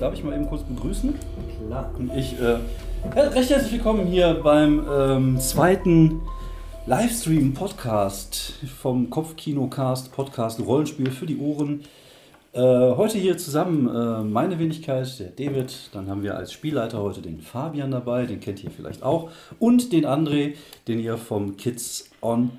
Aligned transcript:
darf 0.00 0.14
ich 0.14 0.24
mal 0.24 0.34
eben 0.34 0.46
kurz 0.46 0.62
begrüßen? 0.62 1.14
Klar. 1.66 1.90
Und 1.98 2.16
ich 2.16 2.34
äh, 2.40 2.56
recht 3.14 3.50
herzlich 3.50 3.72
willkommen 3.72 4.06
hier 4.06 4.40
beim 4.42 4.86
ähm, 4.90 5.38
zweiten 5.38 6.22
Livestream-Podcast 6.86 8.54
vom 8.80 9.10
Kopfkinocast, 9.10 10.10
Podcast 10.12 10.58
Rollenspiel 10.60 11.10
für 11.10 11.26
die 11.26 11.36
Ohren. 11.36 11.82
Äh, 12.54 12.60
heute 12.60 13.18
hier 13.18 13.36
zusammen 13.36 13.88
äh, 13.88 14.22
meine 14.24 14.58
Wenigkeit, 14.58 15.20
der 15.20 15.28
David. 15.28 15.90
Dann 15.92 16.08
haben 16.08 16.22
wir 16.22 16.34
als 16.34 16.50
Spielleiter 16.54 17.02
heute 17.02 17.20
den 17.20 17.40
Fabian 17.40 17.90
dabei, 17.90 18.24
den 18.24 18.40
kennt 18.40 18.64
ihr 18.64 18.70
vielleicht 18.70 19.02
auch. 19.02 19.30
Und 19.58 19.92
den 19.92 20.06
André, 20.06 20.54
den 20.88 20.98
ihr 20.98 21.18
vom 21.18 21.58
Kids 21.58 22.08
on 22.22 22.52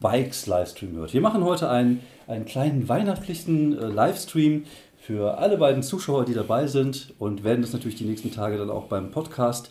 Bikes 0.00 0.46
Livestream 0.46 0.96
hört. 0.96 1.12
Wir 1.12 1.20
machen 1.20 1.44
heute 1.44 1.68
einen, 1.68 2.00
einen 2.26 2.46
kleinen 2.46 2.88
weihnachtlichen 2.88 3.78
äh, 3.78 3.86
Livestream 3.86 4.64
für 5.08 5.38
alle 5.38 5.56
beiden 5.56 5.82
Zuschauer, 5.82 6.26
die 6.26 6.34
dabei 6.34 6.66
sind 6.66 7.14
und 7.18 7.42
werden 7.42 7.62
das 7.62 7.72
natürlich 7.72 7.96
die 7.96 8.04
nächsten 8.04 8.30
Tage 8.30 8.58
dann 8.58 8.68
auch 8.68 8.88
beim 8.88 9.10
Podcast 9.10 9.70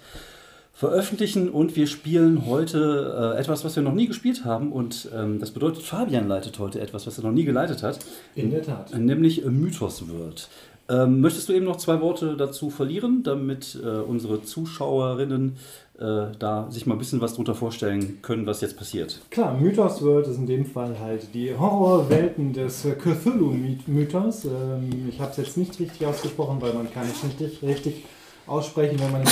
veröffentlichen. 0.74 1.50
Und 1.52 1.76
wir 1.76 1.86
spielen 1.86 2.48
heute 2.48 3.36
äh, 3.36 3.40
etwas, 3.40 3.64
was 3.64 3.76
wir 3.76 3.84
noch 3.84 3.94
nie 3.94 4.08
gespielt 4.08 4.46
haben. 4.46 4.72
Und 4.72 5.10
ähm, 5.16 5.40
das 5.40 5.52
bedeutet, 5.52 5.84
Fabian 5.84 6.28
leitet 6.28 6.58
heute 6.58 6.82
etwas, 6.82 7.06
was 7.06 7.20
er 7.20 7.24
noch 7.24 7.34
nie 7.34 7.44
geleitet 7.44 7.84
hat. 7.84 8.00
In 8.34 8.50
der 8.50 8.64
Tat. 8.64 8.98
Nämlich 8.98 9.46
Mythos 9.46 10.08
wird. 10.08 10.50
Ähm, 10.90 11.20
möchtest 11.20 11.50
du 11.50 11.54
eben 11.54 11.66
noch 11.66 11.78
zwei 11.78 12.00
Worte 12.02 12.38
dazu 12.38 12.70
verlieren, 12.70 13.22
damit 13.24 13.78
äh, 13.84 13.88
unsere 13.88 14.42
Zuschauerinnen 14.42 15.58
äh, 16.00 16.28
da 16.40 16.68
sich 16.70 16.86
mal 16.86 16.96
ein 16.96 17.00
bisschen 17.00 17.20
was 17.20 17.34
drunter 17.34 17.56
vorstellen 17.56 18.20
können, 18.22 18.46
was 18.46 18.62
jetzt 18.62 18.78
passiert? 18.78 19.20
Klar, 19.30 19.58
Mythos 19.60 20.02
World 20.02 20.28
ist 20.28 20.38
in 20.38 20.46
dem 20.46 20.66
Fall 20.66 20.98
halt 21.00 21.34
die 21.34 21.54
Horrorwelten 21.58 22.54
des 22.54 22.84
Cthulhu-Mythos. 22.84 24.46
Ähm, 24.46 25.10
ich 25.10 25.20
habe 25.20 25.32
es 25.32 25.38
jetzt 25.38 25.58
nicht 25.58 25.78
richtig 25.80 26.06
ausgesprochen, 26.06 26.58
weil 26.62 26.74
man 26.74 26.92
kann 26.92 27.04
es 27.04 27.24
nicht 27.24 27.42
richtig, 27.42 27.68
richtig 27.68 28.06
aussprechen, 28.46 28.98
wenn 29.00 29.12
man 29.12 29.24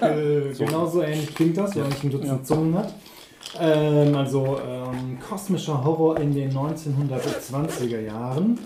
äh, 0.00 0.54
genauso 0.54 1.02
ähnlich 1.02 1.34
klingt 1.34 1.58
das, 1.58 1.74
wenn 1.74 1.82
man 1.82 1.90
nicht 1.90 2.04
ein 2.04 2.10
Dutzend 2.10 2.46
Zungen 2.46 2.74
hat. 2.74 2.94
Ähm, 3.58 4.14
also 4.14 4.58
ähm, 4.66 5.18
kosmischer 5.28 5.84
Horror 5.84 6.18
in 6.18 6.32
den 6.32 6.52
1920er 6.52 8.00
Jahren. 8.00 8.58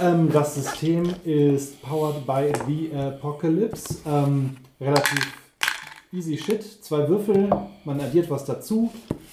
Ähm, 0.00 0.30
das 0.32 0.54
System 0.54 1.14
ist 1.24 1.80
powered 1.82 2.24
by 2.26 2.52
the 2.66 2.94
Apocalypse. 2.94 3.96
Ähm, 4.06 4.56
relativ 4.80 5.32
easy 6.12 6.36
shit. 6.36 6.62
Zwei 6.84 7.08
Würfel, 7.08 7.50
man 7.84 8.00
addiert 8.00 8.30
was 8.30 8.44
dazu. 8.44 8.92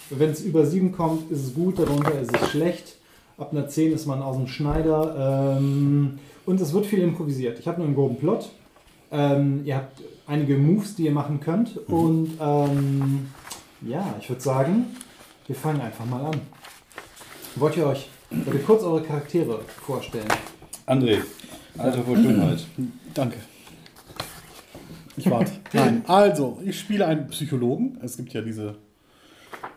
Wenn 0.09 0.31
es 0.31 0.41
über 0.41 0.66
7 0.66 0.91
kommt, 0.91 1.31
ist 1.31 1.44
es 1.44 1.53
gut, 1.53 1.80
darunter 1.80 2.19
ist 2.19 2.35
es 2.35 2.49
schlecht. 2.49 2.95
Ab 3.38 3.52
einer 3.52 3.67
10 3.67 3.94
ist 3.94 4.05
man 4.05 4.22
aus 4.22 4.38
dem 4.38 4.47
Schneider. 4.47 5.57
Ähm, 5.57 6.19
und 6.45 6.61
es 6.61 6.73
wird 6.73 6.85
viel 6.85 7.00
improvisiert. 7.00 7.59
Ich 7.59 7.67
habe 7.67 7.77
nur 7.77 7.88
einen 7.88 7.95
groben 7.95 8.17
Plot. 8.17 8.50
Ähm, 9.11 9.61
ihr 9.66 9.75
habt 9.77 10.02
einige 10.25 10.57
Moves, 10.57 10.95
die 10.95 11.05
ihr 11.05 11.11
machen 11.11 11.39
könnt. 11.39 11.75
Mhm. 11.88 11.94
Und 11.94 12.38
ähm, 12.39 13.27
ja, 13.81 14.16
ich 14.19 14.29
würde 14.29 14.41
sagen, 14.41 14.85
wir 15.47 15.55
fangen 15.55 15.81
einfach 15.81 16.05
mal 16.05 16.25
an. 16.25 16.41
Wollt 17.55 17.77
ihr 17.77 17.88
euch 17.88 18.09
wollt 18.31 18.57
ihr 18.57 18.63
kurz 18.63 18.83
eure 18.83 19.02
Charaktere 19.02 19.59
vorstellen? 19.85 20.27
André, 20.86 21.17
Alter 21.78 22.03
vor 22.03 22.16
Schönheit. 22.16 22.66
Danke. 23.14 23.38
Ich 25.17 25.30
warte. 25.30 25.52
Nein, 25.73 26.03
also, 26.08 26.59
ich 26.66 26.78
spiele 26.80 27.05
einen 27.08 27.28
Psychologen. 27.28 27.97
Es 28.03 28.17
gibt 28.17 28.33
ja 28.33 28.41
diese 28.41 28.75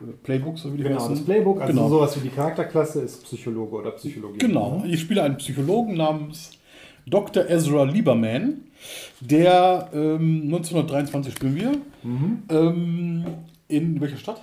äh, 0.00 0.12
Playbooks, 0.24 0.62
so 0.62 0.72
wie 0.72 0.78
die 0.78 0.82
Genau, 0.82 0.96
heißen. 1.00 1.14
das 1.14 1.24
Playbook, 1.24 1.60
also 1.60 1.72
Genau. 1.72 1.88
sowas 1.88 2.16
wie 2.16 2.28
die 2.28 2.34
Charakterklasse 2.34 3.00
ist 3.02 3.22
Psychologe 3.24 3.76
oder 3.76 3.90
Psychologie. 3.92 4.38
Genau, 4.38 4.82
ich 4.86 5.00
spiele 5.00 5.22
einen 5.22 5.36
Psychologen 5.36 5.94
namens 5.96 6.50
Dr. 7.06 7.48
Ezra 7.48 7.84
Lieberman, 7.84 8.62
der 9.20 9.88
ähm, 9.94 10.42
1923 10.46 11.34
spielen 11.34 11.56
wir. 11.56 11.72
Mhm. 12.02 12.42
Ähm, 12.50 13.24
in 13.68 14.00
welcher 14.00 14.16
Stadt? 14.16 14.42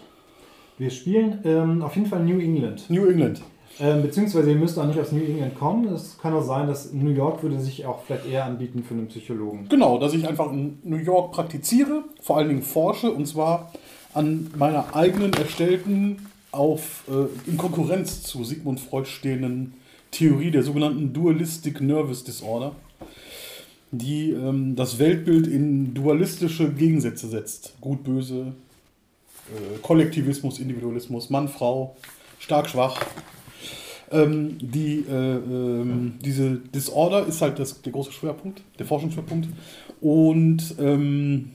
Wir 0.77 0.89
spielen 0.89 1.39
ähm, 1.45 1.81
auf 1.81 1.95
jeden 1.95 2.07
Fall 2.07 2.23
New 2.23 2.39
England. 2.39 2.89
New 2.89 3.05
England. 3.05 3.41
Ähm, 3.79 4.03
beziehungsweise 4.03 4.51
ihr 4.51 4.55
müsst 4.55 4.79
auch 4.79 4.85
nicht 4.85 4.99
aus 4.99 5.11
New 5.11 5.23
England 5.23 5.55
kommen. 5.55 5.93
Es 5.93 6.17
kann 6.17 6.33
auch 6.33 6.43
sein, 6.43 6.67
dass 6.67 6.93
New 6.93 7.09
York 7.09 7.43
würde 7.43 7.59
sich 7.59 7.85
auch 7.85 8.03
vielleicht 8.03 8.25
eher 8.25 8.45
anbieten 8.45 8.83
für 8.83 8.93
einen 8.93 9.07
Psychologen. 9.07 9.67
Genau, 9.69 9.97
dass 9.97 10.13
ich 10.13 10.27
einfach 10.27 10.51
in 10.51 10.79
New 10.83 10.97
York 10.97 11.33
praktiziere, 11.33 12.03
vor 12.21 12.37
allen 12.37 12.47
Dingen 12.47 12.61
forsche 12.61 13.11
und 13.11 13.27
zwar 13.27 13.73
an 14.13 14.49
meiner 14.57 14.95
eigenen 14.95 15.33
erstellten, 15.33 16.27
auf, 16.53 17.03
äh, 17.09 17.49
in 17.49 17.57
Konkurrenz 17.57 18.23
zu 18.23 18.45
Sigmund 18.45 18.79
Freud 18.79 19.07
stehenden 19.07 19.73
Theorie 20.11 20.51
der 20.51 20.63
sogenannten 20.63 21.11
Dualistic 21.11 21.81
Nervous 21.81 22.23
Disorder, 22.23 22.73
die 23.91 24.31
ähm, 24.31 24.77
das 24.77 24.99
Weltbild 24.99 25.47
in 25.47 25.93
dualistische 25.93 26.71
Gegensätze 26.71 27.27
setzt. 27.27 27.75
Gut, 27.81 28.05
böse, 28.05 28.53
äh, 29.53 29.79
Kollektivismus, 29.81 30.59
Individualismus, 30.59 31.29
Mann, 31.29 31.49
Frau, 31.49 31.97
stark, 32.39 32.69
schwach. 32.69 32.97
Ähm, 34.11 34.57
die, 34.61 35.03
äh, 35.09 35.13
ähm, 35.13 36.13
diese 36.23 36.57
Disorder 36.73 37.25
ist 37.25 37.41
halt 37.41 37.59
das, 37.59 37.81
der 37.81 37.91
große 37.91 38.11
Schwerpunkt, 38.11 38.61
der 38.79 38.85
Forschungsschwerpunkt. 38.85 39.47
Und 40.01 40.75
ähm, 40.79 41.51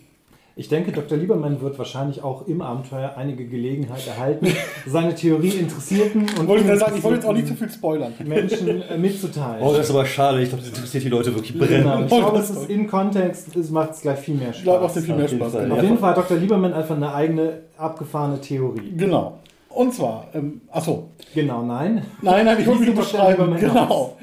Ich 0.56 0.68
denke, 0.68 0.90
Dr. 0.92 1.16
Liebermann 1.16 1.60
wird 1.62 1.78
wahrscheinlich 1.78 2.22
auch 2.22 2.46
im 2.48 2.60
Abenteuer 2.60 3.14
einige 3.16 3.46
Gelegenheit 3.46 4.06
erhalten, 4.06 4.46
seine 4.86 5.14
Theorie 5.14 5.50
Interessierten 5.50 6.22
und 6.38 6.48
wollte 6.48 6.70
ich 6.70 6.78
sagen, 6.78 6.96
ich 6.98 7.02
wollte 7.04 7.16
jetzt 7.18 7.26
auch 7.26 7.32
nicht 7.32 7.46
zu 7.46 7.54
viel 7.54 7.70
spoilern. 7.70 8.12
Menschen 8.26 8.82
äh, 8.82 8.98
mitzuteilen. 8.98 9.62
Oh, 9.64 9.72
das 9.72 9.86
ist 9.88 9.90
aber 9.94 10.04
schade. 10.04 10.42
Ich 10.42 10.48
glaube, 10.48 10.62
das 10.64 10.72
interessiert 10.72 11.04
die 11.04 11.08
Leute 11.08 11.34
wirklich 11.34 11.52
Genau, 11.52 11.64
brennend. 11.66 12.02
ich 12.12 12.18
glaube, 12.18 12.36
das 12.38 12.50
es 12.50 12.56
ist 12.62 12.70
in 12.70 12.86
Kontext, 12.88 13.56
es 13.56 13.70
macht 13.70 13.92
es 13.92 14.00
gleich 14.02 14.18
viel 14.18 14.34
mehr 14.34 14.50
Ich 14.50 14.62
glaube, 14.64 14.80
macht 14.82 14.90
Spaß. 14.92 15.02
dir 15.02 15.06
viel 15.06 15.14
mehr 15.16 15.24
Auf 15.26 15.30
jeden 15.30 15.40
Spaß. 15.42 15.52
Fall, 15.52 15.62
Genau. 15.62 15.74
Auf 15.76 15.82
Ja. 15.82 15.88
jeden 15.88 15.98
Fall 15.98 16.10
hat 16.10 16.16
Dr. 16.18 16.36
Liebermann 16.36 16.72
einfach 16.74 16.96
eine 16.96 17.14
eigene 17.14 17.52
abgefahrene 17.78 18.40
Theorie. 18.40 18.92
genau. 18.96 19.38
Und 19.70 19.94
zwar, 19.94 20.28
ähm, 20.34 20.60
achso, 20.70 21.10
Genau, 21.34 21.64
nein. 21.64 22.02
nein, 22.22 22.44
nein, 22.44 22.58
ich 22.60 22.66
wollte 22.66 22.80
sieht 22.84 22.88
Dr. 22.88 23.02
beschreiben. 23.04 23.56
Genau. 23.58 24.16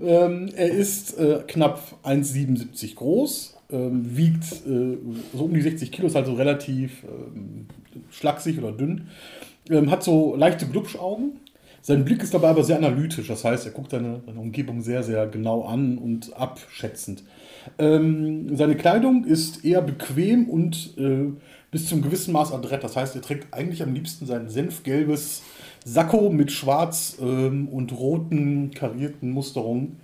Ähm, 0.00 0.50
er 0.56 0.70
ist 0.70 1.18
äh, 1.18 1.42
knapp 1.46 1.80
1,77 2.02 2.96
groß, 2.96 3.56
ähm, 3.70 4.16
wiegt 4.16 4.44
äh, 4.66 4.96
so 5.36 5.44
um 5.44 5.54
die 5.54 5.60
60 5.60 5.92
Kilo, 5.92 6.08
ist 6.08 6.16
also 6.16 6.34
relativ 6.34 7.04
ähm, 7.04 7.66
schlaksig 8.10 8.58
oder 8.58 8.72
dünn, 8.72 9.08
ähm, 9.70 9.90
hat 9.90 10.02
so 10.02 10.34
leichte 10.36 10.66
Glubschaugen. 10.66 11.38
Sein 11.80 12.04
Blick 12.04 12.22
ist 12.22 12.32
dabei 12.32 12.48
aber 12.48 12.64
sehr 12.64 12.78
analytisch, 12.78 13.28
das 13.28 13.44
heißt, 13.44 13.66
er 13.66 13.72
guckt 13.72 13.90
seine, 13.90 14.22
seine 14.26 14.40
Umgebung 14.40 14.80
sehr, 14.80 15.02
sehr 15.02 15.26
genau 15.26 15.62
an 15.64 15.98
und 15.98 16.34
abschätzend. 16.34 17.22
Ähm, 17.78 18.56
seine 18.56 18.74
Kleidung 18.74 19.24
ist 19.24 19.64
eher 19.64 19.82
bequem 19.82 20.48
und 20.48 20.94
äh, 20.98 21.26
bis 21.74 21.88
zum 21.88 22.02
gewissen 22.02 22.32
Maß 22.32 22.52
adrett. 22.52 22.84
Das 22.84 22.94
heißt, 22.94 23.16
er 23.16 23.20
trägt 23.20 23.52
eigentlich 23.52 23.82
am 23.82 23.92
liebsten 23.92 24.26
sein 24.26 24.48
senfgelbes 24.48 25.42
Sakko 25.84 26.30
mit 26.30 26.52
schwarz 26.52 27.16
ähm, 27.20 27.66
und 27.66 27.90
roten 27.90 28.70
karierten 28.70 29.32
Musterungen 29.32 29.98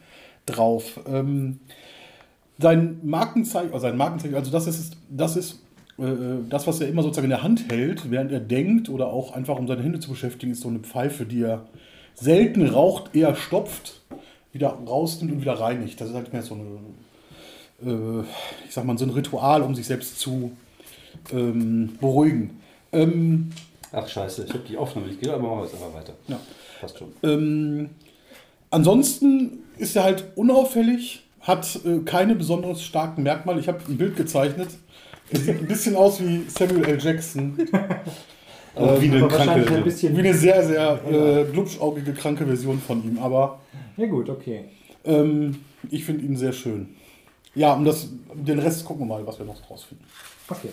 drauf. 0.47 0.98
Ähm, 1.06 1.60
sein 2.58 2.98
Markenzeichen, 3.04 3.72
also 3.72 3.86
sein 3.86 3.97
Markenzeichen, 3.97 4.34
also 4.34 4.50
das 4.50 4.66
ist, 4.66 4.97
das 5.08 5.36
ist 5.36 5.62
äh, 5.98 6.42
das, 6.48 6.66
was 6.66 6.81
er 6.81 6.88
immer 6.88 7.04
sozusagen 7.04 7.26
in 7.26 7.31
der 7.31 7.44
Hand 7.44 7.70
hält, 7.70 8.10
während 8.10 8.32
er 8.32 8.41
denkt 8.41 8.88
oder 8.88 9.06
auch 9.06 9.32
einfach 9.32 9.56
um 9.56 9.69
seine 9.69 9.84
Hände 9.84 10.00
zu 10.00 10.10
beschäftigen, 10.10 10.50
ist 10.50 10.62
so 10.62 10.69
eine 10.69 10.81
Pfeife, 10.81 11.25
die 11.25 11.42
er 11.42 11.69
selten 12.16 12.66
raucht, 12.66 13.14
eher 13.14 13.37
stopft, 13.37 14.00
wieder 14.52 14.70
rausnimmt 14.70 15.34
und 15.34 15.41
wieder 15.41 15.60
reinigt. 15.60 16.00
Das 16.00 16.08
ist 16.08 16.16
halt 16.16 16.32
mehr 16.32 16.42
so 16.42 16.56
eine, 16.56 17.92
äh, 17.92 18.25
ich 18.66 18.75
sag 18.75 18.84
mal, 18.84 18.98
so 18.98 19.04
ein 19.04 19.10
Ritual, 19.10 19.62
um 19.62 19.76
sich 19.76 19.87
selbst 19.87 20.19
zu 20.19 20.50
ähm, 21.33 21.97
beruhigen. 22.01 22.61
Ähm, 22.93 23.51
Ach, 23.93 24.07
scheiße. 24.09 24.45
Ich 24.45 24.51
habe 24.53 24.62
die 24.69 24.77
Aufnahme 24.77 25.09
nicht 25.09 25.21
gehört, 25.21 25.39
aber 25.39 25.49
machen 25.49 25.61
wir 25.61 25.65
jetzt 25.65 25.75
einfach 25.75 25.95
weiter. 25.95 26.12
Ja. 26.29 26.39
Passt 26.81 26.99
schon. 26.99 27.09
Ähm, 27.23 27.91
ansonsten 28.71 29.59
ist 29.79 29.97
er 29.97 30.05
halt 30.05 30.25
unauffällig, 30.37 31.25
hat 31.41 31.81
äh, 31.85 31.99
keine 32.05 32.35
besonders 32.37 32.83
starken 32.83 33.23
Merkmale. 33.23 33.61
Ich 33.61 33.69
habe 33.69 33.81
ein 33.89 33.97
Bild 33.97 34.17
gezeichnet. 34.17 34.69
Er 35.33 35.41
sieht 35.41 35.59
ein 35.59 35.67
bisschen 35.67 35.97
aus 35.97 36.21
wie 36.21 36.45
Samuel 36.49 36.85
L. 36.85 36.99
Jackson. 37.01 37.57
Aber 38.75 39.01
wie 39.03 39.11
eine 39.11 39.25
Aber 39.25 39.37
kranke. 39.37 39.75
ein 39.75 39.85
bisschen. 39.85 40.15
Wie 40.17 40.21
eine 40.21 40.35
sehr, 40.35 40.65
sehr 40.65 41.01
äh, 41.11 41.45
glubschaugige, 41.51 42.12
kranke 42.12 42.47
Version 42.47 42.79
von 42.81 43.03
ihm. 43.05 43.19
Aber 43.19 43.61
Ja, 43.97 44.07
gut, 44.07 44.29
okay. 44.29 44.67
ähm, 45.05 45.57
ich 45.91 46.05
finde 46.05 46.25
ihn 46.25 46.37
sehr 46.37 46.53
schön. 46.53 46.95
Ja, 47.55 47.75
und 47.75 47.85
das, 47.85 48.09
den 48.35 48.61
Rest 48.61 48.85
gucken 48.85 49.09
wir 49.09 49.17
mal, 49.17 49.27
was 49.27 49.39
wir 49.39 49.47
noch 49.47 49.69
rausfinden. 49.69 50.07
Okay. 50.49 50.69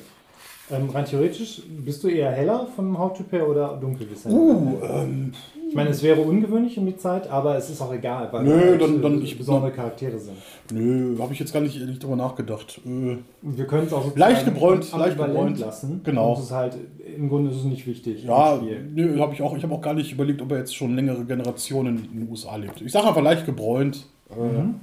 Ähm, 0.69 0.89
rein 0.89 1.05
theoretisch, 1.05 1.61
bist 1.85 2.03
du 2.03 2.09
eher 2.09 2.29
heller 2.31 2.67
vom 2.75 2.97
Hauttyp 2.97 3.31
her 3.31 3.47
oder 3.47 3.77
dunkel? 3.79 4.05
Uh, 4.25 4.77
ähm, 4.83 5.31
Ich 5.69 5.75
meine, 5.75 5.89
es 5.89 6.01
wäre 6.03 6.19
ungewöhnlich 6.21 6.77
um 6.77 6.85
die 6.85 6.95
Zeit, 6.97 7.29
aber 7.29 7.55
es 7.57 7.69
ist 7.69 7.81
auch 7.81 7.93
egal, 7.93 8.27
weil 8.31 8.43
Nö, 8.43 8.51
halt, 8.71 8.81
dann- 8.81 8.99
äh, 8.99 9.01
dann 9.01 9.21
ich- 9.21 9.37
besondere 9.37 9.71
Charaktere 9.71 10.17
sind. 10.17 10.35
nö, 10.73 11.17
habe 11.19 11.31
ich 11.33 11.39
jetzt 11.39 11.51
gar 11.53 11.59
nicht, 11.61 11.77
nicht 11.85 12.01
drüber 12.03 12.15
nachgedacht. 12.17 12.79
Äh, 12.85 13.17
wir 13.41 13.65
können 13.67 13.85
es 13.87 13.93
auch 13.93 14.15
Leicht 14.15 14.45
gebräunt, 14.45 14.91
leicht 14.97 15.17
gebräunt. 15.17 15.59
lassen. 15.59 16.01
Genau. 16.03 16.33
Und 16.33 16.39
ist 16.43 16.51
halt, 16.51 16.77
im 17.15 17.27
Grunde 17.29 17.51
ist 17.51 17.57
es 17.57 17.63
nicht 17.65 17.85
wichtig. 17.87 18.23
Ja, 18.23 18.59
nö, 18.93 19.19
hab 19.19 19.31
ich 19.33 19.41
auch. 19.41 19.55
Ich 19.55 19.63
habe 19.63 19.73
auch 19.73 19.81
gar 19.81 19.93
nicht 19.93 20.11
überlegt, 20.11 20.41
ob 20.41 20.51
er 20.51 20.59
jetzt 20.59 20.75
schon 20.75 20.95
längere 20.95 21.23
Generationen 21.25 22.07
in 22.13 22.19
den 22.21 22.29
USA 22.29 22.55
lebt. 22.57 22.81
Ich 22.81 22.91
sage 22.91 23.07
einfach 23.07 23.21
leicht 23.23 23.45
gebräunt. 23.45 24.05
Äh, 24.29 24.35
Mhm. 24.35 24.75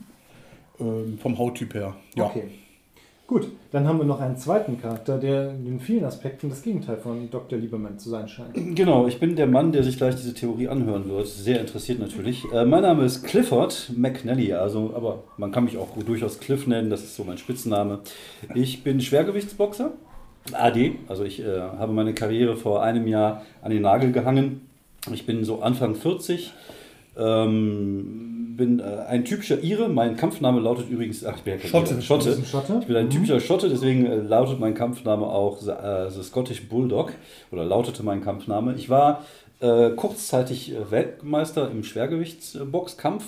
ähm, 0.81 1.19
vom 1.19 1.39
Hauttyp 1.39 1.75
her. 1.75 1.95
Ja. 2.15 2.25
Okay. 2.27 2.45
Gut, 3.27 3.49
dann 3.73 3.89
haben 3.89 3.97
wir 3.97 4.05
noch 4.05 4.21
einen 4.21 4.37
zweiten 4.37 4.79
Charakter, 4.79 5.17
der 5.17 5.53
in 5.53 5.81
vielen 5.81 6.05
Aspekten 6.05 6.51
das 6.51 6.61
Gegenteil 6.61 6.99
von 6.99 7.31
Dr. 7.31 7.59
Lieberman 7.59 7.99
zu 7.99 8.11
sein 8.11 8.29
scheint. 8.29 8.53
Genau, 8.77 9.07
ich 9.07 9.19
bin 9.19 9.35
der 9.35 9.47
Mann, 9.47 9.73
der 9.73 9.83
sich 9.83 9.97
gleich 9.97 10.15
diese 10.17 10.35
Theorie 10.35 10.69
anhören 10.69 11.09
wird. 11.09 11.27
Sehr 11.27 11.59
interessiert 11.59 12.01
natürlich. 12.01 12.45
Äh, 12.53 12.67
mein 12.67 12.83
Name 12.83 13.05
ist 13.05 13.25
Clifford 13.25 13.93
McNally, 13.97 14.53
also, 14.53 14.93
aber 14.95 15.25
man 15.39 15.53
kann 15.53 15.65
mich 15.65 15.79
auch 15.79 15.89
durchaus 16.05 16.39
Cliff 16.39 16.67
nennen, 16.67 16.91
das 16.91 17.03
ist 17.03 17.17
so 17.17 17.25
mein 17.25 17.39
Spitzname. 17.39 18.01
Ich 18.55 18.85
bin 18.85 19.01
Schwergewichtsboxer, 19.01 19.93
AD, 20.53 20.97
also 21.09 21.25
ich 21.25 21.41
äh, 21.41 21.61
habe 21.61 21.95
meine 21.95 22.13
Karriere 22.13 22.57
vor 22.57 22.83
einem 22.83 23.07
Jahr 23.07 23.43
an 23.63 23.71
den 23.71 23.83
Nagel 23.83 24.13
gehangen. 24.13 24.69
Ich 25.11 25.25
bin 25.25 25.45
so 25.45 25.63
Anfang 25.63 25.95
40. 25.95 26.53
Ähm, 27.17 28.34
bin 28.57 28.81
äh, 28.81 28.83
ein 29.09 29.25
typischer 29.25 29.63
Ire. 29.63 29.89
Mein 29.89 30.17
Kampfname 30.17 30.61
lautet 30.61 30.89
übrigens, 30.91 31.25
ach, 31.25 31.37
ich 31.37 31.43
bin 31.43 31.55
ja 31.55 31.59
kein 31.61 31.71
Schotte. 31.71 32.03
Schotte. 32.03 32.45
Schotte? 32.45 32.79
Ich 32.81 32.87
bin 32.87 32.97
ein 32.97 33.11
typischer 33.11 33.41
Schotte, 33.41 33.69
deswegen 33.69 34.07
äh, 34.07 34.17
lautet 34.17 34.61
mein 34.61 34.75
Kampfname 34.75 35.27
auch 35.27 35.61
The, 35.61 35.71
äh, 35.71 36.11
The 36.11 36.23
Scottish 36.23 36.69
Bulldog 36.69 37.13
oder 37.51 37.65
lautete 37.65 38.03
mein 38.03 38.23
Kampfname. 38.23 38.75
Ich 38.75 38.91
war 38.91 39.25
äh, 39.61 39.91
kurzzeitig 39.91 40.73
äh, 40.73 40.91
Weltmeister 40.91 41.71
im 41.71 41.85
Schwergewichtsboxkampf, 41.85 43.25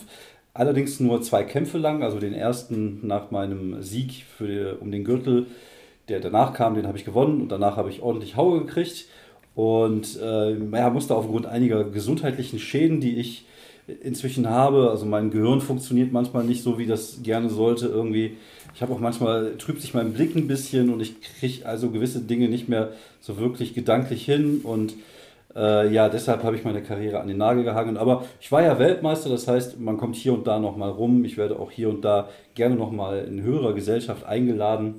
allerdings 0.55 1.00
nur 1.00 1.23
zwei 1.23 1.44
Kämpfe 1.44 1.78
lang. 1.78 2.02
Also 2.02 2.19
den 2.19 2.34
ersten 2.34 3.06
nach 3.06 3.31
meinem 3.31 3.82
Sieg 3.82 4.25
für 4.37 4.78
um 4.81 4.90
den 4.90 5.05
Gürtel, 5.05 5.46
der 6.08 6.20
danach 6.20 6.52
kam, 6.52 6.75
den 6.75 6.87
habe 6.87 6.99
ich 6.99 7.05
gewonnen 7.05 7.40
und 7.40 7.49
danach 7.50 7.76
habe 7.76 7.90
ich 7.90 8.02
ordentlich 8.02 8.37
Haue 8.37 8.61
gekriegt 8.61 9.06
und 9.56 10.20
äh, 10.23 10.52
ja, 10.52 10.90
musste 10.90 11.17
aufgrund 11.17 11.46
einiger 11.46 11.84
gesundheitlichen 11.84 12.58
Schäden, 12.58 13.00
die 13.00 13.17
ich 13.17 13.46
inzwischen 14.02 14.48
habe. 14.48 14.90
Also 14.90 15.06
mein 15.06 15.30
Gehirn 15.30 15.60
funktioniert 15.60 16.12
manchmal 16.12 16.44
nicht 16.44 16.62
so, 16.62 16.78
wie 16.78 16.86
das 16.86 17.20
gerne 17.22 17.48
sollte 17.48 17.86
irgendwie. 17.86 18.36
Ich 18.74 18.82
habe 18.82 18.92
auch 18.92 19.00
manchmal, 19.00 19.56
trübt 19.58 19.80
sich 19.80 19.94
mein 19.94 20.12
Blick 20.12 20.36
ein 20.36 20.48
bisschen 20.48 20.92
und 20.92 21.00
ich 21.00 21.20
kriege 21.20 21.66
also 21.66 21.90
gewisse 21.90 22.20
Dinge 22.20 22.48
nicht 22.48 22.68
mehr 22.68 22.92
so 23.20 23.38
wirklich 23.38 23.74
gedanklich 23.74 24.24
hin 24.24 24.60
und 24.62 24.94
äh, 25.54 25.90
ja, 25.90 26.08
deshalb 26.08 26.42
habe 26.42 26.56
ich 26.56 26.64
meine 26.64 26.82
Karriere 26.82 27.20
an 27.20 27.28
den 27.28 27.38
Nagel 27.38 27.64
gehangen. 27.64 27.96
Aber 27.96 28.24
ich 28.40 28.52
war 28.52 28.62
ja 28.62 28.78
Weltmeister, 28.78 29.30
das 29.30 29.48
heißt, 29.48 29.80
man 29.80 29.96
kommt 29.96 30.16
hier 30.16 30.34
und 30.34 30.46
da 30.46 30.58
nochmal 30.58 30.90
rum. 30.90 31.24
Ich 31.24 31.38
werde 31.38 31.58
auch 31.58 31.70
hier 31.70 31.88
und 31.88 32.04
da 32.04 32.28
gerne 32.54 32.76
nochmal 32.76 33.24
in 33.24 33.42
höherer 33.42 33.72
Gesellschaft 33.72 34.26
eingeladen. 34.26 34.96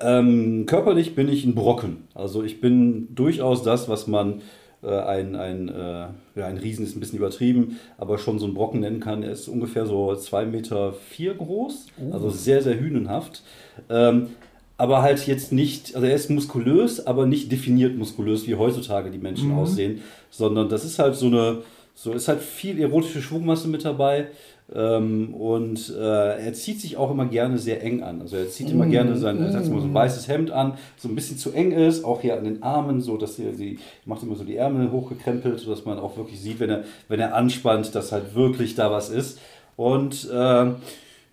Ähm, 0.00 0.66
körperlich 0.66 1.14
bin 1.14 1.28
ich 1.28 1.44
ein 1.44 1.54
Brocken. 1.54 2.08
Also 2.14 2.42
ich 2.42 2.60
bin 2.60 3.14
durchaus 3.14 3.62
das, 3.62 3.88
was 3.88 4.06
man 4.06 4.42
ein, 4.86 5.34
ein, 5.34 5.68
äh, 5.68 6.06
ja, 6.36 6.46
ein 6.46 6.58
Riesen 6.58 6.84
ist 6.84 6.96
ein 6.96 7.00
bisschen 7.00 7.18
übertrieben, 7.18 7.78
aber 7.96 8.18
schon 8.18 8.38
so 8.38 8.46
ein 8.46 8.54
Brocken 8.54 8.80
nennen 8.80 9.00
kann. 9.00 9.22
Er 9.22 9.32
ist 9.32 9.48
ungefähr 9.48 9.86
so 9.86 10.10
2,4 10.10 10.46
Meter 10.46 10.92
vier 10.92 11.34
groß, 11.34 11.86
also 12.12 12.30
sehr, 12.30 12.62
sehr 12.62 12.78
hünenhaft. 12.78 13.42
Ähm, 13.90 14.28
aber 14.76 15.02
halt 15.02 15.26
jetzt 15.26 15.52
nicht, 15.52 15.96
also 15.96 16.06
er 16.06 16.14
ist 16.14 16.30
muskulös, 16.30 17.04
aber 17.04 17.26
nicht 17.26 17.50
definiert 17.50 17.96
muskulös, 17.96 18.46
wie 18.46 18.54
heutzutage 18.54 19.10
die 19.10 19.18
Menschen 19.18 19.50
aussehen, 19.52 20.02
sondern 20.30 20.68
das 20.68 20.84
ist 20.84 21.00
halt 21.00 21.16
so 21.16 21.26
eine, 21.26 21.62
so 21.94 22.12
ist 22.12 22.28
halt 22.28 22.40
viel 22.40 22.80
erotische 22.80 23.20
Schwungmasse 23.20 23.66
mit 23.66 23.84
dabei. 23.84 24.28
Ähm, 24.74 25.32
und 25.34 25.94
äh, 25.98 26.44
er 26.44 26.52
zieht 26.52 26.80
sich 26.80 26.98
auch 26.98 27.10
immer 27.10 27.24
gerne 27.24 27.56
sehr 27.56 27.82
eng 27.82 28.02
an. 28.02 28.20
Also 28.20 28.36
er 28.36 28.50
zieht 28.50 28.70
immer 28.70 28.86
gerne 28.86 29.16
sein, 29.16 29.38
setzt 29.50 29.68
immer 29.68 29.80
so 29.80 29.86
ein 29.86 29.94
weißes 29.94 30.28
Hemd 30.28 30.50
an, 30.50 30.74
so 30.98 31.08
ein 31.08 31.14
bisschen 31.14 31.38
zu 31.38 31.52
eng 31.52 31.72
ist, 31.72 32.04
auch 32.04 32.20
hier 32.20 32.36
an 32.36 32.44
den 32.44 32.62
Armen, 32.62 33.00
so 33.00 33.16
dass 33.16 33.38
er 33.38 33.54
sie 33.54 33.78
macht 34.04 34.22
immer 34.22 34.36
so 34.36 34.44
die 34.44 34.56
Ärmel 34.56 34.90
hochgekrempelt, 34.90 35.58
sodass 35.58 35.86
man 35.86 35.98
auch 35.98 36.18
wirklich 36.18 36.40
sieht, 36.40 36.60
wenn 36.60 36.68
er, 36.68 36.84
wenn 37.08 37.18
er 37.18 37.34
anspannt, 37.34 37.94
dass 37.94 38.12
halt 38.12 38.34
wirklich 38.34 38.74
da 38.74 38.90
was 38.90 39.08
ist. 39.08 39.38
Und 39.76 40.28
äh, 40.30 40.72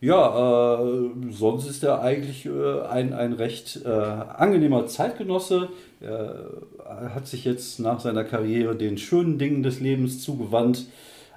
ja, 0.02 0.82
äh, 0.82 1.10
sonst 1.32 1.68
ist 1.68 1.84
er 1.84 2.02
eigentlich 2.02 2.46
äh, 2.46 2.82
ein, 2.90 3.12
ein 3.14 3.34
recht 3.34 3.82
äh, 3.84 3.90
angenehmer 3.90 4.88
Zeitgenosse. 4.88 5.70
Er 6.02 7.16
hat 7.16 7.26
sich 7.26 7.46
jetzt 7.46 7.80
nach 7.80 8.00
seiner 8.00 8.24
Karriere 8.24 8.76
den 8.76 8.98
schönen 8.98 9.40
Dingen 9.40 9.64
des 9.64 9.80
Lebens 9.80 10.22
zugewandt. 10.22 10.86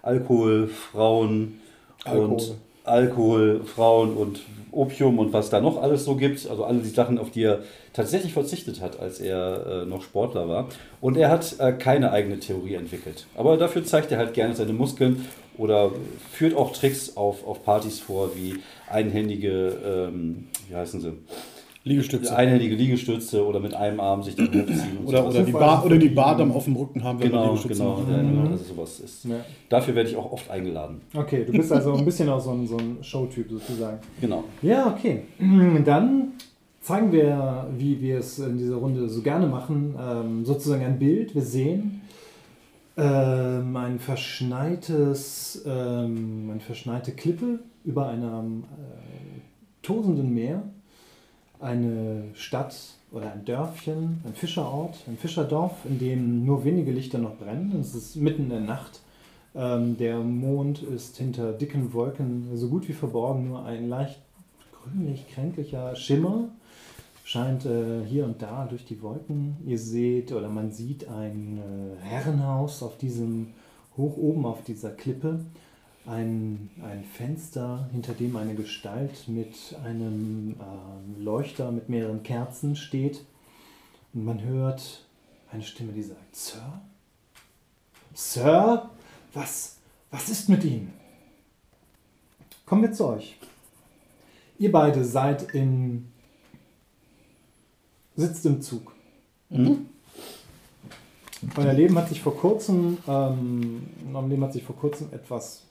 Alkohol, 0.02 0.66
Frauen 0.66 1.60
Alkohol. 2.04 2.26
und 2.26 2.54
Alkohol, 2.84 3.60
Frauen 3.64 4.16
und 4.16 4.40
Opium 4.70 5.18
und 5.18 5.32
was 5.32 5.50
da 5.50 5.60
noch 5.60 5.80
alles 5.80 6.04
so 6.04 6.16
gibt. 6.16 6.48
Also 6.48 6.64
alle 6.64 6.78
die 6.78 6.88
Sachen, 6.88 7.18
auf 7.18 7.30
die 7.30 7.42
er 7.42 7.60
tatsächlich 7.92 8.32
verzichtet 8.32 8.80
hat, 8.80 9.00
als 9.00 9.20
er 9.20 9.66
äh, 9.66 9.86
noch 9.86 10.02
Sportler 10.02 10.48
war. 10.48 10.68
Und 11.00 11.16
er 11.16 11.30
hat 11.30 11.56
äh, 11.58 11.72
keine 11.72 12.12
eigene 12.12 12.38
Theorie 12.38 12.74
entwickelt. 12.74 13.26
Aber 13.36 13.56
dafür 13.56 13.84
zeigt 13.84 14.12
er 14.12 14.18
halt 14.18 14.34
gerne 14.34 14.54
seine 14.54 14.72
Muskeln 14.72 15.26
oder 15.56 15.90
führt 16.32 16.54
auch 16.54 16.72
Tricks 16.72 17.16
auf, 17.16 17.46
auf 17.46 17.64
Partys 17.64 18.00
vor, 18.00 18.30
wie 18.36 18.58
einhändige, 18.88 19.76
ähm, 19.84 20.48
wie 20.68 20.76
heißen 20.76 21.00
sie? 21.00 21.12
Liegestütze. 21.88 22.36
Einhändige 22.36 22.74
Liegestütze 22.74 23.44
oder 23.44 23.60
mit 23.60 23.74
einem 23.74 24.00
Arm 24.00 24.22
sich 24.22 24.36
dann 24.36 24.46
hochziehen. 24.48 24.98
Oder, 25.04 25.26
oder, 25.26 25.42
die 25.42 25.52
Bar, 25.52 25.84
oder 25.84 25.96
die 25.96 26.08
Badam 26.08 26.52
auf 26.52 26.64
dem 26.64 26.76
Rücken 26.76 27.02
haben, 27.02 27.18
wenn 27.20 27.30
Genau, 27.30 27.46
Liegestütze 27.46 27.82
genau, 27.82 28.02
ja, 28.08 28.22
genau, 28.22 28.50
also 28.50 28.64
sowas 28.64 29.00
ist. 29.00 29.24
Ja. 29.24 29.36
Dafür 29.68 29.94
werde 29.94 30.10
ich 30.10 30.16
auch 30.16 30.30
oft 30.30 30.50
eingeladen. 30.50 31.00
Okay, 31.14 31.44
du 31.44 31.52
bist 31.52 31.72
also 31.72 31.94
ein 31.94 32.04
bisschen 32.04 32.28
auch 32.28 32.40
so 32.40 32.50
ein, 32.50 32.66
so 32.66 32.76
ein 32.76 32.98
Showtyp 33.02 33.50
sozusagen. 33.50 33.98
Genau. 34.20 34.44
Ja, 34.62 34.94
okay. 34.94 35.22
Dann 35.84 36.32
zeigen 36.80 37.12
wir, 37.12 37.66
wie 37.76 38.00
wir 38.00 38.18
es 38.18 38.38
in 38.38 38.58
dieser 38.58 38.76
Runde 38.76 39.08
so 39.08 39.22
gerne 39.22 39.46
machen, 39.46 39.94
ähm, 40.00 40.44
sozusagen 40.44 40.84
ein 40.84 40.98
Bild. 40.98 41.34
Wir 41.34 41.42
sehen 41.42 42.00
ähm, 42.96 43.76
ein 43.76 43.98
verschneites, 43.98 45.62
ähm, 45.66 46.48
eine 46.50 46.60
verschneite 46.60 47.12
Klippe 47.12 47.60
über 47.84 48.08
einem 48.08 48.64
äh, 48.64 49.40
tosenden 49.82 50.34
Meer, 50.34 50.62
eine 51.60 52.24
Stadt 52.34 52.76
oder 53.10 53.32
ein 53.32 53.44
Dörfchen, 53.44 54.20
ein 54.24 54.34
Fischerort, 54.34 54.96
ein 55.06 55.16
Fischerdorf, 55.16 55.72
in 55.84 55.98
dem 55.98 56.44
nur 56.44 56.64
wenige 56.64 56.92
Lichter 56.92 57.18
noch 57.18 57.36
brennen. 57.36 57.78
Es 57.80 57.94
ist 57.94 58.16
mitten 58.16 58.44
in 58.44 58.50
der 58.50 58.60
Nacht. 58.60 59.00
Ähm, 59.54 59.96
der 59.96 60.18
Mond 60.18 60.82
ist 60.82 61.16
hinter 61.16 61.52
dicken 61.52 61.92
Wolken 61.92 62.56
so 62.56 62.68
gut 62.68 62.88
wie 62.88 62.92
verborgen, 62.92 63.48
nur 63.48 63.64
ein 63.64 63.88
leicht 63.88 64.20
grünlich-kränklicher 64.72 65.96
Schimmer 65.96 66.48
scheint 67.28 67.66
äh, 67.66 68.02
hier 68.06 68.24
und 68.24 68.40
da 68.40 68.64
durch 68.64 68.86
die 68.86 69.02
Wolken. 69.02 69.58
Ihr 69.66 69.78
seht 69.78 70.32
oder 70.32 70.48
man 70.48 70.72
sieht 70.72 71.06
ein 71.08 71.58
äh, 71.58 72.02
Herrenhaus 72.02 72.82
auf 72.82 72.96
diesem, 72.96 73.48
hoch 73.98 74.16
oben 74.16 74.46
auf 74.46 74.64
dieser 74.64 74.90
Klippe. 74.90 75.40
Ein, 76.08 76.70
ein 76.82 77.04
Fenster, 77.04 77.88
hinter 77.92 78.14
dem 78.14 78.34
eine 78.36 78.54
Gestalt 78.54 79.28
mit 79.28 79.54
einem 79.84 80.56
ähm, 80.58 81.22
Leuchter 81.22 81.70
mit 81.70 81.90
mehreren 81.90 82.22
Kerzen 82.22 82.76
steht. 82.76 83.24
Und 84.14 84.24
man 84.24 84.42
hört 84.42 85.04
eine 85.52 85.62
Stimme, 85.62 85.92
die 85.92 86.02
sagt, 86.02 86.34
Sir? 86.34 86.80
Sir? 88.14 88.88
Was, 89.34 89.76
was 90.10 90.30
ist 90.30 90.48
mit 90.48 90.64
Ihnen? 90.64 90.94
Kommen 92.64 92.82
wir 92.82 92.92
zu 92.92 93.06
euch. 93.06 93.38
Ihr 94.58 94.72
beide 94.72 95.04
seid 95.04 95.54
in 95.54 96.10
sitzt 98.16 98.44
im 98.46 98.60
Zug. 98.60 98.92
Euer 101.56 101.72
Leben 101.72 101.96
hat 101.96 102.08
sich 102.08 102.20
vor 102.20 102.36
kurzem, 102.36 102.98
ähm, 103.06 103.86
Leben 104.28 104.42
hat 104.42 104.52
sich 104.52 104.64
vor 104.64 104.76
kurzem 104.76 105.12
etwas 105.12 105.62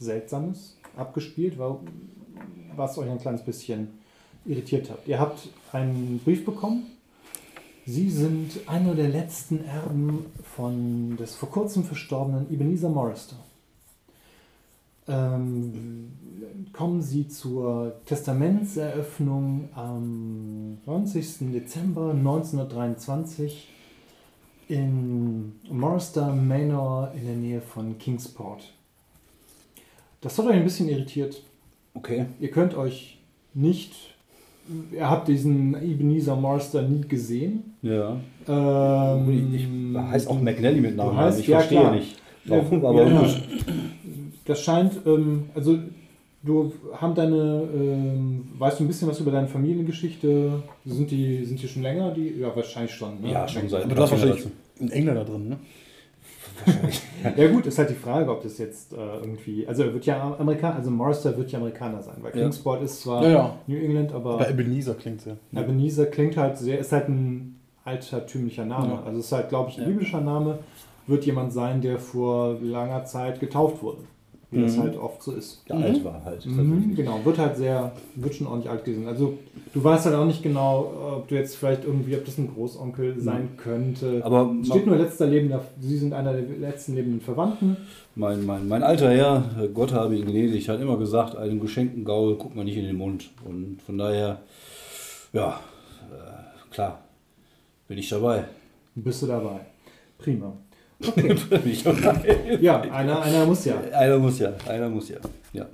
Seltsames 0.00 0.76
abgespielt, 0.96 1.58
wa- 1.58 1.78
was 2.74 2.98
euch 2.98 3.08
ein 3.10 3.18
kleines 3.18 3.42
bisschen 3.44 3.88
irritiert 4.44 4.90
hat. 4.90 5.06
Ihr 5.06 5.20
habt 5.20 5.48
einen 5.72 6.18
Brief 6.24 6.44
bekommen. 6.44 6.86
Sie 7.86 8.10
sind 8.10 8.52
einer 8.66 8.94
der 8.94 9.08
letzten 9.08 9.64
Erben 9.64 10.26
von 10.42 11.16
des 11.16 11.34
vor 11.34 11.50
kurzem 11.50 11.84
verstorbenen 11.84 12.50
Ebenezer 12.52 12.88
Morrister. 12.88 13.36
Ähm, 15.08 16.12
kommen 16.72 17.02
Sie 17.02 17.26
zur 17.28 17.96
Testamentseröffnung 18.06 19.70
am 19.74 20.78
90. 20.86 21.52
Dezember 21.52 22.10
1923 22.12 23.68
in 24.68 25.52
Morrister 25.68 26.32
Manor 26.32 27.12
in 27.14 27.26
der 27.26 27.36
Nähe 27.36 27.60
von 27.60 27.98
Kingsport. 27.98 28.72
Das 30.20 30.38
hat 30.38 30.46
euch 30.46 30.54
ein 30.54 30.64
bisschen 30.64 30.88
irritiert. 30.88 31.42
Okay. 31.94 32.26
Ihr 32.40 32.50
könnt 32.50 32.74
euch 32.76 33.18
nicht, 33.54 33.92
ihr 34.92 35.08
habt 35.08 35.28
diesen 35.28 35.74
Ebenezer 35.82 36.36
Morrister 36.36 36.82
nie 36.82 37.00
gesehen. 37.08 37.74
Ja. 37.82 38.16
Ähm, 38.46 39.54
Ich 39.54 40.00
heißt 40.10 40.28
auch 40.28 40.40
McNally 40.40 40.80
mit 40.80 40.96
Namen. 40.96 41.16
Du 41.16 41.22
heißt- 41.22 41.40
ich 41.40 41.46
ja, 41.46 41.58
verstehe 41.58 41.80
klar. 41.80 41.94
nicht. 41.94 42.16
Warum, 42.44 42.82
Ja, 42.82 42.88
aber 42.88 43.06
ja. 43.06 43.20
gut. 43.20 43.42
Das 44.44 44.60
scheint, 44.62 44.92
ähm, 45.06 45.44
also 45.54 45.78
du 46.42 46.72
haben 46.96 47.14
deine, 47.14 47.68
ähm, 47.74 48.48
weißt 48.58 48.80
du 48.80 48.84
ein 48.84 48.88
bisschen 48.88 49.08
was 49.08 49.20
über 49.20 49.30
deine 49.30 49.46
Familiengeschichte? 49.46 50.62
Sind 50.84 51.10
die, 51.10 51.44
sind 51.44 51.62
die 51.62 51.68
schon 51.68 51.82
länger? 51.82 52.12
Die, 52.12 52.38
ja, 52.40 52.54
wahrscheinlich 52.54 52.92
schon. 52.94 53.20
Ne? 53.20 53.32
Ja, 53.32 53.46
schon 53.48 53.68
seit 53.68 53.84
Aber 53.84 53.94
du 53.94 54.02
hast 54.02 54.10
wahrscheinlich 54.12 54.46
einen 54.80 54.90
Engländer 54.90 55.24
drin, 55.24 55.48
ne? 55.50 55.56
Ja 57.36 57.48
gut, 57.50 57.66
ist 57.66 57.78
halt 57.78 57.90
die 57.90 57.94
Frage, 57.94 58.30
ob 58.30 58.42
das 58.42 58.58
jetzt 58.58 58.92
äh, 58.92 58.96
irgendwie, 58.96 59.66
also 59.66 59.82
er 59.82 59.92
wird 59.92 60.06
ja 60.06 60.36
Amerikaner, 60.38 60.76
also 60.76 60.90
Morrister 60.90 61.36
wird 61.36 61.50
ja 61.52 61.58
Amerikaner 61.58 62.02
sein, 62.02 62.16
weil 62.20 62.34
Ja. 62.36 62.42
Kingsport 62.42 62.82
ist 62.82 63.02
zwar 63.02 63.22
Ja, 63.24 63.28
ja. 63.30 63.54
New 63.66 63.76
England, 63.78 64.12
aber 64.12 64.34
Aber 64.34 64.48
Ebenezer 64.50 64.94
klingt 64.94 65.20
sehr. 65.20 65.36
Ebenezer 65.52 66.06
klingt 66.06 66.36
halt 66.36 66.56
sehr, 66.58 66.78
ist 66.78 66.92
halt 66.92 67.08
ein 67.08 67.56
altertümlicher 67.84 68.64
Name. 68.64 68.94
Ja. 68.94 69.02
Also 69.04 69.20
ist 69.20 69.32
halt, 69.32 69.48
glaube 69.48 69.70
ich, 69.70 69.76
ein 69.78 69.82
Ja. 69.82 69.88
biblischer 69.88 70.20
Name, 70.20 70.58
wird 71.06 71.24
jemand 71.26 71.52
sein, 71.52 71.80
der 71.80 71.98
vor 71.98 72.56
langer 72.60 73.04
Zeit 73.04 73.40
getauft 73.40 73.82
wurde. 73.82 73.98
Wie 74.52 74.62
das 74.62 74.76
Mhm. 74.76 74.80
halt 74.82 74.96
oft 74.96 75.22
so 75.22 75.30
ist. 75.32 75.62
Der 75.68 75.76
Mhm. 75.76 75.82
alt 75.84 76.04
war 76.04 76.24
halt. 76.24 76.44
Mhm, 76.44 76.94
genau, 76.96 77.24
wird 77.24 77.38
halt 77.38 77.56
sehr, 77.56 77.92
wird 78.16 78.34
schon 78.34 78.48
ordentlich 78.48 78.68
alt 78.68 78.84
gewesen. 78.84 79.06
Also 79.06 79.38
du 79.72 79.84
weißt 79.84 80.06
halt 80.06 80.16
auch 80.16 80.24
nicht 80.24 80.42
genau, 80.42 81.14
ob 81.18 81.28
du 81.28 81.36
jetzt 81.36 81.54
vielleicht 81.56 81.84
irgendwie, 81.84 82.16
ob 82.16 82.24
das 82.24 82.36
ein 82.36 82.52
Großonkel 82.52 83.20
sein 83.20 83.50
könnte. 83.56 84.20
Aber 84.24 84.52
Es 84.60 84.66
steht 84.66 84.86
nur 84.86 84.96
letzter 84.96 85.26
lebender, 85.28 85.64
sie 85.80 85.96
sind 85.96 86.12
einer 86.14 86.32
der 86.32 86.42
letzten 86.42 86.96
lebenden 86.96 87.20
Verwandten. 87.20 87.76
mein, 88.16 88.44
mein, 88.44 88.66
mein 88.66 88.82
alter 88.82 89.10
Herr, 89.12 89.44
äh, 89.62 89.68
Gott 89.68 89.92
habe 89.92 90.16
ihn 90.16 90.26
gnädig, 90.26 90.68
hat 90.68 90.80
immer 90.80 90.96
gesagt, 90.96 91.36
einem 91.36 91.60
geschenkten 91.60 92.04
Gaul 92.04 92.34
guckt 92.34 92.56
man 92.56 92.64
nicht 92.64 92.76
in 92.76 92.84
den 92.86 92.96
Mund. 92.96 93.30
Und 93.44 93.80
von 93.86 93.98
daher, 93.98 94.40
ja, 95.32 95.60
äh, 96.10 96.72
klar, 96.74 96.98
bin 97.86 97.98
ich 97.98 98.08
dabei. 98.08 98.44
Bist 98.96 99.22
du 99.22 99.26
dabei? 99.28 99.60
Prima. 100.18 100.52
dabei. 101.84 102.58
Ja, 102.60 102.80
einer, 102.82 103.22
einer 103.22 103.46
muss 103.46 103.64
ja. 103.64 103.74
Einer 103.92 104.18
muss 104.18 104.38
ja, 104.38 104.52
einer 104.68 104.88
muss 104.88 105.08
ja. 105.08 105.16
Ja. 105.52 105.66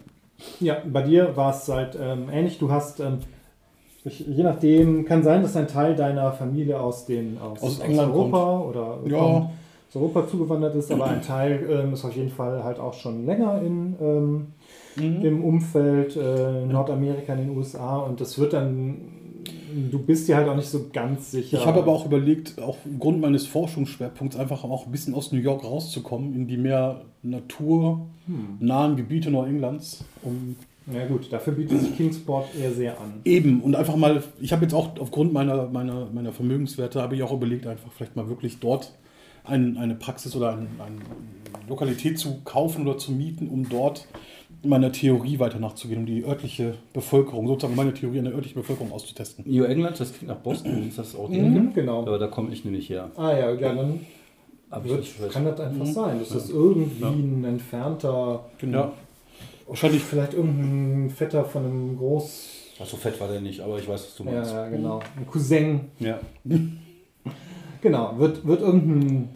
Ja, 0.60 0.76
bei 0.86 1.02
dir 1.02 1.36
war 1.36 1.50
es 1.54 1.68
halt 1.68 1.96
ähm, 2.00 2.28
ähnlich. 2.32 2.58
Du 2.58 2.70
hast, 2.70 3.00
ähm, 3.00 3.18
ich, 4.04 4.20
je 4.20 4.42
nachdem, 4.42 5.04
kann 5.04 5.22
sein, 5.22 5.42
dass 5.42 5.56
ein 5.56 5.66
Teil 5.66 5.96
deiner 5.96 6.30
Familie 6.32 6.78
aus, 6.78 7.06
den, 7.06 7.38
aus, 7.38 7.62
Aus 7.62 7.78
England 7.80 8.12
Europa 8.14 8.60
oder 8.60 8.98
Ja. 9.06 9.18
kommt, 9.18 9.46
aus 9.88 9.96
Europa 9.96 10.28
zugewandert 10.28 10.74
ist, 10.76 10.92
aber 10.92 11.06
ein 11.06 11.22
Teil 11.22 11.66
ähm, 11.70 11.92
ist 11.94 12.04
auf 12.04 12.14
jeden 12.14 12.30
Fall 12.30 12.62
halt 12.62 12.78
auch 12.78 12.94
schon 12.94 13.26
länger 13.26 13.60
in, 13.62 13.96
ähm, 14.00 14.46
Mhm. 14.98 15.22
im 15.26 15.44
Umfeld 15.44 16.16
äh, 16.16 16.64
Nordamerika, 16.64 17.34
in 17.34 17.40
den 17.48 17.56
USA 17.58 17.98
und 17.98 18.18
das 18.18 18.38
wird 18.38 18.54
dann, 18.54 18.96
du 19.90 19.98
bist 19.98 20.28
dir 20.28 20.36
halt 20.36 20.48
auch 20.48 20.56
nicht 20.56 20.68
so 20.68 20.86
ganz 20.92 21.30
sicher. 21.30 21.58
Ich 21.58 21.66
habe 21.66 21.80
aber 21.80 21.92
auch 21.92 22.06
überlegt, 22.06 22.60
auch 22.60 22.78
aufgrund 22.92 23.20
meines 23.20 23.46
Forschungsschwerpunkts 23.46 24.36
einfach 24.36 24.64
auch 24.64 24.86
ein 24.86 24.92
bisschen 24.92 25.14
aus 25.14 25.32
New 25.32 25.38
York 25.38 25.64
rauszukommen, 25.64 26.34
in 26.34 26.46
die 26.46 26.56
mehr 26.56 27.02
naturnahen 27.22 28.96
Gebiete 28.96 29.30
Neuenglands. 29.30 30.04
Um 30.22 30.56
Ja 30.92 31.06
gut, 31.06 31.32
dafür 31.32 31.52
bietet 31.54 31.80
sich 31.80 31.96
Kingsport 31.96 32.48
eher 32.60 32.72
sehr 32.72 33.00
an. 33.00 33.14
eben 33.24 33.60
und 33.60 33.74
einfach 33.74 33.96
mal, 33.96 34.22
ich 34.40 34.52
habe 34.52 34.62
jetzt 34.62 34.74
auch 34.74 34.98
aufgrund 34.98 35.32
meiner, 35.32 35.68
meiner, 35.68 36.06
meiner 36.12 36.32
Vermögenswerte, 36.32 37.02
habe 37.02 37.16
ich 37.16 37.22
auch 37.22 37.32
überlegt, 37.32 37.66
einfach 37.66 37.90
vielleicht 37.92 38.16
mal 38.16 38.28
wirklich 38.28 38.58
dort 38.60 38.92
ein, 39.44 39.76
eine 39.76 39.94
Praxis 39.94 40.34
oder 40.36 40.52
ein, 40.52 40.68
eine 40.78 40.98
Lokalität 41.68 42.18
zu 42.18 42.40
kaufen 42.44 42.86
oder 42.86 42.98
zu 42.98 43.12
mieten, 43.12 43.48
um 43.48 43.68
dort 43.68 44.06
meiner 44.62 44.90
Theorie 44.92 45.38
weiter 45.38 45.58
nachzugehen, 45.58 46.00
um 46.00 46.06
die 46.06 46.24
örtliche 46.24 46.74
Bevölkerung, 46.92 47.46
sozusagen 47.46 47.76
meine 47.76 47.92
Theorie 47.94 48.18
an 48.18 48.24
der 48.26 48.34
örtlichen 48.34 48.60
Bevölkerung 48.62 48.90
auszutesten. 48.92 49.44
New 49.46 49.64
England, 49.64 49.98
das 50.00 50.12
klingt 50.12 50.28
nach 50.28 50.40
Boston, 50.40 50.82
ist 50.88 50.98
das 50.98 51.14
auch 51.14 51.28
Mhm, 51.28 51.72
genau. 51.74 52.00
Aber 52.02 52.18
da 52.18 52.26
komme 52.26 52.52
ich 52.52 52.64
nämlich 52.64 52.88
her. 52.90 53.10
Ah 53.16 53.30
ja, 53.32 53.50
ja, 53.52 53.74
dann 53.74 54.00
Aber 54.70 54.84
ich 54.86 54.90
wird, 54.90 55.22
weiß. 55.22 55.32
kann 55.32 55.44
das 55.44 55.60
einfach 55.60 55.86
Mhm. 55.86 55.92
sein, 55.92 56.18
dass 56.18 56.28
das 56.30 56.50
irgendwie 56.50 57.00
Ja. 57.02 57.10
ein 57.10 57.44
entfernter, 57.44 58.44
Ja. 58.62 58.92
Wahrscheinlich 59.68 60.02
vielleicht 60.02 60.34
irgendein 60.34 61.10
Vetter 61.10 61.44
von 61.44 61.64
einem 61.64 61.96
Groß... 61.98 62.52
Ach, 62.80 62.86
so 62.86 62.96
fett 62.96 63.20
war 63.20 63.26
der 63.28 63.40
nicht, 63.40 63.60
aber 63.60 63.78
ich 63.78 63.88
weiß, 63.88 64.00
was 64.06 64.16
du 64.16 64.24
Ja, 64.24 64.30
meinst. 64.32 64.52
ja, 64.52 64.68
genau. 64.68 65.00
Ein 65.16 65.26
Cousin. 65.26 65.80
Ja. 65.98 66.20
Genau, 67.80 68.18
wird, 68.18 68.46
wird 68.46 68.60
irgendein 68.60 69.28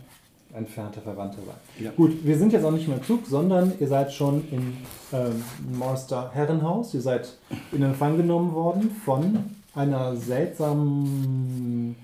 entfernter 0.55 1.01
Verwandter 1.01 1.39
sein. 1.47 1.85
Ja. 1.85 1.91
Gut, 1.97 2.25
wir 2.25 2.37
sind 2.37 2.53
jetzt 2.53 2.65
auch 2.65 2.73
nicht 2.73 2.89
mehr 2.89 2.99
im 2.99 3.05
Zug, 3.05 3.27
sondern 3.27 3.73
ihr 3.79 3.89
seid 3.89 4.13
schon 4.13 4.45
im 4.51 4.77
ähm, 5.13 5.45
Morster 5.79 6.31
Herrenhaus. 6.33 6.95
Ihr 6.95 7.01
seid 7.01 7.37
in 7.73 7.83
Empfang 7.83 8.17
genommen 8.17 8.53
worden 8.55 8.91
von 9.05 9.39
einer 9.75 10.17
seltsamen, 10.17 11.97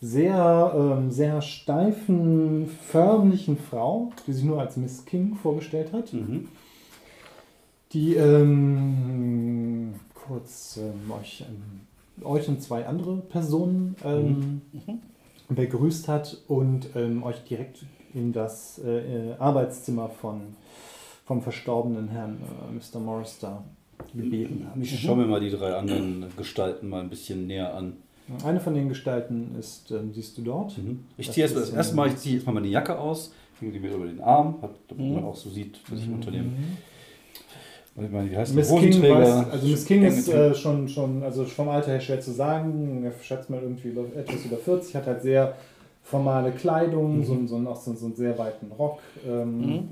sehr, 0.00 0.72
ähm, 0.74 1.10
sehr 1.10 1.42
steifen, 1.42 2.68
förmlichen 2.88 3.56
Frau, 3.56 4.12
die 4.26 4.32
sich 4.32 4.44
nur 4.44 4.60
als 4.60 4.76
Miss 4.76 5.04
King 5.04 5.36
vorgestellt 5.36 5.92
hat. 5.92 6.12
Mhm. 6.12 6.48
Die 7.92 8.14
ähm, 8.14 9.94
kurz 10.14 10.78
ähm, 10.78 11.10
euch, 11.12 11.44
ähm, 11.46 12.24
euch 12.24 12.48
und 12.48 12.62
zwei 12.62 12.86
andere 12.86 13.16
Personen 13.18 13.96
ähm, 14.04 14.62
begrüßt 15.54 16.08
hat 16.08 16.38
und 16.48 16.88
ähm, 16.94 17.22
euch 17.22 17.42
direkt 17.44 17.84
in 18.14 18.32
das 18.32 18.80
äh, 18.84 19.30
äh, 19.30 19.34
Arbeitszimmer 19.38 20.08
von, 20.08 20.40
vom 21.24 21.42
verstorbenen 21.42 22.08
Herrn 22.08 22.38
äh, 22.42 22.72
Mr. 22.72 23.00
Morrister 23.00 23.62
gebeten 24.14 24.66
hat. 24.68 24.76
Ich 24.82 25.00
schaue 25.00 25.16
mir 25.16 25.26
mal 25.26 25.40
die 25.40 25.50
drei 25.50 25.74
anderen 25.74 26.26
Gestalten 26.36 26.88
mal 26.88 27.00
ein 27.00 27.08
bisschen 27.10 27.46
näher 27.46 27.74
an. 27.74 27.94
Eine 28.44 28.60
von 28.60 28.74
den 28.74 28.88
Gestalten 28.88 29.54
ist, 29.58 29.90
ähm, 29.90 30.12
siehst 30.14 30.38
du 30.38 30.42
dort? 30.42 30.76
Mhm. 30.78 31.00
Ich 31.16 31.30
ziehe 31.30 31.44
erst 31.44 31.56
ist, 31.56 31.68
das 31.68 31.74
erste 31.74 31.96
Mal, 31.96 32.08
ich 32.08 32.16
ziehe 32.16 32.36
erstmal 32.36 32.54
meine 32.54 32.68
Jacke 32.68 32.98
aus, 32.98 33.32
hänge 33.60 33.72
die 33.72 33.80
mir 33.80 33.92
über 33.94 34.06
den 34.06 34.20
Arm, 34.20 34.56
damit 34.88 35.06
Mhm. 35.08 35.14
man 35.14 35.24
auch 35.24 35.36
so 35.36 35.50
sieht, 35.50 35.78
was 35.90 36.00
ich 36.00 36.08
unternehme. 36.08 36.44
Mhm. 36.44 36.50
Meine, 36.54 36.66
wie 37.94 38.36
heißt 38.36 38.54
Miss? 38.54 38.68
King, 38.74 39.02
weiß, 39.02 39.50
also 39.50 39.66
Miss 39.66 39.84
King 39.84 40.02
ist 40.04 40.28
äh, 40.28 40.54
schon, 40.54 40.88
schon, 40.88 41.22
also 41.22 41.44
vom 41.44 41.68
Alter 41.68 41.92
her 41.92 42.00
schwer 42.00 42.20
zu 42.20 42.32
sagen. 42.32 43.04
Er 43.04 43.12
schätzt 43.22 43.50
mal 43.50 43.60
irgendwie 43.60 43.88
über, 43.88 44.02
etwas 44.16 44.44
über 44.44 44.56
40, 44.56 44.96
hat 44.96 45.06
halt 45.06 45.22
sehr 45.22 45.54
formale 46.02 46.52
Kleidung, 46.52 47.18
Mhm. 47.18 47.24
so, 47.24 47.46
so, 47.46 47.68
auch 47.70 47.76
so, 47.80 47.94
so 47.94 48.06
einen 48.06 48.16
sehr 48.16 48.36
weiten 48.38 48.72
Rock, 48.78 48.98
ähm, 49.26 49.88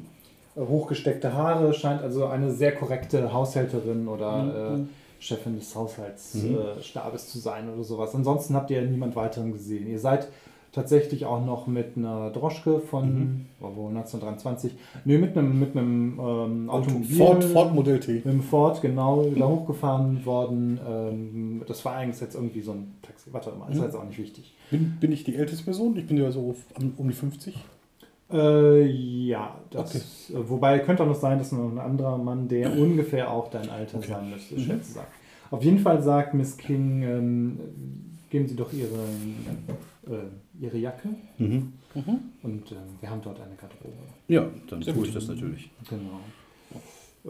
hochgesteckte 0.56 1.32
Haare, 1.32 1.72
scheint 1.72 2.02
also 2.02 2.26
eine 2.26 2.50
sehr 2.50 2.74
korrekte 2.74 3.32
Haushälterin 3.32 4.08
oder 4.08 4.42
Mhm. 4.76 4.84
äh, 4.84 5.22
Chefin 5.22 5.58
des 5.58 5.74
Haushaltsstabes 5.76 6.42
Mhm. 6.44 7.28
äh, 7.28 7.30
zu 7.30 7.38
sein 7.38 7.68
oder 7.72 7.84
sowas. 7.84 8.14
Ansonsten 8.14 8.54
habt 8.54 8.70
ihr 8.70 8.80
niemand 8.82 9.14
weiteren 9.14 9.52
gesehen. 9.52 9.86
Ihr 9.86 9.98
seid 9.98 10.28
tatsächlich 10.72 11.26
auch 11.26 11.44
noch 11.44 11.66
mit 11.66 11.96
einer 11.96 12.30
Droschke 12.30 12.78
von 12.80 13.08
Mhm. 13.18 13.46
wo, 13.60 13.88
1923, 13.88 14.72
nee, 15.04 15.18
mit 15.18 15.36
einem, 15.36 15.58
mit 15.58 15.76
einem 15.76 16.18
ähm, 16.20 16.70
Automobil. 16.70 17.16
Ford, 17.16 17.44
Ford 17.44 17.74
Modell 17.74 18.00
T. 18.00 18.12
Mit 18.14 18.24
dem 18.26 18.42
Ford, 18.42 18.80
genau, 18.80 19.24
da 19.36 19.46
hochgefahren 19.48 20.24
worden. 20.24 20.78
Ähm, 20.88 21.62
das 21.66 21.84
war 21.84 21.96
eigentlich 21.96 22.20
jetzt 22.20 22.34
irgendwie 22.36 22.62
so 22.62 22.72
ein 22.72 22.94
Taxi. 23.02 23.30
Warte 23.32 23.50
mal, 23.52 23.70
ist 23.70 23.78
Mhm. 23.78 23.84
jetzt 23.84 23.96
auch 23.96 24.04
nicht 24.04 24.18
wichtig. 24.18 24.54
Bin, 24.70 24.96
bin 25.00 25.12
ich 25.12 25.24
die 25.24 25.34
älteste 25.36 25.64
Person? 25.64 25.96
Ich 25.96 26.06
bin 26.06 26.16
ja 26.16 26.30
so 26.30 26.54
um, 26.96 27.08
die 27.08 27.14
50. 27.14 27.54
Äh, 28.32 28.84
ja, 28.86 29.56
das, 29.70 30.30
äh, 30.30 30.34
wobei 30.48 30.78
könnte 30.78 31.02
auch 31.02 31.08
noch 31.08 31.16
sein, 31.16 31.38
dass 31.38 31.50
noch 31.50 31.68
ein 31.70 31.78
anderer 31.80 32.16
Mann, 32.16 32.46
der 32.48 32.72
ungefähr 32.78 33.30
auch 33.30 33.50
dein 33.50 33.68
Alter 33.68 33.98
Okay. 33.98 34.12
sein 34.12 34.30
müsste, 34.30 34.54
Mhm. 34.54 34.60
schwer 34.60 34.82
zu 34.82 34.92
sagen. 34.92 35.08
Auf 35.50 35.64
jeden 35.64 35.80
Fall 35.80 36.00
sagt 36.00 36.32
Miss 36.34 36.56
King, 36.56 37.02
ähm, 37.02 37.60
geben 38.30 38.46
Sie 38.46 38.54
doch 38.54 38.72
Ihre, 38.72 38.94
äh, 40.06 40.18
Ihre 40.60 40.78
Jacke 40.78 41.08
Mhm. 41.38 41.72
und 42.42 42.72
ähm, 42.72 42.78
wir 43.00 43.10
haben 43.10 43.20
dort 43.22 43.40
eine 43.40 43.54
Garderobe. 43.54 43.94
Ja, 44.28 44.46
dann 44.68 44.82
Sehr 44.82 44.92
tue 44.92 45.00
gut. 45.02 45.08
ich 45.08 45.14
das 45.14 45.26
natürlich. 45.28 45.70
Genau. 45.88 46.20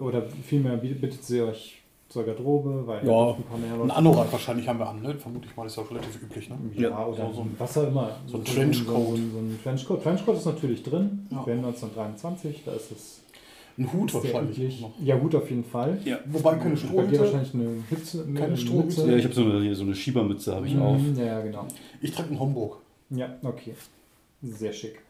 Oder 0.07 0.23
vielmehr 0.45 0.77
bittet 0.77 1.25
sie 1.25 1.41
euch 1.43 1.77
zur 2.09 2.25
Garderobe, 2.25 2.87
weil 2.87 3.07
Ja, 3.07 3.35
ein 3.35 3.43
paar 3.45 3.59
mehr 3.59 3.73
Ein 3.73 3.79
Leute 3.79 3.95
Anorak 3.97 4.33
wahrscheinlich 4.33 4.67
haben 4.69 4.79
wir 4.81 4.89
an, 4.89 5.01
ne? 5.01 5.15
Vermute 5.15 5.47
ich 5.49 5.57
mal, 5.57 5.67
ist 5.67 5.77
ja 5.77 5.83
auch 5.85 5.91
relativ 5.91 6.21
üblich, 6.23 6.49
ne? 6.51 6.57
Ja, 6.75 6.91
Ja, 6.91 7.07
oder 7.07 7.27
so- 7.29 7.33
so 7.35 7.41
ein- 7.43 7.55
was 7.59 7.79
auch 7.79 7.87
immer. 7.89 8.11
so 8.27 8.37
ein 8.39 8.45
So, 8.47 8.53
Trenchcoat. 8.53 8.97
So, 8.97 9.17
so 9.17 9.39
ein 9.39 9.59
Trenchcoat. 9.63 10.03
Trenchcoat 10.03 10.37
ist 10.37 10.47
natürlich 10.47 10.83
drin. 10.83 11.27
Ja. 11.31 11.47
Wir 11.47 11.55
haben 11.55 11.61
1923, 11.65 12.63
da 12.65 12.73
ist 12.73 12.91
es 12.93 13.17
Ein 13.79 13.91
Hut 13.93 14.13
wahrscheinlich. 14.13 14.85
Ja, 15.03 15.17
gut, 15.17 15.35
auf 15.35 15.49
jeden 15.49 15.65
Fall. 15.65 15.99
Ja. 16.05 16.19
Wobei 16.27 16.57
keine 16.57 16.77
Strohhüte. 16.77 17.19
wahrscheinlich 17.21 17.55
eine 17.55 17.83
Hütze. 17.89 18.25
Keine 18.35 18.45
eine 18.47 18.57
Strohhüte. 18.57 19.11
Ja, 19.11 19.17
ich 19.17 19.25
habe 19.25 19.33
so 19.35 19.45
eine, 19.45 19.75
so 19.75 19.85
eine 19.85 19.95
Schiebermütze 19.95 20.55
habe 20.55 20.67
ich 20.67 20.75
Mhm, 20.75 20.83
auf. 20.83 21.01
Ja, 21.17 21.41
genau. 21.41 21.67
Ich 22.03 22.11
trage 22.13 22.29
einen 22.31 22.41
Homburg. 22.41 22.79
Ja, 23.11 23.29
okay. 23.43 23.75
Sehr 24.43 24.73
schick. 24.73 25.01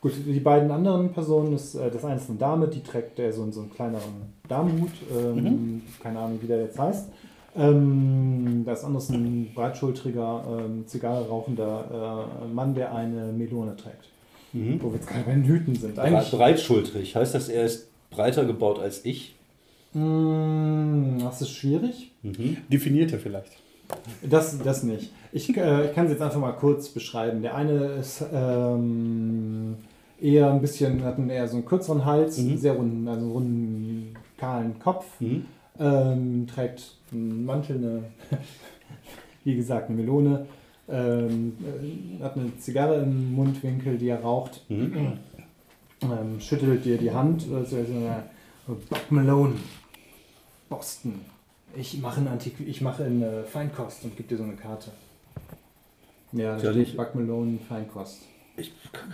Gut, 0.00 0.12
die 0.26 0.40
beiden 0.40 0.70
anderen 0.70 1.12
Personen, 1.12 1.54
ist, 1.54 1.74
äh, 1.74 1.90
das 1.90 2.04
eine 2.04 2.16
ist 2.20 2.28
eine 2.28 2.38
Dame, 2.38 2.68
die 2.68 2.82
trägt 2.82 3.18
äh, 3.18 3.32
so, 3.32 3.50
so 3.50 3.60
einen 3.62 3.72
kleineren 3.72 4.32
Damenhut, 4.48 4.90
ähm, 5.10 5.34
Mhm. 5.36 5.82
keine 6.02 6.18
Ahnung, 6.20 6.38
wie 6.40 6.46
der 6.46 6.60
jetzt 6.62 6.78
heißt. 6.78 7.08
Ähm, 7.56 8.62
das 8.66 8.84
andere 8.84 9.02
ist 9.02 9.10
ein 9.10 9.50
breitschultriger, 9.54 10.44
ähm, 10.66 10.86
Zigarre 10.86 11.26
rauchender 11.26 12.28
äh, 12.44 12.46
Mann, 12.46 12.74
der 12.74 12.94
eine 12.94 13.32
Melone 13.32 13.74
trägt. 13.76 14.04
Mhm. 14.52 14.80
Wo 14.82 14.88
wir 14.88 14.96
jetzt 14.96 15.08
gerade 15.08 15.24
bei 15.24 15.32
den 15.32 15.44
Hüten 15.44 15.74
sind. 15.74 15.98
Eigentlich, 15.98 16.30
Breitschultrig. 16.30 17.16
Heißt 17.16 17.34
das, 17.34 17.48
er 17.48 17.64
ist 17.64 17.88
breiter 18.10 18.44
gebaut 18.44 18.78
als 18.78 19.04
ich? 19.04 19.34
Mm, 19.94 21.18
das 21.20 21.40
ist 21.40 21.50
schwierig. 21.50 22.12
Mhm. 22.22 22.58
Definiert 22.70 23.12
er 23.12 23.18
vielleicht. 23.18 23.52
Das, 24.22 24.58
das 24.58 24.82
nicht. 24.82 25.12
Ich, 25.32 25.54
äh, 25.56 25.86
ich 25.86 25.94
kann 25.94 26.06
es 26.06 26.12
jetzt 26.12 26.22
einfach 26.22 26.40
mal 26.40 26.52
kurz 26.52 26.88
beschreiben. 26.88 27.42
Der 27.42 27.54
eine 27.54 27.72
ist 28.00 28.24
ähm, 28.32 29.76
eher 30.20 30.50
ein 30.50 30.60
bisschen, 30.60 31.04
hat 31.04 31.18
einen 31.18 31.30
eher 31.30 31.46
so 31.48 31.56
einen 31.56 31.66
kürzeren 31.66 32.04
Hals, 32.04 32.38
Mhm. 32.38 32.48
einen 32.50 32.58
sehr 32.58 32.72
runden, 32.74 33.08
also 33.08 33.20
einen 33.22 33.30
runden, 33.32 34.14
kahlen 34.38 34.78
Kopf, 34.78 35.04
Mhm. 35.20 35.44
ähm, 35.78 36.46
trägt 36.46 36.96
einen 37.12 37.44
Mantel, 37.44 37.76
eine, 37.76 38.04
wie 39.44 39.56
gesagt, 39.56 39.88
eine 39.90 40.00
Melone, 40.00 40.46
ähm, 40.88 41.56
äh, 41.62 42.22
hat 42.22 42.36
eine 42.36 42.56
Zigarre 42.58 43.02
im 43.02 43.34
Mundwinkel, 43.34 43.98
die 43.98 44.08
er 44.08 44.20
raucht 44.22 44.64
Mhm. 44.68 44.92
ähm, 46.02 46.40
schüttelt 46.40 46.84
dir 46.84 46.96
die 46.98 47.10
Hand. 47.10 47.42
Äh, 47.44 47.64
so, 47.64 47.76
so, 47.84 48.74
Buck 48.88 49.10
Malone, 49.10 49.54
Boston. 50.68 51.20
Ich 51.78 51.98
mache 52.00 52.20
in, 52.20 52.28
Antiqu 52.28 52.62
ich 52.64 52.80
mache 52.80 53.04
in 53.04 53.22
äh, 53.22 53.42
Feinkost 53.42 54.04
und 54.04 54.16
gebe 54.16 54.28
dir 54.28 54.36
so 54.38 54.44
eine 54.44 54.54
Karte. 54.54 54.90
Ja, 56.32 56.56
da 56.56 56.72
Ja, 56.72 56.72
steht 56.72 57.14
Malone 57.14 57.58
Feinkost. 57.68 58.22
Ich, 58.56 58.72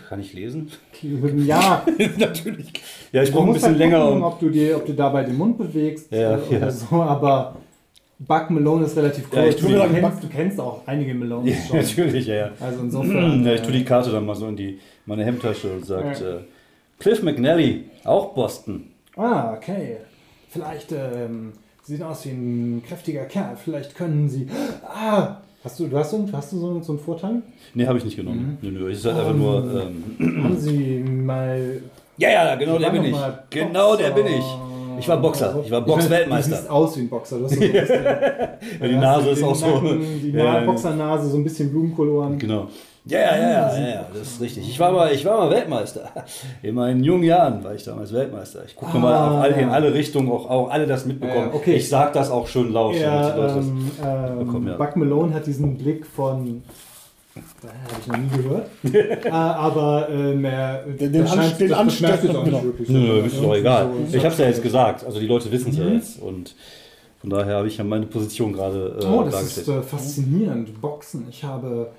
kann 0.09 0.21
ich 0.21 0.33
lesen? 0.35 0.71
Ja, 1.45 1.85
Natürlich. 2.19 2.73
Ja, 3.11 3.25
ich 3.25 3.33
brauche 3.33 3.49
ein 3.49 3.53
bisschen 3.53 3.71
halt 3.71 3.79
länger. 3.79 4.01
gucken, 4.05 4.17
Um, 4.19 4.23
ob 4.23 4.39
du, 4.39 4.51
dir, 4.51 4.77
ob 4.77 4.87
du 4.87 4.95
dabei 4.95 5.25
den 5.25 5.37
Mund 5.37 5.59
bewegst 5.59 6.13
Ja, 6.13 6.37
äh, 6.37 6.41
oder 6.43 6.59
ja. 6.61 6.71
so, 6.71 7.03
aber 7.03 7.57
Buck 8.21 8.51
Malone 8.51 8.85
ist 8.85 8.97
relativ 8.97 9.29
kurz. 9.29 9.35
Ja, 9.43 9.49
ich 9.49 9.57
du, 9.57 9.69
sagen, 9.77 9.95
kennst, 9.95 10.23
du 10.23 10.29
kennst 10.29 10.61
auch 10.61 10.87
einige 10.87 11.13
Malones 11.15 11.57
ja, 11.57 11.65
schon. 11.67 11.77
natürlich, 11.79 12.27
ja, 12.29 12.35
ja. 12.35 12.51
Also 12.61 12.83
insofern. 12.83 13.45
Ja, 13.45 13.55
ich 13.55 13.63
tue 13.63 13.73
die 13.73 13.81
äh, 13.81 13.85
Karte 13.85 14.13
dann 14.13 14.25
mal 14.25 14.37
so 14.37 14.47
in 14.47 14.57
die, 14.57 14.79
meine 15.07 15.25
Hemdtasche 15.25 15.73
und 15.73 15.85
sagt, 15.85 16.21
äh, 16.21 16.37
Cliff 17.01 17.21
McNally, 17.25 17.87
auch 18.05 18.33
Boston. 18.35 18.91
Ah, 19.17 19.55
okay. 19.55 19.97
Vielleicht 20.51 20.93
ähm, 20.93 21.53
Sie 21.85 21.97
sehen 21.97 22.05
aus 22.05 22.25
wie 22.25 22.31
ein 22.31 22.83
kräftiger 22.87 23.25
Kerl. 23.25 23.57
Vielleicht 23.57 23.97
können 23.97 24.29
Sie. 24.29 24.47
Ah! 24.85 25.39
Hast 25.65 25.79
du, 25.79 25.87
du 25.87 25.97
hast, 25.97 26.11
so, 26.11 26.29
hast 26.33 26.53
du 26.53 26.59
so, 26.59 26.81
so 26.81 26.93
einen 26.93 27.01
Vorteil? 27.01 27.43
Nee, 27.75 27.87
habe 27.87 27.99
ich 27.99 28.05
nicht 28.05 28.17
genommen. 28.17 28.59
Nö, 28.63 28.71
nö, 28.71 28.91
ich 28.91 29.01
sag 29.01 29.17
einfach 29.17 29.35
nur, 29.35 29.59
ähm, 30.19 30.43
Haben 30.43 30.59
Sie 30.59 30.99
mal. 31.05 31.81
ja, 32.17 32.31
ja, 32.31 32.55
genau 32.57 32.79
der 32.79 32.91
bin 32.91 33.05
ich. 33.05 33.17
Genau 33.51 33.97
der 33.97 34.11
bin 34.11 34.27
ich. 34.27 34.45
Ich 34.99 35.09
war 35.09 35.17
Boxer. 35.19 35.61
Ich 35.65 35.71
war 35.71 35.81
Boxweltmeister. 35.81 36.51
Du 36.51 36.57
siehst 36.57 36.71
aus 36.71 36.97
wie 36.97 37.01
ein 37.03 37.09
Boxer. 37.09 37.39
Du 37.39 37.45
hast 37.45 37.55
so 37.55 37.61
bisschen, 37.61 38.05
Ja, 38.81 38.89
die 38.89 38.97
Nase 38.97 39.31
ist 39.31 39.43
auch 39.43 39.55
so. 39.55 39.81
Die 39.81 40.31
Ja, 40.31 40.45
Na 40.45 40.61
ja. 40.61 40.65
Boxernase, 40.67 41.29
so 41.31 41.37
ein 41.37 41.45
bisschen 41.45 41.71
Blumenkohloren. 41.71 42.39
Genau. 42.39 42.69
Ja, 43.05 43.19
ja, 43.19 43.37
ja, 43.37 43.51
ja, 43.51 43.79
ja, 43.79 43.89
ja, 43.95 44.07
das 44.17 44.29
ist 44.29 44.41
richtig. 44.41 44.69
Ich 44.69 44.79
war 44.79 44.93
mal, 44.93 45.13
ich 45.13 45.25
war 45.25 45.37
mal 45.39 45.51
Weltmeister. 45.51 46.09
In 46.63 46.77
meinen 46.77 47.03
jungen 47.03 47.25
Jahren 47.25 47.65
war 47.65 47.75
ich 47.75 47.83
damals 47.83 48.13
Weltmeister. 48.13 48.61
Ich 48.65 48.77
gucke 48.77 48.97
Ah, 48.97 49.01
mal 49.01 49.41
alle, 49.43 49.55
in 49.61 49.71
alle 49.71 49.93
Richtungen, 49.93 50.31
auch, 50.31 50.49
auch 50.49 50.71
alle 50.71 50.87
das 50.87 51.05
mitbekommen. 51.05 51.49
Ja, 51.51 51.55
okay. 51.55 51.75
Ich 51.75 51.89
sag 51.89 52.13
das 52.13 52.31
auch 52.31 52.47
schön 52.47 52.73
laut, 52.73 52.95
die 52.95 53.01
Ja, 53.01 53.57
ähm, 53.57 53.91
ähm, 54.05 54.69
ja. 54.69 54.77
Buck 54.77 54.95
Malone 54.97 55.35
hat 55.35 55.47
diesen 55.49 55.77
Blick 55.79 56.07
von. 56.07 56.63
Habe 57.35 58.01
ich 58.01 58.07
noch 58.07 58.17
nie 58.19 58.29
gehört. 58.43 58.69
äh, 59.25 59.29
aber 59.31 60.09
ähm, 60.11 60.45
er. 60.45 60.83
Den- 60.85 61.13
den 61.13 61.27
Anst- 61.27 61.61
jetzt 61.61 61.73
auch 61.75 61.85
nicht 61.85 62.03
wirklich 62.03 62.89
so. 62.89 62.93
Nö, 62.95 63.21
ist 63.21 63.41
doch 63.43 63.55
egal. 63.55 63.91
so- 64.07 64.17
Ich 64.17 64.23
habe 64.25 64.33
es 64.35 64.39
ja 64.39 64.47
jetzt 64.49 64.63
gesagt. 64.63 65.05
Also 65.05 65.19
die 65.19 65.27
Leute 65.27 65.51
wissen 65.51 65.71
es 65.71 65.79
ja 65.79 65.85
Mhm. 65.85 65.95
jetzt. 65.95 66.21
Und 66.21 66.55
von 67.21 67.31
daher 67.31 67.57
habe 67.57 67.69
ich 67.69 67.79
ja 67.79 67.85
meine 67.85 68.07
Position 68.07 68.53
gerade 68.53 68.99
äh, 69.01 69.07
Oh, 69.07 69.23
das 69.23 69.35
dargestellt. 69.35 69.69
ist 69.69 69.75
äh, 69.75 69.83
faszinierend. 69.83 70.81
Boxen. 70.83 71.27
Ich 71.31 71.43
habe 71.45 71.91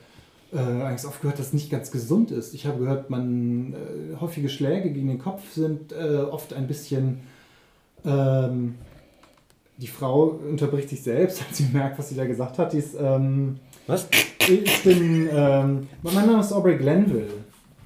äh, 0.53 0.57
eigentlich 0.59 1.05
oft 1.07 1.19
gehört, 1.21 1.39
dass 1.39 1.47
es 1.47 1.53
nicht 1.53 1.71
ganz 1.71 1.89
gesund 1.89 2.29
ist. 2.29 2.53
Ich 2.53 2.67
habe 2.67 2.77
gehört, 2.79 3.09
man 3.09 3.73
äh, 3.73 4.21
häufige 4.21 4.49
Schläge 4.49 4.91
gegen 4.91 5.07
den 5.07 5.17
Kopf 5.19 5.41
sind 5.55 5.93
äh, 5.93 6.17
oft 6.17 6.53
ein 6.53 6.67
bisschen. 6.67 7.21
Ähm, 8.05 8.75
die 9.77 9.87
Frau 9.87 10.25
unterbricht 10.47 10.89
sich 10.89 11.01
selbst, 11.01 11.41
als 11.49 11.57
sie 11.57 11.65
merkt, 11.73 11.97
was 11.97 12.09
sie 12.09 12.15
da 12.15 12.25
gesagt 12.25 12.59
hat. 12.59 12.73
Die 12.73 12.77
ist, 12.77 12.95
ähm, 12.99 13.55
Was? 13.87 14.07
ich 14.39 14.83
bin. 14.83 15.29
Ähm, 15.33 15.87
mein 16.01 16.25
Name 16.25 16.39
ist 16.39 16.51
Aubrey 16.53 16.77
Glenville. 16.77 17.27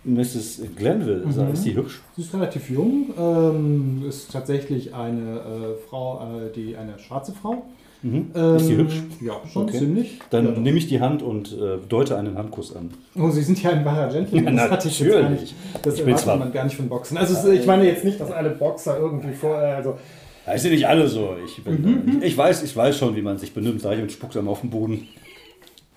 Mrs. 0.03 0.61
Glenville, 0.75 1.23
ist- 1.27 1.37
Mhm. 1.37 1.51
ist 1.53 1.65
die 1.65 1.75
hübsch? 1.75 1.99
Sie 2.15 2.21
ist 2.21 2.33
relativ 2.33 2.69
jung, 2.69 3.09
ähm, 3.19 4.03
ist 4.07 4.31
tatsächlich 4.31 4.93
eine 4.95 5.39
äh, 5.39 5.89
Frau, 5.89 6.21
äh, 6.21 6.53
die 6.55 6.77
eine 6.77 6.97
schwarze 6.97 7.33
Frau. 7.33 7.63
Mhm. 8.03 8.27
Ähm, 8.33 8.55
ist 8.55 8.69
die 8.69 8.77
hübsch? 8.77 9.01
Ja, 9.21 9.33
schon 9.51 9.63
Okay. 9.63 9.79
ziemlich. 9.79 10.19
Dann 10.29 10.45
ja, 10.45 10.51
nehme 10.59 10.77
ich 10.77 10.87
die 10.87 11.01
Hand 11.01 11.23
und 11.23 11.51
äh, 11.51 11.77
deute 11.89 12.15
einen 12.17 12.37
Handkuss 12.37 12.73
an. 12.75 12.91
Oh, 13.19 13.29
Sie 13.31 13.41
sind 13.41 13.61
ja 13.61 13.71
ein 13.71 13.83
wahrer 13.83 14.07
Gentleman. 14.09 14.55
Ja, 14.55 14.63
das 14.63 14.71
hatte 14.71 14.88
ich 14.88 14.99
jetzt 14.99 15.12
gar 15.12 15.21
natürlich. 15.23 15.41
nicht. 15.41 15.55
Das 15.81 15.95
Ich 15.95 15.99
erwartet 16.01 16.23
zwar- 16.23 16.38
man 16.38 16.51
gar 16.53 16.63
nicht 16.63 16.75
von 16.77 16.88
Boxen. 16.88 17.17
Also 17.17 17.51
ich 17.51 17.65
meine 17.65 17.86
jetzt 17.86 18.05
nicht, 18.05 18.19
dass 18.19 18.31
alle 18.31 18.51
Boxer 18.51 18.97
irgendwie 18.99 19.33
vorher, 19.33 19.75
also 19.77 19.97
Ja, 20.45 20.53
ist 20.53 20.63
ja 20.63 20.71
nicht 20.71 20.88
alle 20.88 21.07
so. 21.10 21.31
Ich, 21.45 21.62
bin, 21.63 21.81
Mhm. 21.81 22.17
ich, 22.21 22.27
ich, 22.27 22.38
weiß, 22.38 22.63
ich 22.63 22.73
weiß 22.77 22.97
schon, 22.97 23.15
wie 23.17 23.21
man 23.21 23.38
sich 23.39 23.53
benimmt, 23.53 23.81
sage 23.81 23.97
ich 23.97 24.03
und 24.03 24.12
spuckt 24.12 24.36
dann 24.38 24.47
auf 24.47 24.62
den 24.62 24.69
Boden. 24.69 25.07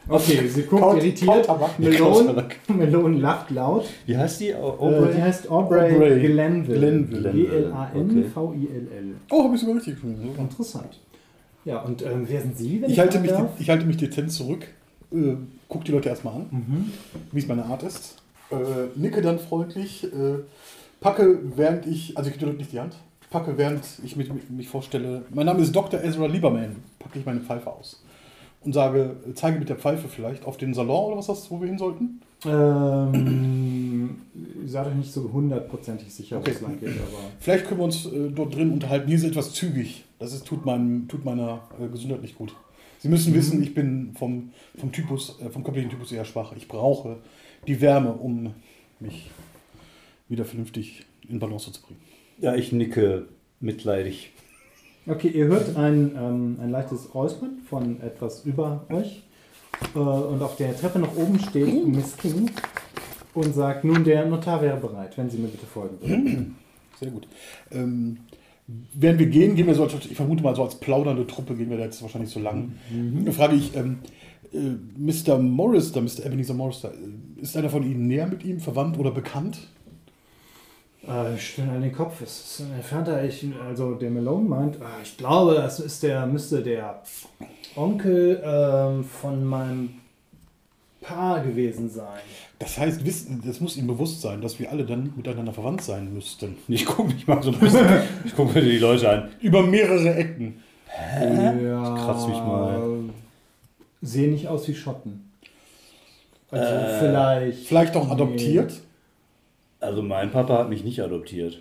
Okay, 0.08 0.48
sie 0.48 0.62
guckt 0.62 0.82
Kaut- 0.82 0.96
irritiert. 0.98 1.48
Melone. 1.78 2.46
Melone 2.68 3.18
lacht 3.20 3.50
laut. 3.50 3.86
Wie 4.06 4.16
heißt 4.16 4.40
die? 4.40 4.48
Äh, 4.48 4.54
Aubrey? 4.56 5.14
die 5.14 5.22
heißt 5.22 5.50
Aubrey, 5.50 5.94
Aubrey 5.94 6.20
Glenville. 6.26 6.78
Glenville. 6.78 7.32
G-L-A-N-V-I-L-L. 7.32 9.14
Oh, 9.30 9.44
habe 9.44 9.54
ich 9.54 9.60
sogar 9.60 9.76
richtig 9.76 9.94
gefunden. 9.94 10.30
Interessant. 10.38 10.98
Ja, 11.64 11.80
und 11.82 12.02
ähm, 12.02 12.24
wer 12.26 12.40
sind 12.40 12.56
Sie, 12.56 12.80
wenn 12.80 12.90
Ich 12.90 12.98
halte, 12.98 13.20
mich, 13.20 13.30
darf? 13.30 13.50
ich 13.58 13.68
halte 13.68 13.84
mich 13.84 13.98
dezent 13.98 14.32
zurück, 14.32 14.66
äh, 15.12 15.34
guck 15.68 15.84
die 15.84 15.92
Leute 15.92 16.08
erstmal 16.08 16.34
an, 16.34 16.46
Mhm. 16.50 16.92
wie 17.32 17.38
es 17.38 17.46
meine 17.46 17.66
Art 17.66 17.82
ist, 17.82 18.16
äh, 18.50 18.56
nicke 18.96 19.20
dann 19.20 19.38
freundlich, 19.38 20.04
äh, 20.04 20.38
packe 21.00 21.38
während 21.56 21.86
ich, 21.86 22.16
also 22.16 22.30
ich 22.30 22.38
drücke 22.38 22.56
nicht 22.56 22.72
die 22.72 22.80
Hand, 22.80 22.96
packe 23.30 23.58
während 23.58 23.84
ich 24.02 24.16
mich, 24.16 24.32
mich, 24.32 24.48
mich 24.48 24.68
vorstelle, 24.68 25.22
mein 25.34 25.44
Name 25.46 25.60
ist 25.60 25.76
Dr. 25.76 26.02
Ezra 26.02 26.26
Lieberman, 26.26 26.76
packe 26.98 27.18
ich 27.18 27.26
meine 27.26 27.40
Pfeife 27.40 27.70
aus 27.70 28.02
und 28.62 28.72
sage, 28.72 29.16
zeige 29.34 29.58
mit 29.58 29.68
der 29.68 29.76
Pfeife 29.76 30.08
vielleicht 30.08 30.44
auf 30.44 30.56
den 30.56 30.74
Salon 30.74 31.06
oder 31.06 31.16
was 31.18 31.26
das, 31.28 31.50
wo 31.50 31.60
wir 31.60 31.68
hin 31.68 31.78
sollten. 31.78 32.20
Ähm, 32.46 34.20
seid 34.66 34.86
euch 34.86 34.94
nicht 34.94 35.12
so 35.12 35.30
hundertprozentig 35.32 36.12
sicher, 36.12 36.36
wo 36.36 36.40
Okay. 36.40 36.52
es 36.52 36.60
lang 36.60 36.78
geht, 36.80 36.88
aber. 36.90 37.18
Vielleicht 37.38 37.66
können 37.66 37.80
wir 37.80 37.84
uns 37.84 38.06
äh, 38.06 38.30
dort 38.30 38.54
drin 38.54 38.70
unterhalten. 38.72 39.08
Hier 39.08 39.16
ist 39.16 39.24
etwas 39.24 39.52
zügig. 39.52 40.04
Das 40.18 40.32
ist, 40.32 40.46
tut, 40.46 40.64
meinem, 40.64 41.08
tut 41.08 41.24
meiner 41.24 41.60
äh, 41.82 41.88
Gesundheit 41.88 42.22
nicht 42.22 42.36
gut. 42.36 42.54
Sie 42.98 43.08
müssen 43.08 43.32
wissen, 43.34 43.62
ich 43.62 43.74
bin 43.74 44.14
vom, 44.18 44.50
vom 44.76 44.92
Typus, 44.92 45.38
äh, 45.40 45.48
vom 45.50 45.64
körperlichen 45.64 45.90
Typus 45.90 46.12
eher 46.12 46.24
schwach. 46.26 46.52
Ich 46.56 46.68
brauche 46.68 47.16
die 47.66 47.80
Wärme, 47.80 48.12
um 48.12 48.54
mich 49.00 49.30
wieder 50.28 50.44
vernünftig 50.44 51.04
in 51.28 51.38
Balance 51.38 51.72
zu 51.72 51.80
bringen. 51.82 52.00
Ja, 52.40 52.54
ich 52.54 52.72
nicke 52.72 53.26
mitleidig. 53.60 54.32
Okay, 55.06 55.28
ihr 55.28 55.46
hört 55.46 55.76
ein, 55.76 56.12
ähm, 56.16 56.56
ein 56.60 56.70
leichtes 56.70 57.14
Räuspern 57.14 57.58
von 57.68 58.00
etwas 58.02 58.44
über 58.44 58.84
euch. 58.90 59.22
Äh, 59.94 59.98
und 59.98 60.42
auf 60.42 60.56
der 60.56 60.76
Treppe 60.76 60.98
nach 60.98 61.16
oben 61.16 61.38
steht 61.40 61.86
Miss 61.86 62.16
King 62.16 62.50
und 63.34 63.54
sagt, 63.54 63.84
nun 63.84 64.04
der 64.04 64.26
Notar 64.26 64.60
wäre 64.62 64.76
bereit, 64.76 65.16
wenn 65.16 65.30
Sie 65.30 65.38
mir 65.38 65.48
bitte 65.48 65.66
folgen 65.66 65.96
würden. 66.00 66.56
Sehr 67.00 67.10
gut. 67.10 67.26
Ähm, 67.72 68.18
während 68.92 69.18
wir 69.18 69.26
gehen, 69.26 69.56
gehen 69.56 69.66
wir 69.66 69.74
so, 69.74 69.84
als- 69.84 69.94
ich 70.06 70.14
vermute 70.16 70.42
mal 70.42 70.54
so 70.54 70.62
als 70.64 70.74
plaudernde 70.74 71.26
Truppe, 71.26 71.54
gehen 71.54 71.70
wir 71.70 71.78
da 71.78 71.84
jetzt 71.84 72.02
wahrscheinlich 72.02 72.30
so 72.30 72.40
lang. 72.40 72.72
Da 73.24 73.32
frage 73.32 73.56
ich, 73.56 73.74
ähm, 73.74 73.98
äh, 74.52 74.58
Mr. 74.98 75.38
Morris, 75.38 75.92
da 75.92 76.00
Mr. 76.02 76.26
Ebenezer 76.26 76.54
Morris, 76.54 76.82
da, 76.82 76.88
äh, 76.88 77.40
ist 77.40 77.56
einer 77.56 77.70
von 77.70 77.82
Ihnen 77.84 78.06
näher 78.06 78.26
mit 78.26 78.44
ihm, 78.44 78.60
verwandt 78.60 78.98
oder 78.98 79.10
bekannt? 79.12 79.66
Äh, 81.08 81.34
ich 81.34 81.48
stöhne 81.50 81.72
an 81.72 81.82
den 81.82 81.92
Kopf. 81.92 82.20
Es 82.20 82.40
ist 82.58 82.60
ein 82.60 82.74
entfernter, 82.74 83.22
ich, 83.24 83.46
also 83.66 83.94
der 83.94 84.10
Malone 84.10 84.48
meint, 84.48 84.76
äh, 84.76 85.02
ich 85.02 85.16
glaube, 85.16 85.54
das 85.54 85.80
ist 85.80 86.02
der, 86.02 86.26
müsste 86.26 86.62
der 86.62 87.02
Onkel 87.76 88.42
ähm, 88.44 89.04
von 89.04 89.44
meinem 89.44 89.90
Paar 91.00 91.40
gewesen 91.42 91.88
sein. 91.88 92.20
Das 92.58 92.76
heißt, 92.76 93.04
wissen, 93.06 93.42
das 93.46 93.60
muss 93.60 93.76
ihm 93.78 93.86
bewusst 93.86 94.20
sein, 94.20 94.42
dass 94.42 94.58
wir 94.58 94.70
alle 94.70 94.84
dann 94.84 95.14
miteinander 95.16 95.52
verwandt 95.52 95.82
sein 95.82 96.12
müssten. 96.12 96.56
Ich 96.68 96.84
gucke 96.84 97.12
mich 97.12 97.26
mal 97.26 97.42
so 97.42 97.52
ein 97.52 97.58
bisschen. 97.58 97.86
ich 98.24 98.36
gucke 98.36 98.52
mir 98.58 98.64
die 98.64 98.78
Leute 98.78 99.08
an. 99.08 99.28
Über 99.40 99.62
mehrere 99.62 100.14
Ecken. 100.14 100.62
Ja, 101.18 101.94
kratz 101.94 102.26
mich 102.26 102.36
mal. 102.36 102.80
Sehen 104.02 104.32
nicht 104.32 104.48
aus 104.48 104.66
wie 104.68 104.74
Schotten. 104.74 105.30
Also 106.50 106.64
Äh, 106.64 106.98
vielleicht. 106.98 107.66
Vielleicht 107.66 107.96
auch 107.96 108.10
adoptiert. 108.10 108.72
Also 109.80 110.02
mein 110.02 110.30
Papa 110.30 110.58
hat 110.58 110.68
mich 110.68 110.84
nicht 110.84 111.00
adoptiert. 111.02 111.60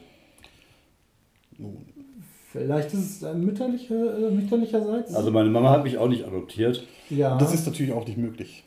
Vielleicht 2.52 2.94
ist 2.94 3.00
es 3.18 3.24
ein 3.24 3.42
mütterlicher, 3.46 4.18
äh, 4.18 4.32
mütterlicherseits. 4.32 5.14
Also 5.14 5.32
meine 5.32 5.50
Mama 5.50 5.70
hat 5.70 5.84
mich 5.84 5.98
auch 5.98 6.08
nicht 6.08 6.26
adoptiert. 6.26 6.86
ja. 7.10 7.38
Das 7.38 7.54
ist 7.54 7.66
natürlich 7.66 7.94
auch 7.94 8.06
nicht 8.06 8.18
möglich. 8.18 8.64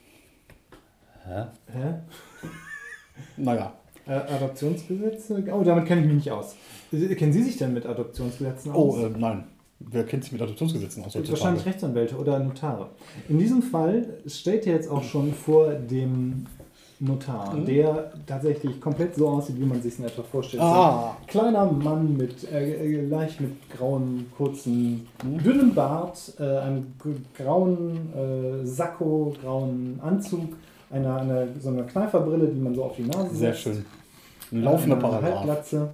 Hä? 1.26 1.44
Hä? 1.72 1.94
Naja. 3.36 3.72
Äh, 4.06 4.12
Adoptionsgesetze? 4.14 5.44
Oh, 5.52 5.62
damit 5.62 5.86
kenne 5.86 6.00
ich 6.00 6.06
mich 6.06 6.16
nicht 6.16 6.30
aus. 6.32 6.56
Äh, 6.92 7.14
Kennen 7.14 7.32
Sie 7.32 7.42
sich 7.42 7.56
denn 7.56 7.72
mit 7.74 7.86
Adoptionsgesetzen 7.86 8.72
aus? 8.72 8.96
Oh, 8.98 9.06
äh, 9.06 9.10
nein. 9.16 9.44
Wer 9.78 10.04
kennt 10.04 10.24
sich 10.24 10.32
mit 10.32 10.40
Adoptionsgesetzen 10.42 11.04
aus 11.04 11.14
Wahrscheinlich? 11.14 11.66
Rechtsanwälte 11.66 12.16
oder 12.16 12.38
Notare. 12.38 12.90
In 13.28 13.38
diesem 13.38 13.62
Fall 13.62 14.18
steht 14.26 14.66
er 14.66 14.74
jetzt 14.74 14.88
auch 14.88 15.02
schon 15.02 15.32
vor 15.32 15.72
dem 15.74 16.46
Notar, 17.04 17.52
Mhm. 17.54 17.66
der 17.66 18.12
tatsächlich 18.26 18.80
komplett 18.80 19.16
so 19.16 19.28
aussieht, 19.28 19.58
wie 19.58 19.64
man 19.64 19.82
sich 19.82 19.98
in 19.98 20.04
etwa 20.04 20.22
vorstellt. 20.22 20.62
Ah. 20.62 21.16
Ein 21.20 21.26
kleiner 21.26 21.64
Mann 21.66 22.16
mit 22.16 22.50
äh, 22.52 22.74
äh, 23.00 23.06
leicht 23.06 23.40
mit 23.40 23.52
grauen, 23.70 24.26
kurzen, 24.36 25.08
Mhm. 25.24 25.38
dünnem 25.42 25.74
Bart, 25.74 26.32
äh, 26.38 26.44
einem 26.58 26.86
grauen 27.36 28.12
äh, 28.14 28.64
Sakko, 28.66 29.34
grauen 29.42 29.98
Anzug, 30.00 30.54
einer, 30.90 31.16
einer, 31.16 31.46
so 31.60 31.70
einer 31.70 31.82
Kneiferbrille, 31.84 32.46
die 32.48 32.60
man 32.60 32.74
so 32.74 32.84
auf 32.84 32.94
die 32.96 33.02
Nase 33.02 33.34
Sehr 33.34 33.50
setzt. 33.52 33.62
schön. 33.62 33.84
Ein 34.52 34.62
laufender 34.62 34.96
Paragraph. 34.96 35.34
Halbglatze 35.34 35.88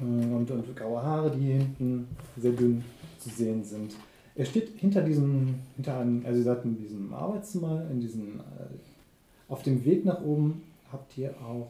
äh, 0.00 0.02
und, 0.04 0.50
und 0.50 0.76
graue 0.76 1.02
Haare, 1.02 1.30
die 1.30 1.40
hier 1.44 1.56
hinten 1.56 2.08
sehr 2.38 2.52
dünn 2.52 2.82
zu 3.18 3.28
sehen 3.28 3.62
sind. 3.64 3.94
Er 4.34 4.46
steht 4.46 4.70
hinter 4.78 5.02
diesem, 5.02 5.56
hinter 5.76 5.98
einem, 5.98 6.24
also 6.24 6.40
seid 6.42 6.64
in 6.64 6.76
diesem 6.78 7.12
Arbeitszimmer, 7.12 7.82
in 7.90 8.00
diesem, 8.00 8.40
äh, 8.40 8.89
auf 9.50 9.62
dem 9.62 9.84
Weg 9.84 10.04
nach 10.04 10.22
oben 10.22 10.62
habt 10.92 11.18
ihr 11.18 11.30
auch 11.44 11.68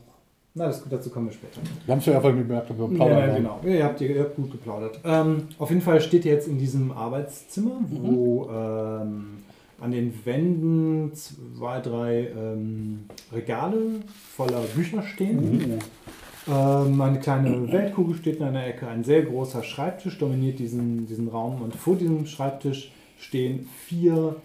Na, 0.55 0.67
das, 0.67 0.85
dazu 0.89 1.11
kommen 1.11 1.27
wir 1.27 1.33
später. 1.33 1.61
Wir 1.87 1.93
haben 1.93 2.01
es 2.01 2.07
ja 2.07 2.17
einfach 2.17 2.31
gemerkt, 2.31 2.71
wir 2.71 2.77
Ja, 2.77 2.95
plaudern 2.95 3.19
ja, 3.19 3.37
genau. 3.37 3.61
Ja, 3.65 3.71
ihr, 3.71 3.85
habt, 3.85 4.01
ihr 4.01 4.21
habt 4.21 4.37
gut 4.37 4.53
geplaudert. 4.53 5.01
Ähm, 5.05 5.49
auf 5.59 5.71
jeden 5.71 5.83
Fall 5.83 6.01
steht 6.01 6.25
ihr 6.25 6.33
jetzt 6.33 6.49
in 6.49 6.59
diesem 6.59 6.93
Arbeitszimmer, 6.93 7.81
wo 7.89 8.49
ähm, 8.51 9.39
an 9.81 9.91
den 9.93 10.13
Wänden 10.25 11.13
zwei, 11.15 11.81
drei 11.81 12.29
ähm, 12.37 13.05
Regale 13.33 14.01
voller 14.37 14.61
Bücher 14.75 15.03
stehen. 15.03 15.79
Ähm, 16.49 17.01
eine 17.01 17.21
kleine 17.21 17.71
Weltkugel 17.71 18.17
steht 18.17 18.39
in 18.39 18.43
einer 18.45 18.67
Ecke. 18.67 18.89
Ein 18.89 19.05
sehr 19.05 19.23
großer 19.23 19.63
Schreibtisch 19.63 20.19
dominiert 20.19 20.59
diesen, 20.59 21.07
diesen 21.07 21.29
Raum. 21.29 21.63
Und 21.63 21.75
vor 21.77 21.97
diesem 21.97 22.27
Schreibtisch 22.27 22.93
stehen 23.19 23.69
vier 23.87 24.37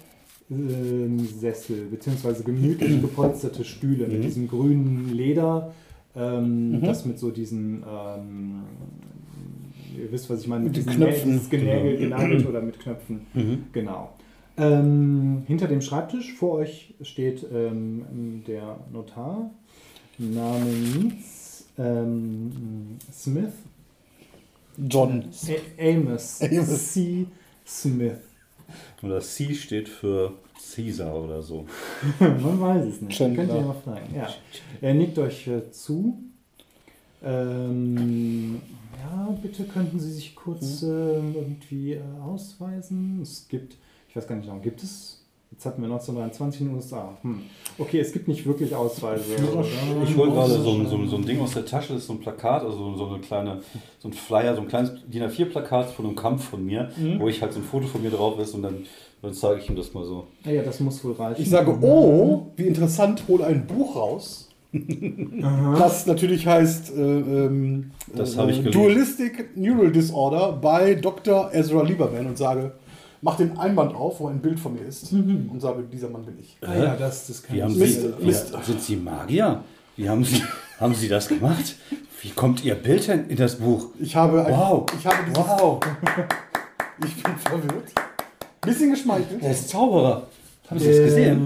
Sessel, 1.40 1.88
beziehungsweise 1.90 2.44
gemütlich 2.44 3.02
gepolsterte 3.02 3.64
Stühle 3.66 4.08
mit 4.08 4.24
diesem 4.24 4.48
grünen 4.48 5.12
Leder, 5.14 5.74
ähm, 6.16 6.82
das 6.84 7.06
mit 7.06 7.18
so 7.18 7.32
diesen, 7.32 7.84
ähm, 7.84 8.62
ihr 9.98 10.12
wisst, 10.12 10.30
was 10.30 10.42
ich 10.42 10.48
meine, 10.48 10.66
Mit 10.66 10.76
den 10.76 10.84
diesen 10.86 10.96
Knöpfen. 10.98 11.30
Nä- 11.32 11.34
dieses 11.34 11.50
Genägel, 11.50 11.98
genagelt 11.98 12.46
oder 12.50 12.62
mit 12.62 12.80
Knöpfen. 12.80 13.22
Genau. 13.74 14.12
Ähm, 14.58 15.44
hinter 15.48 15.68
dem 15.68 15.82
Schreibtisch 15.82 16.34
vor 16.34 16.60
euch 16.60 16.94
steht 17.02 17.46
ähm, 17.54 18.44
der 18.48 18.78
Notar 18.94 19.50
namens 20.18 21.66
ähm, 21.78 22.52
Smith. 23.12 23.52
John. 24.78 25.24
A 25.80 25.82
Amos. 25.82 26.42
Amos. 26.42 26.94
C. 26.94 27.26
Smith. 27.66 28.20
Und 29.02 29.10
das 29.10 29.36
C 29.36 29.54
steht 29.54 29.90
für 29.90 30.34
Caesar 30.76 31.16
oder 31.16 31.42
so. 31.42 31.66
Man 32.20 32.60
weiß 32.60 32.86
es 32.86 33.02
nicht. 33.02 33.18
Chandler. 33.18 33.46
Könnt 33.46 33.56
ihr 33.56 33.62
ja 33.62 33.68
mal 33.68 33.74
fragen. 33.74 34.16
Ja. 34.16 34.30
Er 34.82 34.94
nickt 34.94 35.18
euch 35.20 35.48
äh, 35.48 35.72
zu. 35.72 36.18
Ähm, 37.24 38.62
ja, 39.00 39.38
bitte 39.42 39.64
könnten 39.66 40.00
Sie 40.00 40.12
sich 40.12 40.36
kurz 40.36 40.84
äh, 40.84 40.88
irgendwie 40.88 41.94
äh, 41.94 42.02
ausweisen. 42.24 43.22
Es 43.22 43.48
gibt, 43.48 43.76
ich 44.10 44.16
weiß 44.16 44.28
gar 44.28 44.36
nicht, 44.36 44.48
warum 44.48 44.62
gibt 44.62 44.84
es? 44.84 45.25
Jetzt 45.56 45.66
hatten 45.66 45.82
wir 45.82 45.88
1923 45.90 46.62
in 46.62 46.68
den 46.68 46.76
USA. 46.76 47.18
Hm. 47.22 47.44
Okay, 47.78 48.00
es 48.00 48.12
gibt 48.12 48.28
nicht 48.28 48.46
wirklich 48.46 48.76
Ausweise. 48.76 49.24
oder? 49.54 49.66
Ich 50.04 50.18
hole 50.18 50.32
gerade 50.32 50.52
so 50.52 50.72
ein, 50.72 50.88
so, 50.88 50.98
ein, 50.98 51.08
so 51.08 51.16
ein 51.16 51.26
Ding 51.26 51.40
aus 51.40 51.54
der 51.54 51.66
Tasche, 51.66 51.94
das 51.94 52.02
ist 52.02 52.08
so 52.08 52.14
ein 52.14 52.20
Plakat, 52.20 52.64
also 52.64 52.96
so 52.98 53.08
eine 53.08 53.20
kleine, 53.20 53.62
so 54.00 54.10
ein 54.10 54.14
Flyer, 54.14 54.54
so 54.54 54.62
ein 54.62 54.68
kleines 54.68 54.92
DIN 55.08 55.24
A4-Plakat 55.24 55.92
von 55.92 56.06
einem 56.06 56.16
Kampf 56.16 56.50
von 56.50 56.66
mir, 56.66 56.90
wo 57.20 57.30
ich 57.30 57.42
halt 57.42 57.54
so 57.54 57.60
ein 57.60 57.64
Foto 57.64 57.88
von 57.88 58.04
mir 58.04 58.12
drauf 58.12 58.38
ist 58.40 58.54
und 58.54 58.64
dann, 58.64 58.84
dann 59.22 59.34
zeige 59.34 59.62
ich 59.62 59.70
ihm 59.70 59.78
das 59.78 59.94
mal 59.94 60.04
so. 60.04 60.28
Ah 60.46 60.50
ja, 60.52 60.62
das 60.62 60.82
muss 60.82 61.02
wohl 61.06 61.14
reichen. 61.14 61.42
Ich 61.42 61.50
sage, 61.50 61.72
oh, 61.82 62.48
wie 62.58 62.64
interessant, 62.68 63.24
hole 63.30 63.46
ein 63.46 63.66
Buch 63.66 63.96
raus. 63.96 64.50
Das 65.80 66.06
natürlich 66.06 66.46
heißt 66.46 66.94
äh, 66.98 67.00
ähm, 67.02 67.92
Das 68.14 68.36
äh, 68.36 68.40
habe 68.40 68.52
ich 68.52 68.58
gelesen. 68.58 68.74
Dualistic 68.82 69.56
Neural 69.56 69.92
Disorder 69.92 70.52
bei 70.52 70.96
Dr. 70.96 71.50
Ezra 71.54 71.82
Lieberman 71.84 72.28
und 72.28 72.38
sage, 72.38 72.74
mach 73.26 73.38
den 73.38 73.58
Einband 73.58 73.96
auf, 73.96 74.20
wo 74.20 74.28
ein 74.28 74.40
Bild 74.40 74.60
von 74.60 74.74
mir 74.76 74.82
ist 74.88 75.12
und 75.12 75.60
sage, 75.60 75.84
dieser 75.92 76.10
Mann 76.10 76.24
bin 76.24 76.38
ich. 76.40 76.56
Ah 76.62 76.76
ja, 76.76 76.96
das, 76.96 77.26
das 77.28 77.42
kann 77.42 77.56
Wie 77.58 77.64
haben 77.64 77.74
Sie, 77.74 77.80
Mist, 77.80 78.02
wie, 78.20 78.26
Mist. 78.28 78.54
sind 78.64 78.82
Sie 78.82 78.96
Magier? 78.98 79.64
Wie 79.98 80.08
haben 80.08 80.24
Sie, 80.24 80.44
haben 80.80 80.94
Sie 80.94 81.08
das 81.10 81.28
gemacht? 81.28 81.76
Wie 82.22 82.30
kommt 82.30 82.64
Ihr 82.64 82.76
Bild 82.76 83.08
denn 83.08 83.28
in 83.28 83.36
das 83.38 83.56
Buch? 83.56 83.90
Ich 84.00 84.16
habe, 84.16 84.46
ein, 84.46 84.54
Wow. 84.54 84.86
ich 84.98 85.06
habe 85.08 85.18
dieses, 85.28 85.38
Wow, 85.40 85.80
ich 87.04 87.24
bin 87.24 87.36
verwirrt. 87.38 87.92
Bisschen 88.62 88.92
geschmeichelt. 88.92 89.42
er 89.42 89.52
ist 89.52 89.70
Zauberer. 89.70 90.28
Haben 90.70 90.80
Sie 90.80 90.88
das 90.88 90.98
gesehen? 91.00 91.40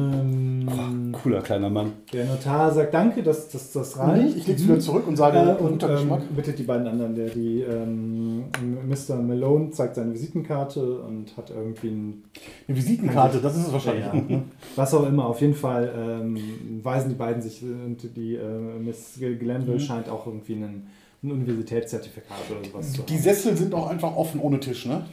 Cooler 1.21 1.41
kleiner 1.41 1.69
Mann. 1.69 1.93
der 2.13 2.25
Notar 2.25 2.71
sagt 2.73 2.93
Danke, 2.93 3.21
dass, 3.23 3.49
dass 3.49 3.71
das 3.71 3.97
reicht. 3.97 4.37
Ich 4.37 4.47
lege 4.47 4.59
es 4.59 4.67
wieder 4.67 4.79
zurück 4.79 5.07
und 5.07 5.15
sage, 5.15 5.37
Äh, 5.37 5.61
und 5.63 5.83
ähm, 5.83 5.89
Geschmack. 5.89 6.21
bittet 6.35 6.59
die 6.59 6.63
beiden 6.63 6.87
anderen, 6.87 7.15
der 7.15 7.29
die 7.29 7.61
ähm, 7.61 8.45
Mr. 8.87 9.15
Malone 9.15 9.71
zeigt 9.71 9.95
seine 9.95 10.13
Visitenkarte 10.13 10.99
und 11.01 11.35
hat 11.37 11.49
irgendwie 11.49 11.87
ein 11.89 12.23
Eine 12.67 12.77
Visitenkarte, 12.77 13.39
das 13.39 13.55
ist 13.57 13.67
es 13.67 13.73
wahrscheinlich. 13.73 14.05
Ja, 14.05 14.13
ja. 14.27 14.41
Was 14.75 14.93
auch 14.93 15.05
immer, 15.07 15.25
auf 15.25 15.41
jeden 15.41 15.55
Fall 15.55 15.91
ähm, 15.97 16.37
weisen 16.83 17.09
die 17.09 17.15
beiden 17.15 17.41
sich 17.41 17.61
und 17.63 17.97
die 18.15 18.35
äh, 18.35 18.79
Miss 18.79 19.19
Glanville 19.19 19.75
Mhm. 19.75 19.79
scheint 19.79 20.09
auch 20.09 20.25
irgendwie 20.25 20.53
einen, 20.55 20.87
ein 21.23 21.31
Universitätszertifikat 21.31 22.37
oder 22.49 22.69
sowas 22.69 22.93
zu 22.93 23.01
Die 23.03 23.13
haben. 23.15 23.21
Sessel 23.23 23.57
sind 23.57 23.73
auch 23.73 23.89
einfach 23.89 24.15
offen 24.15 24.39
ohne 24.39 24.59
Tisch, 24.59 24.85
ne? 24.85 25.05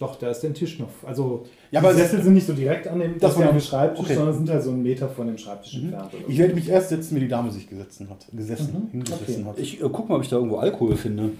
Doch, 0.00 0.16
da 0.16 0.30
ist 0.30 0.40
der 0.40 0.54
Tisch 0.54 0.78
noch. 0.78 0.88
Also 1.06 1.44
Ja, 1.70 1.80
die 1.80 1.86
aber- 1.86 1.94
Sessel 1.94 2.22
sind 2.22 2.34
nicht 2.34 2.46
so 2.46 2.52
direkt 2.52 2.86
an 2.86 3.00
dem, 3.00 3.18
Das 3.18 3.36
an 3.36 3.48
dem 3.48 3.60
Schreibtisch, 3.60 4.04
okay. 4.04 4.14
sondern 4.14 4.34
sind 4.34 4.48
halt 4.50 4.62
so 4.62 4.70
einen 4.70 4.82
Meter 4.82 5.08
von 5.08 5.26
dem 5.26 5.36
Schreibtisch 5.38 5.74
entfernt. 5.74 6.14
Oder 6.14 6.22
Ich 6.28 6.36
so. 6.36 6.40
werde 6.42 6.54
mich 6.54 6.68
erst 6.68 6.88
setzen, 6.90 7.16
wie 7.16 7.20
die 7.20 7.28
Dame 7.28 7.50
sich 7.50 7.68
gesessen 7.68 8.08
hat. 8.08 8.26
Gesessen, 8.32 8.88
hingesessen 8.92 9.34
Okay. 9.42 9.44
hat. 9.44 9.58
Ich 9.58 9.82
äh, 9.82 9.88
guck 9.92 10.08
mal, 10.08 10.16
ob 10.16 10.22
ich 10.22 10.28
da 10.28 10.36
irgendwo 10.36 10.56
Alkohol 10.58 10.94
finde. 10.96 11.30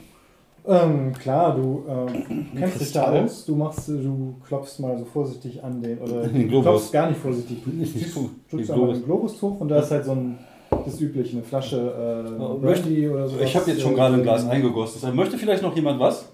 Ähm, 0.66 1.14
klar, 1.14 1.54
du 1.56 1.84
ähm, 1.88 2.46
kennst 2.56 2.80
dich 2.80 2.92
da 2.92 3.04
Kristall. 3.04 3.24
aus. 3.24 3.44
Du 3.46 3.54
machst, 3.56 3.88
du 3.88 4.34
klopfst 4.46 4.80
mal 4.80 4.98
so 4.98 5.04
vorsichtig 5.06 5.62
an 5.64 5.80
den, 5.80 5.98
oder 5.98 6.22
Den 6.28 6.42
du 6.42 6.48
Globus. 6.48 6.64
klopfst 6.64 6.92
gar 6.92 7.08
nicht 7.08 7.20
vorsichtig. 7.20 7.58
Du 7.64 7.72
so- 8.04 8.30
den 8.52 8.60
einmal 8.60 8.76
Globus. 8.76 8.96
den 8.98 9.04
Globus 9.04 9.42
hoch 9.42 9.60
und 9.60 9.68
da 9.68 9.78
ist 9.80 9.90
halt 9.90 10.04
so 10.04 10.12
ein, 10.12 10.38
das 10.84 11.00
übliche, 11.00 11.36
eine 11.36 11.42
Flasche 11.42 11.76
äh, 11.78 12.38
Ja, 12.42 12.48
Brandy 12.54 13.08
oder 13.08 13.28
so. 13.28 13.38
Ich 13.40 13.56
habe 13.56 13.70
jetzt 13.70 13.80
schon 13.80 13.94
gerade 13.94 14.16
ein 14.16 14.22
Glas 14.22 14.46
eingegossen. 14.46 14.94
Deshalb 14.96 15.14
möchte 15.14 15.38
vielleicht 15.38 15.62
noch 15.62 15.74
jemand 15.74 16.00
was? 16.00 16.28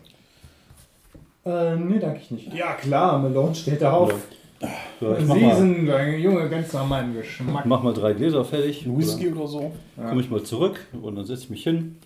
Äh, 1.45 1.77
nee, 1.77 1.99
danke 1.99 2.21
ich 2.23 2.31
nicht. 2.31 2.55
Ja, 2.55 2.73
klar, 2.75 3.19
Malone 3.19 3.55
steht 3.55 3.83
da 3.83 3.93
auf. 3.93 4.15
Ja, 5.01 5.19
ich 5.19 5.27
mach 5.27 5.35
Sie 5.35 5.43
mal, 5.43 5.57
sind 5.57 5.91
ein 5.91 6.19
Junge 6.21 6.49
ganz 6.49 6.73
nach 6.73 6.87
meinem 6.89 7.15
Geschmack. 7.15 7.67
mach 7.67 7.83
mal 7.83 7.93
drei 7.93 8.15
Gläser 8.15 8.45
fertig. 8.45 8.87
Whisky 8.87 9.31
oder 9.31 9.47
so. 9.47 9.73
Dann 9.97 10.09
komme 10.09 10.21
ich 10.23 10.31
mal 10.31 10.43
zurück 10.43 10.81
und 11.03 11.17
dann 11.17 11.25
setze 11.27 11.45
ich 11.45 11.51
mich 11.51 11.63
hin 11.65 11.97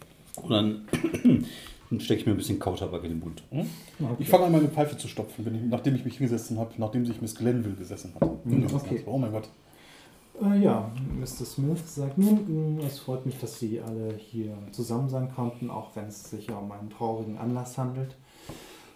und 0.43 0.51
dann, 0.51 0.89
dann 1.91 2.01
stecke 2.01 2.21
ich 2.21 2.27
mir 2.27 2.33
ein 2.33 2.39
bisschen 2.39 2.59
Kautabak 2.59 3.05
in 3.05 3.11
den 3.11 3.21
Mund. 3.21 3.43
Ich 4.19 4.29
fange 4.29 4.47
an, 4.47 4.53
meine 4.53 4.69
Pfeife 4.69 4.97
zu 4.97 5.07
stopfen, 5.07 5.45
wenn 5.47 5.55
ich, 5.55 5.63
nachdem 5.63 5.95
ich 5.95 6.05
mich 6.05 6.17
hingesessen 6.17 6.59
habe, 6.59 6.73
nachdem 6.79 7.07
sich 7.07 7.21
Miss 7.21 7.35
Glenville 7.37 7.77
gesessen 7.77 8.15
hat. 8.21 8.29
Hingesessen 8.45 8.81
okay. 8.81 9.03
Oh 9.07 9.19
mein 9.19 9.31
Gott. 9.31 9.49
Äh, 10.43 10.59
ja, 10.63 10.91
Mr. 11.19 11.45
Smith 11.45 11.83
sagt 11.85 12.17
nun, 12.19 12.77
mh, 12.79 12.87
es 12.87 13.01
freut 13.01 13.27
mich, 13.27 13.39
dass 13.39 13.59
Sie 13.59 13.81
alle 13.81 14.15
hier 14.17 14.53
zusammen 14.73 15.09
sein 15.09 15.31
konnten, 15.35 15.71
auch 15.71 15.95
wenn 15.95 16.07
es 16.07 16.31
sich 16.31 16.47
ja 16.47 16.57
um 16.57 16.71
einen 16.73 16.91
traurigen 16.91 17.39
Anlass 17.39 17.77
handelt. 17.77 18.15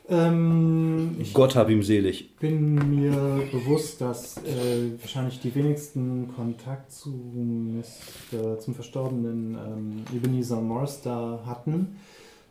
Ähm, 0.08 1.16
ich 1.20 1.32
Gott 1.32 1.54
hab 1.54 1.70
ihm 1.70 1.82
selig. 1.82 2.34
bin 2.36 2.74
mir 2.74 3.42
bewusst, 3.52 4.00
dass 4.00 4.36
äh, 4.38 5.00
wahrscheinlich 5.00 5.40
die 5.40 5.54
wenigsten 5.54 6.32
Kontakt 6.34 6.92
zu 6.92 7.10
Mr., 7.10 8.58
zum 8.58 8.74
verstorbenen 8.74 9.54
ähm, 9.54 10.04
Ebenezer 10.14 10.60
Morris 10.60 11.00
da 11.02 11.42
hatten. 11.46 11.96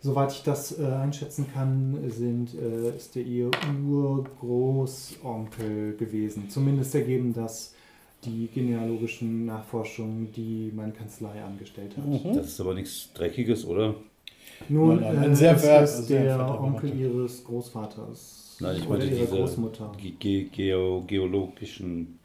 Soweit 0.03 0.31
ich 0.31 0.41
das 0.43 0.79
äh, 0.79 0.85
einschätzen 0.85 1.47
kann, 1.53 1.97
sind, 2.09 2.55
äh, 2.55 2.95
ist 2.95 3.15
er 3.15 3.21
ihr 3.23 3.51
Urgroßonkel 3.87 5.95
gewesen. 5.97 6.49
Zumindest 6.49 6.95
ergeben 6.95 7.33
das 7.33 7.75
die 8.23 8.49
genealogischen 8.53 9.45
Nachforschungen, 9.45 10.31
die 10.31 10.71
meine 10.75 10.93
Kanzlei 10.93 11.43
angestellt 11.43 11.95
hat. 11.97 12.05
Das 12.35 12.47
ist 12.47 12.61
aber 12.61 12.73
nichts 12.73 13.11
Dreckiges, 13.13 13.65
oder? 13.65 13.95
Nun, 14.69 14.99
Nein, 15.01 15.15
nein, 15.15 15.23
ein 15.25 15.31
äh, 15.33 15.55
ver- 15.57 15.83
ist 15.83 16.07
der 16.07 16.35
vertraute 16.37 16.61
Onkel 16.63 16.99
ihres 16.99 17.43
Großvaters. 17.43 18.57
Nein, 18.59 18.75
ich 18.77 18.85
ihrer 18.85 18.97
diese 18.99 19.25
Großmutter. 19.27 19.91
ge 19.97 20.11
ge 20.19 20.43
geo 20.45 21.03
geologischen. 21.07 22.19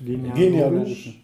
Genealogisch. 0.00 1.20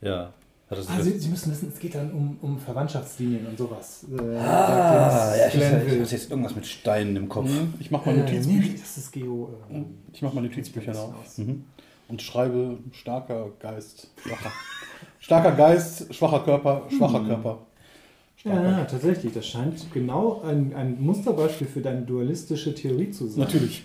Ja. 0.00 0.32
Das 0.68 0.88
Ah, 0.88 1.00
Sie, 1.02 1.18
Sie 1.18 1.28
müssen 1.28 1.50
wissen, 1.50 1.68
es 1.74 1.80
geht 1.80 1.96
dann 1.96 2.12
um, 2.12 2.36
um 2.42 2.56
Verwandtschaftslinien 2.56 3.44
und 3.44 3.58
sowas. 3.58 4.06
Äh, 4.16 4.36
ah, 4.38 5.34
ja, 5.36 5.48
ich, 5.48 5.54
ich 5.56 5.64
hatte 5.64 5.96
jetzt 5.96 6.30
irgendwas 6.30 6.54
mit 6.54 6.64
Steinen 6.64 7.16
im 7.16 7.28
Kopf. 7.28 7.48
Mhm. 7.50 7.74
Ich 7.80 7.90
mache 7.90 8.08
mal 8.08 8.16
Äh, 8.16 8.20
Notizbücher. 8.20 8.60
nee, 8.68 8.74
das 8.80 8.96
ist 8.96 9.10
Geo. 9.10 9.50
Äh, 9.68 9.82
Ich 10.12 10.22
mache 10.22 10.34
mal 10.36 10.42
Notizbücher 10.42 10.92
auf. 10.92 11.38
Mhm. 11.38 11.64
und 12.08 12.22
schreibe 12.22 12.78
starker 12.92 13.48
Geist, 13.58 14.10
schwacher. 14.22 14.52
Starker 15.18 15.52
Geist, 15.52 16.14
schwacher 16.14 16.38
Körper, 16.44 16.82
schwacher 16.96 17.24
Körper. 17.24 17.58
Starker. 18.40 18.62
Ja, 18.70 18.84
tatsächlich. 18.84 19.32
Das 19.34 19.46
scheint 19.46 19.92
genau 19.92 20.42
ein, 20.46 20.74
ein 20.74 20.96
Musterbeispiel 21.00 21.66
für 21.66 21.80
deine 21.80 22.02
dualistische 22.02 22.74
Theorie 22.74 23.10
zu 23.10 23.26
sein. 23.28 23.40
Natürlich. 23.44 23.84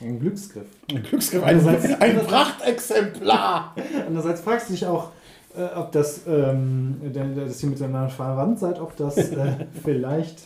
Ein 0.00 0.20
Glücksgriff. 0.20 0.66
Ein 0.90 1.02
Glücksgriff, 1.02 1.42
ein, 1.42 1.58
Andererseits- 1.58 1.94
ein 2.00 2.16
Prachtexemplar. 2.18 3.74
Andererseits 4.06 4.40
fragst 4.42 4.68
du 4.68 4.72
dich 4.74 4.86
auch, 4.86 5.10
äh, 5.56 5.76
ob 5.76 5.90
das, 5.92 6.20
ähm, 6.28 6.96
dass 7.12 7.62
ihr 7.62 7.68
miteinander 7.70 8.08
verwandt 8.08 8.60
seid, 8.60 8.80
ob 8.80 8.96
das 8.96 9.16
äh, 9.16 9.66
vielleicht. 9.84 10.38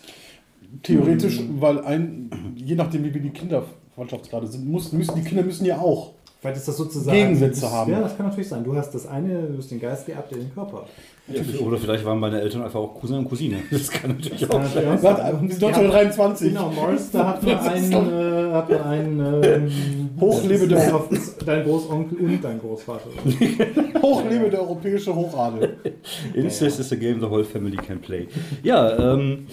Theoretisch, 0.83 1.39
weil 1.61 1.85
ein, 1.85 2.31
je 2.57 2.75
nachdem 2.75 3.05
wie 3.05 3.13
wir 3.13 3.21
die 3.21 3.29
Kinderverwandtschaftsgrade 3.31 4.47
sind, 4.47 4.67
muss, 4.67 4.91
müssen 4.93 5.15
die 5.17 5.23
Kinder 5.23 5.43
müssen 5.43 5.67
ja 5.67 5.79
auch. 5.79 6.13
Vielleicht 6.41 6.57
ist 6.57 6.69
das 6.69 6.79
sozusagen. 6.79 7.17
Gegensätze 7.17 7.71
haben. 7.71 7.93
Ja, 7.93 8.01
das 8.01 8.17
kann 8.17 8.27
natürlich 8.27 8.49
sein. 8.49 8.65
Du 8.65 8.75
hast 8.75 8.91
das 8.93 9.07
eine, 9.07 9.43
du 9.45 9.59
hast 9.59 9.71
den 9.71 9.81
Geist 9.81 10.07
geerbt, 10.07 10.31
der 10.31 10.39
den 10.39 10.53
Körper. 10.53 10.87
Ja, 11.29 11.41
oder 11.65 11.79
vielleicht 11.79 12.05
waren 12.05 12.19
meine 12.19 12.41
Eltern 12.41 12.63
einfach 12.63 12.81
auch 12.81 12.95
Cousin 13.01 13.19
und 13.19 13.29
Cousine. 13.29 13.59
Das 13.71 13.91
kann 13.91 14.11
natürlich 14.11 14.45
auch 14.51 14.55
Ja, 14.55 14.67
sein. 14.67 14.85
ja. 14.85 15.03
Warte, 15.03 15.23
wir 15.41 15.51
sind 15.55 15.65
1923. 15.65 16.49
Genau, 16.49 16.71
Morris, 16.71 17.11
da 17.13 17.29
hat 17.29 17.43
man 17.45 17.59
einen, 17.59 17.93
äh, 17.93 18.53
hat 18.53 18.69
man 18.71 18.83
einen 18.83 19.43
ähm, 19.45 20.11
Hochlebe 20.21 20.67
der, 20.67 21.01
dein 21.47 21.65
Großonkel 21.65 22.19
und 22.19 22.43
dein 22.43 22.59
Großvater. 22.59 23.09
Hochlebe 24.03 24.51
der 24.51 24.61
europäische 24.63 25.15
Hochadel. 25.15 25.77
Incest 26.35 26.81
is 26.81 26.93
a 26.93 26.97
game 26.97 27.21
the 27.21 27.31
whole 27.31 27.45
family 27.45 27.77
can 27.77 28.01
play. 28.01 28.27
Ja, 28.65 29.15
ähm, 29.15 29.47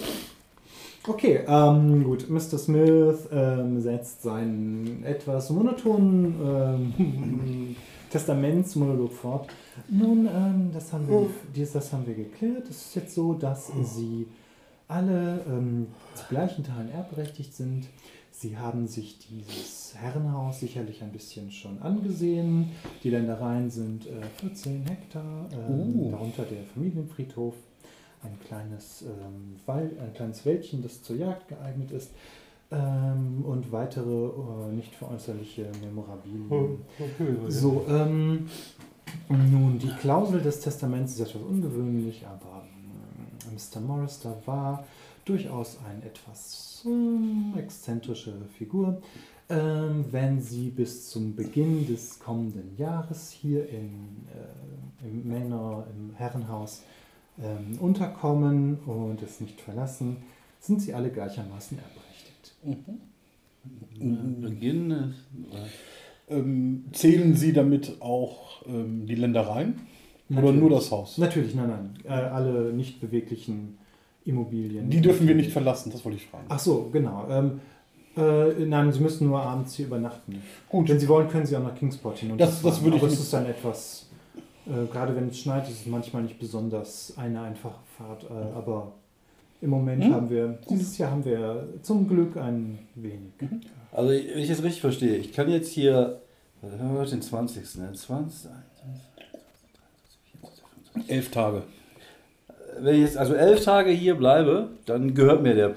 Okay, 1.08 1.40
ähm, 1.48 2.04
gut. 2.04 2.28
Mr. 2.28 2.58
Smith 2.58 3.26
ähm, 3.32 3.80
setzt 3.80 4.22
seinen 4.22 5.02
etwas 5.04 5.48
monotonen 5.48 6.34
ähm, 6.44 7.76
Testamentsmonolog 8.10 9.12
fort. 9.12 9.46
Nun, 9.88 10.26
ähm, 10.26 10.70
das, 10.72 10.92
haben 10.92 11.08
wir, 11.08 11.28
dies, 11.54 11.72
das 11.72 11.92
haben 11.92 12.06
wir 12.06 12.14
geklärt. 12.14 12.68
Es 12.68 12.86
ist 12.86 12.94
jetzt 12.96 13.14
so, 13.14 13.34
dass 13.34 13.70
sie 13.82 14.26
alle 14.88 15.44
ähm, 15.48 15.86
zu 16.14 16.24
gleichen 16.28 16.64
Teilen 16.64 16.90
erbberechtigt 16.90 17.54
sind. 17.54 17.86
Sie 18.32 18.56
haben 18.56 18.86
sich 18.86 19.18
dieses 19.18 19.94
Herrenhaus 19.96 20.60
sicherlich 20.60 21.02
ein 21.02 21.12
bisschen 21.12 21.50
schon 21.50 21.80
angesehen. 21.82 22.70
Die 23.04 23.10
Ländereien 23.10 23.70
sind 23.70 24.06
äh, 24.06 24.22
14 24.40 24.84
Hektar, 24.88 25.48
ähm, 25.52 25.94
Oh. 26.06 26.10
darunter 26.10 26.44
der 26.44 26.64
Familienfriedhof, 26.64 27.54
ein 28.22 28.38
kleines, 28.46 29.02
ähm, 29.02 29.56
Wald, 29.66 29.98
ein 30.00 30.12
kleines 30.14 30.44
Wäldchen, 30.46 30.82
das 30.82 31.02
zur 31.02 31.16
Jagd 31.16 31.48
geeignet 31.48 31.90
ist 31.90 32.10
ähm, 32.70 33.44
und 33.44 33.70
weitere 33.72 34.08
äh, 34.28 34.72
nicht 34.72 34.94
veräußerliche 34.94 35.66
Memorabilien. 35.84 36.48
So, 37.48 37.84
ähm, 37.88 38.46
nun, 39.28 39.78
die 39.78 39.90
Klausel 40.00 40.40
des 40.40 40.60
Testaments 40.60 41.12
ist 41.14 41.20
etwas 41.20 41.42
ungewöhnlich, 41.42 42.26
aber 42.26 42.64
ähm, 42.64 43.54
Mr. 43.54 43.80
Morrister 43.80 44.36
war 44.46 44.84
durchaus 45.24 45.78
eine 45.88 46.04
etwas 46.04 46.82
ähm, 46.84 47.54
exzentrische 47.56 48.34
Figur. 48.56 49.00
Ähm, 49.48 50.04
wenn 50.10 50.40
Sie 50.40 50.70
bis 50.70 51.10
zum 51.10 51.34
Beginn 51.34 51.86
des 51.86 52.18
kommenden 52.20 52.76
Jahres 52.76 53.30
hier 53.30 53.68
in, 53.68 54.26
äh, 55.02 55.06
im 55.08 55.28
Manor, 55.28 55.86
im 55.90 56.14
Herrenhaus 56.14 56.82
ähm, 57.42 57.78
unterkommen 57.80 58.78
und 58.86 59.22
es 59.22 59.40
nicht 59.40 59.60
verlassen, 59.60 60.18
sind 60.60 60.82
Sie 60.82 60.94
alle 60.94 61.10
gleichermaßen 61.10 61.78
erbberechtigt. 61.78 62.54
Beginn. 64.40 65.14
Äh, 66.30 66.34
Ähm, 66.34 66.84
zählen 66.92 67.34
Sie 67.34 67.52
damit 67.52 67.96
auch 68.00 68.64
ähm, 68.66 69.06
die 69.06 69.14
Ländereien? 69.16 69.80
Oder 70.30 70.52
nur 70.52 70.70
das 70.70 70.90
Haus? 70.92 71.18
Natürlich, 71.18 71.54
nein, 71.56 71.68
nein. 71.68 71.94
Äh, 72.04 72.10
alle 72.12 72.72
nicht 72.72 73.00
beweglichen 73.00 73.78
Immobilien. 74.24 74.88
Die 74.88 75.00
dürfen 75.00 75.26
wir 75.26 75.34
nicht 75.34 75.50
verlassen, 75.50 75.90
das 75.90 76.04
wollte 76.04 76.18
ich 76.18 76.26
fragen. 76.26 76.44
Ach 76.48 76.58
so, 76.58 76.88
genau. 76.92 77.26
Ähm, 77.28 77.60
äh, 78.16 78.64
nein, 78.64 78.92
Sie 78.92 79.00
müssen 79.00 79.26
nur 79.26 79.40
abends 79.42 79.74
hier 79.74 79.86
übernachten. 79.86 80.40
Gut. 80.68 80.88
Wenn 80.88 81.00
Sie 81.00 81.08
wollen, 81.08 81.28
können 81.28 81.46
Sie 81.46 81.56
auch 81.56 81.62
nach 81.64 81.74
Kingsport 81.74 82.18
hin. 82.18 82.30
Und 82.32 82.40
Das- 82.40 82.62
das 82.62 82.82
würde 82.84 82.96
ich 82.98 83.02
Aber 83.02 83.10
es 83.12 83.18
ist 83.18 83.32
dann 83.32 83.46
etwas, 83.46 84.08
äh, 84.66 84.86
gerade 84.92 85.16
wenn 85.16 85.28
es 85.28 85.38
schneit, 85.40 85.68
ist 85.68 85.80
es 85.80 85.86
manchmal 85.86 86.22
nicht 86.22 86.38
besonders 86.38 87.12
eine 87.16 87.40
einfache 87.40 87.80
Fahrt. 87.98 88.24
Äh, 88.24 88.56
aber 88.56 88.92
im 89.60 89.70
Moment 89.70 90.04
Hm? 90.04 90.14
haben 90.14 90.30
wir, 90.30 90.58
dieses 90.70 90.96
Jahr 90.96 91.10
haben 91.10 91.24
wir 91.24 91.68
zum 91.82 92.06
Glück 92.06 92.36
ein 92.36 92.78
wenig. 92.94 93.32
Also, 93.92 94.10
wenn 94.10 94.38
ich 94.38 94.48
das 94.48 94.62
richtig 94.62 94.80
verstehe, 94.80 95.16
ich 95.16 95.32
kann 95.32 95.50
jetzt 95.50 95.72
hier, 95.72 96.20
was 96.62 96.72
haben 96.72 96.92
wir 96.94 97.00
heute 97.00 97.10
den 97.12 97.22
20. 97.22 97.76
Ne? 97.76 97.92
20. 97.92 98.50
Elf 101.08 101.30
Tage. 101.30 101.62
Wenn 102.80 102.94
ich 102.96 103.00
jetzt 103.02 103.16
also 103.16 103.34
elf 103.34 103.64
Tage 103.64 103.90
hier 103.90 104.14
bleibe, 104.14 104.68
dann 104.86 105.14
gehört 105.14 105.42
mir 105.42 105.54
der 105.54 105.74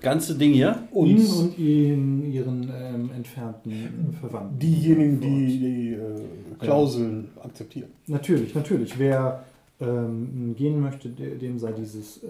ganze 0.00 0.34
Ding 0.36 0.52
hier. 0.52 0.86
Ihnen 0.94 1.16
Uns, 1.16 1.32
und 1.34 1.58
Ihnen, 1.58 2.32
Ihren 2.32 2.70
ähm, 2.74 3.10
entfernten 3.16 4.16
Verwandten. 4.20 4.58
diejenigen, 4.58 5.20
die 5.20 5.58
die 5.58 5.92
äh, 5.94 6.20
Klauseln 6.64 7.28
akzeptieren. 7.42 7.90
Natürlich, 8.06 8.54
natürlich. 8.54 8.98
Wer 8.98 9.44
ähm, 9.80 10.54
gehen 10.56 10.80
möchte, 10.80 11.08
de- 11.08 11.36
dem 11.38 11.58
sei 11.58 11.72
dieses 11.72 12.18
äh, 12.22 12.28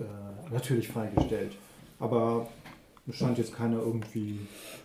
natürlich 0.53 0.89
freigestellt. 0.89 1.53
Aber 1.99 2.47
scheint 3.13 3.39
jetzt 3.39 3.55
keiner 3.55 3.79
irgendwie. 3.79 4.39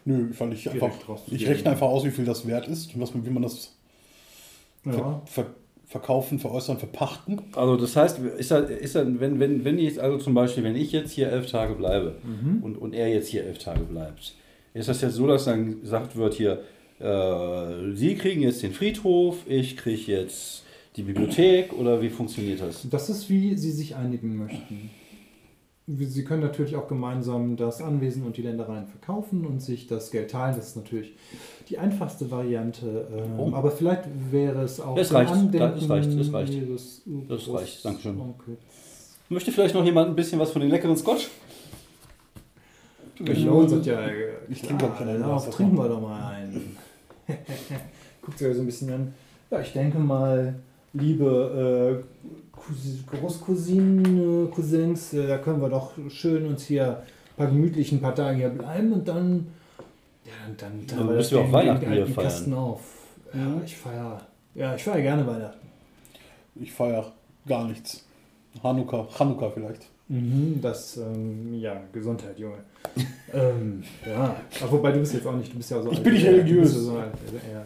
Nö, 0.05 0.29
weil 0.38 0.53
ich 0.53 0.69
einfach, 0.69 0.91
ich 1.31 1.47
rechne 1.47 1.71
einfach 1.71 1.88
aus, 1.88 2.03
wie 2.05 2.12
viel 2.12 2.25
das 2.25 2.47
wert 2.47 2.67
ist 2.67 2.93
und 2.95 3.01
was, 3.01 3.13
man- 3.13 3.25
wie 3.25 3.29
man 3.29 3.43
das 3.43 3.75
Ja, 4.86 4.91
ver, 4.93 5.21
ver, 5.25 5.45
verkaufen, 5.88 6.39
veräußern, 6.39 6.77
verpachten. 6.79 7.41
Also 7.55 7.77
das 7.77 7.95
heißt, 7.95 8.19
ist 8.19 8.51
er, 8.51 8.67
ist 8.69 8.95
er, 8.95 9.19
wenn, 9.19 9.39
wenn, 9.39 9.63
wenn 9.65 9.77
ich 9.77 9.84
jetzt, 9.86 9.99
also 9.99 10.17
zum 10.17 10.34
Beispiel, 10.34 10.63
wenn 10.63 10.75
ich 10.75 10.91
jetzt 10.91 11.12
hier 11.12 11.29
elf 11.29 11.49
Tage 11.51 11.75
bleibe 11.75 12.15
Mhm. 12.23 12.63
und, 12.63 12.77
und 12.77 12.93
er 12.93 13.10
jetzt 13.10 13.27
hier 13.27 13.43
elf 13.45 13.57
Tage 13.60 13.81
bleibt, 13.81 14.34
ist 14.73 14.88
das 14.88 15.01
jetzt 15.01 15.15
so, 15.15 15.27
dass 15.27 15.45
dann 15.45 15.81
gesagt 15.81 16.15
wird 16.15 16.34
hier, 16.34 16.62
äh, 16.99 17.93
Sie 17.95 18.15
kriegen 18.15 18.41
jetzt 18.41 18.63
den 18.63 18.71
Friedhof, 18.73 19.38
ich 19.47 19.75
kriege 19.77 20.12
jetzt 20.13 20.63
die 20.95 21.03
Bibliothek 21.03 21.73
oder 21.73 22.01
wie 22.01 22.10
funktioniert 22.10 22.62
das? 22.62 22.88
Das 22.89 23.10
ist, 23.10 23.29
wie 23.29 23.55
Sie 23.57 23.71
sich 23.71 23.95
einigen 23.95 24.38
möchten. 24.38 24.89
Sie 25.88 26.24
können 26.24 26.41
natürlich 26.44 26.76
auch 26.76 26.88
gemeinsam 26.88 27.58
das 27.58 27.82
Anwesen 27.82 28.24
und 28.24 28.38
die 28.38 28.44
Ländereien 28.44 28.88
verkaufen 28.88 29.46
und 29.46 29.62
sich 29.62 29.88
das 29.88 30.12
Geld 30.12 30.32
teilen. 30.32 30.56
Das 30.56 30.67
ist 30.70 30.76
natürlich 30.76 31.15
die 31.70 31.80
einfachste 31.80 32.30
Variante. 32.30 33.08
ähm, 33.12 33.39
Oh. 33.39 33.52
Aber 33.54 33.72
vielleicht 33.72 34.04
wäre 34.32 34.62
es 34.62 34.80
auch 34.80 34.96
Das 34.96 35.13
reicht. 35.13 35.32
Andenken 35.34 35.80
Das 35.80 35.89
reicht. 35.89 36.20
Das 36.20 36.34
reicht. 36.34 36.54
Ihres 36.54 37.02
Das 37.28 37.50
reicht. 37.50 37.84
Dankeschön. 37.84 38.15
Großonkels. 38.15 38.60
Möchte 39.30 39.52
vielleicht 39.52 39.74
noch 39.76 39.84
jemand 39.86 40.10
ein 40.10 40.15
bisschen 40.15 40.39
was 40.39 40.52
von 40.52 40.62
den 40.62 40.70
leckeren 40.70 40.96
Scotch? 40.98 41.30
Ich 43.20 43.44
ja. 43.44 43.52
äh, 44.08 44.12
Ich 44.50 44.62
klar, 44.62 44.78
trinke 44.78 44.86
auch 44.94 44.98
keine 44.98 45.20
darauf 45.20 45.44
Glas 45.44 45.56
trinken 45.56 45.78
wir 45.78 45.88
doch 45.89 46.02
mal 46.02 46.34
einen. 46.34 46.78
Guckt 48.22 48.38
sich 48.38 48.48
ja 48.48 48.54
so 48.54 48.62
ein 48.62 48.65
bisschen 48.65 48.91
an. 48.91 49.13
Ja, 49.50 49.62
ich 49.62 49.74
denke 49.74 50.00
mal, 50.00 50.56
liebe 50.94 52.04
äh, 52.50 52.50
Großcousinen, 53.10 54.50
Cousins, 54.52 55.13
äh, 55.13 55.28
da 55.28 55.38
können 55.38 55.62
wir 55.62 55.69
doch 55.69 55.91
schön 56.10 56.45
uns 56.45 56.65
hier 56.65 56.97
ein 56.97 57.36
paar 57.38 57.47
gemütlich 57.47 57.91
ein 57.91 58.02
paar 58.02 58.15
Tage 58.15 58.38
hier 58.38 58.50
bleiben 58.50 58.93
und 58.93 59.08
dann. 59.08 59.47
Ja, 60.26 60.32
dann, 60.45 60.58
dann, 60.58 60.88
dann, 60.88 60.97
Dann 60.97 61.08
wir 61.10 61.15
müssen 61.15 61.32
wir 61.38 61.41
auch 61.41 61.52
Weihnachten 61.52 61.86
alten 61.88 62.13
feiern. 62.13 62.28
Kasten 62.28 62.54
auf. 62.54 62.82
Ja, 63.34 63.39
Mhm. 63.39 63.62
ich 63.65 63.76
feiere. 63.78 64.21
Ja, 64.56 64.76
ich 64.76 64.84
feiere 64.84 65.02
gerne 65.02 65.26
Weihnachten. 65.26 65.67
Ich 66.56 66.71
feiere 66.71 67.12
gar 67.47 67.67
nichts. 67.67 68.04
Hanukkah, 68.62 69.08
Hanukkah 69.17 69.50
vielleicht. 69.50 69.88
Mhm, 70.10 70.60
das, 70.62 70.97
ähm, 70.97 71.54
ja, 71.54 71.82
Gesundheit, 71.93 72.38
Junge. 72.38 72.58
ähm, 73.34 73.82
ja, 74.06 74.36
aber 74.62 74.71
wobei 74.74 74.91
du 74.91 75.00
bist 75.00 75.13
jetzt 75.13 75.26
auch 75.26 75.36
nicht, 75.38 75.54
du 75.54 75.58
bist 75.58 75.71
ja 75.71 75.78
auch 75.78 75.84
so 75.84 75.91
Ich 75.91 75.95
alt, 76.00 76.04
bin 76.04 76.13
nicht 76.13 76.26
religiös. 76.28 76.74
so 76.74 76.97
alt, 76.97 77.13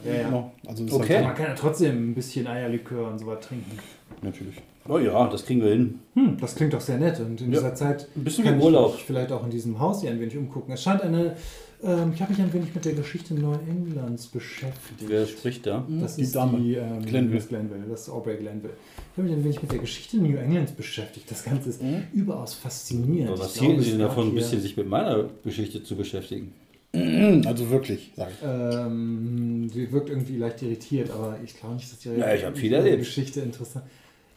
ja, 0.05 0.11
ja, 0.11 0.17
ja. 0.19 0.23
Genau. 0.25 0.51
Also 0.67 0.83
Okay. 0.95 1.15
Ist 1.17 1.23
Man 1.23 1.33
kann 1.35 1.47
ja 1.47 1.55
trotzdem 1.55 2.11
ein 2.11 2.13
bisschen 2.13 2.45
Eierlikör 2.45 3.07
und 3.09 3.17
so 3.17 3.25
was 3.25 3.43
trinken. 3.43 3.71
halt, 4.11 4.23
natürlich. 4.23 4.55
Oh 4.87 4.99
ja, 4.99 5.27
das 5.29 5.45
kriegen 5.45 5.61
wir 5.63 5.71
hin. 5.71 5.99
Hm, 6.13 6.37
das 6.39 6.55
klingt 6.55 6.73
doch 6.73 6.81
sehr 6.81 6.97
nett. 6.99 7.19
Und 7.19 7.41
in 7.41 7.51
Ja. 7.51 7.59
dieser 7.59 7.73
Zeit 7.75 8.07
Ein 8.15 8.23
bisschen 8.23 8.43
kann 8.45 8.61
Urlaub. 8.61 8.93
mich 8.93 9.03
vielleicht 9.03 9.31
auch 9.31 9.43
in 9.43 9.49
diesem 9.49 9.79
Haus 9.79 10.01
hier 10.01 10.11
ein 10.11 10.19
wenig 10.19 10.37
umgucken. 10.37 10.73
Es 10.73 10.83
scheint 10.83 11.01
eine, 11.01 11.35
ähm, 11.83 12.11
ich 12.13 12.21
habe 12.21 12.31
mich 12.31 12.39
ein 12.41 12.53
wenig 12.53 12.73
mit 12.75 12.85
der 12.85 12.93
Geschichte 12.93 13.33
Neuenglands 13.33 14.27
beschäftigt. 14.27 15.03
Wer 15.07 15.25
spricht 15.25 15.65
da? 15.65 15.83
Das 15.99 16.17
Die 16.17 16.21
ist 16.21 16.35
Dame. 16.35 16.59
die 16.59 16.75
ähm, 16.75 17.03
Glenville. 17.03 17.41
Glenville, 17.41 17.83
das 17.89 18.01
ist 18.01 18.09
Aubrey 18.09 18.37
Glenville. 18.37 18.73
Ich 19.13 19.17
habe 19.17 19.27
mich 19.27 19.37
ein 19.37 19.43
wenig 19.43 19.61
mit 19.63 19.71
der 19.71 19.79
Geschichte 19.79 20.17
New 20.17 20.37
Englands 20.37 20.71
beschäftigt. 20.73 21.31
Das 21.31 21.43
Ganze 21.43 21.69
ist 21.69 21.81
Mhm. 21.81 22.03
überaus 22.13 22.53
faszinierend. 22.53 23.31
Aber 23.31 23.39
was 23.39 23.55
hielten 23.57 23.81
Sie 23.81 23.89
denn 23.91 23.99
davon, 24.01 24.27
ein 24.27 24.35
bisschen 24.35 24.61
sich 24.61 24.77
mit 24.77 24.87
meiner 24.87 25.25
Geschichte 25.43 25.81
zu 25.83 25.95
beschäftigen? 25.95 26.53
Also 27.45 27.69
wirklich, 27.71 28.11
sage 28.15 28.31
ich. 28.39 28.47
Ähm, 28.47 29.67
sie 29.73 29.91
wirkt 29.91 30.09
irgendwie 30.09 30.37
leicht 30.37 30.61
irritiert, 30.61 31.09
aber 31.11 31.37
ich 31.43 31.57
glaube 31.57 31.75
nicht, 31.75 31.91
dass 31.91 31.99
die 31.99 32.09
Ja, 32.09 32.33
ich 32.33 32.45
hab 32.45 32.55
viel 32.57 32.71
ihre 32.71 32.81
erlebt. 32.81 32.99
Geschichte 32.99 33.41
interessant. 33.41 33.83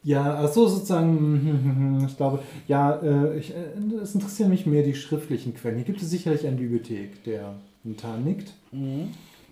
Ja, 0.09 0.37
also 0.37 0.67
sozusagen, 0.67 2.03
ich 2.09 2.17
glaube, 2.17 2.39
ja, 2.67 2.97
äh, 3.03 3.39
ich, 3.39 3.51
äh, 3.51 3.99
es 4.03 4.15
interessieren 4.15 4.49
mich 4.49 4.65
mehr 4.65 4.83
die 4.83 4.95
schriftlichen 4.95 5.53
Quellen. 5.53 5.77
Hier 5.77 5.85
gibt 5.85 6.01
es 6.01 6.09
sicherlich 6.09 6.47
eine 6.47 6.57
Bibliothek, 6.57 7.23
der 7.25 7.57
Montan 7.85 8.25
nickt. 8.25 8.55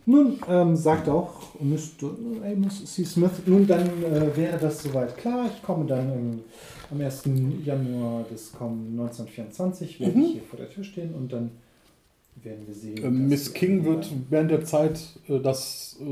Nun, 0.07 0.39
ähm, 0.49 0.75
sagt 0.75 1.11
auch 1.11 1.61
Mr. 1.61 2.11
Amos 2.43 2.87
C. 2.87 3.05
Smith, 3.05 3.33
nun 3.45 3.67
dann 3.67 3.87
äh, 4.03 4.35
wäre 4.35 4.57
das 4.59 4.83
soweit 4.83 5.19
klar. 5.19 5.51
Ich 5.55 5.63
komme 5.63 5.85
dann 5.85 6.11
im, 6.11 6.41
am 6.91 7.05
1. 7.05 7.25
Januar 7.63 8.25
des 8.25 8.51
kommenden 8.53 8.99
1924, 8.99 10.01
werde 10.01 10.19
ich 10.21 10.33
hier 10.33 10.43
vor 10.43 10.59
der 10.59 10.71
Tür 10.71 10.85
stehen 10.85 11.13
und 11.13 11.35
dann 11.35 11.51
werden 12.47 12.67
wir 12.67 12.75
sehen. 12.75 12.99
Ähm, 13.05 13.29
Miss 13.29 13.53
King 13.53 13.85
wird 13.85 14.11
während 14.31 14.51
der 14.51 14.65
Zeit 14.65 14.99
äh, 15.29 15.39
das, 15.41 15.97
äh, 16.01 16.05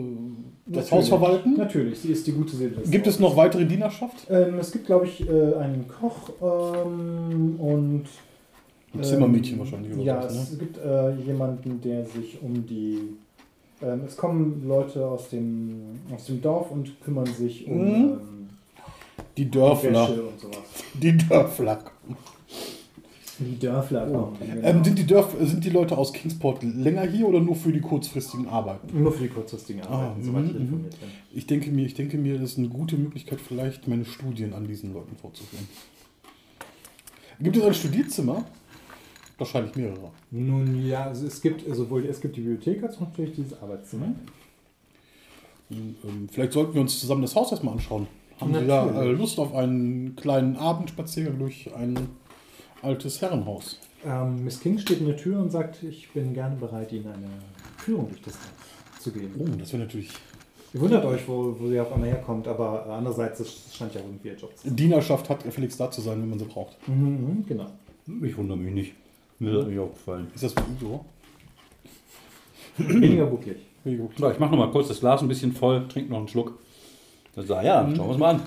das. 0.67 0.93
Haus 0.93 1.09
verwalten. 1.09 1.55
Natürlich, 1.57 2.01
sie 2.01 2.13
ist 2.13 2.27
die 2.27 2.33
gute 2.33 2.55
Seele. 2.55 2.73
Gibt 2.91 3.07
es 3.07 3.19
noch 3.19 3.37
weitere 3.37 3.65
Dienerschaft? 3.65 4.27
Ähm, 4.29 4.59
es 4.59 4.71
gibt, 4.73 4.85
glaube 4.87 5.07
ich, 5.07 5.27
äh, 5.27 5.55
einen 5.55 5.87
Koch 5.89 6.31
ähm, 6.43 7.57
und. 7.59 8.05
Ein 8.93 9.03
Zimmermädchen 9.03 9.55
ähm, 9.55 9.61
wahrscheinlich 9.61 9.93
oder 9.95 10.03
Ja, 10.03 10.23
sowas, 10.23 10.35
ne? 10.35 10.41
es 10.53 10.59
gibt 10.59 10.79
äh, 10.79 11.15
jemanden, 11.25 11.81
der 11.81 12.05
sich 12.05 12.39
um 12.43 12.67
die. 12.67 12.99
Ähm, 13.83 14.03
es 14.07 14.17
kommen 14.17 14.63
Leute 14.69 15.07
aus 15.07 15.31
dem, 15.31 15.99
aus 16.15 16.27
dem 16.27 16.43
Dorf 16.43 16.71
und 16.71 17.01
kümmern 17.03 17.27
sich 17.27 17.67
um 17.67 17.79
Mhm. 17.87 18.21
Die 19.37 19.51
Dörfler. 19.51 20.09
Wäsche 20.09 20.23
und 20.23 20.41
sowas. 20.41 20.59
Die 20.95 21.17
Dörfler. 21.17 21.79
Die 23.39 23.59
Dörfler 23.59 24.07
kommen. 24.07 24.37
genau. 24.39 24.63
Ähm, 24.67 24.85
sind, 24.85 24.99
die 24.99 25.07
Dörf, 25.07 25.35
sind 25.41 25.65
die 25.65 25.71
Leute 25.71 25.99
aus 25.99 26.13
Kingsport 26.13 26.63
länger 26.63 27.03
hier 27.03 27.27
oder 27.27 27.41
nur 27.41 27.57
für 27.57 27.73
die 27.73 27.81
kurzfristigen 27.81 28.47
Arbeiten? 28.49 29.03
Nur 29.03 29.13
für 29.13 29.25
die 29.25 29.29
kurzfristigen 29.29 29.83
Arbeiten, 29.83 30.21
Ah, 30.21 30.25
soweit 30.25 30.45
ich 30.47 30.53
mhm, 30.55 30.61
informiert 30.61 31.01
bin. 31.01 31.09
Ich 31.35 31.47
denke 31.47 31.71
mir, 31.71 31.87
ich 31.87 31.95
denke 31.95 32.17
mir, 32.17 32.39
das 32.39 32.53
ist 32.53 32.59
eine 32.59 32.69
gute 32.69 32.97
Möglichkeit, 32.97 33.41
vielleicht 33.41 33.89
meine 33.89 34.05
Studien 34.05 34.53
an 34.53 34.67
diesen 34.69 34.93
Leuten 34.95 35.17
vorzuführen. 35.17 35.67
Gibt 37.41 37.57
es 37.57 37.65
ein 37.65 37.75
Studierzimmer? 37.75 38.45
Wahrscheinlich 39.37 39.75
mehrere. 39.75 40.11
Nun 40.31 40.87
ja, 40.87 41.07
also 41.07 41.27
es 41.27 41.41
gibt 41.43 41.65
sowohl 41.75 42.05
es 42.07 42.21
gibt 42.21 42.37
die 42.37 42.41
Bibliothek 42.41 42.85
als 42.85 42.97
auch 42.97 43.01
natürlich 43.01 43.33
dieses 43.35 43.61
Arbeitszimmer. 43.61 44.15
Und, 45.71 45.97
ähm, 46.05 46.29
vielleicht 46.31 46.53
sollten 46.53 46.75
wir 46.75 46.81
uns 46.83 47.01
zusammen 47.01 47.23
das 47.23 47.35
Haus 47.35 47.51
erstmal 47.51 47.75
anschauen. 47.75 48.07
Haben 48.41 48.55
Sie 48.55 48.67
da 48.67 48.85
Natürlich. 48.87 49.09
äh, 49.11 49.13
Lust 49.13 49.39
auf 49.41 49.55
einen 49.55 50.15
kleinen 50.17 50.57
Abendspaziergang 50.57 51.39
durch 51.39 51.71
ein 51.75 51.97
altes 52.85 53.21
Herrenhaus? 53.21 53.79
Ähm, 54.05 54.45
Miss 54.45 54.61
King 54.61 54.79
steht 54.79 55.01
in 55.01 55.07
der 55.07 55.17
Tür 55.17 55.41
und 55.41 55.51
sagt, 55.51 55.83
ich 55.83 56.11
bin 56.13 56.35
gerne 56.35 56.57
bereit, 56.57 56.93
Ihnen 56.93 57.07
eine 57.07 57.29
Führung 57.79 58.09
durch 58.09 58.23
das 58.23 58.35
Haus 58.35 59.03
zu 59.03 59.11
geben. 59.11 59.35
Oh, 59.39 59.47
das 59.59 59.73
wäre 59.73 59.83
natürlich 59.83 60.11
Ihr 60.75 60.81
wundert 60.81 61.05
euch, 61.05 61.27
wo, 61.29 61.55
wo 61.57 61.69
sie 61.69 61.79
auf 61.79 61.93
einmal 61.93 62.09
herkommt, 62.09 62.49
aber 62.49 62.85
andererseits, 62.87 63.39
das 63.39 63.77
scheint 63.77 63.95
ja 63.95 64.01
irgendwie 64.01 64.27
ihr 64.27 64.35
Job 64.35 64.51
zu 64.57 64.67
sein. 64.67 64.75
Dienerschaft 64.75 65.31
hat 65.31 65.45
gefälligst 65.45 65.79
da 65.79 65.89
zu 65.89 66.01
sein, 66.01 66.21
wenn 66.21 66.29
man 66.29 66.39
sie 66.41 66.47
braucht. 66.47 66.77
Mhm, 66.89 66.97
mhm, 66.97 67.47
genau. 67.47 67.67
Ich 68.23 68.37
wundere 68.37 68.59
mich 68.59 68.75
nicht. 68.75 68.93
Mir 69.39 69.61
hat 69.61 69.69
mich 69.69 69.79
auch 69.79 69.93
gefallen. 69.93 70.27
Ist 70.35 70.43
das 70.43 70.55
wie 70.57 70.85
Igor? 70.85 71.05
Weniger 72.79 73.27
bucklig. 73.27 73.59
So, 73.85 74.31
ich 74.31 74.39
mache 74.41 74.51
noch 74.51 74.59
mal 74.59 74.71
kurz 74.73 74.89
das 74.89 74.99
Glas 74.99 75.23
ein 75.23 75.29
bisschen 75.29 75.53
voll, 75.53 75.87
trinke 75.87 76.11
noch 76.11 76.19
einen 76.19 76.29
Schluck. 76.29 76.59
Das 77.37 77.47
sah, 77.47 77.63
ja, 77.63 77.83
schauen 77.83 77.97
wir 77.97 78.09
uns 78.09 78.19
mal 78.19 78.35
an. 78.35 78.43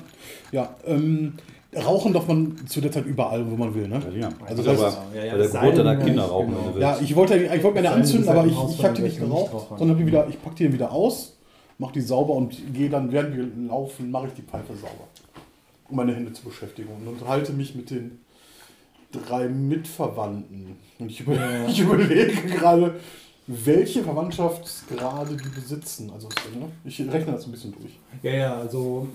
Ja, 0.52 0.76
ähm, 0.86 1.34
rauchen 1.76 2.14
darf 2.14 2.28
man 2.28 2.56
zu 2.68 2.82
der 2.82 2.92
Zeit 2.92 3.06
überall, 3.06 3.50
wo 3.50 3.56
man 3.56 3.74
will, 3.76 3.88
ne? 3.88 4.00
Ja, 4.18 4.30
Also 4.46 4.62
also 4.62 4.64
das 4.64 4.80
aber 4.80 4.88
ist- 4.88 4.98
ja, 5.16 5.26
ja, 5.26 5.38
der 5.38 5.48
deiner 5.84 5.96
Kinder 5.98 6.22
ja, 6.24 6.28
rauchen, 6.28 6.56
genau. 6.74 6.80
Ja, 6.80 6.98
ich 7.02 7.16
wollte, 7.16 7.36
ich 7.38 7.50
wollte 7.64 7.82
mir 7.82 7.90
eine 7.90 7.92
anzünden, 7.92 8.30
aber 8.30 8.46
ich, 8.46 8.54
ich 8.54 8.84
habe 8.84 8.94
die 8.96 9.02
nicht 9.02 9.20
geraucht, 9.20 9.52
sondern 9.78 9.98
die 9.98 10.06
wieder, 10.08 10.28
ich 10.30 10.42
packe 10.42 10.56
die 10.56 10.64
dann 10.66 10.74
wieder 10.74 10.92
aus, 10.92 11.38
mache 11.78 11.94
die 11.94 12.02
sauber 12.02 12.34
und 12.34 12.74
gehe 12.74 12.90
dann, 12.90 13.12
während 13.12 13.36
wir 13.36 13.48
laufen, 13.68 14.10
mache 14.12 14.28
ich 14.28 14.34
die 14.34 14.42
Pfeife 14.44 14.74
sauber, 14.76 15.08
um 15.90 15.98
meine 15.98 16.16
Hände 16.16 16.32
zu 16.34 16.44
beschäftigen 16.44 16.90
und 16.90 17.08
unterhalte 17.08 17.52
mich 17.54 17.76
mit 17.76 17.90
den 17.90 18.20
drei 19.12 19.48
Mitverwandten. 19.48 20.78
Und 21.00 21.12
ich, 21.12 21.22
über, 21.22 21.34
ich 21.68 21.80
überlege 21.80 22.34
gerade, 22.48 22.96
welche 23.48 24.04
Verwandtschaftsgrade 24.04 25.38
die 25.38 25.50
besitzen. 25.50 26.12
Also 26.14 26.28
ne, 26.28 26.68
ich 26.86 27.00
rechne 27.00 27.34
das 27.34 27.46
ein 27.46 27.52
bisschen 27.52 27.74
durch. 27.74 27.98
Ja, 28.24 28.32
ja, 28.32 28.58
also 28.58 29.08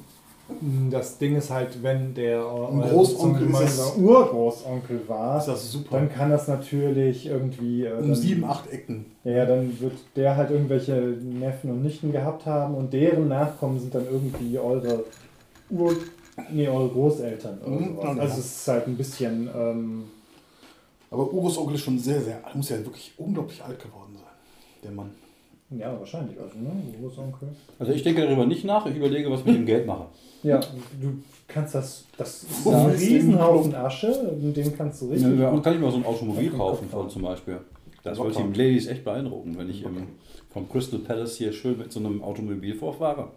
das 0.90 1.18
Ding 1.18 1.36
ist 1.36 1.50
halt, 1.50 1.82
wenn 1.82 2.14
der 2.14 2.44
Ein 2.44 2.80
Großonkel 2.82 3.48
das- 3.52 3.96
Urgroßonkel 3.96 5.00
war, 5.08 5.38
Ist 5.38 5.46
das 5.48 5.72
super. 5.72 5.96
dann 5.96 6.12
kann 6.12 6.30
das 6.30 6.46
natürlich 6.48 7.26
irgendwie. 7.26 7.84
Äh, 7.86 7.92
um 7.94 8.08
dann, 8.08 8.14
sieben, 8.14 8.44
acht 8.44 8.70
Ecken. 8.70 9.06
Ja, 9.24 9.46
dann 9.46 9.78
wird 9.80 9.94
der 10.16 10.36
halt 10.36 10.50
irgendwelche 10.50 10.92
Neffen 10.92 11.70
und 11.70 11.82
Nichten 11.82 12.12
gehabt 12.12 12.44
haben 12.46 12.74
und 12.74 12.92
deren 12.92 13.28
Nachkommen 13.28 13.78
sind 13.80 13.94
dann 13.94 14.04
irgendwie 14.10 14.58
eure 14.58 15.04
Ur. 15.70 15.94
Nee, 16.50 16.68
eure 16.68 16.88
Großeltern. 16.88 17.58
Oder 17.64 17.70
Mhm, 17.70 17.84
sowas. 17.96 18.04
ja, 18.04 18.08
Also 18.10 18.20
ja. 18.22 18.28
es 18.28 18.38
ist 18.38 18.68
halt 18.68 18.86
ein 18.88 18.96
bisschen. 18.96 19.48
Ähm, 19.56 20.04
Aber 21.10 21.30
Urgroßonkel 21.32 21.74
ist 21.74 21.82
schon 21.82 21.98
sehr, 21.98 22.20
sehr, 22.22 22.40
muss 22.54 22.68
ja 22.70 22.78
wirklich 22.78 23.12
unglaublich 23.18 23.62
alt 23.62 23.78
geworden 23.82 24.14
sein, 24.14 24.32
der 24.82 24.90
Mann. 24.92 25.10
ja, 25.70 25.94
wahrscheinlich. 25.98 26.38
Also, 26.40 26.58
ne? 26.58 26.70
Großonkel. 27.00 27.48
Also 27.78 27.92
ich 27.92 28.02
denke 28.02 28.22
darüber 28.22 28.46
nicht 28.46 28.64
nach, 28.64 28.86
ich 28.86 28.96
überlege, 28.96 29.30
was 29.30 29.40
ich 29.40 29.46
mit 29.46 29.56
dem 29.56 29.66
Geld 29.66 29.86
mache. 29.86 30.06
Ja, 30.42 30.58
du 31.00 31.22
kannst 31.48 31.74
das. 31.74 32.04
Das 32.16 32.42
ist 32.42 32.66
Ja, 32.66 32.84
ein 32.86 32.90
Riesenhaufen 32.90 33.74
Asche, 33.74 34.12
den 34.40 34.76
kannst 34.76 35.02
du 35.02 35.10
richtig. 35.10 35.38
Ja, 35.38 35.50
gut- 35.50 35.62
kann 35.62 35.74
ich 35.74 35.80
mal 35.80 35.90
so 35.90 35.98
ein 35.98 36.04
Automobil 36.04 36.50
kaufen 36.50 36.88
von 36.88 37.08
zum 37.10 37.22
Beispiel. 37.22 37.58
Das 38.02 38.18
wollte 38.18 38.42
die 38.42 38.58
Ladies 38.58 38.88
echt 38.88 39.04
beeindrucken, 39.04 39.56
wenn 39.56 39.70
ich 39.70 39.84
im, 39.84 40.08
vom 40.52 40.68
Crystal 40.68 40.98
Palace 40.98 41.36
hier 41.36 41.52
schön 41.52 41.78
mit 41.78 41.92
so 41.92 42.00
einem 42.00 42.22
Automobil 42.22 42.74
vorfahre. 42.74 43.28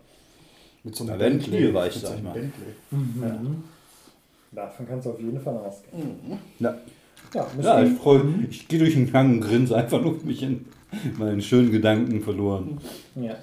Mit 0.83 0.95
so 0.95 1.05
Da 1.05 1.17
werden 1.19 1.39
Knie 1.39 1.73
weich, 1.73 1.93
sag 1.93 2.11
ich 2.11 2.17
einem 2.17 2.23
mal. 2.23 2.51
Mhm. 2.91 3.63
Davon 4.51 4.87
kannst 4.87 5.05
du 5.05 5.11
auf 5.11 5.19
jeden 5.19 5.39
Fall 5.39 5.57
ausgehen. 5.57 6.39
Ja, 6.59 6.75
Ja, 7.33 7.47
ja 7.61 7.83
ich 7.83 7.93
freue 7.97 8.23
Ich 8.49 8.67
gehe 8.67 8.79
durch 8.79 8.93
den 8.93 9.11
Gang 9.11 9.33
und 9.33 9.41
grinse 9.41 9.75
einfach 9.75 10.01
nur 10.01 10.15
mich 10.23 10.41
in 10.41 10.65
meinen 11.17 11.41
schönen 11.41 11.71
Gedanken 11.71 12.21
verloren. 12.21 12.79
Ja. 13.15 13.35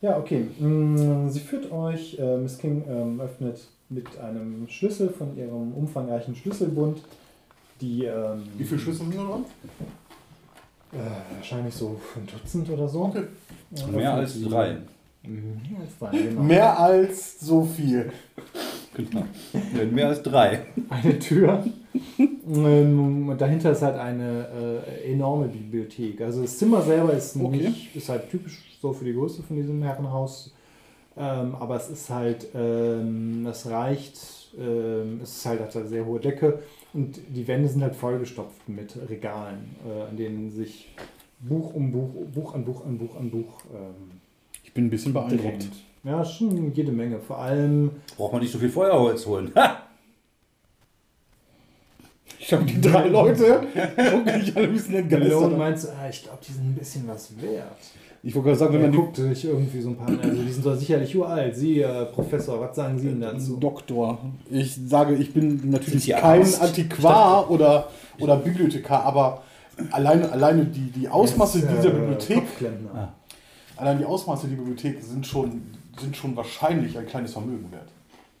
Ja, 0.00 0.18
okay. 0.18 0.46
Mm, 0.58 1.28
Sie 1.28 1.40
führt 1.40 1.70
euch, 1.72 2.18
äh, 2.18 2.36
Miss 2.38 2.58
King 2.58 2.84
ähm, 2.88 3.20
öffnet 3.20 3.60
mit 3.88 4.06
einem 4.18 4.66
Schlüssel 4.68 5.08
von 5.10 5.36
ihrem 5.36 5.72
umfangreichen 5.72 6.34
Schlüsselbund 6.36 6.98
die. 7.80 8.04
Ähm, 8.04 8.42
Wie 8.56 8.64
viele 8.64 8.80
Schlüssel 8.80 9.06
sind 9.06 9.16
da 9.16 9.24
dran? 9.24 9.44
Äh, 10.92 11.36
wahrscheinlich 11.36 11.74
so 11.74 12.00
ein 12.16 12.26
Dutzend 12.26 12.68
oder 12.70 12.88
so. 12.88 13.04
Okay. 13.04 13.24
Ja, 13.76 13.86
Mehr 13.88 14.14
als 14.14 14.42
drei. 14.42 14.76
Mhm, 15.22 15.60
Mehr 15.70 15.80
als 15.80 15.98
drei, 15.98 16.18
genau. 16.18 16.42
Mehr 16.42 16.78
als 16.80 17.40
so 17.40 17.62
viel. 17.64 18.12
Genau. 18.94 19.24
Mehr 19.92 20.08
als 20.08 20.22
drei. 20.22 20.62
eine 20.88 21.18
Tür. 21.18 21.64
Ähm, 22.18 23.34
dahinter 23.38 23.72
ist 23.72 23.82
halt 23.82 23.96
eine 23.96 24.82
äh, 25.04 25.12
enorme 25.12 25.48
Bibliothek. 25.48 26.20
Also 26.22 26.42
das 26.42 26.58
Zimmer 26.58 26.82
selber 26.82 27.12
ist 27.12 27.36
Okay. 27.36 27.68
nicht, 27.68 27.94
ist 27.94 28.08
halt 28.08 28.30
typisch 28.30 28.58
so 28.80 28.92
für 28.92 29.04
die 29.04 29.12
Größe 29.14 29.42
von 29.42 29.56
diesem 29.56 29.82
Herrenhaus. 29.82 30.54
Ähm, 31.16 31.56
aber 31.56 31.76
es 31.76 31.88
ist 31.90 32.10
halt, 32.10 32.48
ähm, 32.54 33.44
es 33.46 33.66
reicht, 33.68 34.18
ähm, 34.58 35.20
es 35.22 35.38
ist 35.38 35.46
halt, 35.46 35.60
hat 35.60 35.76
eine 35.76 35.88
sehr 35.88 36.06
hohe 36.06 36.20
Decke 36.20 36.60
und 36.94 37.18
die 37.28 37.46
Wände 37.48 37.68
sind 37.68 37.82
halt 37.82 37.96
vollgestopft 37.96 38.68
mit 38.68 38.96
Regalen, 39.08 39.74
äh, 39.86 40.02
an 40.08 40.16
denen 40.16 40.50
sich 40.50 40.88
Buch 41.40 41.74
um 41.74 41.90
Buch, 41.90 42.10
Buch 42.32 42.54
an 42.54 42.64
Buch 42.64 42.84
an 42.84 42.98
Buch 42.98 43.16
an 43.16 43.30
Buch 43.30 43.62
ähm, 43.74 44.20
Ich 44.62 44.72
bin 44.72 44.86
ein 44.86 44.90
bisschen 44.90 45.12
beeindruckt. 45.12 45.42
drängt. 45.42 45.70
Ja, 46.04 46.24
schon 46.24 46.72
jede 46.72 46.92
Menge. 46.92 47.18
Vor 47.18 47.38
allem 47.38 47.90
Braucht 48.16 48.32
man 48.32 48.42
nicht 48.42 48.52
so 48.52 48.58
viel 48.58 48.70
Feuerholz 48.70 49.26
holen. 49.26 49.50
Ha! 49.56 49.82
Ich 52.40 52.52
habe 52.52 52.64
die 52.64 52.80
drei 52.80 53.08
Leute, 53.08 53.60
gucken 53.96 54.24
mich 54.24 54.56
alle 54.56 54.68
ein 54.68 54.72
bisschen 54.72 54.92
Malone 54.92 55.16
entgeistert. 55.16 55.58
meint 55.58 55.78
so, 55.78 55.88
ah, 55.88 56.08
ich 56.08 56.22
glaube, 56.22 56.38
die 56.46 56.52
sind 56.52 56.64
ein 56.70 56.74
bisschen 56.74 57.08
was 57.08 57.42
wert. 57.42 57.76
Ich 58.22 58.34
wollte 58.34 58.48
gerade 58.48 58.58
sagen, 58.58 58.74
wenn 58.74 58.82
man 58.82 58.92
die 58.92 58.98
guckt 58.98 59.16
sich 59.16 59.44
irgendwie 59.44 59.80
so 59.80 59.90
ein 59.90 59.96
paar, 59.96 60.08
also 60.08 60.42
die 60.42 60.52
sind 60.52 60.66
doch 60.66 60.74
sicherlich 60.74 61.16
uralt. 61.16 61.54
Sie, 61.54 61.80
äh, 61.80 62.04
Professor, 62.06 62.60
was 62.60 62.74
sagen 62.74 62.98
Sie 62.98 63.08
denn 63.08 63.20
dazu? 63.20 63.56
Doktor. 63.56 64.18
Ich 64.50 64.74
sage, 64.74 65.14
ich 65.14 65.32
bin 65.32 65.70
natürlich 65.70 66.08
kein 66.08 66.40
Arzt? 66.40 66.60
Antiquar 66.60 67.50
oder, 67.50 67.88
oder 68.18 68.36
Bibliothekar, 68.36 69.04
aber 69.04 69.42
alleine, 69.92 70.30
alleine 70.32 70.64
die, 70.64 70.90
die 70.90 71.08
Ausmaße 71.08 71.58
ist, 71.58 71.68
dieser 71.70 71.90
äh, 71.90 71.98
Bibliothek. 71.98 72.42
Ah. 72.92 73.12
allein 73.76 73.98
die 73.98 74.04
Ausmaße 74.04 74.48
dieser 74.48 74.58
Bibliothek 74.58 75.02
sind 75.02 75.24
schon, 75.24 75.62
sind 76.00 76.16
schon 76.16 76.34
wahrscheinlich 76.36 76.98
ein 76.98 77.06
kleines 77.06 77.32
Vermögen 77.32 77.70
wert. 77.70 77.88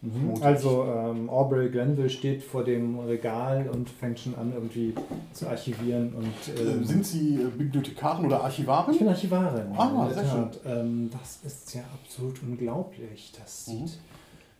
Mhm. 0.00 0.40
Also 0.42 0.84
ähm, 0.84 1.28
Aubrey 1.28 1.70
Glenville 1.70 2.08
steht 2.08 2.42
vor 2.44 2.62
dem 2.62 3.00
Regal 3.00 3.68
und 3.72 3.90
fängt 3.90 4.20
schon 4.20 4.36
an 4.36 4.52
irgendwie 4.54 4.94
zu 5.32 5.48
archivieren 5.48 6.12
und 6.14 6.26
ähm, 6.60 6.82
Äh, 6.82 6.86
Sind 6.86 7.04
Sie 7.04 7.34
äh, 7.34 7.46
Bibliothekarin 7.56 8.26
oder 8.26 8.36
ich 8.38 8.42
Archivarin? 8.44 8.96
bin 8.98 9.08
Archivarin. 9.08 9.72
Ah, 9.76 10.08
sehr 10.14 10.22
Tat. 10.24 10.60
Ähm, 10.64 11.10
das 11.10 11.40
ist 11.44 11.74
ja 11.74 11.80
absolut 12.00 12.40
unglaublich. 12.44 13.32
Das 13.38 13.64
sieht 13.66 13.98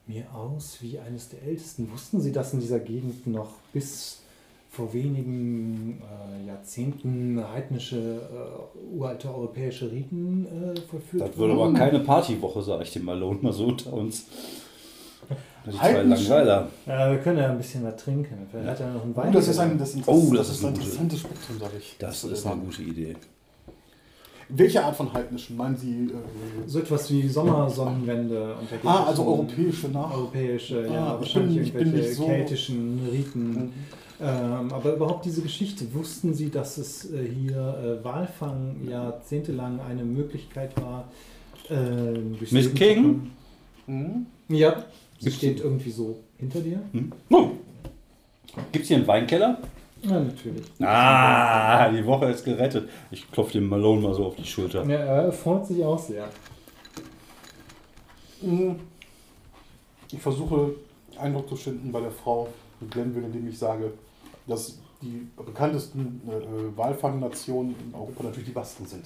Mhm. 0.06 0.14
mir 0.14 0.24
aus 0.34 0.78
wie 0.80 0.98
eines 0.98 1.28
der 1.28 1.42
ältesten. 1.44 1.88
Wussten 1.92 2.20
Sie, 2.20 2.32
dass 2.32 2.52
in 2.52 2.58
dieser 2.60 2.80
Gegend 2.80 3.26
noch 3.28 3.50
bis 3.72 4.22
vor 4.70 4.92
wenigen 4.92 6.02
äh, 6.02 6.46
Jahrzehnten 6.48 7.40
heidnische, 7.52 7.96
äh, 7.96 8.96
uralte 8.96 9.28
europäische 9.32 9.90
Riten 9.90 10.46
äh, 10.46 10.80
verführt 10.80 11.22
Das 11.28 11.38
wird 11.38 11.50
aber 11.52 11.60
wurden? 11.60 11.74
keine 11.74 12.00
Partywoche, 12.00 12.60
sage 12.62 12.82
ich 12.82 12.92
dem 12.92 13.04
Malone 13.04 13.38
mal 13.40 13.52
so 13.52 13.66
unter 13.66 13.92
uns. 13.92 14.26
Die 15.66 15.70
zwei 15.72 15.78
Heidnische- 15.94 16.28
Langweiler. 16.30 16.68
Ja, 16.86 17.10
wir 17.10 17.18
können 17.18 17.38
ja 17.38 17.50
ein 17.50 17.58
bisschen 17.58 17.84
was 17.84 17.96
trinken. 17.96 18.46
Vielleicht 18.50 18.68
hat 18.68 18.80
er 18.80 18.92
noch 18.94 19.02
einen 19.04 19.16
Wein. 19.16 19.28
Oh, 19.30 19.32
das 19.32 19.48
ist 19.48 19.58
ein, 19.58 19.78
das 19.78 19.94
ist, 19.94 20.08
Oh, 20.08 20.28
das 20.34 20.48
das 20.48 20.56
ist 20.58 20.64
ein 20.64 20.72
gute- 20.72 20.84
interessantes 20.84 21.20
Spektrum, 21.20 21.58
sage 21.58 21.72
ich. 21.78 21.96
Das 21.98 22.24
ist 22.24 22.46
eine 22.46 22.60
gute 22.60 22.82
Idee. 22.82 23.16
Welche 24.50 24.82
Art 24.82 24.96
von 24.96 25.12
heidnischen? 25.12 25.56
Meinen 25.58 25.76
Sie? 25.76 26.04
Äh, 26.04 26.08
so 26.66 26.78
etwas 26.78 27.10
wie 27.10 27.28
Sommersonnenwende. 27.28 28.54
Und 28.58 28.68
ah, 28.88 29.04
also 29.08 29.26
europäische 29.26 29.88
nach. 29.88 30.10
Europäische, 30.14 30.86
Ah, 30.88 30.92
ja, 30.94 31.14
ich 31.14 31.20
wahrscheinlich 31.20 31.72
bin- 31.72 31.80
irgendwelche 31.88 32.14
so- 32.14 32.24
keltischen 32.26 33.08
Riten. 33.12 33.72
Ähm, 34.20 34.72
aber 34.72 34.94
überhaupt 34.94 35.26
diese 35.26 35.42
Geschichte, 35.42 35.84
wussten 35.94 36.32
Sie, 36.34 36.50
dass 36.50 36.76
es 36.78 37.12
äh, 37.12 37.24
hier 37.28 38.00
äh, 38.00 38.04
Walfang 38.04 38.76
jahrzehntelang 38.88 39.78
eine 39.80 40.02
Möglichkeit 40.02 40.70
war? 40.80 41.04
Äh, 41.70 42.18
Miss 42.50 42.74
King? 42.74 43.30
Mhm. 43.86 44.26
Ja, 44.48 44.82
sie 45.18 45.24
Gibt's- 45.24 45.36
steht 45.38 45.60
irgendwie 45.60 45.90
so 45.90 46.18
hinter 46.38 46.60
dir. 46.60 46.80
Hm? 46.92 47.12
Oh. 47.30 47.48
Gibt 48.72 48.82
es 48.84 48.88
hier 48.88 48.96
einen 48.98 49.06
Weinkeller? 49.06 49.58
Ja, 50.02 50.20
natürlich. 50.20 50.64
Ah, 50.80 51.90
die 51.90 52.04
Woche 52.06 52.26
ist 52.26 52.44
gerettet. 52.44 52.88
Ich 53.10 53.28
klopfe 53.30 53.54
dem 53.54 53.68
Malone 53.68 54.00
mal 54.00 54.14
so 54.14 54.26
auf 54.26 54.36
die 54.36 54.44
Schulter. 54.44 54.84
Ja, 54.84 54.98
er 55.24 55.32
freut 55.32 55.66
sich 55.66 55.84
auch 55.84 55.98
sehr. 55.98 56.28
Mhm. 58.40 58.76
Ich 60.12 60.20
versuche 60.20 60.74
Eindruck 61.18 61.48
zu 61.48 61.56
schinden 61.56 61.90
bei 61.92 62.00
der 62.00 62.10
Frau 62.12 62.48
Glenville, 62.90 63.26
indem 63.26 63.48
ich 63.48 63.58
sage, 63.58 63.92
dass 64.46 64.78
die 65.02 65.26
bekanntesten 65.36 66.22
äh, 66.28 66.76
Walfangnationen 66.78 67.74
in 67.86 67.94
Europa 67.94 68.24
natürlich 68.24 68.46
die 68.48 68.54
Basken 68.54 68.86
sind. 68.86 69.04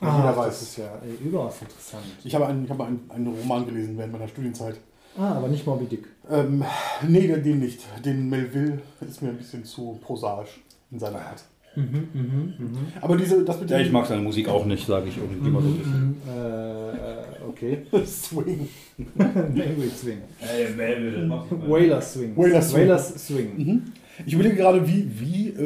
Ah, 0.00 0.16
jeder 0.16 0.28
das 0.28 0.36
weiß. 0.38 0.62
ist 0.62 0.76
ja 0.78 0.86
äh, 0.96 1.22
überaus 1.24 1.60
interessant. 1.60 2.04
Ich 2.24 2.34
habe, 2.34 2.46
einen, 2.46 2.64
ich 2.64 2.70
habe 2.70 2.84
einen, 2.84 3.08
einen 3.10 3.26
Roman 3.28 3.66
gelesen 3.66 3.96
während 3.98 4.12
meiner 4.12 4.28
Studienzeit. 4.28 4.76
Ah, 5.20 5.34
aber 5.36 5.48
nicht 5.48 5.66
Moby 5.66 5.84
Dick. 5.84 6.04
Ähm, 6.30 6.64
nee, 7.06 7.26
den- 7.26 7.58
nicht. 7.58 7.80
Den 8.04 8.30
Melville 8.30 8.78
ist 9.06 9.20
mir 9.20 9.28
ein 9.28 9.36
bisschen 9.36 9.64
zu 9.64 9.98
prosaisch 10.02 10.60
in 10.90 10.98
seiner 10.98 11.18
Art. 11.18 11.44
Mhm, 11.76 12.08
mhm, 12.14 12.54
mhm. 12.58 12.78
Aber 13.02 13.16
diese, 13.16 13.44
das 13.44 13.60
mit 13.60 13.70
Ja, 13.70 13.78
ich 13.78 13.92
mag 13.92 14.06
seine 14.06 14.22
Musik 14.22 14.48
auch 14.48 14.64
nicht, 14.64 14.86
sage 14.86 15.08
ich 15.08 15.18
irgendwie 15.18 15.48
immer 15.48 15.60
so 15.60 15.68
ein 15.68 15.78
bisschen. 15.78 16.08
Mhm, 16.08 16.16
äh, 16.26 16.90
äh, 16.90 17.24
okay. 17.48 17.78
Swing. 18.06 18.68
Language 19.16 19.92
Swing. 19.94 20.18
Ey, 20.40 20.74
Melville, 20.74 21.18
das 21.18 21.28
macht 21.28 21.52
nicht 21.52 21.68
Whaler 21.68 22.00
Swing. 22.00 22.36
Whaler 22.36 22.62
Swing. 22.62 22.82
Whalers 22.88 23.26
Swing. 23.26 23.50
Mhm. 23.58 23.82
Ich 24.26 24.32
überlege 24.32 24.56
gerade, 24.56 24.86
wie, 24.88 25.06
wie 25.20 25.48
äh, 25.50 25.62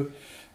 äh, 0.00 0.06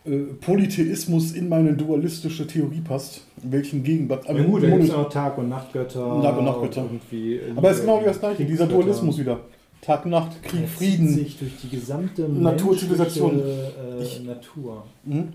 äh, 0.05 0.17
Polytheismus 0.41 1.33
in 1.33 1.49
meine 1.49 1.73
dualistische 1.73 2.47
Theorie 2.47 2.81
passt. 2.81 3.21
Welchen 3.43 3.83
Gegenwart. 3.83 4.25
Ja 4.27 4.43
gut, 4.43 4.63
da 4.63 4.69
gibt 4.77 4.93
auch 4.93 5.09
Tag- 5.09 5.37
und 5.37 5.49
Nachtgötter. 5.49 6.21
Tag- 6.21 6.37
und 6.37 6.45
Nachtgötter. 6.45 6.81
Irgendwie 6.83 7.39
Aber 7.55 7.69
es 7.71 7.77
ist 7.77 7.81
genau 7.83 8.01
wie 8.01 8.05
das 8.05 8.19
gleiche, 8.19 8.45
dieser. 8.45 8.67
Dualismus 8.67 9.17
wieder. 9.17 9.39
Tag, 9.81 10.05
Nacht, 10.05 10.43
Krieg, 10.43 10.67
Frieden. 10.69 11.07
sich 11.09 11.39
durch 11.39 11.53
die 11.63 11.69
gesamte 11.69 12.29
Naturzivilisation. 12.29 13.39
Äh, 13.41 14.03
Ich- 14.03 14.23
Natur. 14.23 14.83
Mhm. 15.05 15.29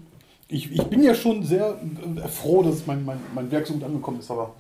Ich, 0.49 0.71
ich 0.71 0.83
bin 0.85 1.03
ja 1.03 1.13
schon 1.13 1.43
sehr 1.43 1.77
äh, 2.17 2.29
froh, 2.29 2.63
dass 2.63 2.87
mein, 2.87 3.05
mein, 3.05 3.19
mein 3.35 3.51
Werk 3.51 3.67
so 3.67 3.75
gut 3.75 3.83
angekommen 3.83 4.21
ist, 4.21 4.31
aber 4.31 4.55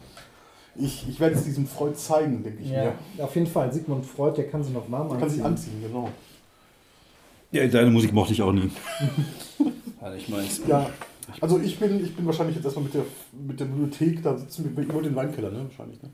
ich, 0.74 1.07
ich 1.09 1.20
werde 1.20 1.36
es 1.36 1.44
diesem 1.44 1.66
Freud 1.68 1.94
zeigen, 1.94 2.42
denke 2.42 2.61
ich 2.64 2.70
Ja, 2.70 2.92
mir. 3.16 3.24
auf 3.24 3.32
jeden 3.36 3.46
Fall. 3.46 3.72
Sigmund 3.72 4.04
Freud, 4.04 4.36
der 4.36 4.48
kann 4.48 4.64
sie 4.64 4.72
noch 4.72 4.90
warm 4.90 5.07
Man 5.07 5.20
kann 5.20 5.30
sich 5.30 5.44
anziehen. 5.44 5.74
anziehen, 5.74 5.88
genau. 5.92 6.09
Ja, 7.53 7.66
deine 7.66 7.90
Musik 7.90 8.12
mochte 8.12 8.32
ich 8.32 8.42
auch 8.42 8.53
nie. 8.53 8.70
Also 9.99 10.18
ich 10.18 10.28
meine, 10.28 10.44
Ja, 10.68 10.88
also 11.40 11.59
ich 11.59 11.80
bin, 11.80 12.05
ich 12.05 12.14
bin 12.14 12.24
wahrscheinlich 12.26 12.55
jetzt 12.55 12.64
erstmal 12.64 12.84
mit 12.84 12.94
der, 12.94 13.03
mit 13.32 13.59
der 13.59 13.64
Bibliothek, 13.64 14.22
da 14.22 14.38
sitzen 14.38 14.72
wir 14.76 14.84
über 14.84 15.03
den 15.03 15.16
Weinkeller, 15.16 15.51
ne? 15.51 15.64
Wahrscheinlich, 15.64 16.01
ne? 16.01 16.11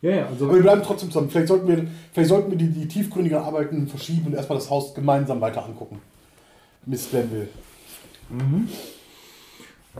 Ja, 0.00 0.10
ja, 0.10 0.26
also 0.28 0.46
Aber 0.46 0.54
wir 0.54 0.62
bleiben 0.62 0.82
trotzdem 0.82 1.10
zusammen. 1.10 1.28
Vielleicht 1.28 1.48
sollten 1.48 1.68
wir, 1.68 1.86
vielleicht 2.12 2.30
sollten 2.30 2.50
wir 2.52 2.56
die, 2.56 2.68
die 2.68 2.88
tiefgründigen 2.88 3.38
Arbeiten 3.38 3.86
verschieben 3.86 4.28
und 4.28 4.34
erstmal 4.34 4.58
das 4.58 4.70
Haus 4.70 4.94
gemeinsam 4.94 5.42
weiter 5.42 5.64
angucken. 5.64 6.00
Miss 6.86 7.10
Glenville. 7.10 7.48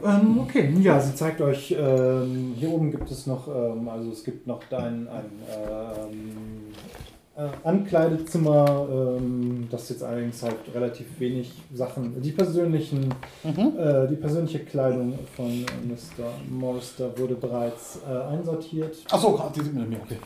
Ähm, 0.05 0.39
okay, 0.41 0.73
ja, 0.81 1.01
sie 1.01 1.15
zeigt 1.15 1.41
euch, 1.41 1.75
ähm, 1.77 2.55
hier 2.57 2.71
oben 2.71 2.91
gibt 2.93 3.11
es 3.11 3.27
noch, 3.27 3.49
ähm, 3.49 3.89
also 3.89 4.13
es 4.13 4.23
gibt 4.23 4.47
noch 4.47 4.63
ein, 4.71 5.09
ein 5.09 5.25
ähm, 5.51 6.73
äh, 6.73 7.18
Ankleidezimmer, 7.63 8.89
ähm, 8.91 9.69
das 9.71 9.89
jetzt 9.91 10.03
allerdings 10.03 10.43
halt 10.43 10.57
relativ 10.75 11.07
wenig 11.21 11.53
Sachen, 11.73 12.21
die 12.21 12.33
persönlichen, 12.33 13.15
äh, 13.45 14.09
die 14.09 14.17
persönliche 14.17 14.61
Kleidung 14.61 15.19
von 15.37 15.47
äh, 15.47 15.87
Mr. 15.87 16.31
Morrister 16.51 17.17
wurde 17.17 17.35
bereits 17.35 18.01
äh, 18.09 18.33
einsortiert. 18.33 18.97
Achso, 19.11 19.41
die 19.55 19.61
sind 19.61 19.77
mit 19.77 19.89
mir, 19.89 20.01
okay. 20.03 20.17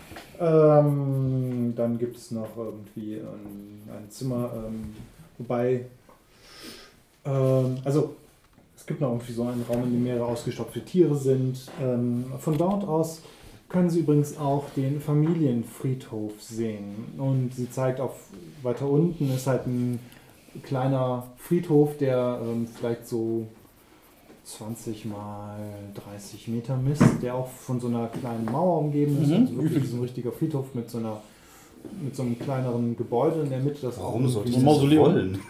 Ähm, 0.41 1.75
dann 1.77 1.99
gibt 1.99 2.17
es 2.17 2.31
noch 2.31 2.57
irgendwie 2.57 3.17
ein, 3.17 3.83
ein 3.95 4.11
Zimmer, 4.11 4.51
ähm, 4.55 4.95
wobei, 5.37 5.85
ähm, 7.27 7.77
also 7.85 8.15
es 8.75 8.87
gibt 8.87 9.03
noch 9.03 9.11
irgendwie 9.11 9.33
so 9.33 9.43
einen 9.43 9.65
Raum, 9.69 9.85
in 9.85 9.93
dem 9.93 10.03
mehrere 10.03 10.25
ausgestopfte 10.25 10.81
Tiere 10.81 11.15
sind. 11.15 11.71
Ähm, 11.81 12.25
von 12.39 12.57
dort 12.57 12.85
aus 12.85 13.21
können 13.73 13.91
Sie 13.91 14.01
übrigens 14.01 14.37
auch 14.37 14.67
den 14.77 15.01
Familienfriedhof 15.01 16.41
sehen. 16.41 17.15
Und 17.19 17.55
sie 17.55 17.71
zeigt 17.71 18.01
auf 18.01 18.29
weiter 18.63 18.89
unten 18.89 19.35
ist 19.35 19.47
halt 19.47 19.67
ein 19.67 19.99
kleiner 20.63 21.27
Friedhof, 21.39 21.97
der 21.97 22.41
ähm, 22.43 22.69
vielleicht 22.73 23.09
so 23.09 23.47
20 24.45 25.07
mal 25.07 25.57
30 26.13 26.49
Meter 26.49 26.77
misst, 26.77 27.23
der 27.23 27.35
auch 27.35 27.49
von 27.49 27.81
so 27.81 27.89
einer 27.89 28.09
kleinen 28.09 28.45
Mauer 28.45 28.81
umgeben 28.81 29.21
ist. 29.23 29.29
Mhm. 29.29 29.35
Also 29.37 29.63
wirklich 29.63 29.89
so 29.89 29.97
ein 29.97 30.03
richtiger 30.03 30.33
Friedhof 30.33 30.75
mit 30.75 30.91
so 30.91 30.99
einer 30.99 31.23
mit 32.01 32.15
so 32.15 32.23
einem 32.23 32.39
kleineren 32.39 32.97
Gebäude 32.97 33.41
in 33.41 33.51
der 33.51 33.59
Mitte. 33.59 33.81
Das 33.83 33.99
warum 33.99 34.27
auch 34.27 34.31
sollte 34.31 34.51
ich 34.51 34.55
das 34.55 34.65
wollen? 34.65 35.41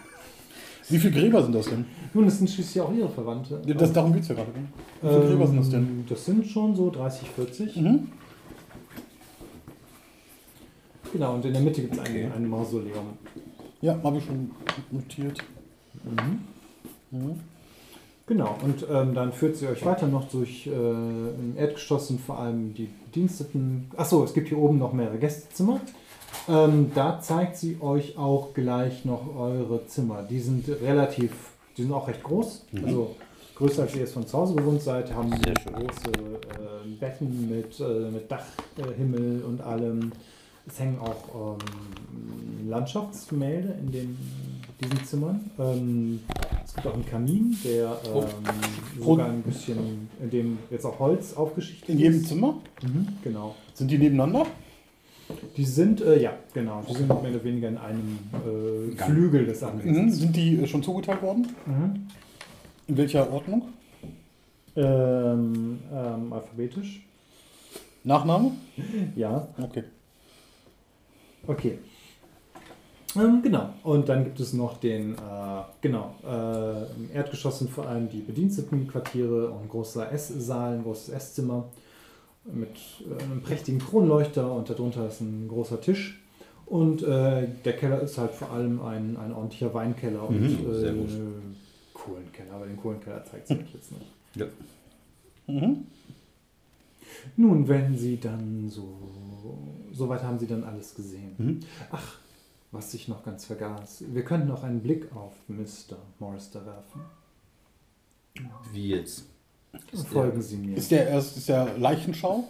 Wie 0.89 0.97
viele 0.97 1.13
Gräber 1.13 1.43
sind 1.43 1.53
das 1.53 1.67
denn? 1.67 1.85
Nun, 2.13 2.25
das 2.25 2.37
sind 2.37 2.49
schließlich 2.49 2.81
auch 2.81 2.93
ihre 2.93 3.09
Verwandte. 3.09 3.59
Das, 3.75 3.91
darum 3.91 4.13
geht 4.13 4.21
es 4.23 4.27
ja 4.29 4.35
gerade. 4.35 4.49
Wie 5.01 5.07
viele 5.07 5.27
Gräber 5.27 5.47
sind 5.47 5.57
das 5.59 5.69
denn? 5.69 5.79
Ähm, 5.81 6.05
Das 6.07 6.25
sind 6.25 6.45
schon 6.45 6.75
so 6.75 6.89
30, 6.91 7.27
40. 7.29 7.75
Mhm. 7.77 8.07
Genau, 11.11 11.35
und 11.35 11.45
in 11.45 11.53
der 11.53 11.61
Mitte 11.61 11.81
gibt 11.81 11.93
es 11.93 11.99
Okay. 11.99 12.25
ein, 12.25 12.33
ein 12.33 12.49
Mausoleum. 12.49 13.05
Ja, 13.81 13.99
habe 14.03 14.17
ich 14.17 14.25
schon 14.25 14.51
notiert. 14.91 15.39
Genau, 18.25 18.55
und 18.63 18.85
ähm, 18.89 19.13
dann 19.13 19.31
führt 19.33 19.57
sie 19.57 19.67
euch 19.67 19.85
weiter 19.85 20.07
noch 20.07 20.27
durch 20.29 20.65
äh, 20.67 20.69
im 20.71 21.53
Erdgeschoss 21.57 22.07
sind 22.07 22.21
vor 22.21 22.39
allem 22.39 22.73
die 22.73 22.89
Bediensteten. 23.05 23.91
Achso, 23.97 24.23
es 24.23 24.33
gibt 24.33 24.47
hier 24.47 24.57
oben 24.57 24.79
noch 24.79 24.93
mehrere 24.93 25.17
Gästezimmer. 25.17 25.81
Ähm, 26.49 26.91
da 26.95 27.19
zeigt 27.19 27.57
sie 27.57 27.77
euch 27.81 28.17
auch 28.17 28.53
gleich 28.53 29.05
noch 29.05 29.35
eure 29.35 29.85
Zimmer. 29.87 30.23
Die 30.23 30.39
sind 30.39 30.67
relativ, 30.81 31.31
die 31.77 31.81
sind 31.83 31.91
auch 31.91 32.07
recht 32.07 32.23
groß. 32.23 32.65
Also 32.85 33.15
größer 33.55 33.83
als 33.83 33.95
ihr 33.95 34.03
es 34.03 34.11
von 34.13 34.25
zu 34.27 34.37
Hause 34.37 34.55
gewohnt 34.55 34.81
seid. 34.81 35.13
Haben 35.13 35.29
große 35.31 36.11
äh, 36.11 36.89
Betten 36.99 37.49
mit, 37.49 37.79
äh, 37.79 38.11
mit 38.11 38.29
Dachhimmel 38.31 39.41
äh, 39.41 39.45
und 39.45 39.61
allem. 39.61 40.11
Es 40.65 40.79
hängen 40.79 40.97
auch 40.99 41.57
ähm, 41.57 42.69
Landschaftsgemälde 42.69 43.75
in 43.81 43.91
den, 43.91 44.17
diesen 44.81 45.05
Zimmern. 45.05 45.51
Ähm, 45.59 46.21
es 46.65 46.73
gibt 46.73 46.87
auch 46.87 46.93
einen 46.93 47.05
Kamin, 47.05 47.57
der 47.65 47.97
ähm, 48.05 48.23
Oh. 48.99 49.03
sogar 49.03 49.27
ein 49.29 49.41
bisschen, 49.41 50.07
in 50.21 50.29
dem 50.29 50.57
jetzt 50.71 50.85
auch 50.85 50.97
Holz 50.99 51.33
aufgeschichtet 51.33 51.89
In 51.89 51.97
jedem 51.99 52.21
ist. 52.21 52.27
Zimmer? 52.29 52.61
Mhm, 52.81 53.07
genau. 53.23 53.55
Sind 53.73 53.91
die 53.91 53.97
nebeneinander? 53.97 54.45
Die 55.57 55.65
sind, 55.65 56.01
äh, 56.01 56.21
ja, 56.21 56.33
genau, 56.53 56.83
die 56.89 56.93
sind 56.95 57.07
mehr 57.07 57.31
oder 57.31 57.43
weniger 57.43 57.67
in 57.69 57.77
einem 57.77 58.19
äh. 58.33 58.95
Flügel 59.03 59.45
des 59.45 59.61
Mhm. 59.61 59.67
Anwesens. 59.67 60.17
Sind 60.19 60.35
die 60.35 60.61
äh, 60.61 60.67
schon 60.67 60.83
zugeteilt 60.83 61.21
worden? 61.21 61.47
Mhm. 61.65 62.07
In 62.87 62.97
welcher 62.97 63.31
Ordnung? 63.31 63.69
Ähm, 64.75 65.79
ähm, 65.93 66.33
alphabetisch. 66.33 67.05
Nachname? 68.03 68.51
Ja, 69.15 69.47
Okay. 69.61 69.83
okay. 71.47 71.77
Ähm, 73.15 73.41
genau. 73.43 73.69
Und 73.83 74.09
dann 74.09 74.23
gibt 74.23 74.39
es 74.39 74.53
noch 74.53 74.77
den, 74.79 75.13
äh, 75.13 75.17
genau, 75.81 76.15
äh, 76.25 76.83
im 76.95 77.11
Erdgeschoss 77.13 77.59
sind 77.59 77.69
vor 77.69 77.87
allem 77.87 78.09
die 78.09 78.19
Bedienstetenquartiere 78.21 79.51
und 79.51 79.61
ein 79.63 79.69
großer 79.69 80.11
Esssaal, 80.11 80.73
ein 80.77 80.83
großes 80.83 81.09
Esszimmer 81.09 81.65
mit 82.45 82.75
äh, 83.01 83.23
einem 83.23 83.41
prächtigen 83.41 83.79
Kronleuchter 83.79 84.51
und 84.51 84.69
darunter 84.69 85.07
ist 85.07 85.21
ein 85.21 85.47
großer 85.47 85.79
Tisch. 85.81 86.19
Und 86.65 87.03
äh, 87.03 87.47
der 87.65 87.75
Keller 87.75 88.01
ist 88.01 88.17
halt 88.17 88.31
vor 88.31 88.51
allem 88.51 88.81
ein, 88.81 89.17
ein 89.17 89.33
ordentlicher 89.33 89.73
Weinkeller 89.73 90.27
und 90.27 90.41
Mhm, 90.41 90.73
äh. 90.73 91.93
Kohlenkeller, 91.93 92.53
aber 92.53 92.65
den 92.65 92.77
Kohlenkeller 92.77 93.23
zeigt 93.25 93.49
es 93.49 93.57
euch 93.57 93.73
jetzt 93.73 93.91
nicht. 93.91 94.05
Ja. 94.35 94.45
Mhm. 95.47 95.85
Nun, 97.37 97.67
wenn 97.67 97.97
Sie 97.97 98.19
dann 98.19 98.69
so, 98.69 98.97
soweit 99.93 100.23
haben 100.23 100.39
Sie 100.39 100.47
dann 100.47 100.63
alles 100.63 100.95
gesehen. 100.95 101.35
Mhm. 101.37 101.59
Ach, 101.91 102.17
was 102.71 102.93
ich 102.93 103.07
noch 103.07 103.23
ganz 103.23 103.45
vergaß. 103.45 104.05
Wir 104.11 104.23
könnten 104.23 104.47
noch 104.47 104.63
einen 104.63 104.81
Blick 104.81 105.15
auf 105.15 105.33
Mr. 105.47 105.97
Morrister 106.19 106.65
werfen. 106.65 107.01
Wie 108.71 108.89
jetzt? 108.89 109.25
Folgen 110.11 110.41
Sie 110.41 110.57
mir. 110.57 110.77
Ist 110.77 110.91
der 110.91 111.07
erst 111.07 111.37
ist 111.37 111.49
der 111.49 111.67
Leichenschau? 111.77 112.43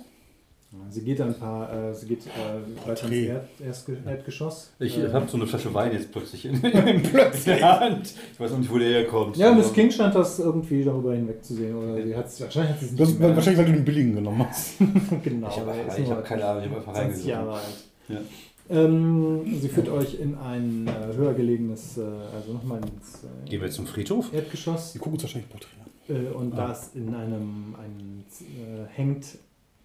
Sie 0.89 1.01
geht 1.01 1.21
ein 1.21 1.35
paar, 1.37 1.71
äh, 1.71 1.93
sie 1.93 2.07
geht 2.07 2.21
äh, 2.25 2.87
weiter 2.87 3.05
ins. 3.05 3.27
Erd, 3.27 3.47
Erdge 3.63 3.97
Erdgeschoss. 4.07 4.71
Ich 4.79 4.97
äh, 4.97 5.11
habe 5.13 5.27
so 5.29 5.37
eine 5.37 5.45
Flasche 5.45 5.71
Wein 5.71 5.91
jetzt 5.93 6.11
plötzlich 6.11 6.45
in, 6.45 6.55
in 6.63 7.03
der 7.45 7.79
Hand. 7.79 8.11
Ich 8.33 8.39
weiß 8.39 8.53
auch 8.53 8.57
nicht, 8.57 8.71
wo 8.71 8.79
der 8.79 8.89
herkommt. 8.89 9.37
Ja, 9.37 9.53
Miss 9.53 9.71
King 9.71 9.91
scheint 9.91 10.15
das 10.15 10.39
irgendwie 10.39 10.83
darüber 10.83 11.13
hinwegzusehen. 11.13 11.75
Oder 11.75 12.01
sie 12.01 12.15
hat's, 12.15 12.41
wahrscheinlich 12.41 12.71
hat 12.73 12.79
sie 12.79 12.85
es 12.87 12.95
Das, 12.95 13.07
nicht 13.07 13.17
gemerkt. 13.19 13.35
wahrscheinlich, 13.35 13.59
weil 13.59 13.65
du 13.71 13.73
den 13.77 13.85
billigen 13.85 14.15
genommen 14.15 14.47
hast. 14.49 14.73
genau. 15.23 15.47
Ich 15.49 15.59
habe 15.59 15.71
ist 15.87 15.99
ich 15.99 16.07
nur 16.07 16.17
hab 16.17 16.25
keine 16.25 16.45
Ahnung, 16.45 16.63
ich 16.63 16.69
habe 16.69 16.77
einfach 16.79 16.93
20 16.93 17.03
reingesogen. 17.03 17.29
Jahre 17.29 17.53
alt. 17.53 17.63
Ja. 18.09 18.17
Ähm, 18.71 19.59
sie 19.61 19.69
führt 19.69 19.89
euch 19.89 20.19
in 20.19 20.35
ein 20.39 20.87
äh, 20.87 21.15
höher 21.15 21.33
gelegenes, 21.35 21.97
äh, 21.99 22.01
also 22.35 22.51
nochmal 22.53 22.79
ins 22.79 23.23
äh, 23.23 23.49
Gehen 23.49 23.59
wir 23.59 23.67
jetzt 23.67 23.75
zum 23.75 23.85
Friedhof? 23.85 24.33
Erdgeschoss. 24.33 24.93
Die 24.93 24.97
gucken 24.97 25.13
uns 25.13 25.23
wahrscheinlich 25.23 25.51
Porträt 25.51 25.77
an. 25.85 25.91
Äh, 26.09 26.27
und 26.29 26.53
Ah. 26.53 26.67
das 26.67 26.95
in 26.95 27.13
einem, 27.13 27.75
ein, 27.75 28.23
äh, 28.41 28.85
hängt 28.89 29.37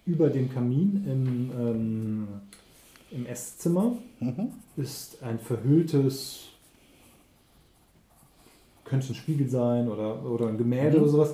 über 0.05 0.29
dem 0.29 0.51
Kamin 0.53 1.05
im, 1.07 1.51
ähm, 1.59 2.27
im 3.11 3.25
Esszimmer 3.25 3.97
Mhm. 4.19 4.51
ist 4.77 5.21
ein 5.23 5.39
verhülltes, 5.39 6.45
könnte 8.85 9.09
ein 9.13 9.15
Spiegel 9.15 9.49
sein 9.49 9.87
oder, 9.87 10.23
oder 10.25 10.47
ein 10.47 10.57
Gemälde 10.57 10.97
Mhm. 10.97 11.03
oder 11.03 11.11
sowas. 11.11 11.33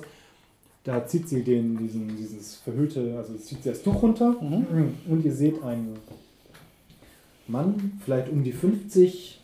Da 0.84 1.04
zieht 1.06 1.28
sie 1.28 1.42
den, 1.42 1.76
diesen, 1.78 2.16
dieses 2.16 2.56
verhüllte, 2.56 3.16
also 3.16 3.34
zieht 3.34 3.62
sie 3.64 3.70
das 3.70 3.82
Tuch 3.82 4.02
runter 4.02 4.36
Mhm. 4.40 4.94
und 5.08 5.24
ihr 5.24 5.32
seht 5.34 5.62
einen 5.62 5.96
Mann, 7.48 8.00
vielleicht 8.04 8.28
um 8.30 8.44
die 8.44 8.52
50, 8.52 9.40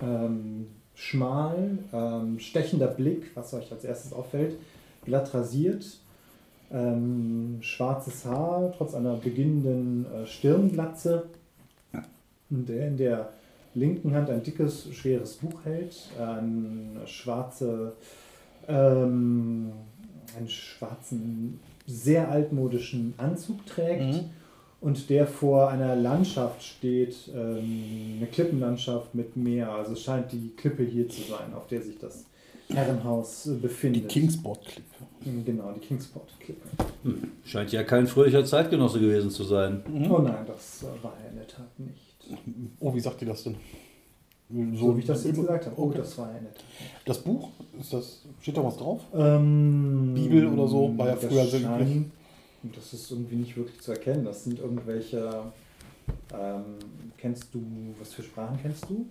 ähm, 0.00 0.66
schmal, 0.94 1.78
ähm, 1.92 2.38
stechender 2.38 2.88
Blick, 2.88 3.30
was 3.34 3.54
euch 3.54 3.70
als 3.72 3.84
erstes 3.84 4.12
auffällt, 4.12 4.56
glatt 5.04 5.32
rasiert, 5.34 5.84
ähm, 6.72 7.58
schwarzes 7.60 8.24
Haar, 8.24 8.72
trotz 8.76 8.94
einer 8.94 9.16
beginnenden 9.16 10.06
äh, 10.12 10.26
Stirnglatze. 10.26 11.24
Der 12.48 12.88
in 12.88 12.96
der 12.98 13.30
linken 13.74 14.14
Hand 14.14 14.28
ein 14.28 14.42
dickes, 14.42 14.88
schweres 14.92 15.34
Buch 15.36 15.64
hält, 15.64 15.96
eine 16.20 17.06
schwarze, 17.06 17.94
ähm, 18.68 19.72
einen 20.36 20.48
schwarzen, 20.48 21.60
sehr 21.86 22.28
altmodischen 22.30 23.14
Anzug 23.16 23.64
trägt 23.66 24.14
Mhm. 24.14 24.30
und 24.82 25.08
der 25.10 25.26
vor 25.26 25.70
einer 25.70 25.96
Landschaft 25.96 26.62
steht, 26.62 27.16
ähm, 27.34 28.16
eine 28.18 28.26
Klippenlandschaft 28.26 29.14
mit 29.14 29.34
Meer. 29.36 29.70
Also 29.72 29.92
es 29.92 30.02
scheint 30.02 30.30
die 30.32 30.50
Klippe 30.56 30.82
hier 30.84 31.08
zu 31.08 31.22
sein, 31.22 31.54
auf 31.54 31.66
der 31.66 31.80
sich 31.82 31.98
das 31.98 32.26
Herrenhaus 32.74 33.46
äh, 33.46 33.54
Die 33.54 33.60
befindet. 33.60 34.08
Kingsport-Clip. 34.08 34.84
Genau, 35.44 35.72
die 35.72 35.80
Kingsport-Klippe. 35.80 36.68
Scheint 37.44 37.72
ja 37.72 37.84
kein 37.84 38.06
fröhlicher 38.06 38.44
Zeitgenosse 38.44 38.98
gewesen 39.00 39.30
zu 39.30 39.44
sein. 39.44 39.82
Oh 40.10 40.18
nein, 40.18 40.44
das 40.46 40.82
äh, 40.82 41.04
war 41.04 41.14
er 41.22 41.30
in 41.30 41.36
der 41.36 41.46
Tat 41.48 41.78
nicht. 41.78 42.16
Oh, 42.80 42.94
wie 42.94 43.00
sagt 43.00 43.20
ihr 43.22 43.28
das 43.28 43.44
denn? 43.44 43.56
So, 44.74 44.94
wie 44.96 45.00
ich 45.00 45.06
das 45.06 45.24
jetzt 45.24 45.36
gesagt 45.36 45.66
habe. 45.66 45.80
Oh, 45.80 45.86
Okay. 45.86 45.98
das 45.98 46.18
war 46.18 46.30
er 46.30 46.38
in 46.38 46.44
der 46.44 46.54
Tat 46.54 46.64
nicht. 46.78 46.90
Das 47.08 47.18
Buch, 47.18 47.48
ist 47.80 47.92
das, 47.92 48.22
steht 48.40 48.56
da 48.56 48.64
was 48.64 48.76
drauf? 48.76 49.00
Ähm, 49.14 50.12
Bibel 50.14 50.46
oder 50.48 50.68
so, 50.68 50.92
war 50.98 51.08
ja 51.08 51.16
früher 51.16 51.46
sehr 51.46 51.60
üblich. 51.60 52.04
Das 52.74 52.92
ist 52.92 53.10
irgendwie 53.10 53.36
nicht 53.36 53.56
wirklich 53.56 53.80
zu 53.80 53.92
erkennen. 53.92 54.24
Das 54.24 54.44
sind 54.44 54.58
irgendwelche. 54.60 55.44
Ähm, 56.32 56.62
kennst 57.18 57.54
du, 57.54 57.60
was 57.98 58.12
für 58.12 58.22
Sprachen 58.22 58.58
kennst 58.60 58.84
du? 58.90 59.06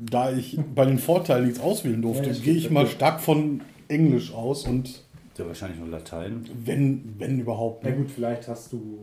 Da 0.00 0.32
ich 0.32 0.58
bei 0.74 0.84
den 0.86 0.98
Vorteilen 0.98 1.44
nichts 1.46 1.60
auswählen 1.60 2.02
durfte, 2.02 2.30
Ja, 2.30 2.36
gehe 2.38 2.54
ich 2.54 2.70
mal 2.70 2.84
okay. 2.84 2.94
stark 2.94 3.20
von 3.20 3.60
Englisch 3.88 4.32
aus 4.32 4.66
und 4.66 5.02
Ja, 5.38 5.46
wahrscheinlich 5.46 5.78
nur 5.78 5.88
Latein. 5.88 6.44
wenn, 6.64 7.14
wenn 7.18 7.38
überhaupt. 7.40 7.84
Na 7.84 7.90
Ne? 7.90 7.96
gut, 7.96 8.10
vielleicht 8.10 8.48
hast 8.48 8.72
du 8.72 8.98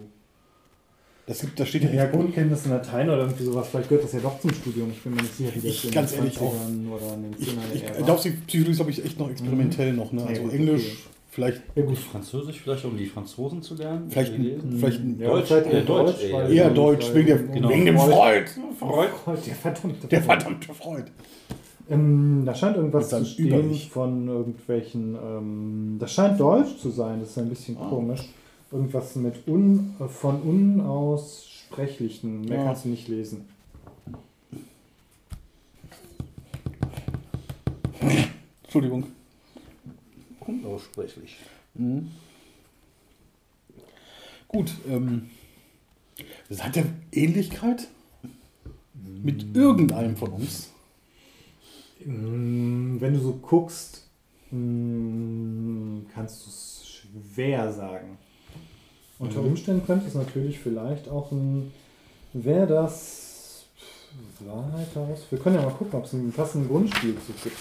Das, 1.28 1.42
gibt, 1.42 1.60
das 1.60 1.70
steht 1.70 1.84
ja 1.84 1.92
ja. 1.92 2.06
Grundkenntnisse 2.08 2.66
in 2.66 2.72
Latein 2.72 3.10
oder 3.10 3.20
irgendwie 3.20 3.44
sowas. 3.44 3.68
Vielleicht 3.70 3.90
gehört 3.90 4.04
das 4.06 4.14
ja 4.14 4.20
doch 4.20 4.40
zum 4.40 4.54
Studium. 4.54 4.92
Ich 4.92 5.02
bin 5.02 5.14
mir 5.14 5.22
nicht 5.22 5.36
sicher, 5.38 5.52
wie 5.56 5.60
das 5.62 5.66
Ich- 5.66 5.86
in 5.86 5.92
ganz 5.92 6.12
den 6.12 6.20
ehrlich 6.20 6.40
auch. 6.40 6.54
20ern 6.54 6.88
oder 6.92 7.14
in 7.14 7.22
den 7.24 7.36
Ich, 7.40 7.48
10ern 7.48 7.58
ich, 7.74 7.84
ich 7.84 8.06
glaube, 8.06 8.22
Psychologie 8.48 8.72
ist, 8.72 8.76
glaube 8.78 8.92
ich, 8.92 9.06
echt 9.06 9.20
noch 9.20 9.30
experimentell 9.30 9.94
noch. 9.94 10.12
Ne? 10.12 10.26
Also 10.26 10.42
gut, 10.42 10.54
Englisch, 10.54 10.84
okay. 10.84 11.11
Vielleicht, 11.32 11.64
ja, 11.76 11.84
gut. 11.84 11.98
Französisch 11.98 12.62
vielleicht, 12.62 12.86
um 12.86 12.96
die 12.96 13.08
Franzosen 13.08 13.62
zu 13.64 13.74
lernen? 13.76 14.10
Vielleicht- 14.10 14.38
lesen? 14.38 14.78
vielleicht 14.78 15.02
Ja, 15.20 15.28
Deutsch, 15.30 15.48
vielleicht 15.48 15.74
eher 15.74 15.82
Deutsch, 15.82 16.24
eher 16.52 16.70
Deutsch, 16.70 17.08
weil- 17.08 17.16
wegen, 17.16 17.28
der, 17.28 17.38
genau. 17.40 17.70
wegen 17.70 17.86
dem 17.86 17.98
Freud. 17.98 18.46
Freud, 18.78 19.10
der 19.48 19.56
verdammte 19.56 20.08
Der 20.08 20.22
verdammte 20.22 20.74
Freud. 20.74 21.06
Ähm, 21.90 22.44
da 22.46 22.54
scheint 22.54 22.78
irgendwas 22.78 23.10
zu 23.10 23.26
stehen 23.26 23.74
von 23.90 24.28
irgendwelchen. 24.28 25.16
Ähm, 25.16 25.96
das 26.00 26.14
scheint 26.14 26.40
Deutsch 26.40 26.78
zu 26.78 26.90
sein, 26.92 27.20
das 27.22 27.30
ist 27.32 27.38
ein 27.40 27.50
bisschen 27.50 27.76
Ah. 27.78 27.90
komisch. 27.90 28.22
Irgendwas 28.72 29.16
mit 29.18 29.46
un, 29.48 29.96
äh, 30.00 30.08
von 30.08 30.42
unaussprechlichen. 30.42 32.42
Mehr 32.42 32.60
Ja. 32.60 32.64
kannst 32.66 32.86
du 32.86 32.90
nicht 32.90 33.08
lesen. 33.10 33.46
Entschuldigung. 38.64 39.06
Unaussprechlich. 40.64 41.38
Mhm. 41.76 42.12
Gut, 44.48 44.72
ähm, 44.90 45.30
seid 46.50 46.76
ihr 46.76 46.86
Ähnlichkeit 47.14 47.88
mit 49.24 49.56
irgendeinem 49.56 50.16
von 50.18 50.32
uns? 50.32 50.72
Mm, 52.04 52.98
Wenn 53.00 53.14
du 53.14 53.20
so 53.20 53.34
guckst, 53.42 54.08
mm, 54.52 56.00
kannst 56.14 56.46
du 56.46 56.50
es 56.50 56.86
schwer 57.34 57.72
sagen. 57.72 58.18
Unter 59.20 59.42
Mhm. 59.42 59.50
Umständen 59.50 59.86
könnte 59.86 60.08
es 60.08 60.16
natürlich 60.16 60.60
vielleicht 60.60 61.08
auch 61.08 61.32
ein. 61.32 61.72
Wäre 62.34 62.68
das. 62.68 63.66
Wahrheit 64.40 64.88
daraus? 64.94 65.20
Wir 65.30 65.40
können 65.40 65.56
ja 65.56 65.62
mal 65.62 65.72
gucken, 65.74 65.98
ob 65.98 66.06
es 66.06 66.14
einen 66.14 66.34
passenden 66.34 66.68
Grundspielzug 66.68 67.42
gibt. 67.44 67.56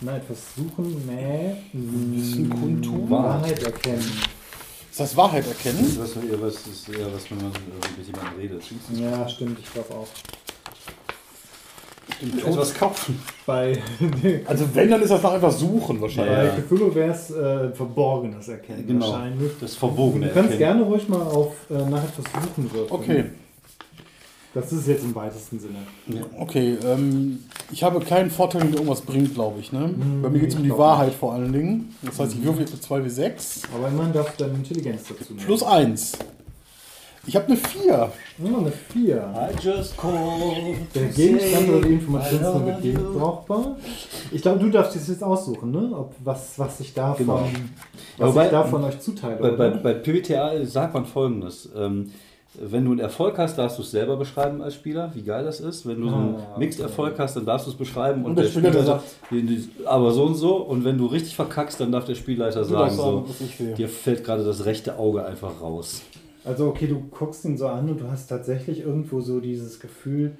Na, 0.00 0.16
etwas 0.16 0.38
suchen, 0.56 1.06
nee. 1.06 1.54
bisschen 1.72 2.50
kundtun. 2.50 3.08
Wahrheit 3.10 3.62
erkennen. 3.62 4.10
Ist 4.90 5.00
das 5.00 5.16
Wahrheit 5.16 5.46
erkennen? 5.46 5.96
Was, 5.98 6.16
eher 6.16 6.42
was 6.42 6.54
ist 6.66 6.88
eher 6.88 7.06
was, 7.14 7.30
wenn 7.30 7.38
man 7.38 7.52
mit 7.96 8.06
jemandem 8.06 8.38
redet. 8.40 8.62
Ja, 8.94 9.28
stimmt, 9.28 9.58
ich 9.60 9.72
glaube 9.72 9.94
auch. 9.94 10.08
Etwas 12.46 12.74
kaufen. 12.74 13.20
Bei, 13.46 13.76
Also 14.46 14.64
wenn, 14.74 14.90
dann 14.90 15.02
ist 15.02 15.10
das 15.10 15.22
nach 15.22 15.34
etwas 15.34 15.58
suchen 15.58 16.00
wahrscheinlich. 16.00 16.36
bei 16.36 16.44
Ja. 16.56 16.62
Cthulhu 16.62 16.94
wäre 16.94 17.10
es 17.12 17.30
äh, 17.30 17.70
Verborgenes 17.72 18.48
erkennen. 18.48 18.86
Genau. 18.86 19.10
Wahrscheinlich. 19.12 19.52
Das 19.60 19.74
Verbogene 19.74 20.26
Du 20.28 20.34
kannst 20.34 20.52
erkennen. 20.52 20.58
gerne 20.58 20.82
ruhig 20.84 21.08
mal 21.08 21.22
auf 21.22 21.54
äh, 21.70 21.74
nach 21.74 22.02
etwas 22.04 22.24
suchen 22.44 22.70
würfeln. 22.72 22.90
Okay, 22.90 23.24
Das 24.54 24.70
ist 24.70 24.86
jetzt 24.86 25.02
im 25.02 25.14
weitesten 25.14 25.58
Sinne. 25.58 25.78
okay. 26.38 26.76
Ähm, 26.84 27.38
ich 27.72 27.82
habe 27.82 28.00
keinen 28.00 28.30
Vorteil, 28.30 28.60
wenn 28.62 28.70
mir 28.70 28.76
irgendwas 28.76 29.00
bringt, 29.00 29.32
glaube 29.34 29.60
ich. 29.60 29.72
Ne? 29.72 29.80
Mhm, 29.88 30.20
Bei 30.22 30.28
mir 30.28 30.40
geht 30.40 30.50
es 30.50 30.56
um 30.56 30.62
die 30.62 30.76
Wahrheit 30.76 31.14
vor 31.14 31.32
allen 31.32 31.52
Dingen. 31.52 31.96
Das 32.02 32.18
heißt, 32.20 32.34
ich 32.34 32.42
würfel 32.44 32.60
jetzt 32.60 32.72
mit 32.72 32.82
2 32.82 33.04
wie 33.04 33.08
6. 33.10 33.62
Aber 33.74 33.88
immerhin 33.88 34.12
darfst 34.12 34.38
du 34.38 34.44
deine 34.44 34.56
Intelligenz 34.58 35.04
dazu 35.08 35.32
nehmen. 35.32 35.46
Plus 35.46 35.62
1. 35.62 36.12
Ich 37.24 37.36
habe 37.36 37.46
eine 37.46 37.56
4. 37.56 37.84
Ja, 37.86 38.10
eine 38.38 38.72
4. 38.72 39.34
I 39.62 39.64
just 39.66 39.96
called 39.96 40.76
Der 40.94 41.06
Gegenstand 41.06 41.68
oder 41.70 41.80
die 41.86 41.94
Information 41.94 42.40
ist 42.40 42.84
nur 42.94 43.12
brauchbar. 43.18 43.76
Ich 44.32 44.42
glaube, 44.42 44.58
du 44.58 44.68
darfst 44.70 44.96
es 44.96 45.06
jetzt 45.08 45.22
aussuchen, 45.22 45.70
ne? 45.70 45.92
Ob, 45.96 46.14
was, 46.22 46.58
was 46.58 46.80
ich 46.80 46.92
davon, 46.92 47.24
Genau. 47.24 47.48
was 48.18 48.28
Wobei- 48.34 48.44
ich 48.46 48.50
davon 48.50 48.84
euch 48.84 48.98
zuteile. 49.00 49.36
Bei, 49.36 49.50
bei, 49.52 49.70
bei 49.70 49.94
PBTA 49.94 50.66
sagt 50.66 50.92
man 50.94 51.06
folgendes. 51.06 51.70
Ähm, 51.76 52.10
wenn 52.60 52.84
du 52.84 52.90
einen 52.90 53.00
Erfolg 53.00 53.38
hast, 53.38 53.56
darfst 53.56 53.78
du 53.78 53.82
es 53.82 53.90
selber 53.90 54.16
beschreiben 54.16 54.60
als 54.60 54.74
Spieler, 54.74 55.10
wie 55.14 55.22
geil 55.22 55.44
das 55.44 55.60
ist. 55.60 55.86
Wenn 55.86 56.00
du 56.00 56.08
so 56.08 56.14
einen 56.14 56.34
Ah, 56.34 56.58
Mixed-Erfolg 56.58 57.18
hast, 57.18 57.34
dann 57.36 57.46
darfst 57.46 57.66
du 57.66 57.70
es 57.70 57.76
beschreiben 57.76 58.24
und, 58.24 58.30
Und 58.32 58.38
der 58.38 58.44
Spieler, 58.44 58.82
sagt, 58.82 59.04
aber 59.86 60.12
so 60.12 60.24
und 60.24 60.34
so. 60.34 60.56
Und 60.56 60.84
wenn 60.84 60.98
du 60.98 61.06
richtig 61.06 61.34
verkackst, 61.34 61.80
dann 61.80 61.90
darf 61.92 62.04
der 62.04 62.14
Spielleiter 62.14 62.64
sagen, 62.64 62.94
so, 62.94 63.26
dir 63.76 63.88
fällt 63.88 64.24
gerade 64.24 64.44
das 64.44 64.64
rechte 64.66 64.98
Auge 64.98 65.24
einfach 65.24 65.60
raus. 65.62 66.02
Also 66.44 66.68
okay, 66.68 66.88
du 66.88 67.00
guckst 67.10 67.44
ihn 67.44 67.56
so 67.56 67.68
an 67.68 67.88
und 67.88 68.00
du 68.00 68.10
hast 68.10 68.26
tatsächlich 68.26 68.80
irgendwo 68.80 69.20
so 69.20 69.40
dieses 69.40 69.80
Gefühl, 69.80 70.32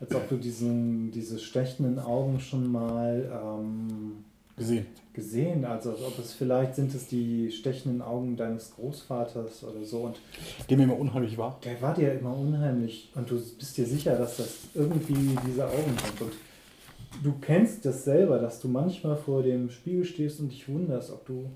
als 0.00 0.14
ob 0.14 0.28
du 0.28 0.36
diesen, 0.36 1.12
diese 1.12 1.38
stechenden 1.38 1.98
Augen 1.98 2.40
schon 2.40 2.70
mal 2.70 3.30
ähm, 3.32 4.24
Gesehen. 4.56 4.86
Gesehen, 5.14 5.64
also 5.64 5.92
als 5.92 6.02
ob 6.02 6.18
es 6.18 6.32
vielleicht 6.32 6.74
sind 6.74 6.94
es 6.94 7.06
die 7.06 7.50
stechenden 7.50 8.02
Augen 8.02 8.36
deines 8.36 8.74
Großvaters 8.74 9.64
oder 9.64 9.84
so. 9.84 10.00
Und 10.00 10.20
Dem 10.68 10.78
mir 10.78 10.84
immer 10.84 10.98
unheimlich 10.98 11.38
war. 11.38 11.58
der 11.64 11.80
war 11.80 11.94
dir 11.94 12.12
immer 12.12 12.36
unheimlich. 12.36 13.10
Und 13.14 13.30
du 13.30 13.36
bist 13.36 13.76
dir 13.76 13.86
sicher, 13.86 14.16
dass 14.16 14.36
das 14.36 14.56
irgendwie 14.74 15.36
diese 15.46 15.66
Augen 15.66 15.96
sind. 16.04 16.20
Und 16.20 16.32
du 17.22 17.32
kennst 17.40 17.84
das 17.84 18.04
selber, 18.04 18.38
dass 18.38 18.60
du 18.60 18.68
manchmal 18.68 19.16
vor 19.16 19.42
dem 19.42 19.70
Spiegel 19.70 20.04
stehst 20.04 20.40
und 20.40 20.50
dich 20.50 20.68
wunderst, 20.68 21.10
ob 21.10 21.24
du 21.26 21.48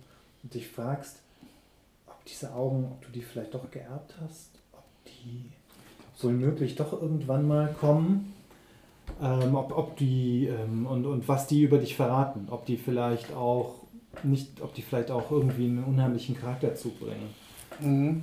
dich 0.45 0.69
fragst, 0.69 1.17
ob 2.07 2.25
diese 2.25 2.55
Augen, 2.55 2.85
ob 2.85 3.05
du 3.05 3.11
die 3.11 3.23
vielleicht 3.23 3.55
doch 3.55 3.71
geerbt 3.71 4.15
hast, 4.23 4.51
ob 4.73 4.85
die 5.07 5.51
wohl 6.23 6.33
möglich 6.33 6.77
doch 6.77 6.93
irgendwann 7.01 7.47
mal 7.47 7.75
kommen, 7.81 8.33
ähm, 9.23 9.55
ob, 9.55 9.77
ob 9.77 9.97
die 9.97 10.47
ähm, 10.47 10.87
und, 10.87 11.07
und 11.07 11.29
was 11.29 11.47
die 11.47 11.63
über 11.63 11.79
dich 11.79 11.97
verraten, 11.97 12.49
ob 12.51 12.67
die 12.67 12.77
vielleicht 12.77 13.33
auch 13.35 13.75
nicht, 14.23 14.61
ob 14.61 14.75
die 14.75 14.83
vielleicht 14.83 15.11
auch 15.11 15.31
irgendwie 15.31 15.67
einen 15.67 15.85
unheimlichen 15.85 16.39
Charakterzug 16.39 16.99
bringen. 17.01 17.35
Mhm. 17.81 18.23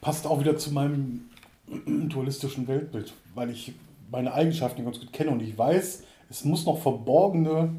Passt 0.00 0.26
auch 0.26 0.40
wieder 0.40 0.56
zu 0.56 0.72
meinem 0.72 1.28
dualistischen 1.86 2.66
Weltbild, 2.68 3.12
weil 3.34 3.50
ich 3.50 3.72
meine 4.10 4.32
Eigenschaften 4.32 4.84
ganz 4.84 5.00
gut 5.00 5.12
kenne 5.12 5.30
und 5.30 5.42
ich 5.42 5.56
weiß, 5.56 6.04
es 6.30 6.44
muss 6.44 6.66
noch 6.66 6.80
verborgene 6.80 7.70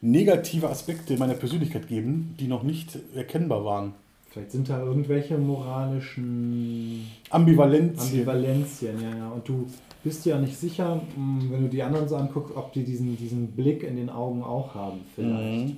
negative 0.00 0.68
Aspekte 0.68 1.14
in 1.14 1.18
meiner 1.18 1.34
Persönlichkeit 1.34 1.88
geben, 1.88 2.34
die 2.38 2.46
noch 2.46 2.62
nicht 2.62 2.98
erkennbar 3.14 3.64
waren. 3.64 3.94
Vielleicht 4.30 4.52
sind 4.52 4.68
da 4.68 4.78
irgendwelche 4.80 5.38
moralischen 5.38 7.06
Ambivalenz. 7.30 8.00
Ambivalenzien, 8.02 9.00
ja, 9.02 9.16
ja. 9.16 9.28
Und 9.30 9.48
du 9.48 9.66
bist 10.04 10.24
ja 10.26 10.38
nicht 10.38 10.56
sicher, 10.56 11.02
mh, 11.16 11.44
wenn 11.50 11.62
du 11.62 11.68
die 11.68 11.82
anderen 11.82 12.08
so 12.08 12.16
anguckst, 12.16 12.56
ob 12.56 12.72
die 12.72 12.84
diesen, 12.84 13.16
diesen 13.16 13.48
Blick 13.48 13.82
in 13.82 13.96
den 13.96 14.10
Augen 14.10 14.42
auch 14.42 14.74
haben, 14.74 15.00
vielleicht. 15.14 15.68
Mhm. 15.68 15.76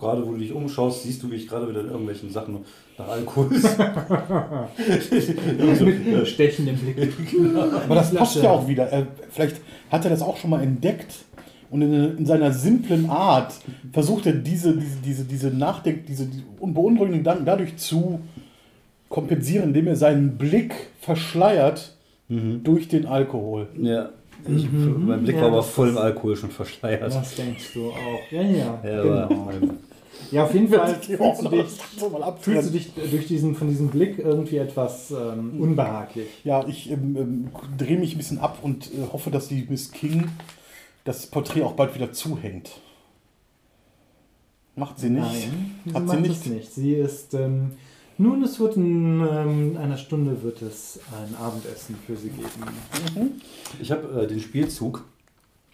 Gerade 0.00 0.26
wo 0.26 0.32
du 0.32 0.38
dich 0.38 0.52
umschaust, 0.52 1.04
siehst 1.04 1.22
du, 1.22 1.30
wie 1.30 1.36
ich 1.36 1.46
gerade 1.46 1.68
wieder 1.68 1.82
in 1.82 1.86
irgendwelchen 1.86 2.30
Sachen 2.30 2.64
nach 2.98 3.06
Alkohol. 3.06 3.48
Mit 5.86 6.26
stechendem 6.26 6.76
Blick. 6.76 7.12
Aber 7.84 7.94
das 7.94 8.12
passt 8.12 8.42
ja 8.42 8.50
auch 8.50 8.66
wieder. 8.66 8.88
Er, 8.88 9.06
vielleicht 9.30 9.60
hat 9.88 10.02
er 10.02 10.10
das 10.10 10.22
auch 10.22 10.36
schon 10.36 10.50
mal 10.50 10.60
entdeckt 10.60 11.14
und 11.70 11.82
in, 11.82 12.18
in 12.18 12.26
seiner 12.26 12.52
simplen 12.52 13.08
Art 13.08 13.54
versucht 13.92 14.26
er 14.26 14.32
diese, 14.32 14.76
diese, 14.76 14.96
diese, 15.04 15.24
diese 15.24 15.50
Nachdenk, 15.50 16.06
diese, 16.06 16.26
diese 16.26 16.42
beunruhigenden 16.60 17.20
Gedanken 17.20 17.44
dadurch 17.44 17.76
zu 17.76 18.18
kompensieren, 19.08 19.68
indem 19.68 19.86
er 19.86 19.96
seinen 19.96 20.38
Blick 20.38 20.74
verschleiert 21.00 21.94
durch 22.30 22.88
den 22.88 23.06
Alkohol. 23.06 23.68
ja. 23.80 24.10
Ich, 24.48 24.70
Mhm. 24.72 25.06
Mein 25.06 25.22
Blick 25.22 25.36
Ja, 25.36 25.42
war 25.42 25.48
aber 25.48 25.62
voll 25.62 25.90
im 25.90 25.98
Alkohol 25.98 26.34
schon 26.34 26.50
verschleiert. 26.50 27.12
Das 27.14 27.34
denkst 27.34 27.74
du 27.74 27.90
auch. 27.90 28.30
Ja, 28.32 28.40
ja. 28.40 28.80
Ja, 28.82 29.02
genau. 29.02 29.50
Ja, 30.30 30.44
auf 30.44 30.54
jeden 30.54 30.68
Fall 30.72 30.94
fühlst 30.94 31.42
du 31.44 31.48
dich, 31.50 31.66
fühlst 32.40 32.68
du 32.68 32.72
dich 32.72 32.90
durch 33.10 33.26
diesen, 33.26 33.54
von 33.54 33.68
diesem 33.68 33.88
Blick 33.88 34.18
irgendwie 34.18 34.56
etwas 34.56 35.10
ähm, 35.10 35.60
unbehaglich. 35.60 36.26
Ja, 36.42 36.66
ich 36.66 36.90
ähm, 36.90 37.16
ähm, 37.18 37.48
drehe 37.76 37.98
mich 37.98 38.14
ein 38.14 38.16
bisschen 38.18 38.38
ab 38.38 38.60
und 38.62 38.86
äh, 38.86 39.12
hoffe, 39.12 39.30
dass 39.30 39.48
die 39.48 39.66
Miss 39.68 39.92
King 39.92 40.28
das 41.04 41.26
Porträt 41.26 41.62
auch 41.62 41.72
bald 41.72 41.94
wieder 41.94 42.12
zuhängt. 42.12 42.70
Macht 44.76 44.98
sie 45.00 45.10
nicht. 45.10 45.22
Nein, 45.22 45.74
sie 45.84 45.92
Hat 45.92 46.00
sie 46.02 46.06
macht 46.16 46.20
nicht? 46.20 46.46
nicht. 46.46 46.72
Sie 46.72 46.94
ist, 46.94 47.34
ähm, 47.34 47.72
nun, 48.20 48.42
es 48.44 48.58
wird 48.60 48.76
in 48.76 49.20
ähm, 49.20 49.76
einer 49.82 49.96
Stunde 49.96 50.42
wird 50.42 50.62
es 50.62 51.00
ein 51.12 51.34
Abendessen 51.36 51.96
für 52.06 52.16
sie 52.16 52.28
geben. 52.30 52.48
ich 53.80 53.90
habe 53.90 54.22
äh, 54.22 54.26
den 54.26 54.40
Spielzug 54.40 55.04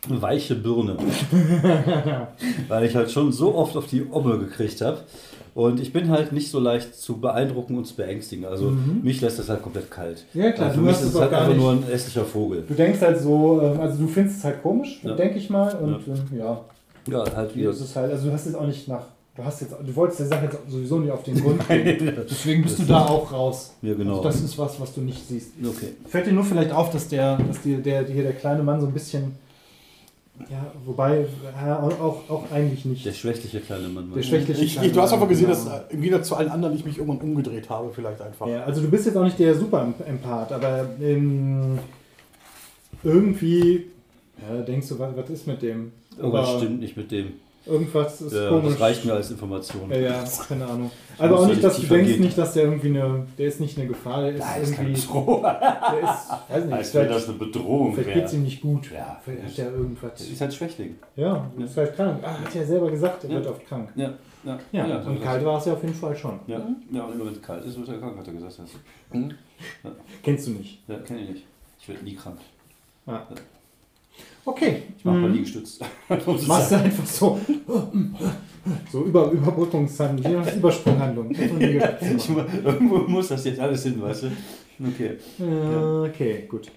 weiche 0.09 0.55
Birne. 0.55 0.97
Weil 2.69 2.85
ich 2.85 2.95
halt 2.95 3.11
schon 3.11 3.33
so 3.33 3.55
oft 3.55 3.77
auf 3.77 3.87
die 3.87 4.07
Omme 4.11 4.39
gekriegt 4.39 4.81
habe. 4.81 4.99
Und 5.55 5.81
ich 5.81 5.93
bin 5.93 6.11
halt 6.11 6.33
nicht 6.33 6.51
so 6.51 6.61
leicht 6.61 6.95
zu 6.95 7.17
beeindrucken 7.19 7.79
und 7.79 7.87
zu 7.87 7.97
beängstigen. 7.97 8.45
Also 8.45 8.73
mich 9.03 9.21
lässt 9.23 9.39
das 9.39 9.49
halt 9.49 9.63
komplett 9.63 9.91
kalt. 9.91 10.25
Mhm. 10.35 10.43
Ja, 10.43 10.51
klar, 10.53 10.69
Äh, 10.69 10.71
Für 10.73 10.77
du 10.77 10.83
mich 10.83 10.93
ist 10.93 11.03
es 11.03 11.15
es 11.15 11.21
halt 11.21 11.33
einfach 11.33 11.49
nicht- 11.49 11.57
nur 11.57 11.71
ein 11.73 11.83
hässlicher 11.83 12.25
Vogel. 12.27 12.65
Du 12.69 12.75
denkst 12.75 13.01
halt 13.01 13.19
so, 13.21 13.61
ähm, 13.63 13.81
also 13.81 14.03
du 14.03 14.07
findest 14.09 14.39
es 14.39 14.45
halt 14.45 14.63
komisch, 14.63 15.01
Ja. 15.03 15.15
denke 15.15 15.39
ich 15.39 15.49
mal. 15.49 15.75
Und 15.77 16.07
ähm, 16.09 16.39
ja, 16.39 16.61
Ja, 17.11 17.25
halt 17.35 17.55
wie 17.57 17.61
wieder. 17.61 17.71
ist 17.71 17.81
es 17.81 17.97
halt, 17.97 18.13
also 18.13 18.27
du 18.29 18.33
hast 18.35 18.45
jetzt 18.47 18.55
auch 18.55 18.67
nicht 18.67 18.87
nach, 18.87 19.07
du 19.37 19.45
hast 19.45 19.61
jetzt, 19.61 19.73
du 19.73 19.97
wolltest 19.97 20.21
der 20.21 20.27
Sache 20.27 20.45
jetzt 20.45 20.59
sowieso 20.69 20.99
nicht 20.99 21.11
auf 21.11 21.23
den 21.23 21.41
Grund 21.41 21.67
gehen. 21.69 22.17
Deswegen 22.29 22.63
bist 22.63 22.79
du 22.79 22.85
da 22.85 23.05
auch 23.07 23.31
raus. 23.33 23.75
Ja, 23.83 23.95
genau. 23.95 24.13
Also 24.13 24.23
das 24.23 24.41
ist 24.41 24.59
was, 24.59 24.81
was 24.81 24.95
du 24.95 25.01
nicht 25.03 25.27
siehst. 25.27 25.53
Okay. 25.63 25.93
Fällt 26.09 26.27
dir 26.27 26.33
nur 26.33 26.45
vielleicht 26.45 26.73
auf, 26.73 26.91
dass 26.91 27.09
der, 27.09 27.37
dass 27.39 27.63
die, 27.63 27.77
der, 27.77 28.07
hier 28.07 28.23
der 28.23 28.33
kleine 28.33 28.63
Mann 28.63 28.81
so 28.81 28.87
ein 28.87 28.93
bisschen, 28.93 29.37
ja, 30.51 30.67
wobei, 30.85 31.27
ja, 31.65 31.81
auch, 31.81 32.29
auch, 32.29 32.51
eigentlich 32.53 32.85
nicht. 32.85 33.05
Der 33.05 33.13
schwächliche 33.13 33.61
kleine 33.61 33.89
Mann. 33.89 34.13
Der 34.15 34.23
schwächliche 34.23 34.63
Ich, 34.63 34.73
kleine 34.73 34.89
ich, 34.89 34.95
du 34.95 35.01
hast 35.01 35.13
einfach 35.13 35.29
gesehen, 35.29 35.49
genau. 35.49 35.65
dass 35.65 35.67
äh, 35.67 35.95
im 35.95 36.03
Gegensatz 36.03 36.29
zu 36.29 36.37
allen 36.37 36.51
anderen 36.51 36.75
ich 36.75 36.85
mich 36.85 36.99
irgendwann 36.99 37.27
umgedreht 37.27 37.71
habe, 37.71 37.91
vielleicht 37.95 38.21
einfach. 38.21 38.47
Ja, 38.47 38.65
also 38.65 38.83
du 38.83 38.91
bist 38.91 39.07
jetzt 39.07 39.17
auch 39.17 39.25
nicht 39.25 39.39
der 39.39 39.55
Super-Empath, 39.55 40.53
aber 40.53 40.89
ähm, 41.01 41.79
irgendwie 43.03 43.87
ja, 44.43 44.63
denkst 44.63 44.89
du, 44.89 44.99
was, 44.99 45.17
was 45.17 45.31
ist 45.31 45.47
mit 45.47 45.63
dem? 45.63 45.93
Irgendwas 46.17 46.49
Aber 46.49 46.59
stimmt 46.59 46.81
nicht 46.81 46.97
mit 46.97 47.11
dem. 47.11 47.35
Irgendwas 47.67 48.21
ist 48.21 48.33
Ja, 48.33 48.49
komisch. 48.49 48.73
das 48.75 48.81
reicht 48.81 49.05
mir 49.05 49.13
als 49.15 49.31
Information. 49.33 49.91
Ja, 49.91 49.97
ja, 49.99 50.25
keine 50.49 50.67
Ahnung. 50.67 50.91
Ich 51.17 51.21
Aber 51.21 51.31
muss 51.35 51.41
auch 51.45 51.49
nicht, 51.49 51.65
dass 51.65 51.77
du 51.81 51.87
denkst 51.87 52.13
gehen. 52.13 52.21
nicht, 52.23 52.39
dass 52.39 52.53
der 52.55 52.63
irgendwie 52.65 52.89
eine, 52.89 53.27
der 53.37 53.47
ist 53.49 53.59
nicht 53.61 53.77
eine 53.77 53.89
Gefahr, 53.89 54.23
der 54.23 54.35
ist 54.37 54.45
irgendwie, 54.79 54.93
Bedrohung. 54.93 55.43
der 55.43 55.99
ist, 56.03 56.31
weiß 56.49 56.65
nicht, 56.65 56.73
Als 56.73 56.95
wenn 56.95 57.03
vielleicht, 57.03 57.11
das 57.11 57.29
eine 57.29 57.39
Bedrohung 57.39 57.95
vielleicht 57.95 58.15
geht 58.15 58.25
es 58.25 58.33
wäre. 58.33 58.41
ihm 58.41 58.45
nicht 58.45 58.61
gut. 58.63 58.91
Ja. 58.93 59.21
Vielleicht 59.25 59.59
hat 59.59 59.67
er 59.67 59.73
irgendwas. 59.73 60.13
Das 60.13 60.29
ist 60.29 60.41
halt 60.41 60.55
Schwächling. 60.55 60.95
Ja, 61.17 61.51
ist 61.59 61.75
vielleicht 61.75 61.97
krank. 61.97 62.21
Ah, 62.23 62.39
hat 62.45 62.55
ja 62.55 62.65
selber 62.65 62.91
gesagt, 62.91 63.25
er 63.25 63.31
Ja. 63.31 63.37
wird 63.37 63.47
oft 63.49 63.67
krank. 63.67 63.93
Ja, 63.97 64.13
ja. 64.45 64.59
Ja, 64.87 64.99
und 65.01 65.21
kalt 65.21 65.45
war 65.45 65.59
es 65.59 65.65
ja 65.65 65.73
auf 65.73 65.83
jeden 65.83 65.95
Fall 65.95 66.15
schon. 66.17 66.39
Ja, 66.47 66.61
ja 66.93 67.05
und 67.05 67.15
immer 67.15 67.27
wenn 67.27 67.33
es 67.33 67.43
kalt 67.43 67.65
ist, 67.65 67.77
wird 67.79 67.89
er 67.89 67.99
krank, 67.99 68.17
hat 68.17 68.27
er 68.29 68.33
gesagt. 68.35 68.61
Also, 68.61 68.79
Kennst 70.23 70.47
du 70.47 70.51
nicht. 70.53 70.81
ja, 70.87 70.99
kenne 70.99 71.21
ich 71.23 71.29
nicht. 71.31 71.45
Ich 71.81 71.89
werde 71.89 72.05
nie 72.05 72.15
krank. 72.15 72.39
Ah. 73.07 73.23
Okay. 74.47 74.83
Ich 74.97 75.05
mache 75.05 75.17
mal 75.17 75.29
Mhm. 75.29 75.35
liegestützt. 75.35 75.85
Machst 76.47 76.71
du 76.73 76.77
einfach 76.77 77.05
so. 77.07 77.39
So 78.91 79.03
über, 79.05 79.31
Überbrückungshandlung, 79.31 80.45
Übersprunghandlung. 80.57 81.31
Ich 81.61 82.29
Irgendwo 82.65 82.99
muss 83.09 83.29
das 83.29 83.45
jetzt 83.45 83.61
alles 83.61 83.83
hin, 83.85 84.01
weißt 84.01 84.25
du? 84.25 84.27
Okay. 84.89 85.17
Äh, 85.41 86.09
Okay, 86.09 86.45
gut. 86.49 86.71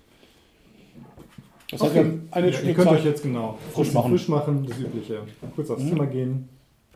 Das 1.71 1.81
heißt, 1.81 1.95
haben 1.95 2.27
eine 2.31 2.49
Ja, 2.49 2.59
ihr 2.61 2.73
könnt 2.73 2.89
euch 2.89 3.05
jetzt 3.05 3.21
genau 3.21 3.57
Frisch 3.73 3.93
machen. 3.93 4.11
frisch 4.11 4.27
machen, 4.27 4.65
das 4.67 4.79
Übliche. 4.79 5.21
Kurz 5.55 5.69
aufs 5.69 5.83
Mhm. 5.83 5.89
Zimmer 5.89 6.07
gehen. 6.07 6.49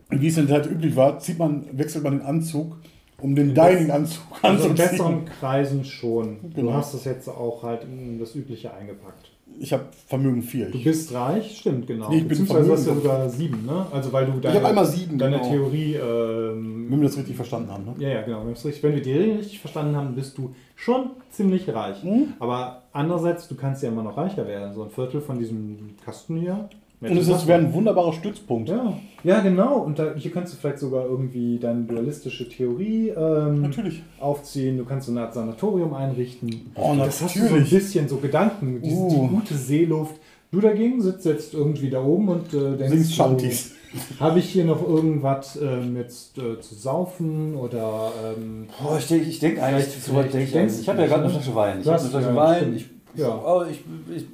Wie 0.09 0.27
es 0.27 0.37
in 0.37 0.47
der 0.47 0.63
Zeit 0.63 0.71
üblich 0.71 0.95
war, 0.95 1.19
zieht 1.19 1.37
man, 1.37 1.65
wechselt 1.71 2.03
man 2.03 2.17
den 2.19 2.25
Anzug, 2.25 2.77
um 3.21 3.35
den 3.35 3.49
In 3.49 3.55
Dining-Anzug 3.55 4.23
Also 4.41 4.65
in 4.65 4.71
anzuziehen. 4.71 4.75
besseren 4.91 5.25
Kreisen 5.25 5.85
schon. 5.85 6.37
Du 6.41 6.49
Genau. 6.61 6.73
hast 6.73 6.93
das 6.95 7.05
jetzt 7.05 7.27
auch 7.29 7.61
halt 7.63 7.83
in 7.83 8.19
das 8.19 8.35
Übliche 8.35 8.73
eingepackt. 8.73 9.31
Ich 9.59 9.71
habe 9.71 9.85
Vermögen 10.07 10.41
4. 10.41 10.71
Du 10.71 10.77
Ich, 10.77 10.83
bist 10.83 11.13
reich, 11.13 11.57
stimmt, 11.59 11.87
genau. 11.87 12.09
Nee, 12.09 12.17
ich 12.17 12.21
bin 12.21 12.29
Beziehungsweise 12.29 12.71
hast 12.71 12.87
du 12.87 12.93
sogar 12.95 13.29
sieben, 13.29 13.65
ne? 13.65 13.85
Also 13.91 14.11
weil 14.11 14.25
du 14.25 14.33
ich 14.33 14.41
deine, 14.41 14.55
habe 14.55 14.67
einmal 14.67 14.85
sieben, 14.85 15.17
deine 15.17 15.37
genau. 15.37 15.49
Theorie. 15.49 15.93
Wenn 15.95 16.89
Ähm, 16.89 16.89
wir 16.89 17.07
das 17.07 17.17
richtig 17.17 17.35
verstanden 17.35 17.71
haben. 17.71 17.85
Ne? 17.85 17.93
ja, 17.99 18.09
ja, 18.09 18.21
genau. 18.23 18.45
Wenn, 18.45 18.55
wenn 18.55 18.95
wir 18.95 19.01
die 19.01 19.13
Regeln 19.13 19.37
richtig 19.37 19.59
verstanden 19.59 19.95
haben, 19.95 20.15
bist 20.15 20.37
du 20.37 20.55
schon 20.75 21.11
ziemlich 21.29 21.69
reich. 21.73 22.03
Mhm. 22.03 22.33
Aber 22.39 22.83
andererseits, 22.93 23.47
du 23.47 23.55
kannst 23.55 23.83
ja 23.83 23.89
immer 23.89 24.03
noch 24.03 24.17
reicher 24.17 24.47
werden. 24.47 24.73
So 24.73 24.83
ein 24.83 24.89
Viertel 24.89 25.21
von 25.21 25.37
diesem 25.39 25.95
Kasten 26.03 26.37
hier. 26.37 26.69
Und 27.11 27.17
es 27.17 27.47
wäre 27.47 27.59
ein 27.59 27.73
wunderbarer 27.73 28.13
Stützpunkt. 28.13 28.69
Ja, 28.69 28.97
ja, 29.23 29.39
genau. 29.41 29.77
Und 29.79 29.99
da, 29.99 30.13
hier 30.15 30.31
kannst 30.31 30.53
du 30.53 30.57
vielleicht 30.57 30.79
sogar 30.79 31.05
irgendwie 31.05 31.57
deine 31.59 31.83
dualistische 31.83 32.47
Theorie 32.49 33.09
ähm, 33.09 33.61
Natürlich. 33.61 34.01
aufziehen. 34.19 34.77
Du 34.77 34.85
kannst 34.85 35.07
so 35.07 35.11
eine 35.11 35.21
Art 35.21 35.33
Sanatorium 35.33 35.93
einrichten. 35.93 36.71
Oh, 36.75 36.93
Das 36.97 37.21
hast 37.21 37.35
du 37.35 37.39
so 37.39 37.45
ein 37.45 37.51
natürlich. 37.51 37.69
bisschen 37.71 38.07
so 38.07 38.17
Gedanken, 38.17 38.81
diese 38.81 38.95
Uh. 38.95 39.09
die 39.09 39.35
gute 39.35 39.53
Seeluft. 39.55 40.15
Du 40.51 40.61
dagegen 40.61 41.01
sitzt 41.01 41.25
jetzt 41.25 41.53
irgendwie 41.53 41.89
da 41.89 42.03
oben 42.03 42.27
und 42.29 42.53
äh, 42.53 42.77
denkst, 42.77 42.89
Singst 42.89 43.09
so, 43.11 43.15
Shanties. 43.15 43.71
habe 44.19 44.37
ich 44.39 44.49
hier 44.49 44.65
noch 44.65 44.87
irgendwas 44.87 45.59
ähm, 45.59 45.95
jetzt 45.97 46.37
äh, 46.37 46.59
zu 46.61 46.75
saufen 46.75 47.55
oder 47.55 48.11
ähm, 48.37 48.67
Oh, 48.83 48.95
ich 48.99 49.07
denke 49.07 49.29
ich 49.29 49.39
denk 49.39 49.59
eigentlich, 49.61 49.87
so 49.87 50.13
denke 50.21 50.43
ich 50.43 50.55
eigentlich. 50.57 50.81
Ich 50.81 50.89
habe 50.89 51.01
ja 51.01 51.07
gerade 51.07 51.23
eine 51.23 51.31
Flasche 51.31 51.55
Wein. 51.55 51.79
Ich 51.81 51.87
habe 51.87 51.99
eine 51.99 52.09
Flasche 52.09 52.35
Wein. 52.35 52.73
Ich, 52.75 52.85
Ja. 53.15 53.41
oh, 53.43 53.63
ich, 53.69 53.83
ich, 54.15 54.25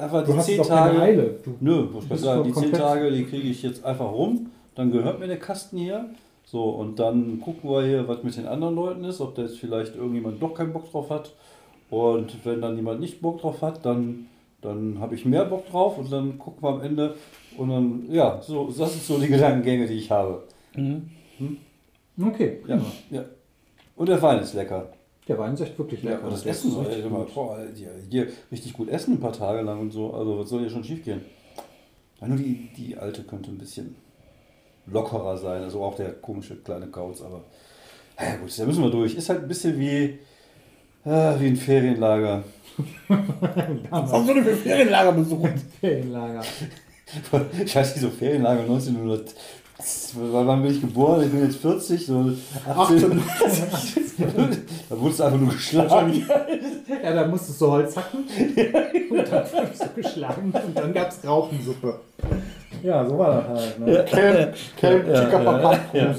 einfach 0.00 0.24
du 0.24 0.32
die 0.32 0.38
hast 0.38 0.46
zehn 0.46 0.58
doch 0.58 0.68
keine 0.68 0.90
Tage. 0.90 1.02
Eile. 1.02 1.34
Du, 1.44 1.54
Nö, 1.60 1.82
muss 1.92 2.04
ich 2.10 2.20
sagen, 2.20 2.44
die 2.44 2.52
zehn 2.52 2.62
komplett- 2.62 2.80
Tage, 2.80 3.10
die 3.12 3.24
kriege 3.24 3.48
ich 3.48 3.62
jetzt 3.62 3.84
einfach 3.84 4.10
rum. 4.12 4.50
Dann 4.74 4.90
gehört 4.90 5.20
mir 5.20 5.26
der 5.26 5.38
Kasten 5.38 5.78
hier. 5.78 6.06
So, 6.46 6.64
und 6.70 6.98
dann 6.98 7.40
gucken 7.40 7.70
wir 7.70 7.84
hier, 7.84 8.06
was 8.08 8.22
mit 8.22 8.36
den 8.36 8.46
anderen 8.46 8.74
Leuten 8.74 9.04
ist, 9.04 9.20
ob 9.20 9.34
da 9.34 9.42
jetzt 9.42 9.58
vielleicht 9.58 9.96
irgendjemand 9.96 10.42
doch 10.42 10.54
keinen 10.54 10.72
Bock 10.72 10.90
drauf 10.90 11.10
hat. 11.10 11.32
Und 11.90 12.44
wenn 12.44 12.60
dann 12.60 12.76
jemand 12.76 13.00
nicht 13.00 13.20
Bock 13.22 13.40
drauf 13.40 13.62
hat, 13.62 13.84
dann, 13.86 14.26
dann 14.60 14.98
habe 15.00 15.14
ich 15.14 15.24
mehr 15.24 15.44
Bock 15.46 15.68
drauf 15.70 15.96
und 15.98 16.10
dann 16.12 16.38
gucken 16.38 16.62
wir 16.62 16.68
am 16.70 16.80
Ende. 16.82 17.14
Und 17.56 17.70
dann, 17.70 18.04
ja, 18.10 18.40
so, 18.42 18.66
das 18.66 18.92
sind 18.92 19.02
so 19.02 19.18
die 19.18 19.28
Gedankengänge, 19.28 19.86
die 19.86 19.94
ich 19.94 20.10
habe. 20.10 20.42
Mhm. 20.76 21.08
okay, 22.22 22.58
Ja, 22.66 22.78
ja. 23.10 23.24
Und 23.96 24.08
der 24.08 24.20
Wein 24.20 24.40
ist 24.40 24.54
lecker. 24.54 24.88
Der 25.28 25.38
Wein 25.38 25.54
ist 25.54 25.60
echt 25.60 25.78
wirklich 25.78 26.02
Ja, 26.02 26.10
lecker. 26.12 26.24
und 26.24 26.32
das 26.32 26.42
Der 26.42 26.52
Essen 26.52 26.68
ist 26.68 26.74
soll 26.74 26.84
richtig 26.84 27.02
ja 27.04 27.08
immer, 27.10 27.24
gut. 27.24 27.34
boah, 27.34 27.58
hier, 27.74 27.90
hier 28.10 28.28
richtig 28.52 28.72
gut 28.74 28.88
essen 28.88 29.14
ein 29.14 29.20
paar 29.20 29.32
Tage 29.32 29.62
lang 29.62 29.80
und 29.80 29.90
so. 29.90 30.12
Also 30.12 30.38
was 30.38 30.48
soll 30.48 30.60
hier 30.60 30.70
schon 30.70 30.84
schief 30.84 31.02
gehen? 31.04 31.22
Ja, 32.20 32.28
nur 32.28 32.36
die, 32.36 32.68
die 32.76 32.96
alte 32.96 33.22
könnte 33.24 33.50
ein 33.50 33.58
bisschen 33.58 33.96
lockerer 34.86 35.36
sein. 35.38 35.62
Also 35.62 35.82
auch 35.82 35.94
der 35.96 36.12
komische 36.12 36.56
kleine 36.56 36.86
Kauz, 36.88 37.22
aber 37.22 37.42
ja 38.20 38.36
gut, 38.36 38.56
da 38.58 38.64
müssen 38.66 38.82
wir 38.82 38.90
durch. 38.90 39.14
Ist 39.14 39.28
halt 39.30 39.42
ein 39.42 39.48
bisschen 39.48 39.78
wie, 39.78 40.18
äh, 41.04 41.40
wie 41.40 41.46
ein 41.46 41.56
Ferienlager. 41.56 42.44
Du 43.08 44.34
denn 44.34 44.44
für 44.44 44.56
Ferienlager 44.56 45.12
besucht? 45.12 45.52
Ferienlager. 45.80 46.42
Ich 47.64 47.76
weiß 47.76 47.94
nicht, 47.94 48.00
so 48.02 48.10
Ferienlager 48.10 48.62
1900. 48.62 49.34
Wann 50.16 50.62
bin 50.62 50.70
ich 50.72 50.80
geboren? 50.80 51.24
Ich 51.24 51.30
bin 51.30 51.42
jetzt 51.44 51.56
40, 51.56 52.06
so 52.06 52.30
18. 52.68 53.00
da 54.88 55.00
wurdest 55.00 55.18
du 55.20 55.24
einfach 55.24 55.40
nur 55.40 55.52
geschlagen. 55.52 56.26
Ja, 57.02 57.12
da 57.14 57.26
musstest 57.26 57.60
du 57.60 57.70
Holz 57.70 57.96
hacken 57.96 58.20
und 59.10 59.18
dann 59.18 59.44
wurdest 59.52 59.82
du 59.82 60.00
geschlagen 60.02 60.52
und 60.54 60.76
dann 60.78 60.94
gab 60.94 61.08
es 61.10 61.26
Rauchensuppe. 61.26 61.98
Ja, 62.82 63.04
so 63.08 63.18
war 63.18 63.42
das 63.42 63.48
halt. 63.48 63.80
Ne? 63.80 64.04
Camp, 64.08 64.54
Camp, 64.76 65.08
Ja, 65.08 65.28
ja, 65.28 65.62
ja. 65.62 65.78
Ja, 65.92 66.14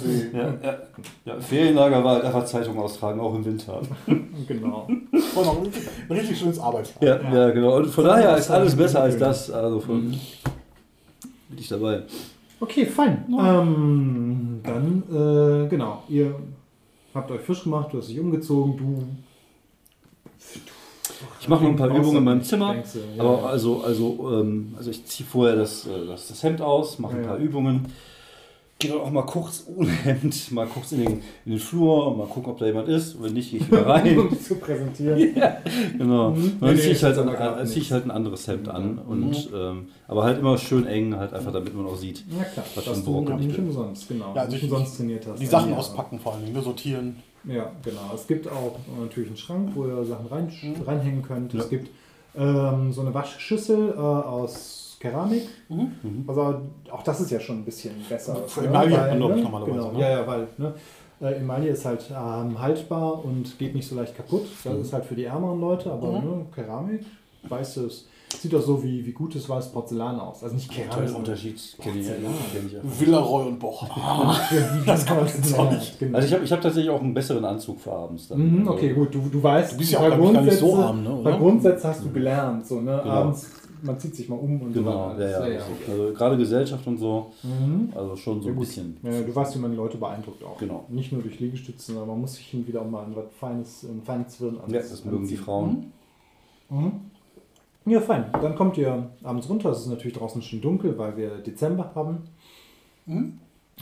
ja. 0.63 0.77
ja, 1.25 1.39
Ferienlager 1.39 2.03
war 2.03 2.15
halt 2.15 2.25
einfach 2.25 2.45
Zeitung 2.45 2.77
austragen, 2.79 3.19
auch 3.19 3.35
im 3.35 3.45
Winter. 3.45 3.81
Genau. 4.47 4.85
Und 4.87 5.47
auch 5.47 5.57
ein 5.63 6.15
richtig, 6.15 6.37
schönes 6.37 6.59
Arbeitstag. 6.59 7.01
Ja, 7.01 7.19
ja, 7.33 7.49
genau. 7.49 7.77
Und 7.77 7.87
von 7.87 8.03
daher 8.03 8.37
ist 8.37 8.51
alles 8.51 8.75
besser 8.75 9.01
als 9.01 9.15
Mhm. 9.15 9.19
das. 9.19 9.49
Also 9.49 9.79
von, 9.79 10.01
bin 11.49 11.57
ich 11.57 11.67
dabei. 11.69 12.03
Okay, 12.59 12.85
fein. 12.85 13.25
Ähm, 13.29 14.59
dann, 14.63 15.03
äh, 15.11 15.67
genau, 15.67 16.03
ihr 16.07 16.35
habt 17.13 17.29
euch 17.31 17.41
frisch 17.41 17.63
gemacht, 17.63 17.89
du 17.91 17.97
hast 17.97 18.09
dich 18.09 18.19
umgezogen, 18.19 18.77
du. 18.77 19.03
Ich 21.39 21.47
mache 21.47 21.63
noch 21.63 21.69
ein 21.71 21.75
paar 21.75 21.89
Außer- 21.89 21.97
Übungen 21.99 22.17
in 22.17 22.23
meinem 22.23 22.43
Zimmer. 22.43 22.73
denkst 22.73 22.93
du, 22.93 22.99
ja. 23.17 23.23
Aber 23.23 23.49
also, 23.49 23.81
also, 23.83 24.31
ähm, 24.41 24.73
also 24.77 24.89
ich 24.89 25.05
ziehe 25.05 25.27
vorher 25.27 25.55
das, 25.55 25.85
äh, 25.85 26.05
das, 26.07 26.27
das 26.29 26.41
Hemd 26.43 26.61
aus, 26.61 26.97
mache 26.99 27.15
ein 27.17 27.21
Ja. 27.23 27.27
paar 27.29 27.37
Übungen. 27.37 27.87
Gehe 28.77 28.91
dann 28.91 28.99
auch 28.99 29.09
mal 29.09 29.21
kurz 29.25 29.63
ohne 29.73 29.89
Hemd, 29.89 30.51
mal 30.51 30.67
kurz 30.67 30.91
in 30.91 30.99
den, 31.05 31.11
in 31.45 31.51
den 31.53 31.59
Flur 31.59 32.07
und 32.07 32.17
mal 32.17 32.27
gucken, 32.27 32.51
ob 32.51 32.57
da 32.57 32.65
jemand 32.65 32.89
ist. 32.89 33.21
Wenn 33.23 33.31
nicht, 33.31 33.49
gehe 33.51 33.61
ich 33.61 33.67
wieder 33.71 33.87
rein. 33.87 34.19
um 34.19 34.37
zu 34.37 34.55
präsentieren. 34.55 35.33
genau. 35.97 36.27
Und 36.27 36.43
Nee, 36.43 36.51
dann 36.59 36.75
nee, 36.75 36.81
ziehe 36.81 36.91
ich, 36.91 37.01
halt 37.03 37.17
ein, 37.17 37.67
zieh 37.67 37.79
ich 37.79 37.91
halt 37.93 38.03
ein 38.05 38.11
anderes 38.11 38.45
Hemd 38.49 38.67
an. 38.67 38.97
Und, 38.99 39.49
ähm, 39.55 39.87
aber 40.09 40.23
halt 40.25 40.39
immer 40.39 40.57
schön 40.57 40.85
eng, 40.87 41.15
halt 41.15 41.33
einfach 41.33 41.53
damit 41.53 41.73
man 41.73 41.85
auch 41.85 41.95
sieht. 41.95 42.25
Ja 42.37 42.43
klar, 42.43 42.65
Was 42.75 42.83
für 42.83 42.91
ein 42.91 43.39
ich 43.39 43.45
nicht 43.47 43.55
bin. 43.55 43.67
umsonst, 43.67 44.09
genau. 44.09 44.33
Ja, 44.35 44.41
also 44.41 44.51
nicht 44.53 44.63
ich- 44.65 44.69
umsonst 44.71 44.97
trainiert 44.97 45.25
hast. 45.25 45.39
Die 45.39 45.45
Sachen 45.45 45.71
Ja. 45.71 45.77
auspacken 45.77 46.19
vor 46.19 46.33
allen 46.33 46.41
Dingen, 46.41 46.53
nur 46.55 46.63
sortieren. 46.63 47.15
Ja, 47.47 47.71
genau. 47.81 48.11
Es 48.13 48.27
gibt 48.27 48.45
auch 48.51 48.75
natürlich 48.99 49.29
einen 49.29 49.37
Schrank, 49.37 49.69
wo 49.73 49.85
ihr 49.85 50.03
Sachen 50.03 50.25
rein, 50.27 50.51
reinhängen 50.85 51.21
könnt. 51.21 51.53
Ja. 51.53 51.61
Es 51.61 51.69
gibt 51.69 51.89
ähm, 52.37 52.91
so 52.91 52.99
eine 53.01 53.13
Waschschüssel 53.13 53.93
äh, 53.95 53.97
aus 54.01 54.84
Keramik. 55.11 55.43
Mhm. 55.69 56.23
Also 56.27 56.55
auch 56.91 57.03
das 57.03 57.21
ist 57.21 57.31
ja 57.31 57.39
schon 57.39 57.59
ein 57.59 57.65
bisschen 57.65 57.91
besser. 58.09 58.35
Für 58.47 58.65
Emaille 58.65 58.97
hat 58.99 59.09
man, 59.09 59.17
glaub 59.17 59.29
ich, 59.31 59.35
ne? 59.37 59.43
normalerweise, 59.43 59.71
Genau, 59.77 59.91
ne? 59.91 59.99
ja, 60.01 60.09
ja, 60.09 60.27
weil 60.27 60.47
ne? 60.57 60.73
äh, 61.21 61.33
Emaille 61.39 61.69
ist 61.69 61.85
halt 61.85 62.05
ähm, 62.11 62.59
haltbar 62.59 63.23
und 63.23 63.57
geht 63.59 63.75
nicht 63.75 63.87
so 63.87 63.95
leicht 63.95 64.15
kaputt. 64.15 64.45
Das 64.63 64.73
Mhm. 64.73 64.81
ist 64.81 64.93
halt 64.93 65.05
für 65.05 65.15
die 65.15 65.25
ärmeren 65.25 65.59
Leute, 65.61 65.91
aber 65.91 66.11
ne, 66.11 66.45
Keramik, 66.53 67.05
weißes, 67.47 68.07
sieht 68.41 68.51
doch 68.51 68.61
so 68.61 68.83
wie, 68.83 69.05
wie 69.05 69.11
gutes 69.13 69.47
weißes 69.47 69.71
Porzellan 69.71 70.19
aus. 70.19 70.43
Also 70.43 70.55
nicht 70.55 70.69
Keramik. 70.69 70.93
Sondern- 71.07 71.15
Unterschied 71.15 71.55
kenne 71.81 71.99
ich, 71.99 72.07
Porzellan. 72.07 72.33
ja. 72.73 72.79
Villeroy 72.83 73.47
und 73.47 73.59
Boch. 73.59 73.87
das 74.85 75.05
kann 75.05 75.17
man 75.17 75.25
jetzt 75.27 75.57
auch 75.57 75.71
nicht. 75.77 75.99
Genau. 75.99 76.15
Also 76.17 76.27
ich 76.27 76.33
habe 76.33 76.43
ich 76.43 76.51
hab 76.51 76.61
tatsächlich 76.61 76.91
auch 76.91 77.01
einen 77.01 77.13
besseren 77.13 77.45
Anzug 77.45 77.79
für 77.79 77.93
abends. 77.93 78.27
Dann. 78.27 78.61
Mhm, 78.61 78.67
okay, 78.67 78.93
gut, 78.93 79.13
du, 79.13 79.21
du 79.31 79.41
weißt, 79.41 79.73
Du 79.73 79.77
bist 79.77 79.91
ja 79.91 79.99
bei 79.99 80.11
auch, 80.19 80.33
gar 80.33 80.41
nicht 80.41 80.57
so 80.57 80.65
Grundsätze- 80.67 80.83
arm, 80.85 81.03
ne, 81.03 81.09
Bei 81.23 81.29
oder? 81.29 81.37
Grundsätzen 81.37 81.87
hast 81.89 82.03
du 82.03 82.11
gelernt, 82.11 82.67
so, 82.67 82.81
ne? 82.81 82.99
Genau. 83.03 83.13
Abends, 83.15 83.49
man 83.85 83.99
zieht 83.99 84.15
sich 84.15 84.27
mal 84.29 84.35
um 84.35 84.61
und 84.61 84.73
Genau, 84.73 85.13
so. 85.15 85.21
ja, 85.21 85.29
ja, 85.29 85.45
ist 85.59 85.69
richtig. 85.69 85.89
Also 85.89 86.13
gerade 86.13 86.37
Gesellschaft 86.37 86.85
und 86.87 86.97
so, 86.97 87.31
Mhm. 87.43 87.93
also 87.95 88.15
schon 88.15 88.41
so 88.41 88.49
Ja, 88.49 88.53
ein 88.53 88.59
bisschen. 88.59 88.97
Ja, 89.03 89.21
du 89.21 89.35
weißt, 89.35 89.55
wie 89.55 89.59
man 89.59 89.71
die 89.71 89.77
Leute 89.77 89.97
beeindruckt 89.97 90.43
auch. 90.43 90.57
Genau. 90.57 90.85
Nicht 90.89 91.11
nur 91.11 91.21
durch 91.21 91.39
Liegestützen, 91.39 91.93
sondern 91.95 92.09
man 92.09 92.21
muss 92.21 92.35
sich 92.35 92.47
hin 92.47 92.67
wieder 92.67 92.81
auch 92.81 92.89
mal 92.89 93.03
an 93.03 93.15
was 93.15 93.25
Feines, 93.39 93.83
ein 93.83 94.01
feines 94.03 94.37
Zwirn 94.37 94.57
Ja, 94.67 94.79
das 94.79 95.05
mögen 95.05 95.27
die 95.27 95.37
Frauen. 95.37 95.91
Mhm. 96.69 96.91
Ja, 97.87 98.01
fein. 98.01 98.25
Dann 98.41 98.55
kommt 98.55 98.77
ihr 98.77 99.09
abends 99.23 99.47
runter. 99.47 99.69
Es 99.69 99.81
ist 99.81 99.87
natürlich 99.87 100.17
draußen 100.17 100.41
schon 100.41 100.59
dunkel, 100.61 100.97
weil 100.97 101.15
wir 101.17 101.29
Dezember 101.37 101.91
haben. 101.93 102.17
Mhm. 103.05 103.39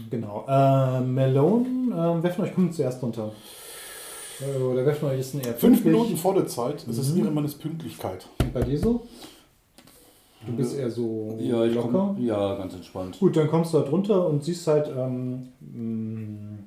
Genau. 0.10 0.44
Äh, 0.48 1.02
Melone, 1.02 1.66
äh, 1.92 2.24
wer 2.24 2.32
von 2.32 2.46
euch 2.46 2.54
kommt 2.54 2.74
zuerst 2.74 3.02
runter? 3.02 3.32
Äh, 4.42 4.62
Oder 4.62 4.86
wer 4.86 4.96
von 4.96 5.10
euch 5.10 5.20
ist 5.20 5.36
denn 5.36 5.42
eher 5.42 5.54
Fünf? 5.54 5.86
Minuten 5.86 6.18
vor 6.18 6.34
der 6.34 6.48
Zeit, 6.48 6.84
das 6.88 6.98
ist 6.98 7.14
Mhm. 7.14 7.20
ihre 7.22 7.32
Mannes 7.32 7.54
Pünktlichkeit. 7.56 8.28
Bei 8.54 8.62
dir 8.64 8.78
so? 8.80 9.06
Du 10.46 10.54
bist 10.56 10.78
eher 10.78 10.92
so 10.92 11.38
Ja, 11.40 11.64
ich 11.66 11.74
locker. 11.74 11.90
komm, 12.16 12.26
ja, 12.26 12.56
ganz 12.56 12.74
entspannt. 12.74 13.18
Gut, 13.20 13.38
dann 13.38 13.48
kommst 13.48 13.74
du 13.74 13.80
da 13.80 13.84
drunter 13.86 14.28
und 14.28 14.44
siehst 14.44 14.68
halt, 14.68 14.92
ähm, 14.96 15.50
mh, 15.62 16.58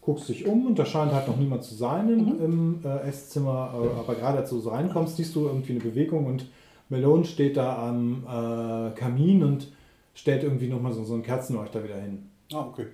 guckst 0.00 0.28
dich 0.28 0.46
um 0.46 0.66
und 0.66 0.78
da 0.78 0.86
scheint 0.86 1.12
halt 1.12 1.28
noch 1.28 1.36
niemand 1.36 1.62
zu 1.62 1.74
sein 1.74 2.08
im, 2.08 2.40
im 2.44 2.80
äh, 2.84 3.08
Esszimmer. 3.08 3.72
Äh, 3.74 3.98
aber 4.00 4.14
gerade 4.14 4.38
als 4.38 4.50
du 4.50 4.58
so 4.58 4.70
reinkommst, 4.70 5.16
siehst 5.16 5.34
du 5.36 5.46
irgendwie 5.46 5.72
eine 5.72 5.80
Bewegung 5.80 6.26
und 6.26 6.46
Melone 6.88 7.24
steht 7.24 7.56
da 7.56 7.88
am 7.88 8.24
äh, 8.26 8.90
Kamin 8.98 9.42
und 9.44 9.68
stellt 10.14 10.42
irgendwie 10.42 10.68
nochmal 10.68 10.92
so, 10.92 11.04
so 11.04 11.14
einen 11.14 11.22
Kerzenleuchter 11.22 11.84
wieder 11.84 11.96
hin. 11.96 12.24
Ah, 12.52 12.66
okay. 12.68 12.86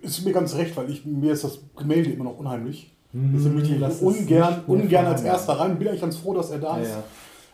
Ist 0.00 0.24
mir 0.24 0.32
ganz 0.32 0.54
recht, 0.56 0.76
weil 0.76 0.88
ich, 0.90 1.04
mir 1.04 1.32
ist 1.32 1.44
das 1.44 1.58
Gemälde 1.76 2.10
immer 2.10 2.24
noch 2.24 2.38
unheimlich. 2.38 2.90
Mhm, 3.12 3.32
Deswegen 3.34 3.54
möchte 3.56 3.74
ich 3.74 4.02
ungern, 4.02 4.60
ungern 4.66 5.06
als 5.06 5.22
erster 5.22 5.54
rein. 5.54 5.78
Bin 5.78 5.88
eigentlich 5.88 6.00
ganz 6.00 6.16
froh, 6.16 6.32
dass 6.32 6.50
er 6.50 6.58
da 6.60 6.76
Ja, 6.78 6.82
ist. 6.82 6.88
ja. 6.90 7.02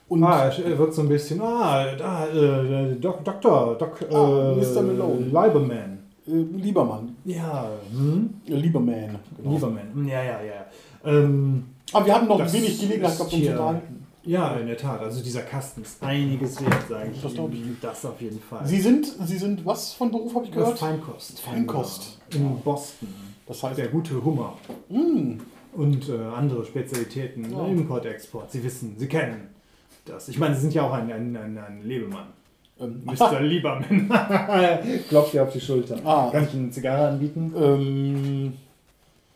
Und 0.08 0.22
Ah, 0.24 0.48
er 0.48 0.78
wirkt 0.78 0.94
so 0.94 1.02
ein 1.02 1.08
bisschen, 1.08 1.40
ah, 1.40 1.84
da, 1.96 2.26
äh, 2.28 2.94
Dok 2.96 3.24
Doktor, 3.24 3.76
Dok, 3.78 4.00
äh, 4.02 4.14
Ah, 4.14 4.54
Mr. 4.56 4.82
Malone. 4.82 5.26
Lieberman. 5.26 5.98
äh, 6.26 6.30
lieber 6.56 6.84
Mann, 6.84 7.16
Ja, 7.24 7.68
hm? 7.92 8.30
äh, 8.46 8.52
lieber 8.54 8.80
Man. 8.80 9.18
Genau. 9.36 9.50
Lieberman. 9.52 10.06
Ja, 10.08 10.22
ja, 10.22 10.38
ja. 10.42 10.66
Ähm, 11.04 11.64
Aber 11.92 12.06
wir 12.06 12.14
haben 12.14 12.26
noch 12.28 12.38
wenig 12.52 12.80
Gelegenheit 12.80 13.12
gehabt, 13.16 13.32
uns 13.32 13.42
zu 13.44 13.50
unterhalten. 13.50 14.06
Ja, 14.24 14.56
in 14.56 14.66
der 14.66 14.76
Tat. 14.76 15.00
Also 15.00 15.22
dieser 15.22 15.40
Kasten 15.42 15.82
ist 15.82 16.02
einiges 16.02 16.60
wert, 16.60 16.74
sage 16.88 17.10
ich. 17.14 17.22
Das 17.22 17.32
glaub 17.32 17.50
ich. 17.52 17.60
Das 17.80 18.04
auf 18.04 18.20
jeden 18.20 18.40
Fall. 18.40 18.66
Sie 18.66 18.80
sind, 18.80 19.06
Sie 19.24 19.38
sind 19.38 19.64
was 19.64 19.94
von 19.94 20.10
Beruf, 20.10 20.34
habe 20.34 20.44
ich 20.44 20.50
Ja, 20.50 20.56
gehört? 20.58 20.78
Feinkost. 20.78 21.40
Feinkost. 21.40 22.18
In 22.34 22.60
Boston. 22.60 23.08
Das 23.46 23.62
heißt, 23.62 23.78
Der 23.78 23.88
gute 23.88 24.22
Hummer. 24.22 24.58
mh, 24.90 25.36
Und 25.74 26.08
äh, 26.10 26.18
andere 26.36 26.64
Spezialitäten. 26.66 27.50
Ja. 27.50 27.64
Import, 27.66 28.04
Export. 28.04 28.50
Sie 28.50 28.62
wissen, 28.62 28.96
Sie 28.98 29.06
kennen 29.06 29.48
das. 30.08 30.28
Ich 30.28 30.38
meine, 30.38 30.54
Sie 30.54 30.62
sind 30.62 30.74
ja 30.74 30.82
auch 30.82 30.92
ein, 30.92 31.10
ein, 31.12 31.36
ein, 31.36 31.58
ein 31.58 31.82
Lebemann. 31.82 32.26
ähm, 32.80 33.02
Mr. 33.04 33.40
Lieberman. 33.40 34.08
Klopft 35.08 35.32
dir 35.34 35.42
auf 35.42 35.52
die 35.52 35.60
Schulter. 35.60 35.96
Ah. 36.04 36.30
Kann 36.30 36.44
ich 36.44 36.54
Ihnen 36.54 36.64
eine 36.64 36.72
Zigarre 36.72 37.08
anbieten? 37.08 37.52
ähm, 37.56 38.52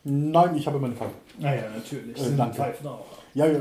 nein, 0.05 0.57
ich 0.57 0.66
habe 0.66 0.79
meine 0.79 0.95
Pfeife. 0.95 1.12
Naja, 1.39 1.62
natürlich. 1.75 2.16
Äh, 2.18 2.25
Sind 2.25 2.39
danke. 2.39 2.57
Pfeifenraucher. 2.57 3.05
Ja, 3.35 3.47
ja, 3.47 3.61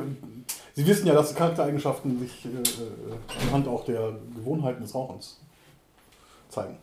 Sie 0.74 0.86
wissen 0.88 1.06
ja, 1.08 1.14
dass 1.14 1.36
Charaktereigenschaften 1.36 2.20
sich 2.20 2.46
äh, 2.46 2.50
äh, 2.50 3.48
anhand 3.48 3.68
auch 3.68 3.86
der 3.86 4.14
Gewohnheiten 4.36 4.82
des 4.82 4.94
Rauchens 4.96 5.40
zeigen. 6.50 6.78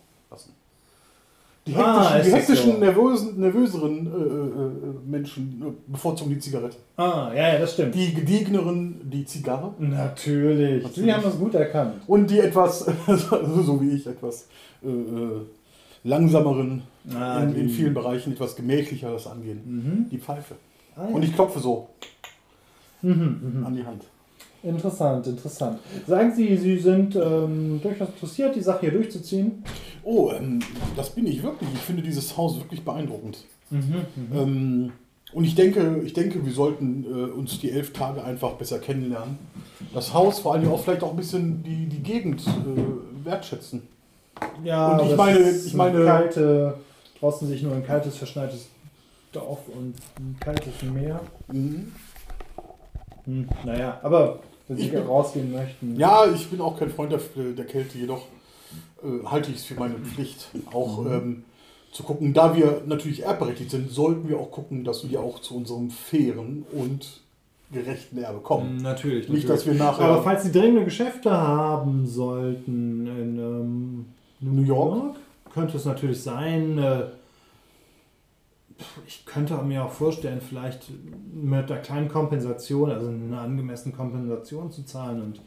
Die 1.68 1.74
hektischen, 1.74 1.84
Ah, 1.84 2.18
die 2.24 2.32
hektischen 2.32 2.72
so? 2.72 2.78
nervösen, 2.78 3.40
nervöseren 3.40 4.06
äh, 4.06 4.10
äh, 4.10 5.10
Menschen 5.10 5.62
äh, 5.66 5.92
bevorzugen 5.92 6.30
die 6.30 6.38
Zigarette. 6.38 6.76
Ah, 6.96 7.30
ja, 7.34 7.52
ja, 7.52 7.58
das 7.58 7.74
stimmt. 7.74 7.94
Die 7.94 8.14
gediegeneren 8.14 9.00
die 9.04 9.24
Zigarre. 9.24 9.74
Natürlich. 9.78 10.82
Sie 10.82 10.88
Natürlich. 10.88 11.12
haben 11.14 11.22
das 11.24 11.38
gut 11.38 11.54
erkannt. 11.54 11.94
Und 12.06 12.30
die 12.30 12.40
etwas, 12.40 12.78
so 13.64 13.80
wie 13.82 13.90
ich, 13.90 14.06
etwas 14.06 14.48
äh, 14.82 14.88
äh, 14.88 15.40
langsameren, 16.04 16.82
Ah, 17.14 17.42
in, 17.42 17.54
in 17.54 17.68
die- 17.68 17.72
vielen 17.72 17.94
Bereichen 17.94 18.32
etwas 18.32 18.54
gemächlicher 18.56 19.10
das 19.12 19.26
angehen. 19.26 19.60
Mhm. 19.64 20.10
Die 20.10 20.18
Pfeife. 20.18 20.54
Ah, 20.96 21.04
ja. 21.08 21.14
Und 21.14 21.22
ich 21.22 21.32
klopfe 21.34 21.58
so 21.60 21.88
Mhm, 23.02 23.40
mhm. 23.60 23.66
an 23.66 23.74
die 23.76 23.84
Hand. 23.84 24.02
Interessant, 24.62 25.24
interessant. 25.28 25.78
Sagen 26.06 26.32
Sie, 26.34 26.56
Sie 26.56 26.76
sind 26.78 27.14
ähm, 27.14 27.78
durchaus 27.80 28.08
interessiert, 28.08 28.56
die 28.56 28.60
Sache 28.60 28.80
hier 28.80 28.90
durchzuziehen? 28.90 29.62
Oh, 30.10 30.30
ähm, 30.32 30.60
das 30.96 31.10
bin 31.10 31.26
ich 31.26 31.42
wirklich. 31.42 31.68
Ich 31.74 31.80
finde 31.80 32.02
dieses 32.02 32.34
Haus 32.38 32.56
wirklich 32.56 32.82
beeindruckend. 32.82 33.44
Ähm, 33.70 34.90
und 35.34 35.44
ich 35.44 35.54
denke, 35.54 36.00
ich 36.02 36.14
denke, 36.14 36.46
wir 36.46 36.52
sollten 36.54 37.04
äh, 37.04 37.30
uns 37.30 37.60
die 37.60 37.70
elf 37.70 37.92
Tage 37.92 38.24
einfach 38.24 38.52
besser 38.52 38.78
kennenlernen. 38.78 39.38
Das 39.92 40.14
Haus, 40.14 40.38
vor 40.38 40.54
allem 40.54 40.72
auch 40.72 40.82
vielleicht 40.82 41.02
auch 41.02 41.10
ein 41.10 41.16
bisschen 41.16 41.62
die, 41.62 41.84
die 41.86 42.02
Gegend 42.02 42.40
äh, 42.46 43.24
wertschätzen. 43.26 43.82
Ja, 44.64 44.92
Und 44.96 45.02
ich 45.02 45.08
das 45.08 45.16
meine- 45.18 45.38
ist 45.40 45.66
ich 45.66 45.74
eine 45.78 45.92
meine- 45.92 46.04
kalte, 46.06 46.74
draußen 47.20 47.46
sich 47.46 47.62
nur 47.62 47.74
ein 47.74 47.84
kaltes, 47.84 48.16
verschneites 48.16 48.68
Dorf 49.32 49.58
und 49.68 49.94
ein 50.18 50.36
kaltes 50.40 50.82
Meer. 50.90 51.20
Mhm. 51.52 51.92
Hm, 53.26 53.46
naja, 53.66 54.00
aber 54.02 54.38
wenn 54.68 54.78
Sie 54.78 54.96
rausgehen 54.96 55.52
möchten. 55.52 55.96
Ja, 55.98 56.24
ich 56.32 56.48
bin 56.48 56.62
auch 56.62 56.78
kein 56.78 56.88
Freund 56.88 57.12
der, 57.12 57.20
der 57.54 57.66
Kälte, 57.66 57.98
jedoch 57.98 58.22
äh, 59.02 59.26
halte 59.26 59.50
ich 59.50 59.58
es 59.58 59.64
für 59.64 59.74
meine 59.74 59.96
Pflicht, 59.96 60.48
auch 60.72 61.04
ähm, 61.06 61.44
zu 61.92 62.02
gucken. 62.02 62.34
Da 62.34 62.56
wir 62.56 62.82
natürlich 62.86 63.22
erbberechtigt 63.22 63.70
sind, 63.70 63.90
sollten 63.90 64.28
wir 64.28 64.38
auch 64.38 64.50
gucken, 64.50 64.84
dass 64.84 65.08
wir 65.08 65.20
auch 65.20 65.40
zu 65.40 65.56
unserem 65.56 65.90
fairen 65.90 66.64
und 66.72 67.20
gerechten 67.70 68.18
Erbe 68.18 68.40
kommen. 68.40 68.76
Hm, 68.76 68.82
Natürlich, 68.82 69.28
Nicht, 69.28 69.48
natürlich. 69.48 69.64
dass 69.64 69.66
wir 69.66 69.74
nachher. 69.74 70.04
Aber 70.06 70.22
falls 70.22 70.44
Sie 70.44 70.52
dringende 70.52 70.84
Geschäfte 70.84 71.30
haben 71.30 72.06
sollten 72.06 73.06
in 73.06 73.38
ähm, 73.38 74.06
New 74.40 74.62
York? 74.62 75.16
könnte 75.58 75.76
es 75.76 75.84
natürlich 75.84 76.22
sein. 76.22 76.78
Äh, 76.78 77.04
ich 79.06 79.26
könnte 79.26 79.56
mir 79.62 79.84
auch 79.84 79.90
vorstellen, 79.90 80.40
vielleicht 80.40 80.88
mit 81.32 81.70
einer 81.70 81.80
kleinen 81.80 82.08
Kompensation, 82.08 82.90
also 82.90 83.08
eine 83.08 83.38
angemessene 83.38 83.94
Kompensation 83.94 84.70
zu 84.70 84.84
zahlen 84.84 85.20
und 85.20 85.40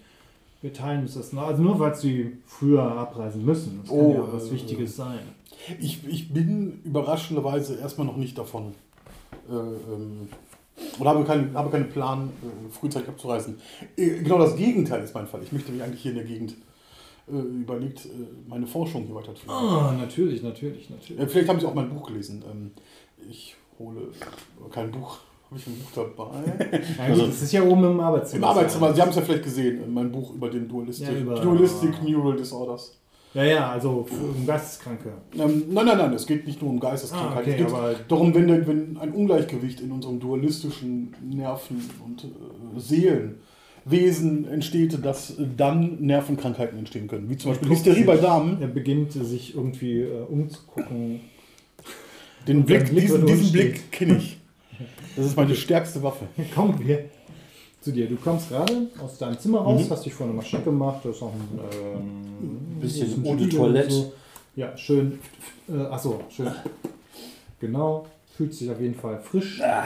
wir 0.61 0.73
teilen 0.73 1.01
uns 1.01 1.15
das. 1.15 1.35
Also 1.35 1.61
nur 1.61 1.79
weil 1.79 1.95
Sie 1.95 2.37
früher 2.45 2.83
abreisen 2.83 3.43
müssen. 3.45 3.79
Das 3.81 3.89
kann 3.89 3.99
Oh, 3.99 4.13
ja 4.13 4.33
was 4.33 4.47
äh, 4.47 4.51
Wichtiges 4.51 4.95
sein. 4.95 5.19
Ich, 5.79 6.07
ich 6.07 6.33
bin 6.33 6.81
überraschenderweise 6.83 7.77
erstmal 7.77 8.07
noch 8.07 8.17
nicht 8.17 8.37
davon. 8.37 8.73
Äh, 9.49 9.53
ähm, 9.53 10.27
oder 10.99 11.11
habe 11.11 11.23
keinen 11.23 11.53
habe 11.55 11.69
keinen 11.69 11.89
Plan, 11.89 12.29
äh, 12.43 12.71
frühzeitig 12.71 13.09
abzureisen. 13.09 13.59
Äh, 13.97 14.19
genau 14.19 14.39
das 14.39 14.55
Gegenteil 14.55 15.03
ist 15.03 15.13
mein 15.13 15.27
Fall. 15.27 15.41
Ich 15.43 15.51
möchte 15.51 15.71
mich 15.71 15.81
eigentlich 15.83 16.01
hier 16.01 16.11
in 16.11 16.17
der 16.17 16.25
Gegend 16.27 16.55
äh, 17.27 17.35
überlegt, 17.35 18.05
äh, 18.05 18.09
meine 18.47 18.67
Forschung 18.67 19.05
hier 19.05 19.15
weiterzuführen. 19.15 19.55
Ah, 19.57 19.95
natürlich, 19.99 20.41
natürlich, 20.41 20.89
natürlich. 20.89 21.29
Vielleicht 21.31 21.49
haben 21.49 21.59
Sie 21.59 21.65
auch 21.65 21.75
mein 21.75 21.89
Buch 21.89 22.07
gelesen. 22.07 22.43
Ähm, 22.51 22.71
ich 23.29 23.55
hole 23.79 24.09
kein 24.71 24.91
Buch. 24.91 25.19
Habe 25.51 25.59
ich 25.59 25.67
ein 25.67 25.73
Buch 25.79 25.91
dabei? 25.93 26.79
Ja, 27.09 27.13
gut, 27.13 27.27
das 27.27 27.41
ist 27.41 27.51
ja 27.51 27.61
oben 27.61 27.83
im 27.83 27.99
Arbeitszimmer. 27.99 28.37
Im 28.45 28.49
Arbeitszimmer. 28.51 28.93
Sie 28.93 29.01
haben 29.01 29.09
es 29.09 29.17
ja 29.17 29.21
vielleicht 29.21 29.43
gesehen. 29.43 29.93
Mein 29.93 30.09
Buch 30.09 30.33
über 30.33 30.49
den 30.49 30.65
Dualistic, 30.67 31.07
Ja, 31.09 31.13
über- 31.13 31.39
Dualistic 31.41 32.01
Neural 32.07 32.37
Disorders. 32.37 32.97
Ja, 33.33 33.43
ja, 33.43 33.71
also 33.71 34.05
um 34.09 34.45
Geisteskranke. 34.47 35.09
Ähm, 35.37 35.63
nein, 35.69 35.85
nein, 35.85 35.97
nein, 35.97 36.13
es 36.13 36.25
geht 36.25 36.45
nicht 36.47 36.61
nur 36.61 36.69
um 36.71 36.79
Geisteskrankheit. 36.79 37.37
Ah, 37.37 37.39
okay, 37.41 37.51
es 37.51 37.57
geht 37.57 37.67
aber- 37.67 37.95
darum, 38.07 38.33
wenn, 38.33 38.47
wenn 38.67 38.97
ein 38.97 39.11
Ungleichgewicht 39.13 39.79
in 39.81 39.91
unserem 39.91 40.19
dualistischen 40.19 41.13
Nerven- 41.21 41.89
und 42.05 42.25
äh, 42.25 42.79
Seelenwesen 43.85 44.47
entsteht, 44.49 45.03
dass 45.05 45.33
dann 45.57 45.97
Nervenkrankheiten 46.01 46.77
entstehen 46.79 47.07
können. 47.07 47.29
Wie 47.29 47.37
zum 47.37 47.51
Beispiel 47.51 47.69
Hysterie 47.69 48.03
bei 48.03 48.17
Damen. 48.17 48.61
Er 48.61 48.67
beginnt 48.67 49.13
sich 49.13 49.55
irgendwie 49.55 50.01
äh, 50.01 50.21
umzugucken. 50.29 51.21
Den 52.47 52.63
Blick, 52.65 52.85
Blick 52.89 53.01
diesen, 53.05 53.25
diesen. 53.25 53.51
Blick 53.51 53.91
kenne 53.91 54.17
ich. 54.17 54.40
Das 55.15 55.25
ist 55.25 55.35
meine 55.37 55.55
stärkste 55.55 56.01
Waffe. 56.03 56.25
Kommen 56.55 56.79
wir 56.85 57.05
zu 57.81 57.91
dir. 57.91 58.07
Du 58.07 58.15
kommst 58.15 58.49
gerade 58.49 58.87
aus 59.03 59.17
deinem 59.17 59.37
Zimmer 59.39 59.59
raus, 59.59 59.81
Mhm. 59.85 59.89
hast 59.89 60.05
dich 60.05 60.13
vorne 60.13 60.33
mal 60.33 60.43
schick 60.43 60.63
gemacht, 60.63 60.99
du 61.03 61.09
hast 61.09 61.21
auch 61.23 61.33
ein 61.33 61.59
ähm, 61.95 62.79
Bisschen 62.79 63.07
ist 63.07 63.13
Spiegel 63.17 63.49
Toilette. 63.49 63.91
So. 63.91 64.13
Ja, 64.55 64.75
schön. 64.77 65.19
Äh, 65.69 65.81
achso, 65.89 66.21
schön. 66.29 66.47
Genau. 67.59 68.05
Fühlt 68.35 68.53
sich 68.53 68.69
auf 68.69 68.79
jeden 68.79 68.95
Fall 68.95 69.19
frisch. 69.19 69.61
Ah. 69.61 69.85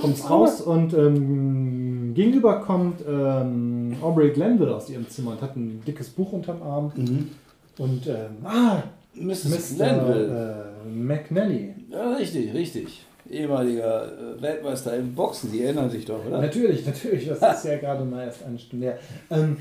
Kommst 0.00 0.28
raus 0.28 0.60
und 0.60 0.92
Ähm, 0.92 2.12
gegenüber 2.14 2.60
kommt 2.60 3.02
ähm, 3.08 3.96
Aubrey 4.02 4.30
Glenville 4.30 4.74
aus 4.74 4.90
ihrem 4.90 5.08
Zimmer 5.08 5.30
und 5.32 5.40
hat 5.42 5.56
ein 5.56 5.82
dickes 5.86 6.10
Buch 6.10 6.32
unterm 6.32 6.62
Arm. 6.62 6.92
Mhm. 6.94 7.30
Und 7.78 8.06
ähm, 8.06 8.44
ah, 8.44 8.82
Mrs. 9.14 9.44
Mr. 9.44 9.76
Glenville. 9.76 10.74
Äh, 10.84 10.88
McNally. 10.90 11.74
Ja, 11.90 12.12
richtig, 12.14 12.52
richtig. 12.52 13.06
Ehemaliger 13.30 14.06
äh, 14.06 14.42
Weltmeister 14.42 14.96
im 14.96 15.14
Boxen, 15.14 15.52
die 15.52 15.62
erinnern 15.62 15.90
sich 15.90 16.04
doch, 16.04 16.24
oder? 16.24 16.40
Natürlich, 16.40 16.86
natürlich, 16.86 17.28
das 17.28 17.58
ist 17.58 17.64
ja 17.64 17.76
gerade 17.76 18.04
mal 18.04 18.24
erst 18.24 18.44
eine 18.44 18.58
Stunde 18.58 18.86
her. 18.86 18.98
Ähm, 19.30 19.58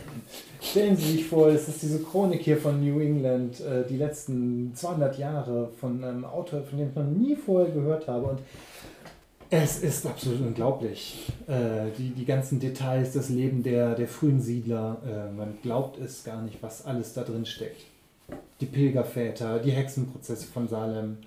stellen 0.62 0.96
Sie 0.96 1.12
sich 1.14 1.26
vor, 1.26 1.50
es 1.50 1.68
ist 1.68 1.82
diese 1.82 2.02
Chronik 2.02 2.42
hier 2.42 2.58
von 2.58 2.84
New 2.84 3.00
England, 3.00 3.60
äh, 3.60 3.84
die 3.88 3.98
letzten 3.98 4.74
200 4.74 5.18
Jahre 5.18 5.70
von 5.80 6.04
einem 6.04 6.26
Autor, 6.26 6.64
von 6.64 6.78
dem 6.78 6.90
ich 6.90 6.96
noch 6.96 7.04
nie 7.04 7.36
vorher 7.36 7.72
gehört 7.74 8.08
habe. 8.08 8.28
Und 8.28 8.40
es 9.50 9.80
ist 9.80 10.06
absolut 10.06 10.42
unglaublich. 10.42 11.26
Äh, 11.48 11.92
die, 11.98 12.10
die 12.10 12.26
ganzen 12.26 12.60
Details, 12.60 13.14
das 13.14 13.30
Leben 13.30 13.64
der, 13.64 13.96
der 13.96 14.08
frühen 14.08 14.42
Siedler, 14.42 14.98
äh, 15.06 15.32
man 15.34 15.58
glaubt 15.62 16.00
es 16.00 16.24
gar 16.24 16.42
nicht, 16.42 16.62
was 16.62 16.86
alles 16.86 17.14
da 17.14 17.24
drin 17.24 17.46
steckt. 17.46 17.84
Die 18.60 18.66
Pilgerväter, 18.66 19.60
die 19.60 19.72
Hexenprozesse 19.72 20.48
von 20.48 20.68
Salem. 20.68 21.18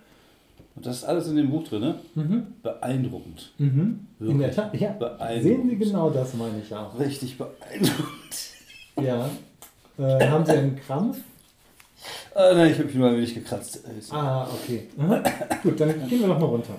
Und 0.76 0.86
das 0.86 0.98
ist 0.98 1.04
alles 1.04 1.28
in 1.28 1.36
dem 1.36 1.50
Buch 1.50 1.64
drin, 1.64 1.80
ne? 1.80 1.94
Mhm. 2.14 2.46
Beeindruckend. 2.62 3.52
Mhm. 3.58 4.00
In 4.20 4.38
der 4.38 4.50
Tat, 4.52 4.74
ja. 4.78 4.92
beeindruckend. 4.92 5.42
Sehen 5.42 5.68
Sie 5.68 5.76
genau 5.76 6.10
das, 6.10 6.34
meine 6.34 6.60
ich 6.64 6.74
auch. 6.74 6.98
Richtig 6.98 7.36
beeindruckend. 7.36 8.50
Ja. 9.02 9.28
Äh, 9.98 10.28
haben 10.28 10.44
Sie 10.46 10.52
einen 10.52 10.76
Krampf? 10.76 11.18
Ah, 12.34 12.52
nein, 12.54 12.70
ich 12.70 12.74
habe 12.78 12.84
mich 12.84 12.94
nur 12.94 13.08
ein 13.08 13.16
wenig 13.16 13.34
gekratzt. 13.34 13.84
Äh, 13.84 14.14
Ah, 14.14 14.46
okay. 14.46 14.84
Aha. 14.98 15.22
Gut, 15.62 15.78
dann 15.80 15.88
gehen 16.08 16.20
wir 16.20 16.28
doch 16.28 16.38
mal 16.38 16.46
runter. 16.46 16.74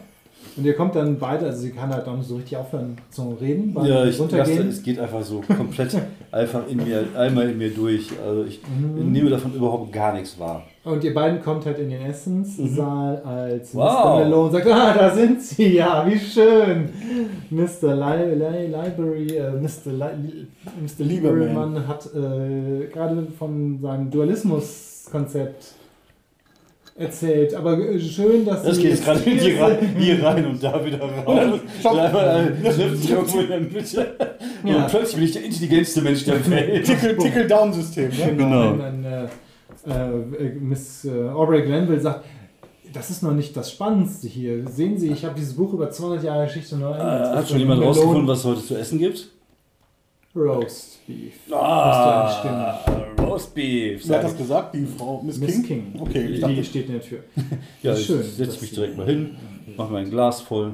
Und 0.58 0.66
ihr 0.66 0.74
kommt 0.76 0.96
dann 0.96 1.20
beide, 1.20 1.46
also 1.46 1.60
sie 1.62 1.72
kann 1.72 1.94
halt 1.94 2.08
auch 2.08 2.18
nicht 2.18 2.28
so 2.28 2.36
richtig 2.38 2.58
aufhören 2.58 2.98
zu 3.12 3.30
reden 3.40 3.74
beim 3.74 3.86
Ja, 3.86 4.04
ich 4.06 4.18
lasse, 4.18 4.22
Runtergehen. 4.22 4.68
es 4.70 4.82
geht 4.82 5.00
einfach 5.00 5.22
so 5.24 5.42
komplett 5.42 5.96
einfach 6.32 6.68
in 6.68 6.78
mir, 6.78 7.06
einmal 7.16 7.50
in 7.50 7.58
mir 7.58 7.72
durch. 7.74 8.10
Also 8.26 8.46
ich 8.46 8.60
Mhm. 8.68 9.12
nehme 9.12 9.30
davon 9.30 9.54
überhaupt 9.54 9.94
gar 9.94 10.14
nichts 10.14 10.40
wahr. 10.40 10.66
Und 10.84 11.04
ihr 11.04 11.14
beiden 11.14 11.42
kommt 11.44 11.66
halt 11.68 11.78
in 11.78 11.92
den 11.92 12.02
Essenssaal, 12.02 13.22
als 13.24 13.76
Wow. 13.76 13.84
Mr. 13.84 14.20
Malone 14.24 14.52
sagt, 14.52 14.68
ah, 14.68 14.94
da 14.98 15.14
sind 15.14 15.40
sie, 15.40 15.76
ja, 15.76 16.04
wie 16.10 16.18
schön. 16.18 16.90
Mr. 17.52 17.94
Li 17.94 18.34
Li 18.34 18.66
Library, 18.66 19.38
äh, 19.38 19.52
Mr. 19.52 19.92
Li 19.92 20.48
Mr. 20.82 21.04
Lieberman. 21.06 21.88
Hat 21.88 22.10
äh, 22.16 22.88
gerade 22.92 23.28
von 23.38 23.80
seinem 23.80 24.10
Dualismus-Konzept 24.10 25.66
erzählt. 26.98 27.54
Aber 27.54 27.78
äh, 27.78 28.00
schön, 28.00 28.44
dass 28.46 28.64
Das 28.64 28.78
geht 28.80 28.90
jetzt 28.92 29.06
gerade 29.06 29.20
hier 29.20 29.62
rein, 29.62 29.78
sind. 29.80 29.98
hier 30.00 30.24
rein 30.24 30.46
und 30.48 30.64
da 30.64 30.84
wieder 30.84 31.00
raus. 31.00 31.60
Und 31.84 32.00
einmal 32.00 32.54
äh, 32.64 32.70
trifft 32.72 32.98
sich 32.98 33.12
irgendwo 33.12 33.40
in 33.40 33.48
der 33.50 33.60
Mitte. 33.60 34.16
Ja. 34.64 34.76
Und 34.78 34.88
plötzlich 34.88 35.16
bin 35.16 35.24
ich 35.26 35.32
der 35.34 35.44
intelligenteste 35.46 36.02
Mensch 36.02 36.26
der 36.26 36.50
Welt. 36.50 36.86
Tickle- 36.88 37.18
Tickle-Down-System. 37.18 38.10
Ne? 38.10 38.36
Genau. 38.36 38.72
Und 38.72 38.80
dann 38.80 39.04
äh, 39.06 39.28
äh, 39.88 40.50
Miss 40.60 41.06
äh, 41.06 41.30
Aubrey 41.30 41.64
Glenville 41.64 42.00
sagt, 42.00 42.26
das 42.94 43.10
ist 43.10 43.24
noch 43.24 43.34
nicht 43.34 43.56
das 43.56 43.72
Spannendste 43.72 44.28
hier. 44.28 44.68
Sehen 44.68 44.98
Sie, 44.98 45.08
ich 45.12 45.24
habe 45.24 45.36
dieses 45.36 45.54
Buch 45.56 45.74
über 45.74 45.90
200 45.90 46.24
Jahre 46.24 46.46
Geschichte 46.46 46.76
neu 46.78 46.92
Äh, 46.92 47.00
hat 47.00 47.48
schon 47.48 47.60
jemand 47.60 47.82
rausgefunden, 47.82 48.28
was 48.28 48.40
es 48.40 48.46
heute 48.46 48.62
zu 48.66 48.76
essen 48.78 49.00
gibt? 49.00 49.30
Roast 50.36 51.06
Beef. 51.08 51.34
Ah, 51.52 52.80
Roast 53.20 53.54
Beef. 53.54 54.08
Wer 54.08 54.18
hat 54.18 54.24
das 54.26 54.38
gesagt? 54.38 54.74
Die 54.76 54.86
Frau 54.86 55.22
Miss, 55.22 55.38
Miss 55.38 55.56
King? 55.64 55.64
King. 55.94 56.02
Okay, 56.02 56.26
ich 56.26 56.36
Die 56.36 56.42
dachte, 56.42 56.64
steht 56.64 56.86
in 56.88 56.92
der 56.94 57.02
Tür. 57.02 57.20
Ja, 57.84 57.96
Schön, 57.96 58.22
ich 58.22 58.34
setze 58.34 58.62
mich 58.62 58.72
direkt 58.72 58.98
mal 58.98 59.06
hin, 59.06 59.36
mache 59.76 59.92
mein 59.92 60.10
Glas 60.10 60.42
voll. 60.42 60.74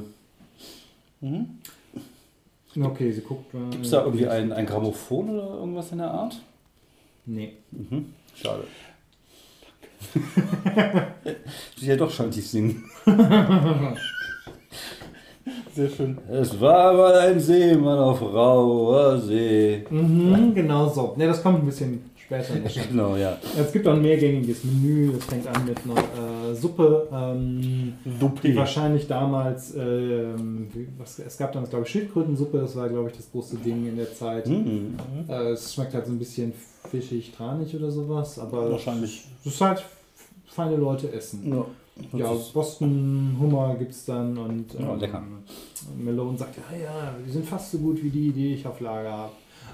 Okay, 2.79 3.11
sie 3.11 3.21
guckt. 3.21 3.53
äh, 3.55 3.71
Gibt 3.71 3.85
es 3.85 3.91
da 3.91 4.03
irgendwie 4.03 4.27
ein, 4.27 4.51
ein 4.51 4.65
Grammophon 4.65 5.29
oder 5.31 5.55
irgendwas 5.59 5.91
in 5.91 5.97
der 5.97 6.11
Art? 6.11 6.39
Nee. 7.25 7.53
Mhm. 7.71 8.13
Schade. 8.35 8.63
ja, 11.77 11.95
doch 11.95 12.11
scheint 12.11 12.37
ich 12.37 12.49
singen. 12.49 12.83
sehr 15.75 15.89
schön. 15.89 16.17
Es 16.29 16.59
war 16.59 16.93
mal 16.93 17.15
ein 17.19 17.39
Seemann 17.39 17.99
auf 17.99 18.21
rauer 18.21 19.19
See. 19.19 19.85
Mhm, 19.89 20.53
genau 20.53 20.89
so. 20.89 21.13
Ne, 21.17 21.27
das 21.27 21.41
kommt 21.41 21.59
ein 21.59 21.65
bisschen 21.65 22.11
später. 22.27 22.53
Genau, 22.89 23.15
ja. 23.15 23.37
Es 23.57 23.71
gibt 23.71 23.87
auch 23.87 23.93
ein 23.93 24.01
mehrgängiges 24.01 24.63
Menü. 24.63 25.13
Das 25.13 25.25
fängt 25.25 25.47
an 25.47 25.65
mit 25.65 25.77
einer 25.85 26.51
äh, 26.51 26.55
Suppe. 26.55 27.07
Ähm, 27.11 27.93
die 28.03 28.19
Suppe. 28.19 28.55
wahrscheinlich 28.55 29.07
damals, 29.07 29.75
ähm, 29.75 30.67
was, 30.97 31.19
es 31.19 31.37
gab 31.37 31.51
damals, 31.53 31.69
glaube 31.69 31.85
ich, 31.85 31.91
Schildkrötensuppe, 31.91 32.59
das 32.59 32.75
war, 32.75 32.89
glaube 32.89 33.09
ich, 33.09 33.17
das 33.17 33.31
große 33.31 33.57
Ding 33.57 33.87
in 33.87 33.95
der 33.97 34.13
Zeit. 34.13 34.47
Mhm. 34.47 34.95
Äh, 35.27 35.51
es 35.51 35.73
schmeckt 35.73 35.93
halt 35.93 36.05
so 36.05 36.11
ein 36.11 36.19
bisschen 36.19 36.53
fischig, 36.87 37.31
tranig 37.35 37.75
oder 37.75 37.91
sowas, 37.91 38.39
aber 38.39 38.71
Wahrscheinlich. 38.71 39.25
es 39.41 39.53
ist 39.53 39.61
halt 39.61 39.83
feine 40.47 40.75
Leute 40.75 41.11
essen. 41.11 41.53
Ja. 41.53 41.65
Ja, 42.13 42.31
Boston 42.53 43.35
Hummer 43.39 43.75
gibt 43.75 43.91
es 43.91 44.05
dann 44.05 44.37
und 44.37 44.73
Ja, 44.75 44.95
ähm. 45.01 45.39
Malone 45.97 46.37
sagt, 46.37 46.55
ja, 46.57 46.77
ja, 46.77 47.15
die 47.25 47.31
sind 47.31 47.45
fast 47.45 47.71
so 47.71 47.79
gut 47.79 48.03
wie 48.03 48.11
die, 48.11 48.31
die 48.31 48.53
ich 48.53 48.67
auf 48.67 48.79
Lager 48.79 49.11
habe. 49.11 49.31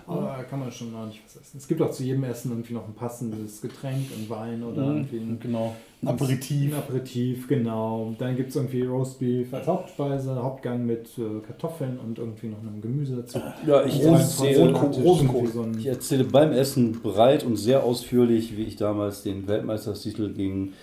Aber 0.07 0.35
da 0.37 0.43
kann 0.43 0.59
man 0.59 0.71
schon 0.71 0.91
noch 0.91 1.05
nicht 1.05 1.21
was 1.25 1.35
essen. 1.35 1.57
Es 1.57 1.67
gibt 1.67 1.81
auch 1.81 1.91
zu 1.91 2.03
jedem 2.03 2.23
Essen 2.23 2.51
irgendwie 2.51 2.73
noch 2.73 2.87
ein 2.87 2.93
passendes 2.93 3.61
Getränk, 3.61 4.07
ein 4.17 4.29
Wein 4.29 4.63
oder 4.63 4.83
irgendwie 4.83 5.17
ein 5.17 5.39
Genau. 5.39 5.75
Ein 6.01 6.09
Aperitif. 6.09 6.73
ein 6.73 6.79
Aperitif, 6.79 7.47
genau. 7.47 8.13
Dann 8.19 8.35
gibt 8.35 8.49
es 8.49 8.55
irgendwie 8.55 8.83
Roastbeef 8.83 9.53
als 9.53 9.67
Hauptspeise, 9.67 10.35
Hauptgang 10.35 10.85
mit 10.85 11.07
äh, 11.17 11.39
Kartoffeln 11.45 11.97
und 11.97 12.19
irgendwie 12.19 12.47
noch 12.47 12.59
einem 12.59 12.81
Gemüse 12.81 13.17
dazu. 13.17 13.39
Ja, 13.65 13.85
ich 13.85 14.01
erzähle, 14.01 14.75
so 14.91 15.67
ich 15.77 15.85
erzähle 15.85 16.25
beim 16.25 16.51
Essen 16.51 17.01
breit 17.01 17.45
und 17.45 17.55
sehr 17.55 17.83
ausführlich, 17.83 18.57
wie 18.57 18.63
ich 18.63 18.75
damals 18.75 19.23
den 19.23 19.47
Weltmeistertitel 19.47 20.33
gegen 20.33 20.73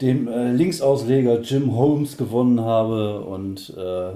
den 0.00 0.28
äh, 0.28 0.52
Linksausleger 0.52 1.40
Jim 1.40 1.74
Holmes 1.74 2.16
gewonnen 2.16 2.60
habe 2.60 3.20
und 3.22 3.72
äh, 3.76 4.10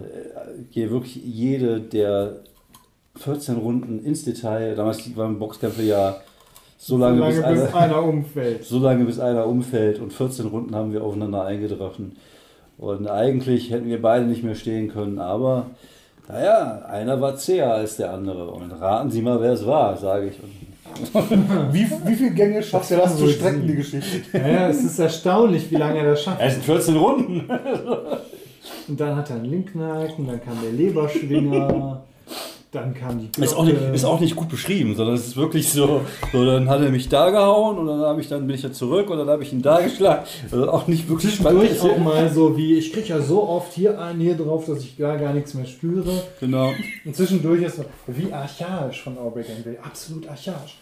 gehe 0.73 0.91
wirklich 0.91 1.17
jede 1.17 1.81
der 1.81 2.41
14 3.21 3.57
Runden 3.57 4.05
ins 4.05 4.25
Detail. 4.25 4.75
Damals 4.75 5.17
waren 5.17 5.39
Boxkämpfe 5.39 5.83
ja 5.83 6.17
so 6.79 6.97
lange, 6.97 7.19
Solange 7.19 7.55
bis, 7.55 7.65
bis 7.65 7.75
einer, 7.75 7.77
einer 7.77 8.03
umfällt. 8.03 8.65
so 8.65 8.79
lange 8.79 9.05
bis 9.05 9.21
einer 9.21 9.47
umfällt 9.47 10.01
und 10.01 10.13
14 10.13 10.47
Runden 10.47 10.75
haben 10.75 10.93
wir 10.93 11.05
aufeinander 11.05 11.45
eingedrachen. 11.45 12.17
Und 12.79 13.07
eigentlich 13.07 13.71
hätten 13.71 13.89
wir 13.89 14.01
beide 14.01 14.25
nicht 14.25 14.43
mehr 14.43 14.55
stehen 14.55 14.89
können, 14.89 15.19
aber 15.19 15.67
naja, 16.29 16.83
einer 16.89 17.21
war 17.21 17.37
zäher 17.37 17.75
als 17.75 17.97
der 17.97 18.13
andere. 18.13 18.51
Und 18.51 18.71
raten 18.73 19.11
Sie 19.11 19.21
mal, 19.21 19.41
wer 19.41 19.53
es 19.53 19.67
war, 19.67 19.97
sage 19.97 20.29
ich. 20.29 20.39
Wie, 21.73 21.87
wie 22.05 22.15
viele 22.15 22.31
Gänge 22.33 22.63
schafft 22.63 22.91
er 22.91 22.99
das 22.99 23.17
zu 23.17 23.29
strecken, 23.29 23.67
die 23.67 23.77
Geschichte? 23.77 24.37
Ja, 24.37 24.69
es 24.69 24.83
ist 24.83 24.99
erstaunlich, 24.99 25.71
wie 25.71 25.77
lange 25.77 26.01
er 26.01 26.11
das 26.11 26.23
schafft. 26.25 26.41
es 26.41 26.55
sind 26.55 26.65
14 26.65 26.97
Runden. 26.97 27.49
Und 28.89 29.01
dann 29.01 29.15
hat 29.15 29.31
er 29.31 29.37
einen 29.37 29.45
Linkknack 29.45 30.19
und 30.19 30.27
dann 30.27 30.43
kam 30.43 30.59
der 30.61 30.73
Leberschwinger, 30.73 32.03
dann 32.73 32.95
kam 32.95 33.19
die 33.19 33.31
Glocke. 33.33 33.45
Ist 33.45 33.57
auch, 33.57 33.65
nicht, 33.65 33.81
ist 33.95 34.05
auch 34.05 34.21
nicht 34.21 34.37
gut 34.37 34.49
beschrieben, 34.49 34.95
sondern 34.95 35.17
es 35.17 35.27
ist 35.27 35.37
wirklich 35.37 35.73
so, 35.73 36.03
so 36.33 36.45
dann 36.45 36.69
hat 36.69 36.81
er 36.81 36.91
mich 36.91 37.09
da 37.09 37.31
gehauen 37.31 37.79
und 37.79 37.87
dann, 37.87 38.01
habe 38.01 38.21
ich, 38.21 38.29
dann 38.29 38.47
bin 38.47 38.55
ich 38.55 38.63
ja 38.63 38.71
zurück 38.71 39.11
und 39.11 39.19
dann 39.19 39.29
habe 39.29 39.43
ich 39.43 39.53
ihn 39.53 39.63
da 39.63 39.81
geschlagen. 39.81 40.25
Also 40.51 40.71
auch 40.71 40.87
nicht 40.87 41.09
wirklich 41.09 41.35
Zwischendurch 41.35 41.81
auch 41.81 41.99
mal 41.99 42.33
so 42.33 42.57
wie, 42.57 42.75
ich 42.75 42.93
kriege 42.93 43.09
ja 43.09 43.21
so 43.21 43.49
oft 43.49 43.73
hier 43.73 44.01
einen 44.01 44.21
hier 44.21 44.37
drauf, 44.37 44.67
dass 44.67 44.81
ich 44.81 44.97
gar, 44.97 45.19
gar 45.19 45.33
nichts 45.33 45.55
mehr 45.55 45.67
spüre. 45.67 46.23
Genau. 46.39 46.73
Und 47.05 47.17
zwischendurch 47.17 47.63
ist 47.63 47.77
so, 47.77 47.85
wie 48.07 48.33
archaisch 48.33 49.03
von 49.03 49.19
Aubrey 49.19 49.43
Glenville, 49.43 49.79
absolut 49.83 50.29
archaisch. 50.29 50.79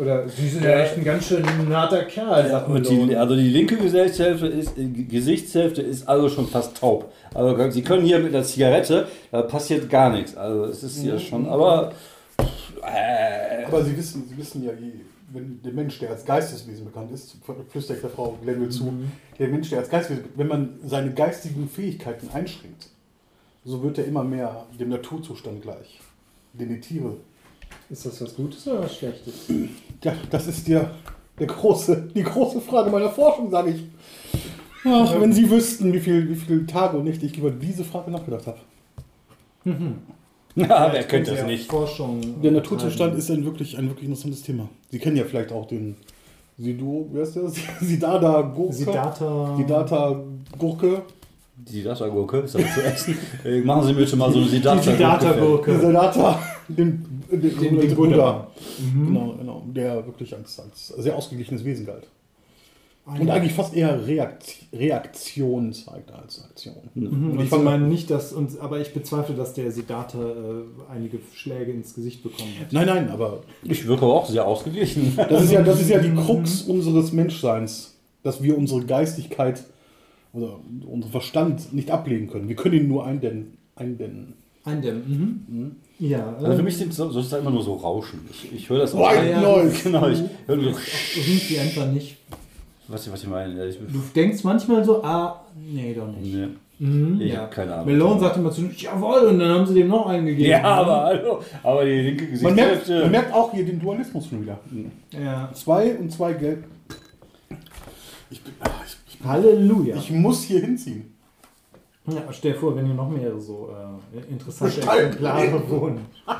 Oder 0.00 0.26
sie 0.28 0.48
sind 0.48 0.64
ja 0.64 0.78
echt 0.80 0.96
ein 0.96 1.04
ganz 1.04 1.26
schön 1.26 1.44
harter 1.68 2.04
Kerl, 2.04 2.48
sagt 2.48 2.68
Und 2.68 2.88
die, 2.88 3.14
also 3.16 3.36
die 3.36 3.48
linke 3.50 3.76
Gesichtshälfte 3.76 4.46
ist, 4.46 4.78
äh, 4.78 4.84
Gesichtshälfte 4.88 5.82
ist 5.82 6.08
also 6.08 6.28
schon 6.30 6.46
fast 6.48 6.76
taub. 6.78 7.12
Also 7.34 7.70
Sie 7.70 7.82
können 7.82 8.04
hier 8.06 8.18
mit 8.18 8.34
einer 8.34 8.44
Zigarette, 8.44 9.08
da 9.30 9.42
passiert 9.42 9.90
gar 9.90 10.10
nichts. 10.10 10.36
Also 10.36 10.64
es 10.64 10.82
ist 10.82 11.02
hier 11.02 11.18
schon, 11.18 11.46
aber 11.46 11.92
äh, 12.82 13.64
Aber 13.66 13.84
Sie 13.84 13.96
wissen, 13.96 14.24
Sie 14.28 14.36
wissen 14.38 14.64
ja, 14.64 14.72
wie- 14.78 15.00
wenn 15.32 15.60
der 15.62 15.72
Mensch, 15.72 15.98
der 16.00 16.10
als 16.10 16.24
Geisteswesen 16.24 16.86
bekannt 16.86 17.12
ist, 17.12 17.36
flüstert 17.68 17.96
ich 17.98 18.00
der 18.02 18.10
Frau 18.10 18.36
Glenville 18.42 18.68
zu, 18.70 18.92
der 19.38 19.46
Mensch, 19.48 19.70
der 19.70 19.78
als 19.78 19.88
Geisteswesen, 19.88 20.24
wenn 20.34 20.48
man 20.48 20.70
seine 20.84 21.12
geistigen 21.12 21.68
Fähigkeiten 21.68 22.28
einschränkt, 22.32 22.88
so 23.64 23.80
wird 23.82 23.98
er 23.98 24.06
immer 24.06 24.24
mehr 24.24 24.64
dem 24.80 24.88
Naturzustand 24.88 25.62
gleich, 25.62 26.00
den 26.54 26.70
die 26.70 26.80
Tiere. 26.80 27.16
Ist 27.90 28.06
das 28.06 28.22
was 28.22 28.34
Gutes 28.36 28.66
oder 28.68 28.82
was 28.82 28.96
Schlechtes? 28.96 29.34
Ja, 30.02 30.14
das 30.30 30.46
ist 30.46 30.66
ja 30.66 30.90
der 31.38 31.46
große, 31.46 32.08
die 32.14 32.22
große 32.22 32.58
Frage 32.62 32.88
meiner 32.88 33.10
Forschung, 33.10 33.50
sage 33.50 33.72
ich. 33.72 33.82
Ach, 34.82 35.20
wenn 35.20 35.30
Sie 35.30 35.50
wüssten, 35.50 35.92
wie 35.92 36.00
viele 36.00 36.26
wie 36.26 36.34
viel 36.34 36.66
Tage 36.66 36.96
und 36.96 37.04
Nächte 37.04 37.26
ich 37.26 37.36
über 37.36 37.50
diese 37.50 37.84
Frage 37.84 38.10
nachgedacht 38.10 38.46
habe. 38.46 38.58
ja, 40.54 40.88
wer 40.90 41.04
könnte 41.04 41.32
das 41.34 41.44
nicht? 41.44 41.70
Forschung. 41.70 42.40
Der 42.40 42.52
Naturzustand 42.52 43.14
ist 43.14 43.30
ein 43.30 43.44
wirklich, 43.44 43.76
ein 43.76 43.88
wirklich 43.88 44.06
interessantes 44.06 44.42
Thema. 44.42 44.70
Sie 44.90 44.98
kennen 44.98 45.18
ja 45.18 45.24
vielleicht 45.24 45.52
auch 45.52 45.66
den 45.66 45.96
Sido, 46.56 47.06
wer 47.12 47.24
ist 47.24 47.36
der? 47.36 47.48
Sidada 47.80 48.40
Gurke. 48.40 48.72
Siddhartha. 48.72 49.56
Siddhartha 49.58 50.22
Gurke. 50.56 51.02
Die 51.68 51.72
Siddhartha-Gurke 51.72 52.38
ist 52.38 52.56
aber 52.56 52.64
zu 52.74 52.82
essen. 52.82 53.18
Äh, 53.44 53.60
machen 53.60 53.86
Sie 53.86 53.92
bitte 53.92 54.16
mal 54.16 54.30
so 54.32 54.38
eine 54.38 54.46
Die. 54.46 54.56
Siddhartha-Gurke. 54.56 55.70
Der 55.72 55.80
Soldater, 55.80 56.38
den, 56.68 57.22
den, 57.30 57.40
den, 57.40 57.58
Den- 57.58 57.80
den 57.80 57.94
Buddha. 57.94 57.94
Buddha. 57.94 58.46
Genau, 59.06 59.34
genau. 59.38 59.62
Der 59.68 60.06
wirklich 60.06 60.34
als, 60.34 60.58
als 60.60 60.88
sehr 60.88 61.16
ausgeglichenes 61.16 61.64
Wesen 61.64 61.86
galt. 61.86 62.06
Und 63.06 63.26
ja. 63.26 63.34
eigentlich 63.34 63.54
fast 63.54 63.74
eher 63.74 64.06
Reakt 64.06 64.56
Reaktion 64.72 65.72
zeigt 65.72 66.12
als 66.12 66.44
Aktion. 66.44 66.76
Mhm, 66.94 67.32
Und 67.32 67.40
ich 67.40 67.50
meine 67.50 67.86
nicht, 67.88 68.08
dass 68.10 68.32
uns, 68.32 68.58
aber 68.58 68.78
ich 68.78 68.92
bezweifle, 68.92 69.34
dass 69.34 69.52
der 69.54 69.72
Siddhartha 69.72 70.18
äh, 70.18 70.92
einige 70.94 71.18
Schläge 71.34 71.72
ins 71.72 71.94
Gesicht 71.94 72.22
bekommen 72.22 72.50
hat. 72.60 72.72
Nein, 72.72 72.86
nein, 72.86 73.10
aber 73.10 73.40
Ich 73.64 73.86
wirke 73.88 74.04
auch 74.06 74.28
sehr 74.28 74.46
ausgeglichen. 74.46 75.14
das 75.16 75.42
ist 75.44 75.50
ja, 75.52 75.62
das 75.62 75.80
ist 75.80 75.88
ja 75.90 75.98
die 75.98 76.14
Krux 76.14 76.62
unseres 76.62 77.10
Menschseins, 77.12 77.96
dass 78.22 78.42
wir 78.42 78.56
unsere 78.56 78.82
Geistigkeit 78.84 79.64
oder 80.32 80.58
unseren 80.86 81.10
Verstand 81.10 81.72
nicht 81.72 81.90
ablegen 81.90 82.28
können. 82.28 82.48
Wir 82.48 82.56
können 82.56 82.74
ihn 82.74 82.88
nur 82.88 83.04
eindämmen. 83.06 83.58
eindämmen. 83.76 84.34
Eindämmen. 84.64 85.46
Mhm. 85.48 85.76
Ja, 86.06 86.34
Also 86.34 86.46
für 86.52 86.58
ähm, 86.58 86.64
mich 86.64 86.76
sind 86.76 86.92
so, 86.94 87.10
so 87.10 87.20
ist 87.20 87.32
das 87.32 87.40
immer 87.40 87.50
nur 87.50 87.62
so 87.62 87.74
Rauschen. 87.74 88.20
Ich, 88.30 88.52
ich 88.52 88.70
höre 88.70 88.78
das 88.80 88.94
auch. 88.94 89.00
White 89.10 89.30
ja. 89.30 89.40
Noise! 89.40 89.82
Genau, 89.84 90.08
ich 90.08 90.20
höre 90.46 90.56
nur 90.56 90.72
so, 90.74 90.80
irgendwie 91.16 91.58
einfach 91.58 91.86
nicht. 91.90 92.16
was, 92.88 93.10
was 93.10 93.22
ich 93.22 93.28
meine. 93.28 93.66
Ich, 93.66 93.76
Du 93.78 94.00
denkst 94.14 94.44
manchmal 94.44 94.84
so, 94.84 95.02
ah, 95.02 95.44
nee, 95.58 95.94
doch 95.94 96.08
nicht. 96.08 96.34
nee, 96.34 96.48
Mhm, 96.82 97.20
ich 97.20 97.34
ja. 97.34 97.40
habe 97.42 97.50
keine 97.54 97.74
Ahnung. 97.74 97.86
Melone 97.88 98.20
sagt 98.20 98.38
immer 98.38 98.50
zu 98.50 98.62
jawohl, 98.74 99.26
und 99.26 99.38
dann 99.38 99.50
haben 99.50 99.66
sie 99.66 99.74
dem 99.74 99.88
noch 99.88 100.06
einen 100.06 100.24
gegeben. 100.24 100.48
Ja, 100.50 100.62
aber 100.62 101.02
hallo. 101.04 101.40
Aber 101.62 101.84
die 101.84 101.90
linke 102.00 102.24
Man 102.42 102.54
merkt, 102.54 102.70
Gesichtshälfte. 102.70 103.02
man 103.02 103.10
merkt 103.10 103.34
auch 103.34 103.52
hier 103.52 103.66
den 103.66 103.78
Dualismus 103.80 104.26
schon 104.26 104.40
wieder. 104.42 104.58
Ja. 105.12 105.50
Zwei 105.52 105.94
und 105.96 106.10
zwei 106.10 106.32
gelb. 106.32 106.64
Ich, 108.30 108.40
bin, 108.42 108.54
ach, 108.60 108.70
ich, 108.86 108.92
ich, 108.92 108.99
Halleluja. 109.24 109.96
ich 109.96 110.10
muss 110.10 110.42
hier 110.44 110.60
hinziehen. 110.60 111.12
ja, 112.06 112.22
stell 112.32 112.52
dir 112.52 112.58
vor, 112.58 112.74
wenn 112.76 112.86
hier 112.86 112.94
noch 112.94 113.10
mehr 113.10 113.38
so 113.38 113.70
äh, 114.14 114.32
interessante 114.32 114.76
Besteigen. 114.76 115.06
Exemplare 115.08 115.68
wohnen. 115.70 116.00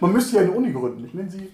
Man 0.00 0.12
müsste 0.12 0.36
ja 0.36 0.42
eine 0.42 0.52
Uni 0.52 0.72
gründen. 0.72 1.04
Ich 1.06 1.14
nenne 1.14 1.30
sie. 1.30 1.44
äh, 1.44 1.48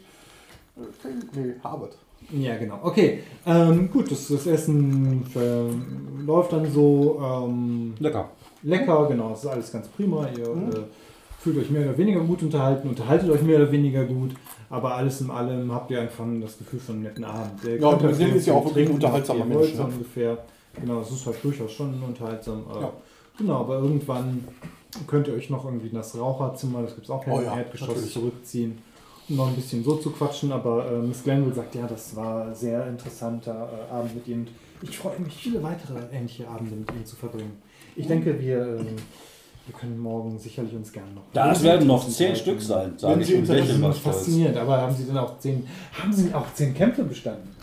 Nee, 1.34 1.54
Harvard. 1.62 1.96
Ja, 2.30 2.56
genau. 2.58 2.78
Okay, 2.82 3.22
ähm, 3.46 3.90
gut, 3.90 4.10
das, 4.10 4.28
das 4.28 4.46
Essen 4.46 5.24
verläuft 5.32 6.52
dann 6.52 6.70
so. 6.70 7.18
Ähm, 7.22 7.94
Lecker. 7.98 8.30
lecker, 8.62 9.06
genau, 9.08 9.32
es 9.32 9.40
ist 9.40 9.46
alles 9.46 9.72
ganz 9.72 9.88
prima. 9.88 10.28
Ihr 10.36 10.46
äh, 10.48 10.84
fühlt 11.38 11.56
euch 11.58 11.70
mehr 11.70 11.82
oder 11.82 11.98
weniger 11.98 12.20
gut 12.20 12.42
unterhalten, 12.42 12.88
unterhaltet 12.88 13.30
euch 13.30 13.42
mehr 13.42 13.56
oder 13.56 13.70
weniger 13.72 14.04
gut, 14.04 14.32
aber 14.70 14.94
alles 14.96 15.20
in 15.20 15.30
allem 15.30 15.72
habt 15.72 15.90
ihr 15.90 16.00
einfach 16.00 16.24
das 16.42 16.58
Gefühl 16.58 16.80
von 16.80 16.96
einem 16.96 17.04
netten 17.04 17.24
Abend. 17.24 17.64
Der 17.64 17.78
Ja, 17.78 18.12
Sinn 18.12 18.30
euch 18.30 18.36
ist 18.36 18.46
ja 18.46 18.54
auch 18.54 18.64
wirklich 18.66 18.88
ein 18.88 18.94
unterhaltsamer 18.94 19.44
Mensch, 19.44 19.74
ne? 19.74 19.84
ungefähr. 19.84 20.38
Genau, 20.80 21.00
es 21.00 21.10
ist 21.10 21.26
halt 21.26 21.42
durchaus 21.42 21.72
schon 21.72 22.02
unterhaltsam. 22.02 22.64
Äh, 22.76 22.80
Ja. 22.82 22.92
Genau, 23.38 23.60
aber 23.60 23.78
irgendwann 23.78 24.44
könnt 25.06 25.28
ihr 25.28 25.34
euch 25.34 25.48
noch 25.48 25.64
irgendwie 25.64 25.88
in 25.88 25.94
das 25.94 26.18
Raucherzimmer, 26.18 26.82
das 26.82 26.94
gibt 26.94 27.04
es 27.06 27.10
auch 27.10 27.24
Oh 27.28 27.38
im 27.38 27.44
ja, 27.44 27.56
Erdgeschoss, 27.58 27.88
natürlich. 27.88 28.12
zurückziehen. 28.12 28.78
Um 29.28 29.36
noch 29.36 29.48
ein 29.48 29.54
bisschen 29.54 29.84
so 29.84 29.94
zu 29.96 30.10
quatschen, 30.10 30.50
aber 30.52 30.90
äh, 30.90 30.98
Miss 30.98 31.22
Glenville 31.22 31.54
sagt, 31.54 31.74
ja, 31.74 31.86
das 31.86 32.16
war 32.16 32.46
ein 32.46 32.54
sehr 32.54 32.86
interessanter 32.88 33.68
äh, 33.90 33.92
Abend 33.94 34.14
mit 34.16 34.26
Ihnen. 34.26 34.48
Ich 34.82 34.98
freue 34.98 35.18
mich, 35.20 35.34
viele 35.34 35.62
weitere 35.62 35.98
ähnliche 36.12 36.48
Abende 36.48 36.74
mit 36.74 36.90
Ihnen 36.90 37.04
zu 37.06 37.14
verbringen. 37.14 37.62
Ich 37.94 38.06
denke, 38.06 38.40
wir, 38.40 38.78
ähm, 38.80 38.86
wir 39.68 39.74
können 39.74 39.98
morgen 39.98 40.38
sicherlich 40.38 40.74
uns 40.74 40.90
gerne 40.90 41.12
noch. 41.12 41.22
Das 41.32 41.62
werden 41.62 41.86
noch 41.86 42.08
zehn 42.08 42.34
Stück 42.34 42.60
sein, 42.60 42.94
sage 42.96 43.14
Wenn 43.14 43.20
ich 43.20 43.28
Sie 43.28 43.36
lächeln 43.40 43.82
Das 43.82 43.96
ist 43.96 44.02
faszinierend, 44.02 44.56
aber 44.56 44.80
haben 44.80 44.94
Sie 44.94 45.04
denn 45.04 45.18
auch 45.18 45.38
zehn, 45.38 45.66
haben 45.92 46.12
Sie 46.12 46.32
auch 46.32 46.46
zehn 46.54 46.74
Kämpfe 46.74 47.04
bestanden? 47.04 47.54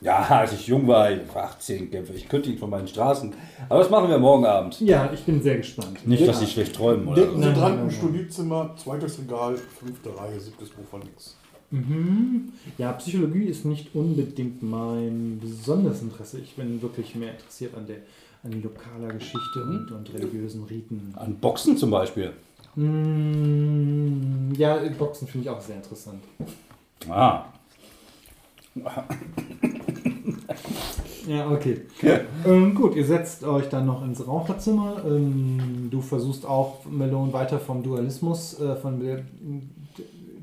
Ja, 0.00 0.18
als 0.28 0.52
ich 0.52 0.66
jung 0.66 0.86
war, 0.86 1.10
ich 1.10 1.34
war 1.34 1.44
18 1.44 1.90
Kämpfe. 1.90 2.12
Ich 2.12 2.28
könnte 2.28 2.50
ihn 2.50 2.58
von 2.58 2.70
meinen 2.70 2.88
Straßen. 2.88 3.32
Aber 3.68 3.80
das 3.80 3.90
machen 3.90 4.08
wir 4.08 4.18
morgen 4.18 4.44
Abend. 4.44 4.80
Ja, 4.80 5.10
ich 5.12 5.22
bin 5.22 5.42
sehr 5.42 5.56
gespannt. 5.56 6.06
Nicht, 6.06 6.20
ja. 6.20 6.26
dass 6.26 6.40
sie 6.40 6.46
schlecht 6.46 6.74
träumen 6.74 7.06
oder 7.06 7.22
Denken 7.22 7.36
so. 7.36 7.40
Sie 7.40 7.46
Nein, 7.46 7.54
dran, 7.54 7.70
nein, 7.70 7.80
im 7.80 7.86
nein. 7.86 7.96
Studierzimmer, 7.96 8.74
zweites 8.76 9.18
Regal, 9.18 9.56
fünfte 9.56 10.16
Reihe, 10.16 10.40
siebtes 10.40 10.70
Buch 10.70 10.84
von 10.90 11.02
links. 11.02 11.36
Mhm. 11.70 12.52
Ja, 12.78 12.92
Psychologie 12.92 13.44
ist 13.44 13.64
nicht 13.64 13.94
unbedingt 13.94 14.62
mein 14.62 15.40
besonderes 15.40 16.02
Interesse. 16.02 16.38
Ich 16.40 16.54
bin 16.56 16.82
wirklich 16.82 17.14
mehr 17.14 17.32
interessiert 17.32 17.74
an 17.76 17.86
der 17.86 17.98
an 18.44 18.62
lokaler 18.62 19.14
Geschichte 19.14 19.62
und, 19.62 19.90
und 19.92 20.12
religiösen 20.14 20.64
Riten. 20.64 21.12
An 21.16 21.36
Boxen 21.36 21.76
zum 21.76 21.90
Beispiel. 21.90 22.32
Mm, 22.74 24.52
ja, 24.56 24.78
Boxen 24.98 25.28
finde 25.28 25.48
ich 25.48 25.50
auch 25.50 25.60
sehr 25.60 25.76
interessant. 25.76 26.22
Ah. 27.08 27.44
Ja, 31.26 31.50
okay. 31.50 31.82
ähm, 32.44 32.74
gut, 32.74 32.96
ihr 32.96 33.04
setzt 33.04 33.44
euch 33.44 33.68
dann 33.68 33.86
noch 33.86 34.04
ins 34.04 34.26
Raucherzimmer. 34.26 35.02
Ähm, 35.06 35.88
du 35.90 36.00
versuchst 36.00 36.44
auch, 36.44 36.84
Melone, 36.86 37.32
weiter 37.32 37.60
vom 37.60 37.82
Dualismus, 37.82 38.58
äh, 38.60 38.74
von 38.76 38.98
der, 38.98 39.22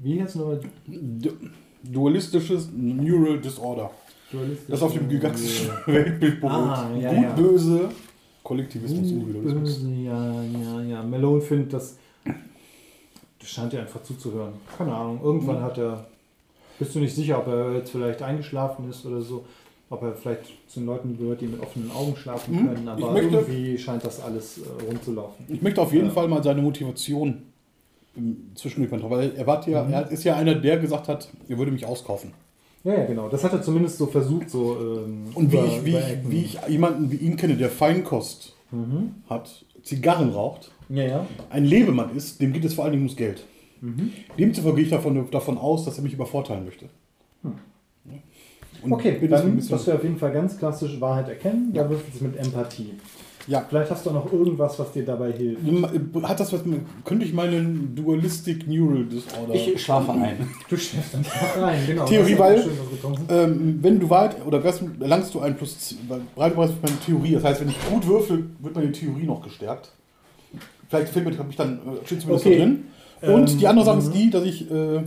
wie 0.02 0.16
jetzt 0.16 0.36
nochmal? 0.36 0.62
Du 0.88 1.32
dualistisches 1.84 2.70
Neural 2.74 3.40
Disorder. 3.40 3.92
Dualistisch. 4.32 4.68
Das 4.70 4.82
auf 4.82 4.94
dem 4.94 5.10
gigantischen 5.10 5.70
Weltbild 5.86 6.40
beruht. 6.42 6.54
Ah, 6.54 6.90
ja, 7.00 7.10
Gut, 7.14 7.24
ja. 7.24 7.34
böse, 7.34 7.90
Kollektivismus, 8.44 9.10
Individualismus. 9.12 9.80
böse, 9.80 9.92
ja, 9.94 10.44
ja, 10.44 10.82
ja. 10.82 11.04
Melone 11.04 11.42
findet 11.42 11.74
das. 11.74 11.98
Das 13.40 13.50
scheint 13.50 13.72
dir 13.74 13.80
einfach 13.82 14.04
zuzuhören. 14.04 14.54
Keine 14.78 14.94
Ahnung. 14.94 15.20
Irgendwann 15.24 15.58
Mhm. 15.60 15.64
hat 15.64 15.78
er. 15.78 16.06
Bist 16.78 16.96
du 16.96 17.00
nicht 17.00 17.14
sicher, 17.16 17.40
ob 17.40 17.48
er 17.48 17.74
jetzt 17.76 17.92
vielleicht 17.92 18.22
eingeschlafen 18.22 18.90
ist 18.90 19.06
oder 19.06 19.22
so? 19.22 19.46
Ob 19.90 20.04
er 20.04 20.14
vielleicht 20.14 20.44
zu 20.70 20.80
den 20.80 20.86
Leuten 20.86 21.18
gehört, 21.18 21.42
die 21.42 21.48
mit 21.48 21.60
offenen 21.62 21.90
Augen 21.92 22.16
schlafen 22.16 22.54
Mhm. 22.56 22.68
können. 22.68 22.88
Aber 22.88 23.12
möchte- 23.12 23.36
irgendwie 23.38 23.78
scheint 23.78 24.04
das 24.04 24.22
alles 24.22 24.60
äh, 24.60 24.86
rund 24.88 25.04
zu 25.04 25.14
laufen. 25.14 25.46
Ich 25.50 25.62
möchte 25.62 25.82
auf 25.82 25.92
jeden 25.94 26.08
Ja. 26.08 26.12
Fall 26.12 26.28
mal 26.28 26.44
seine 26.44 26.62
Motivation 26.62 27.42
ähm, 28.18 28.52
zwischendurch 28.56 28.92
mal 28.92 29.00
drauf, 29.00 29.12
weil 29.12 29.32
er, 29.36 29.48
war 29.48 29.68
ja, 29.68 29.84
Mhm. 29.84 29.94
er 29.94 30.12
ist 30.12 30.24
ja 30.24 30.36
einer, 30.36 30.56
der 30.56 30.78
gesagt 30.80 31.08
hat, 31.08 31.30
er 31.48 31.58
würde 31.58 31.72
mich 31.72 31.86
auskaufen. 31.86 32.32
Ja, 32.84 32.94
ja, 32.94 33.06
genau. 33.06 33.28
Das 33.30 33.44
hat 33.44 33.52
er 33.54 33.62
zumindest 33.62 33.98
so 33.98 34.06
versucht, 34.08 34.50
so. 34.50 34.78
Ähm, 34.80 35.24
Und 35.36 35.52
wie 35.52 35.58
über- 35.58 35.66
ich, 35.68 35.86
wie, 35.86 35.98
ich, 35.98 36.18
wie 36.30 36.42
ich 36.44 36.58
jemanden 36.70 37.12
wie 37.12 37.18
ihn 37.18 37.36
kenne, 37.36 37.56
der 37.58 37.70
Feinkost 37.70 38.56
Mhm. 38.72 39.16
hat, 39.30 39.66
Zigarren 39.84 40.30
raucht, 40.32 40.72
Ja, 40.90 41.04
ja. 41.04 41.26
ein 41.50 41.66
Lebemann 41.66 42.16
ist, 42.16 42.40
dem 42.42 42.54
geht 42.54 42.64
es 42.66 42.74
vor 42.76 42.84
allen 42.86 42.92
Dingen 42.94 43.04
ums 43.04 43.16
Geld. 43.18 43.44
Mhm. 43.82 44.12
Demzufolge 44.38 44.76
gehe 44.78 44.86
ich 44.86 44.92
davon, 44.92 45.30
davon 45.32 45.58
aus, 45.58 45.86
dass 45.86 45.98
er 45.98 46.04
mich 46.04 46.14
übervorteilen 46.14 46.66
möchte. 46.66 46.86
Und 48.82 48.94
Okay, 48.94 49.18
dann 49.28 49.58
wirst 49.58 49.88
du 49.88 49.92
auf 49.94 50.04
jeden 50.04 50.18
Fall 50.18 50.32
ganz 50.32 50.58
klassisch 50.58 51.02
Wahrheit 51.02 51.28
erkennen. 51.28 51.72
Da 51.74 51.90
wirst 51.90 52.04
du 52.04 52.16
es 52.16 52.22
mit 52.22 52.38
Empathie. 52.38 52.94
Ja. 53.50 53.66
Vielleicht 53.68 53.90
hast 53.90 54.06
du 54.06 54.12
noch 54.12 54.32
irgendwas, 54.32 54.78
was 54.78 54.92
dir 54.92 55.04
dabei 55.04 55.32
hilft. 55.32 55.62
Hat 56.24 56.40
das 56.40 56.54
was 56.54 56.64
mit, 56.66 56.82
könnte 57.04 57.26
ich 57.26 57.34
meinen 57.34 57.96
Dualistic 57.96 58.68
Neural 58.68 59.06
Disorder. 59.06 59.56
Ich 59.56 59.82
schlafe 59.84 60.12
ein. 60.12 60.48
Du 60.70 60.78
schläfst 60.78 61.16
dann 61.16 61.26
rein, 61.62 61.80
genau. 61.88 62.06
Theorie, 62.06 62.34
ist 62.34 62.40
weil- 62.40 62.70
ähm, 63.30 63.80
wenn 63.82 64.00
du 64.00 64.08
weit 64.10 64.46
oder 64.46 64.64
erlangst 64.64 65.34
du 65.34 65.40
ein 65.40 65.58
plus 65.58 65.96
Breitpreis 66.36 66.70
für 66.72 66.86
meine 66.88 67.00
Theorie. 67.00 67.34
Das 67.34 67.44
heißt, 67.44 67.62
wenn 67.62 67.70
ich 67.70 67.90
gut 67.90 68.06
würfel, 68.06 68.46
wird 68.60 68.76
meine 68.76 68.92
Theorie 68.92 69.26
noch 69.26 69.42
gestärkt. 69.42 69.92
Vielleicht 70.88 71.10
fehlt 71.10 71.26
mir, 71.26 71.38
habe 71.38 71.50
ich 71.50 71.56
dann 71.56 71.80
äh, 71.80 72.06
steht 72.06 72.22
zumindest 72.22 72.46
Okay. 72.46 72.58
drin. 72.60 72.84
Und 73.22 73.50
Ähm, 73.52 73.58
die 73.58 73.68
andere 73.68 73.86
Sache 73.86 73.98
ist 74.00 74.10
mhm. 74.10 74.14
die, 74.14 74.30
dass 74.30 74.44
ich 74.44 74.72
äh, 74.72 75.02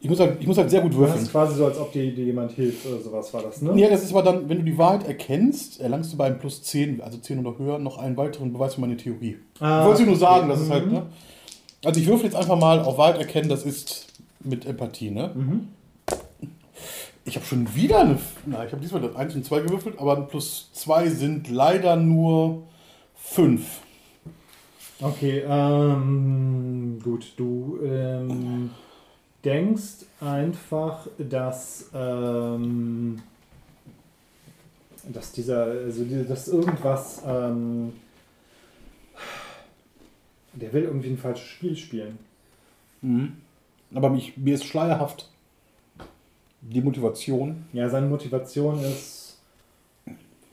ich 0.00 0.08
muss 0.08 0.18
halt, 0.20 0.38
ich 0.40 0.46
muss 0.46 0.56
halt 0.56 0.70
sehr 0.70 0.80
gut 0.80 0.92
Du 0.94 1.02
hast 1.02 1.10
würfeln. 1.10 1.28
quasi 1.28 1.56
so, 1.56 1.66
als 1.66 1.78
ob 1.78 1.92
dir, 1.92 2.14
dir 2.14 2.24
jemand 2.24 2.52
hilft 2.52 2.86
oder 2.86 3.00
sowas 3.00 3.32
war 3.34 3.42
das, 3.42 3.60
ne? 3.62 3.78
Ja, 3.78 3.88
das 3.90 4.02
ist 4.02 4.10
aber 4.12 4.22
dann, 4.22 4.48
wenn 4.48 4.58
du 4.58 4.64
die 4.64 4.78
Wahrheit 4.78 5.06
erkennst, 5.06 5.80
erlangst 5.80 6.12
du 6.12 6.16
beim 6.16 6.38
plus 6.38 6.62
10, 6.62 7.00
also 7.02 7.18
10 7.18 7.44
oder 7.44 7.58
höher, 7.58 7.78
noch 7.78 7.98
einen 7.98 8.16
weiteren 8.16 8.52
Beweis 8.52 8.74
für 8.76 8.80
meine 8.80 8.96
Theorie. 8.96 9.36
Ah, 9.60 9.82
ich 9.82 9.86
wollte 9.88 10.02
nur 10.04 10.16
sagen, 10.16 10.44
okay. 10.44 10.52
das 10.52 10.60
ist 10.62 10.70
halt, 10.70 10.86
Mhm. 10.86 10.92
ne? 10.92 11.02
Also 11.84 12.00
ich 12.00 12.06
würfel 12.06 12.26
jetzt 12.26 12.36
einfach 12.36 12.58
mal 12.58 12.80
auf 12.80 12.98
Wahrheit 12.98 13.18
erkennen, 13.18 13.48
das 13.48 13.64
ist 13.64 14.06
mit 14.42 14.66
Empathie, 14.66 15.10
ne? 15.10 15.30
Mhm. 15.34 15.68
Ich 17.26 17.36
habe 17.36 17.44
schon 17.46 17.74
wieder 17.74 18.00
eine. 18.00 18.18
Na, 18.46 18.64
ich 18.64 18.72
habe 18.72 18.80
diesmal 18.82 19.02
das 19.02 19.14
1 19.14 19.34
und 19.34 19.44
2 19.44 19.60
gewürfelt, 19.60 19.98
aber 19.98 20.16
ein 20.16 20.26
plus 20.28 20.70
2 20.72 21.08
sind 21.10 21.48
leider 21.50 21.96
nur 21.96 22.62
5. 23.16 23.80
Okay, 25.02 25.42
ähm, 25.48 26.98
gut, 27.02 27.32
du 27.36 27.78
ähm, 27.84 28.70
denkst 29.44 30.06
einfach, 30.20 31.06
dass, 31.18 31.90
ähm, 31.94 33.22
dass 35.04 35.32
dieser, 35.32 35.64
also 35.64 36.04
dass 36.04 36.48
irgendwas, 36.48 37.22
ähm, 37.26 37.92
der 40.52 40.72
will 40.72 40.84
irgendwie 40.84 41.10
ein 41.10 41.18
falsches 41.18 41.46
Spiel 41.46 41.76
spielen. 41.76 42.18
Mhm. 43.02 43.36
Aber 43.94 44.10
mich, 44.10 44.36
mir 44.36 44.54
ist 44.54 44.64
schleierhaft 44.64 45.28
die 46.60 46.80
Motivation. 46.80 47.64
Ja, 47.72 47.88
seine 47.88 48.06
Motivation 48.06 48.82
ist, 48.82 49.38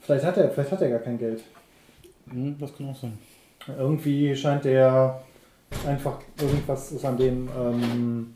vielleicht 0.02 0.26
hat 0.26 0.38
er, 0.38 0.50
vielleicht 0.50 0.72
hat 0.72 0.82
er 0.82 0.90
gar 0.90 1.00
kein 1.00 1.18
Geld. 1.18 1.44
Mhm, 2.26 2.58
das 2.60 2.76
kann 2.76 2.90
auch 2.90 2.96
sein. 2.96 3.18
Irgendwie 3.68 4.36
scheint 4.36 4.66
er 4.66 5.22
einfach 5.86 6.20
irgendwas 6.40 6.92
ist 6.92 7.04
an 7.04 7.18
dem, 7.18 7.50
ähm, 7.58 8.34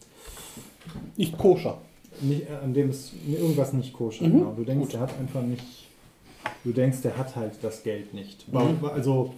Nicht 1.18 1.38
koscher. 1.38 1.78
nicht, 2.22 2.50
an 2.50 2.74
dem 2.74 2.90
ist 2.90 3.12
irgendwas 3.28 3.74
nicht 3.74 3.94
koscher. 3.94 4.26
Mhm, 4.28 4.32
Genau. 4.40 4.54
Du 4.54 4.64
denkst, 4.64 4.86
gut. 4.88 4.94
er 4.96 5.00
hat 5.02 5.18
einfach 5.20 5.42
nicht 5.42 5.64
du 6.64 6.72
denkst, 6.72 7.02
der 7.02 7.18
hat 7.18 7.36
halt 7.36 7.54
das 7.62 7.84
Geld 7.84 8.14
nicht. 8.14 8.52
Mhm. 8.52 8.84
Also 8.86 9.34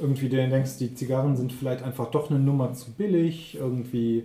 irgendwie, 0.00 0.28
du 0.28 0.36
denkst, 0.36 0.78
die 0.78 0.94
Zigarren 0.94 1.36
sind 1.36 1.52
vielleicht 1.52 1.82
einfach 1.82 2.10
doch 2.10 2.30
eine 2.30 2.38
Nummer 2.38 2.72
zu 2.74 2.90
billig, 2.92 3.56
irgendwie, 3.56 4.24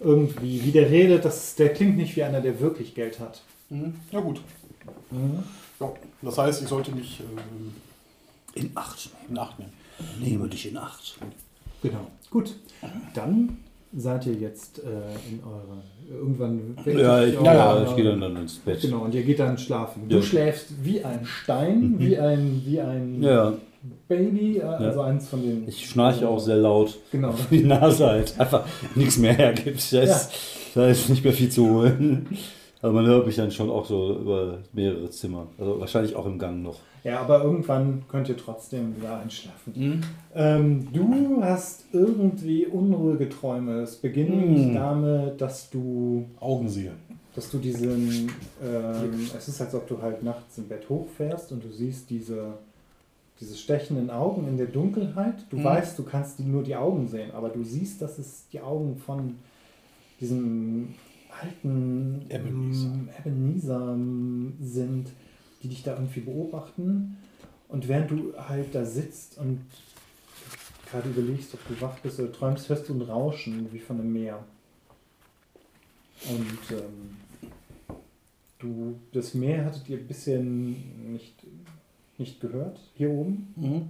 irgendwie, 0.00 0.64
wie 0.64 0.70
der 0.72 0.90
redet, 0.90 1.24
das, 1.24 1.54
der 1.56 1.72
klingt 1.72 1.96
nicht 1.96 2.14
wie 2.16 2.22
einer, 2.22 2.40
der 2.40 2.60
wirklich 2.60 2.94
Geld 2.94 3.18
hat. 3.20 3.42
Mhm. 3.70 3.94
Ja, 4.10 4.20
gut. 4.20 4.40
Ja, 5.80 5.92
das 6.22 6.38
heißt, 6.38 6.62
ich 6.62 6.68
sollte 6.68 6.92
mich 6.92 7.20
ähm, 7.20 7.74
In 8.54 8.70
Acht 8.74 9.10
in 9.28 9.38
Acht 9.38 9.58
nehmen. 9.58 9.72
nehmen. 10.20 10.32
Nehme 10.32 10.48
dich 10.48 10.68
in 10.68 10.76
Acht. 10.76 11.16
Genau. 11.82 12.06
Gut. 12.30 12.56
Dann 13.14 13.58
seid 13.94 14.26
ihr 14.26 14.34
jetzt 14.34 14.78
äh, 14.80 14.82
in 15.30 15.40
eure. 15.44 15.82
Irgendwann. 16.10 16.76
Ja, 16.84 17.22
ich, 17.24 17.34
ja, 17.34 17.54
ja, 17.54 17.84
ich 17.84 17.96
gehe 17.96 18.04
dann, 18.04 18.20
dann 18.20 18.36
ins 18.36 18.58
Bett. 18.58 18.80
Genau, 18.82 18.98
und 19.04 19.14
ihr 19.14 19.22
geht 19.22 19.38
dann 19.38 19.56
schlafen. 19.56 20.08
Du 20.08 20.16
Ja. 20.16 20.22
schläfst 20.22 20.66
wie 20.82 21.02
ein 21.04 21.24
Stein, 21.24 21.94
wie 21.98 22.18
ein, 22.18 22.62
wie 22.66 22.80
ein 22.80 23.22
Ja, 23.22 23.54
Baby, 24.08 24.58
äh, 24.58 24.62
also 24.62 25.00
eins 25.00 25.28
von 25.28 25.42
den. 25.42 25.66
ich 25.66 25.88
schnarche 25.88 26.28
auch 26.28 26.38
sehr 26.38 26.56
laut. 26.56 26.98
Genau. 27.12 27.34
Die 27.50 27.64
Nase 27.64 28.06
halt 28.06 28.38
einfach 28.38 28.64
nichts 28.94 29.16
mehr 29.18 29.32
hergibt. 29.32 29.92
Da 29.92 30.02
ist, 30.02 30.30
da 30.74 30.86
ist 30.88 31.08
nicht 31.08 31.24
mehr 31.24 31.32
viel 31.32 31.48
zu 31.48 31.68
holen. 31.70 32.26
Aber 32.82 32.92
man 32.92 33.06
hört 33.06 33.26
mich 33.26 33.36
dann 33.36 33.50
schon 33.52 33.70
auch 33.70 33.86
so 33.86 34.16
über 34.18 34.58
mehrere 34.72 35.08
Zimmer. 35.10 35.46
Also 35.58 35.78
wahrscheinlich 35.80 36.16
auch 36.16 36.26
im 36.26 36.38
Gang 36.38 36.62
noch. 36.62 36.80
Ja, 37.04 37.20
aber 37.20 37.42
irgendwann 37.42 38.02
könnt 38.08 38.28
ihr 38.28 38.36
trotzdem 38.36 38.96
wieder 38.96 39.18
einschlafen. 39.18 40.02
Ähm, 40.34 40.88
du 40.92 41.40
hast 41.42 41.84
irgendwie 41.92 42.66
unruhige 42.66 43.28
Träume. 43.28 43.80
Es 43.82 43.96
beginnt 43.96 44.70
Mm. 44.70 44.74
damit, 44.74 45.40
dass 45.40 45.70
du, 45.70 46.26
Augen 46.40 46.68
sehe. 46.68 46.92
dass 47.34 47.50
du 47.50 47.58
diesen, 47.58 48.30
ähm, 48.62 49.30
es 49.36 49.48
ist, 49.48 49.60
als 49.60 49.74
ob 49.74 49.88
du 49.88 50.00
halt 50.02 50.22
nachts 50.22 50.58
im 50.58 50.68
Bett 50.68 50.88
hochfährst 50.88 51.50
und 51.52 51.64
du 51.64 51.70
siehst 51.70 52.10
diese, 52.10 52.54
diese 53.40 53.56
stechenden 53.56 54.10
Augen 54.10 54.46
in 54.46 54.56
der 54.56 54.66
Dunkelheit. 54.66 55.36
Du 55.50 55.56
Mhm. 55.58 55.64
weißt, 55.64 55.98
du 55.98 56.02
kannst 56.04 56.38
die, 56.40 56.44
nur 56.44 56.62
die 56.62 56.76
Augen 56.76 57.08
sehen, 57.08 57.30
aber 57.32 57.48
du 57.48 57.62
siehst, 57.64 58.02
dass 58.02 58.18
es 58.18 58.44
die 58.52 58.60
Augen 58.60 58.96
von 58.96 59.36
diesem 60.20 60.94
alten 61.40 62.26
Ebenezer. 62.28 62.86
ähm, 62.86 63.08
Ebenezer 63.18 63.92
ähm, 63.92 64.54
sind, 64.60 65.08
die 65.62 65.68
dich 65.68 65.82
da 65.82 65.94
irgendwie 65.94 66.20
beobachten. 66.20 67.16
Und 67.68 67.88
während 67.88 68.10
du 68.10 68.34
halt 68.36 68.74
da 68.74 68.84
sitzt 68.84 69.38
und 69.38 69.60
gerade 70.90 71.08
überlegst, 71.08 71.54
ob 71.54 71.66
du 71.68 71.80
wach 71.80 71.98
bist 72.00 72.20
oder 72.20 72.30
träumst, 72.32 72.68
hörst 72.68 72.88
du 72.88 72.94
ein 72.94 73.02
Rauschen 73.02 73.72
wie 73.72 73.78
von 73.78 73.98
einem 73.98 74.12
Meer. 74.12 74.44
Und 76.28 76.76
ähm, 76.78 77.16
du, 78.58 78.94
das 79.12 79.34
Meer 79.34 79.64
hattet 79.64 79.88
ihr 79.88 79.96
bisher 79.96 80.40
nicht, 80.40 81.34
nicht 82.18 82.40
gehört, 82.40 82.78
hier 82.94 83.10
oben. 83.10 83.52
Mhm. 83.56 83.88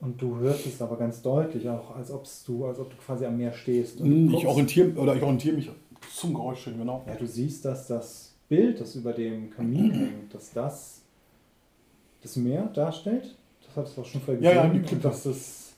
Und 0.00 0.20
du 0.20 0.36
hörst 0.38 0.66
es 0.66 0.82
aber 0.82 0.96
ganz 0.96 1.22
deutlich, 1.22 1.68
auch 1.68 1.94
als, 1.96 2.10
ob's 2.10 2.44
du, 2.44 2.66
als 2.66 2.78
ob 2.78 2.90
du 2.90 2.96
quasi 2.96 3.24
am 3.24 3.36
Meer 3.38 3.52
stehst. 3.52 4.00
Und 4.00 4.26
Mhm, 4.26 4.34
Ich 4.34 4.46
orientiere 4.46 4.92
oder 4.94 5.14
ich 5.14 5.22
orientiere 5.22 5.56
mich 5.56 5.70
zum 6.14 6.34
Geräusch 6.34 6.64
hin, 6.64 6.78
genau. 6.78 7.02
Ja, 7.06 7.14
du 7.14 7.26
siehst, 7.26 7.64
dass 7.64 7.86
das 7.88 8.32
Bild, 8.48 8.80
das 8.80 8.94
über 8.94 9.12
dem 9.12 9.50
Kamin 9.50 9.90
hängt, 9.92 10.34
dass 10.34 10.52
das 10.52 11.00
das 12.22 12.36
Meer 12.36 12.64
darstellt. 12.66 13.34
Das 13.66 13.76
hattest 13.76 13.96
du 13.96 14.00
auch 14.02 14.06
schon 14.06 14.20
vorher 14.20 14.42
Ja, 14.42 14.52
ja, 14.52 14.66
gesehen. 14.66 14.82
die 14.82 14.88
Klippe. 14.88 14.94
Und 15.08 15.12
dass 15.12 15.22
das 15.24 15.72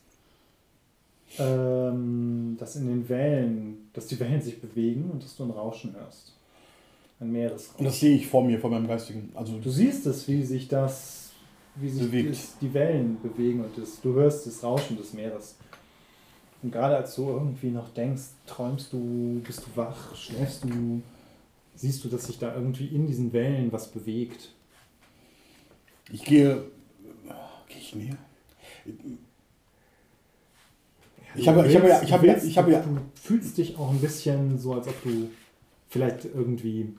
ähm, 1.39 2.57
dass 2.61 2.77
in 2.77 2.87
den 2.87 3.09
Wellen, 3.09 3.89
dass 3.93 4.07
die 4.07 4.18
Wellen 4.20 4.41
sich 4.41 4.61
bewegen 4.61 5.11
und 5.12 5.22
dass 5.22 5.37
du 5.37 5.45
ein 5.45 5.51
Rauschen 5.51 5.95
hörst. 5.95 6.33
Ein 7.20 7.27
Und 7.29 7.33
Meeresrauschen. 7.33 7.85
das 7.85 8.01
sehe 8.01 8.16
ich 8.16 8.27
vor 8.27 8.45
mir, 8.45 8.59
vor 8.61 8.70
meinem 8.70 8.87
geistigen. 8.87 9.31
Also 9.35 9.59
Du 9.59 9.70
siehst 9.70 10.07
es, 10.07 10.29
wie 10.29 10.43
sich 10.45 10.68
das, 10.68 11.31
wie 11.77 11.89
sich 11.89 12.03
Bewegt. 12.03 12.39
die 12.61 12.72
Wellen 12.72 13.18
bewegen 13.20 13.64
und 13.64 13.77
das, 13.77 14.01
du 14.01 14.14
hörst 14.14 14.47
das 14.47 14.62
Rauschen 14.62 14.97
des 14.97 15.12
Meeres. 15.12 15.57
Und 16.65 16.71
gerade 16.73 16.97
als 16.97 17.15
du 17.15 17.29
irgendwie 17.29 17.69
noch 17.69 17.91
denkst, 17.91 18.23
träumst 18.47 18.91
du, 18.95 19.43
bist 19.47 19.61
du 19.67 19.77
wach, 19.77 20.17
schläfst 20.17 20.65
du, 20.65 21.03
siehst 21.75 22.03
du, 22.03 22.09
dass 22.09 22.25
sich 22.25 22.39
da 22.39 22.55
irgendwie 22.55 22.87
in 22.87 23.07
diesen 23.07 23.35
Wellen 23.35 23.71
was 23.71 23.87
bewegt. 23.89 24.49
ich 26.11 26.25
gehe. 26.25 26.65
Gehe 27.69 27.79
ich 27.79 27.95
näher? 27.95 28.17
Ich 31.37 31.49
habe- 31.49 31.67
ich 31.69 31.77
habe 31.77 31.89
ja- 31.89 32.03
ich 32.03 32.12
habe 32.12 32.27
ja- 32.27 32.37
ich 32.37 32.57
habe 32.59 32.73
ja- 32.73 32.81
Du 32.81 32.99
fühlst 33.15 33.59
dich 33.59 33.77
auch 33.77 33.91
ein 33.91 34.01
bisschen 34.01 34.59
so, 34.59 34.73
als 34.75 34.89
ob 34.89 35.03
du 35.03 35.29
vielleicht 35.91 36.25
irgendwie. 36.25 36.95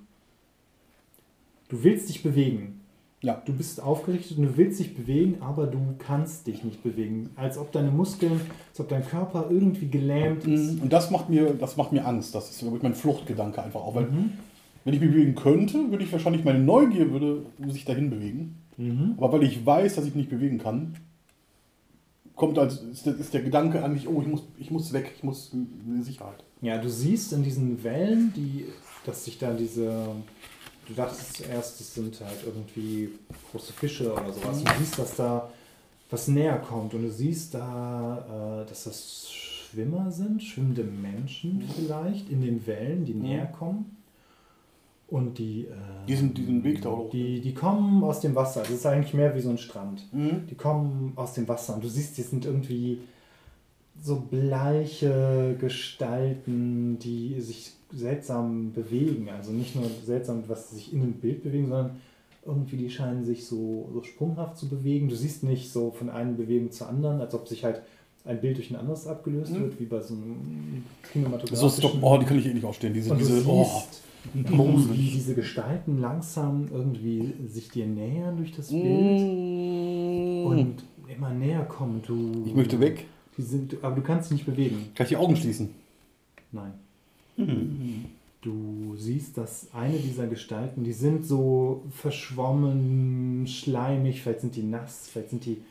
Du 1.69 1.81
willst 1.83 2.09
dich 2.09 2.21
bewegen. 2.21 2.81
Ja. 3.21 3.41
Du 3.45 3.53
bist 3.53 3.81
aufgerichtet 3.81 4.37
und 4.37 4.43
du 4.43 4.57
willst 4.57 4.79
dich 4.79 4.95
bewegen, 4.95 5.37
aber 5.41 5.65
du 5.67 5.79
kannst 5.97 6.45
dich 6.47 6.63
nicht 6.63 6.83
bewegen. 6.83 7.29
Als 7.35 7.57
ob 7.57 7.71
deine 7.71 7.89
Muskeln, 7.89 8.39
als 8.69 8.79
ob 8.79 8.89
dein 8.89 9.03
Körper 9.05 9.47
irgendwie 9.49 9.87
gelähmt 9.87 10.45
ist. 10.45 10.73
Mhm. 10.75 10.81
Und 10.83 10.93
das 10.93 11.09
macht 11.11 11.29
mir, 11.29 11.53
das 11.53 11.75
macht 11.77 11.91
mir 11.91 12.05
Angst. 12.05 12.35
Das 12.35 12.51
ist 12.51 12.61
wirklich 12.63 12.83
mein 12.83 12.93
Fluchtgedanke 12.93 13.63
einfach 13.63 13.81
auch. 13.81 13.95
Weil 13.95 14.05
Mhm. 14.05 14.31
wenn 14.83 14.93
ich 14.93 14.99
mich 15.01 15.09
bewegen 15.09 15.33
könnte, 15.35 15.89
würde 15.89 16.03
ich 16.03 16.11
wahrscheinlich 16.11 16.43
meine 16.43 16.59
Neugier 16.59 17.09
würde 17.11 17.45
sich 17.67 17.85
dahin 17.85 18.09
bewegen. 18.11 18.57
Mhm. 18.77 19.15
Aber 19.17 19.33
weil 19.33 19.43
ich 19.43 19.65
weiß, 19.65 19.95
dass 19.95 20.05
ich 20.05 20.13
mich 20.13 20.29
bewegen 20.29 20.59
kann, 20.59 20.95
kommt 22.35 22.59
als 22.59 22.81
ist 22.83 23.05
der, 23.05 23.15
ist 23.15 23.33
der 23.33 23.41
Gedanke 23.41 23.83
eigentlich, 23.83 24.07
oh, 24.07 24.21
ich 24.21 24.27
muss, 24.27 24.43
ich 24.59 24.69
muss 24.69 24.93
weg, 24.93 25.13
ich 25.15 25.23
muss 25.23 25.53
in 25.53 26.03
Sicherheit. 26.03 26.43
Ja, 26.61 26.77
du 26.77 26.89
siehst 26.89 27.31
in 27.33 27.43
diesen 27.43 27.83
Wellen, 27.83 28.33
die, 28.35 28.65
dass 29.05 29.25
sich 29.25 29.37
da 29.39 29.53
diese. 29.53 30.07
Du 30.87 30.93
dachtest 30.93 31.37
zuerst, 31.37 31.79
das 31.79 31.95
sind 31.95 32.19
halt 32.21 32.37
irgendwie 32.45 33.09
große 33.51 33.73
Fische 33.73 34.13
oder 34.13 34.31
sowas. 34.31 34.63
Du 34.63 34.71
siehst, 34.79 34.99
dass 34.99 35.15
da 35.15 35.49
was 36.09 36.27
näher 36.27 36.57
kommt 36.59 36.93
und 36.93 37.01
du 37.01 37.09
siehst 37.09 37.55
da, 37.55 38.61
äh, 38.63 38.69
dass 38.69 38.83
das 38.83 39.31
Schwimmer 39.31 40.11
sind, 40.11 40.41
schwimmende 40.43 40.83
Menschen 40.83 41.63
vielleicht 41.75 42.29
in 42.29 42.41
den 42.41 42.65
Wellen, 42.67 43.05
die 43.05 43.15
näher 43.15 43.47
kommen. 43.47 43.97
Und 45.07 45.37
die, 45.37 45.65
äh, 45.65 46.05
Diesen, 46.07 46.33
diesen 46.33 46.63
Weg 46.63 46.81
da 46.81 46.89
hoch. 46.89 47.09
die, 47.11 47.39
die 47.39 47.53
kommen 47.53 48.03
aus 48.03 48.21
dem 48.21 48.33
Wasser. 48.35 48.61
Das 48.61 48.71
ist 48.71 48.85
eigentlich 48.85 49.13
mehr 49.13 49.35
wie 49.35 49.41
so 49.41 49.49
ein 49.49 49.57
Strand. 49.57 50.11
Mhm. 50.13 50.47
Die 50.49 50.55
kommen 50.55 51.13
aus 51.15 51.33
dem 51.33 51.47
Wasser 51.47 51.75
und 51.75 51.83
du 51.83 51.87
siehst, 51.87 52.17
die 52.17 52.23
sind 52.23 52.45
irgendwie 52.45 52.99
so 54.01 54.19
bleiche 54.19 55.55
Gestalten, 55.59 56.97
die 56.99 57.39
sich 57.39 57.71
seltsam 57.95 58.73
bewegen. 58.73 59.29
Also 59.29 59.51
nicht 59.51 59.75
nur 59.75 59.85
seltsam, 60.05 60.43
was 60.47 60.69
sie 60.69 60.75
sich 60.75 60.93
in 60.93 61.01
dem 61.01 61.13
Bild 61.13 61.43
bewegen, 61.43 61.67
sondern 61.69 61.91
irgendwie 62.45 62.77
die 62.77 62.89
scheinen 62.89 63.25
sich 63.25 63.45
so, 63.47 63.89
so 63.93 64.03
sprunghaft 64.03 64.57
zu 64.57 64.67
bewegen. 64.69 65.09
Du 65.09 65.15
siehst 65.15 65.43
nicht 65.43 65.71
so 65.71 65.91
von 65.91 66.09
einer 66.09 66.33
Bewegung 66.33 66.71
zur 66.71 66.89
anderen, 66.89 67.19
als 67.21 67.33
ob 67.33 67.47
sich 67.47 67.63
halt 67.63 67.81
ein 68.25 68.41
Bild 68.41 68.57
durch 68.57 68.69
ein 68.71 68.75
anderes 68.75 69.07
abgelöst 69.07 69.53
Mhm. 69.53 69.61
wird, 69.61 69.79
wie 69.79 69.85
bei 69.85 70.01
so 70.01 70.13
einem 70.13 70.83
So 71.03 71.09
kinematografischen... 71.13 71.69
Stop, 71.71 71.97
oh, 72.01 72.17
die 72.17 72.25
kann 72.25 72.37
ich 72.39 72.45
eh 72.47 72.53
nicht 72.53 72.65
ausstehen. 72.65 72.93
Diese, 72.93 73.11
und 73.11 73.19
du 73.19 73.23
diese, 73.25 73.35
siehst, 73.37 73.47
oh, 73.47 73.83
wie 74.91 75.11
diese 75.11 75.35
Gestalten 75.35 76.01
langsam 76.01 76.67
irgendwie 76.71 77.33
sich 77.47 77.69
dir 77.69 77.85
nähern 77.85 78.37
durch 78.37 78.51
das 78.51 78.69
Bild 78.69 79.21
Mm. 79.21 80.45
und 80.47 80.75
immer 81.15 81.29
näher 81.31 81.63
kommen. 81.65 82.01
Du, 82.05 82.43
Ich 82.45 82.55
möchte 82.55 82.79
weg. 82.79 83.05
Die 83.37 83.41
sind, 83.43 83.75
aber 83.83 83.95
du 83.95 84.01
kannst 84.01 84.29
dich 84.31 84.37
nicht 84.37 84.45
bewegen. 84.45 84.77
Kann 84.95 85.05
ich 85.05 85.09
die 85.09 85.17
Augen 85.17 85.35
schließen? 85.35 85.69
Nein. 86.51 86.73
Du 87.37 88.95
siehst, 88.95 89.37
dass 89.37 89.69
eine 89.73 89.97
dieser 89.97 90.27
Gestalten, 90.27 90.83
die 90.83 90.93
sind 90.93 91.25
so 91.25 91.83
verschwommen, 91.89 93.47
schleimig, 93.47 94.21
vielleicht 94.21 94.41
sind 94.41 94.55
die 94.55 94.63
nass, 94.63 95.09
vielleicht 95.11 95.31
sind 95.31 95.45
die 95.45 95.61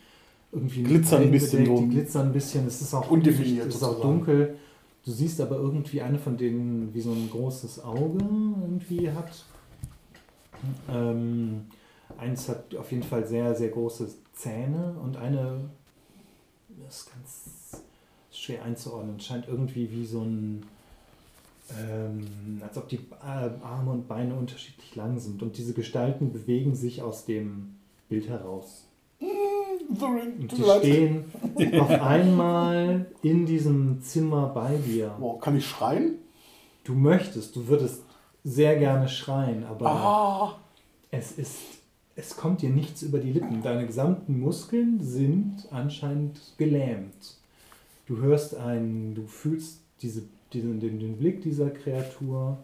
irgendwie 0.53 0.82
Glitzern 0.82 1.23
ein 1.23 1.31
bisschen 1.31 1.66
so. 1.66 1.81
die 1.81 1.89
glitzern 1.89 2.28
ein 2.28 2.32
bisschen, 2.32 2.66
es 2.66 2.81
ist 2.81 2.95
auch 2.95 3.11
Undefiniert 3.11 3.69
es 3.69 3.77
ist 3.77 3.82
auch 3.82 4.01
dunkel. 4.01 4.57
Du 5.05 5.11
siehst 5.11 5.41
aber 5.41 5.57
irgendwie 5.57 6.01
eine 6.01 6.19
von 6.19 6.36
denen, 6.36 6.95
wie 6.95 7.01
so 7.01 7.12
ein 7.12 7.28
großes 7.31 7.85
Auge 7.85 8.19
irgendwie 8.62 9.11
hat. 9.11 9.45
Ähm, 10.91 11.66
eins 12.16 12.49
hat 12.49 12.74
auf 12.74 12.91
jeden 12.91 13.03
Fall 13.03 13.27
sehr, 13.27 13.55
sehr 13.55 13.69
große 13.69 14.09
Zähne 14.32 14.97
und 15.03 15.16
eine 15.16 15.61
ist 16.89 17.11
ganz 17.12 17.82
schwer 18.31 18.65
einzuordnen. 18.65 19.20
Scheint 19.20 19.47
irgendwie 19.49 19.91
wie 19.91 20.05
so 20.05 20.23
ein, 20.23 20.65
ähm, 21.70 22.61
als 22.62 22.77
ob 22.77 22.89
die 22.89 22.97
äh, 22.97 23.51
Arme 23.62 23.91
und 23.93 24.09
Beine 24.09 24.35
unterschiedlich 24.35 24.95
lang 24.97 25.19
sind. 25.19 25.43
Und 25.43 25.57
diese 25.59 25.73
Gestalten 25.73 26.32
bewegen 26.32 26.74
sich 26.74 27.03
aus 27.03 27.24
dem 27.24 27.77
Bild 28.09 28.28
heraus. 28.28 28.86
Und 29.20 30.53
die 30.53 30.62
stehen 30.62 31.24
auf 31.81 31.91
einmal 31.91 33.07
in 33.23 33.47
diesem 33.47 34.01
Zimmer 34.03 34.49
bei 34.49 34.77
dir. 34.77 35.15
Boah, 35.19 35.41
kann 35.41 35.57
ich 35.57 35.66
schreien? 35.66 36.15
Du 36.85 36.95
möchtest, 36.95 37.55
du 37.57 37.66
würdest 37.69 38.03
sehr 38.43 38.77
gerne 38.78 39.09
schreien, 39.09 39.65
aber 39.65 39.89
Ah. 39.91 40.59
es 41.11 41.32
ist, 41.32 41.57
es 42.16 42.36
kommt 42.36 42.61
dir 42.62 42.70
nichts 42.70 43.03
über 43.03 43.19
die 43.19 43.32
Lippen. 43.32 43.62
Deine 43.62 43.86
gesamten 43.86 44.39
Muskeln 44.41 45.01
sind 45.01 45.66
anscheinend 45.70 46.39
gelähmt. 46.59 47.39
Du 48.07 48.19
hörst 48.19 48.55
einen, 48.57 49.15
du 49.15 49.27
fühlst 49.27 49.81
diese, 50.03 50.23
diesen, 50.55 50.81
den, 50.81 50.99
den 50.99 51.17
Blick 51.19 51.43
dieser 51.43 51.71
Kreatur 51.71 52.59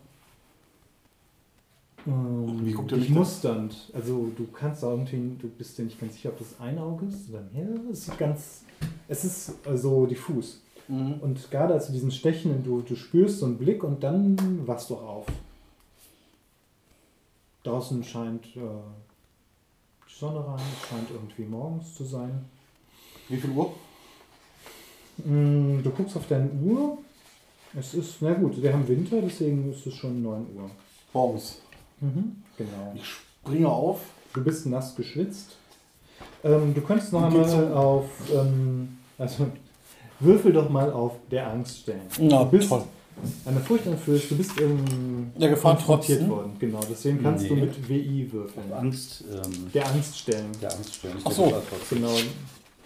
Ähm, 2.07 2.65
Wie 2.65 2.73
guckt 2.73 2.93
ihr 2.93 2.99
dich 2.99 3.11
musternd. 3.11 3.91
Also 3.93 4.31
du 4.37 4.47
kannst 4.47 4.83
da 4.83 4.91
irgendwie, 4.91 5.37
du 5.39 5.49
bist 5.49 5.77
dir 5.77 5.85
nicht 5.85 6.01
ganz 6.01 6.15
sicher, 6.15 6.31
ob 6.31 6.39
das 6.39 6.59
ein 6.59 6.79
Auge 6.79 7.07
ist 7.07 7.29
oder 7.29 7.43
mehr. 7.53 7.69
Es 7.93 8.09
ist 8.09 8.19
ganz, 8.19 8.63
es 9.09 9.25
ist 9.25 9.53
so 9.75 10.07
diffus. 10.07 10.63
Und 10.89 11.51
gerade 11.53 11.75
als 11.75 11.87
du 11.87 11.93
diesen 11.93 12.11
Stechen, 12.11 12.65
du, 12.65 12.81
du 12.81 12.97
spürst 12.97 13.39
so 13.39 13.47
einen 13.47 13.59
Blick 13.59 13.85
und 13.85 14.03
dann 14.03 14.67
wachst 14.67 14.91
du 14.91 14.97
auf. 14.97 15.27
Draußen 17.63 18.03
scheint 18.03 18.47
äh, 18.57 18.61
die 20.09 20.19
Sonne 20.19 20.45
rein, 20.45 20.59
es 20.83 20.89
scheint 20.89 21.11
irgendwie 21.11 21.45
morgens 21.45 21.95
zu 21.95 22.05
sein. 22.05 22.47
Wie 23.29 23.37
viel 23.37 23.51
Uhr? 23.51 23.73
Mm, 25.19 25.83
Du 25.83 25.91
guckst 25.91 26.17
auf 26.17 26.27
deine 26.27 26.51
Uhr. 26.51 26.99
Es 27.79 27.95
ist, 27.95 28.17
na 28.21 28.33
gut, 28.35 28.61
wir 28.61 28.73
haben 28.73 28.87
Winter, 28.89 29.21
deswegen 29.23 29.71
ist 29.71 29.87
es 29.87 29.95
schon 29.95 30.23
9 30.23 30.47
Uhr. 30.57 30.71
Morgens. 31.13 31.59
Genau. 32.01 32.93
Ich 32.95 33.05
springe 33.05 33.69
auf. 33.69 34.01
Du 34.33 34.43
bist 34.43 34.67
nass 34.67 34.95
geschwitzt. 34.95 35.57
Ähm, 36.43 36.73
du 36.75 36.81
könntest 36.81 37.13
noch 37.13 37.23
einmal 37.23 37.49
so? 37.49 37.57
auf, 37.75 38.05
ähm, 38.35 38.97
also 39.19 39.47
würfel 40.21 40.53
doch 40.53 40.69
mal 40.69 40.91
auf 40.93 41.13
der 41.31 41.49
Angst 41.51 41.81
stellen. 41.81 42.03
Na, 42.21 42.45
du 42.45 42.51
bist 42.51 42.69
toll. 42.69 42.83
eine 43.45 43.61
Furcht 43.61 43.87
anfühlst, 43.87 44.31
du 44.31 44.37
bist 44.37 44.59
in 44.61 45.31
Der 45.39 45.51
Gefahr 45.51 45.75
konfrontiert 45.77 46.21
trotzen? 46.21 46.31
worden. 46.37 46.53
Genau, 46.59 46.81
deswegen 46.91 47.23
kannst 47.23 47.49
du 47.49 47.55
Nee. 47.55 47.61
mit 47.63 47.89
WI 47.89 48.33
würfeln. 48.33 48.73
Angst, 48.73 49.25
ähm, 49.31 49.71
Der 49.75 49.87
Angst 49.89 50.19
stellen. 50.19 50.47
der 50.63 50.73
Angst 50.75 50.95
stellen. 50.95 51.17
Ach 51.25 51.33
so. 51.33 51.53
Genau. 51.91 52.15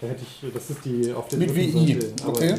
Da 0.00 0.06
hätte 0.08 0.22
ich, 0.22 0.52
das 0.52 0.70
ist 0.70 0.84
die 0.84 1.12
auf 1.12 1.28
der 1.28 1.38
Mit 1.38 1.54
WI, 1.54 1.98
okay. 2.26 2.54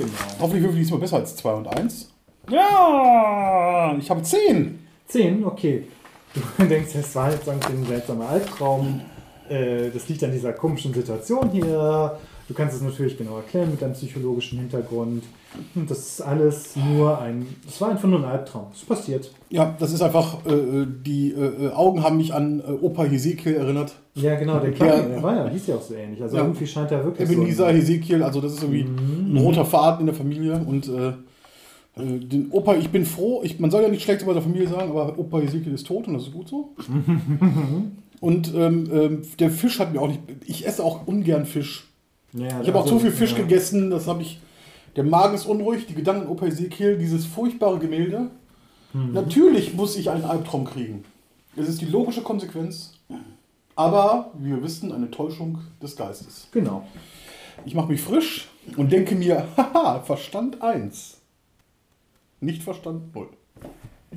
Genau. 0.00 0.12
Hoffentlich 0.40 0.62
würfel 0.62 0.78
ich 0.78 0.84
diesmal 0.84 1.00
besser 1.00 1.16
als 1.16 1.36
2 1.36 1.52
und 1.52 1.66
1. 1.68 2.10
Ja, 2.48 3.94
ich 3.98 4.10
habe 4.10 4.22
10. 4.22 4.78
10, 5.08 5.44
okay. 5.44 5.86
Du 6.58 6.64
denkst, 6.64 6.94
es 6.94 7.14
war 7.14 7.30
jetzt 7.30 7.46
irgendwie 7.46 7.72
ein 7.72 7.86
seltsamer 7.86 8.28
Albtraum. 8.28 9.00
Äh, 9.48 9.90
das 9.90 10.08
liegt 10.08 10.22
an 10.24 10.32
dieser 10.32 10.52
komischen 10.52 10.94
Situation 10.94 11.50
hier. 11.50 12.18
Du 12.50 12.56
kannst 12.56 12.74
es 12.74 12.82
natürlich 12.82 13.16
genau 13.16 13.36
erklären 13.36 13.70
mit 13.70 13.80
deinem 13.80 13.92
psychologischen 13.92 14.58
Hintergrund. 14.58 15.22
Und 15.76 15.88
das 15.88 15.98
ist 16.00 16.20
alles 16.20 16.74
nur 16.74 17.16
ein. 17.20 17.46
Es 17.68 17.80
war 17.80 17.90
einfach 17.90 18.08
nur 18.08 18.18
ein 18.18 18.24
Albtraum. 18.24 18.66
Es 18.72 18.78
ist 18.80 18.88
passiert. 18.88 19.30
Ja, 19.50 19.76
das 19.78 19.92
ist 19.92 20.02
einfach, 20.02 20.44
äh, 20.46 20.84
die 21.06 21.30
äh, 21.30 21.66
äh, 21.66 21.70
Augen 21.72 22.02
haben 22.02 22.16
mich 22.16 22.34
an 22.34 22.58
äh, 22.58 22.72
Opa 22.72 23.04
Hesekiel 23.04 23.54
erinnert. 23.54 23.94
Ja, 24.16 24.34
genau, 24.34 24.58
der. 24.58 24.72
Kleine, 24.72 25.10
der 25.10 25.22
war 25.22 25.36
ja, 25.36 25.48
hieß 25.48 25.68
ja 25.68 25.76
auch 25.76 25.80
so 25.80 25.94
ähnlich. 25.94 26.20
Also 26.20 26.38
Ja. 26.38 26.42
irgendwie 26.42 26.66
scheint 26.66 26.90
er 26.90 27.04
wirklich 27.04 27.28
so. 27.28 27.34
Ebenezer 27.34 27.66
ein- 27.68 27.76
Hesekiel, 27.76 28.20
also 28.24 28.40
das 28.40 28.54
ist 28.54 28.64
irgendwie 28.64 28.80
ein 28.82 29.36
roter 29.36 29.64
Faden 29.64 30.00
in 30.00 30.06
der 30.06 30.16
Familie. 30.16 30.54
Und 30.66 30.88
äh, 30.88 31.08
äh, 32.02 32.18
den 32.18 32.48
Opa, 32.50 32.74
ich 32.74 32.88
bin 32.90 33.04
froh, 33.04 33.42
ich, 33.44 33.60
man 33.60 33.70
soll 33.70 33.82
ja 33.84 33.88
nicht 33.88 34.02
schlecht 34.02 34.22
über 34.22 34.32
der 34.34 34.42
Familie 34.42 34.66
sagen, 34.66 34.90
aber 34.90 35.16
Opa 35.20 35.38
Hesekiel 35.38 35.72
ist 35.72 35.86
tot 35.86 36.08
und 36.08 36.14
das 36.14 36.24
ist 36.24 36.32
gut 36.32 36.48
so. 36.48 36.74
und 38.20 38.52
ähm, 38.56 38.88
ähm, 38.92 39.22
der 39.38 39.50
Fisch 39.50 39.78
hat 39.78 39.92
mir 39.92 40.00
auch 40.02 40.08
nicht. 40.08 40.20
Ich 40.46 40.66
esse 40.66 40.82
auch 40.82 41.06
ungern 41.06 41.46
Fisch. 41.46 41.86
Ja, 42.32 42.60
Ich 42.60 42.68
habe 42.68 42.78
auch 42.78 42.82
also, 42.82 42.96
zu 42.96 43.00
viel 43.00 43.12
Fisch 43.12 43.32
ja. 43.32 43.38
gegessen, 43.38 43.90
das 43.90 44.06
habe 44.06 44.22
ich. 44.22 44.40
Der 44.96 45.04
Magen 45.04 45.34
ist 45.34 45.46
unruhig, 45.46 45.86
die 45.86 45.94
Gedanken 45.94 46.22
an 46.22 46.28
Opa 46.28 46.46
Ezekiel, 46.46 46.98
dieses 46.98 47.24
furchtbare 47.24 47.78
Gemälde. 47.78 48.30
Mhm. 48.92 49.12
Natürlich 49.12 49.74
muss 49.74 49.96
ich 49.96 50.10
einen 50.10 50.24
Albtraum 50.24 50.64
kriegen. 50.64 51.04
Es 51.56 51.68
ist 51.68 51.80
die 51.80 51.86
logische 51.86 52.22
Konsequenz, 52.22 52.94
aber 53.76 54.32
wie 54.38 54.50
wir 54.50 54.62
wissen, 54.62 54.92
eine 54.92 55.10
Täuschung 55.10 55.58
des 55.82 55.96
Geistes. 55.96 56.48
Genau. 56.52 56.86
Ich 57.64 57.74
mache 57.74 57.90
mich 57.92 58.00
frisch 58.00 58.48
und 58.76 58.90
denke 58.90 59.14
mir, 59.14 59.46
haha, 59.56 60.00
Verstand 60.00 60.62
1. 60.62 61.18
Nicht 62.40 62.62
Verstand 62.62 63.14
0. 63.14 63.28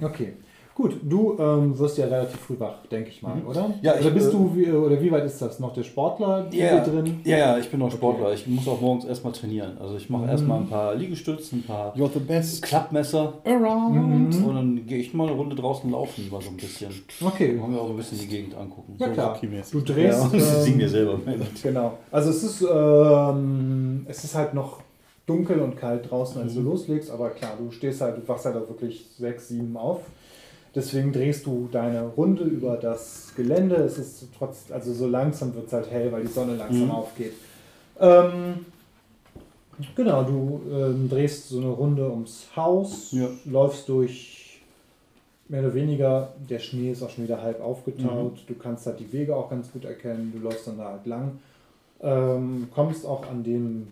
Okay. 0.02 0.34
Gut, 0.76 0.96
du 1.04 1.38
ähm, 1.40 1.78
wirst 1.78 2.00
ja 2.00 2.06
relativ 2.08 2.40
früh 2.40 2.60
wach, 2.60 2.78
denke 2.92 3.10
ich 3.10 3.22
mal, 3.22 3.40
oder? 3.48 3.68
Mhm. 3.68 3.74
Ja, 3.84 3.94
oder 3.94 4.08
ich, 4.08 4.14
bist 4.14 4.30
äh, 4.30 4.32
du, 4.32 4.56
wie, 4.56 4.72
oder 4.72 5.00
wie 5.00 5.12
weit 5.12 5.24
ist 5.26 5.40
das? 5.40 5.60
Noch 5.60 5.72
der 5.74 5.84
Sportler 5.84 6.48
hier 6.52 6.80
drin? 6.80 7.20
ja, 7.26 7.38
ja, 7.38 7.58
ich 7.60 7.70
bin 7.70 7.80
noch 7.80 7.92
Sportler. 7.92 8.34
Ich 8.34 8.48
muss 8.48 8.68
auch 8.68 8.82
morgens 8.82 9.06
erstmal 9.06 9.34
trainieren. 9.34 9.78
Also 9.80 9.96
ich 9.98 10.10
mache 10.10 10.26
erstmal 10.28 10.62
ein 10.62 10.68
paar 10.68 10.96
Liegestützen, 10.96 11.60
ein 11.60 11.64
paar 11.64 11.96
You're 11.96 12.10
the 12.12 12.20
best 12.20 12.64
Klappmesser 12.64 13.34
around. 13.46 14.34
und 14.44 14.56
dann 14.56 14.88
gehe 14.88 14.98
ich 14.98 15.14
mal 15.14 15.28
eine 15.28 15.36
Runde 15.38 15.56
draußen 15.56 15.92
laufen, 15.92 16.28
mal 16.32 16.42
so 16.42 16.50
ein 16.50 16.58
bisschen. 16.58 16.90
Okay. 17.24 17.56
Dann 17.60 17.72
wir 17.72 17.80
auch 17.80 17.88
so 17.88 17.94
ein 17.94 17.98
bisschen 17.98 18.20
die 18.20 18.28
Gegend 18.28 18.56
angucken. 18.56 18.96
Ja, 18.98 19.10
klar. 19.10 19.36
Rocky-mäßig. 19.36 19.72
Du 19.72 19.94
drehst. 19.94 20.20
Ja, 20.20 20.26
und 20.26 20.36
ich 20.36 20.44
sing 20.44 20.78
mir 20.78 20.84
ähm, 20.84 20.90
selber. 20.90 21.20
Genau. 21.62 21.94
Also 22.12 22.32
es 22.32 22.44
ist, 22.44 22.62
ähm, 22.64 24.06
es 24.10 24.24
ist 24.24 24.36
halt 24.36 24.54
noch 24.54 24.80
dunkel 25.26 25.60
und 25.60 25.78
kalt 25.78 26.10
draußen, 26.10 26.42
als 26.42 26.54
du 26.54 26.60
Mhm. 26.62 26.66
loslegst, 26.68 27.10
aber 27.12 27.30
klar, 27.30 27.52
du 27.58 27.72
stehst 27.72 28.02
halt, 28.02 28.18
du 28.18 28.28
wachst 28.28 28.46
halt 28.46 28.56
auch 28.58 28.68
wirklich 28.68 29.06
sechs, 29.18 29.48
sieben 29.50 29.78
auf. 29.78 30.02
Deswegen 30.76 31.12
drehst 31.14 31.46
du 31.46 31.70
deine 31.72 32.08
Runde 32.08 32.44
über 32.44 32.78
das 32.78 33.32
Gelände. 33.36 33.76
Es 33.76 33.98
ist 34.00 34.26
trotz, 34.38 34.72
also 34.72 34.92
so 34.94 35.08
langsam 35.08 35.54
wird 35.54 35.68
es 35.68 35.74
halt 35.74 35.90
hell, 35.92 36.12
weil 36.12 36.24
die 36.24 36.32
Sonne 36.32 36.56
langsam 36.56 36.86
Mhm. 36.86 36.92
aufgeht. 36.92 37.34
Ähm, 38.00 38.66
genau, 39.96 40.24
du 40.24 40.62
ähm, 40.72 41.10
drehst 41.10 41.50
so 41.50 41.60
eine 41.60 41.70
Runde 41.70 42.10
ums 42.10 42.48
Haus, 42.56 43.12
Ja. 43.12 43.28
läufst 43.46 43.88
durch 43.88 44.62
mehr 45.48 45.62
oder 45.62 45.74
weniger, 45.76 46.34
der 46.50 46.58
Schnee 46.60 46.92
ist 46.92 47.04
auch 47.04 47.10
schon 47.10 47.26
wieder 47.26 47.42
halb 47.42 47.62
aufgetaut, 47.62 48.34
Mhm. 48.34 48.48
du 48.48 48.56
kannst 48.56 48.88
halt 48.88 49.00
die 49.00 49.12
Wege 49.14 49.36
auch 49.36 49.50
ganz 49.50 49.72
gut 49.72 49.86
erkennen, 49.86 50.32
du 50.36 50.40
läufst 50.42 50.66
dann 50.68 50.78
da 50.80 50.86
halt 50.94 51.06
lang, 51.06 51.40
ähm, 52.02 52.68
kommst 52.74 53.06
auch 53.06 53.28
an 53.30 53.44
dem 53.44 53.88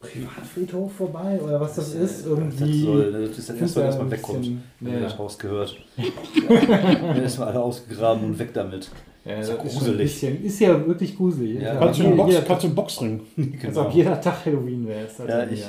Privatfriedhof 0.00 0.92
vorbei 0.92 1.40
oder 1.42 1.60
was 1.60 1.74
das 1.76 1.94
ist, 1.94 2.26
irgendwie. 2.26 2.82
Das, 2.84 2.92
soll, 2.92 3.12
das 3.28 3.38
ist 3.38 3.46
findest 3.46 3.60
erst 3.60 3.76
du 3.76 3.80
mal, 3.80 3.84
ja 3.84 3.86
dass 3.90 3.98
man 3.98 4.06
ein 4.06 4.10
wegkommt. 4.12 4.38
bisschen- 4.40 4.62
Wenn 4.80 4.92
ja. 4.92 4.98
ihr 4.98 5.04
das 5.04 5.18
Haus 5.18 5.38
gehört. 5.38 5.76
Dann 6.48 7.22
ist 7.24 7.38
mal 7.38 7.46
alle 7.48 7.62
ausgegraben 7.62 8.24
und 8.24 8.38
weg 8.38 8.50
damit. 8.52 8.90
Ja, 9.24 9.36
ist 9.40 9.48
das 9.50 9.56
ja 9.58 9.62
ist, 9.64 9.74
gruselig. 9.78 9.98
bisschen, 9.98 10.44
ist 10.44 10.60
ja 10.60 10.86
wirklich 10.86 11.16
gruselig. 11.16 11.60
Ja. 11.60 11.74
Kannst 11.76 11.98
du 12.00 12.04
einen 12.04 12.16
Box, 12.16 12.30
jeder, 12.32 12.42
kannst 12.44 12.62
du 12.62 12.66
einen 12.68 12.76
Boxring? 12.76 13.20
als 13.66 13.76
ob 13.76 13.92
jeder 13.92 14.20
Tag 14.20 14.44
Halloween 14.46 14.86
wäre. 14.86 15.06
Ist 15.06 15.18
halt 15.18 15.28
Ja, 15.30 15.44
ich- 15.44 15.64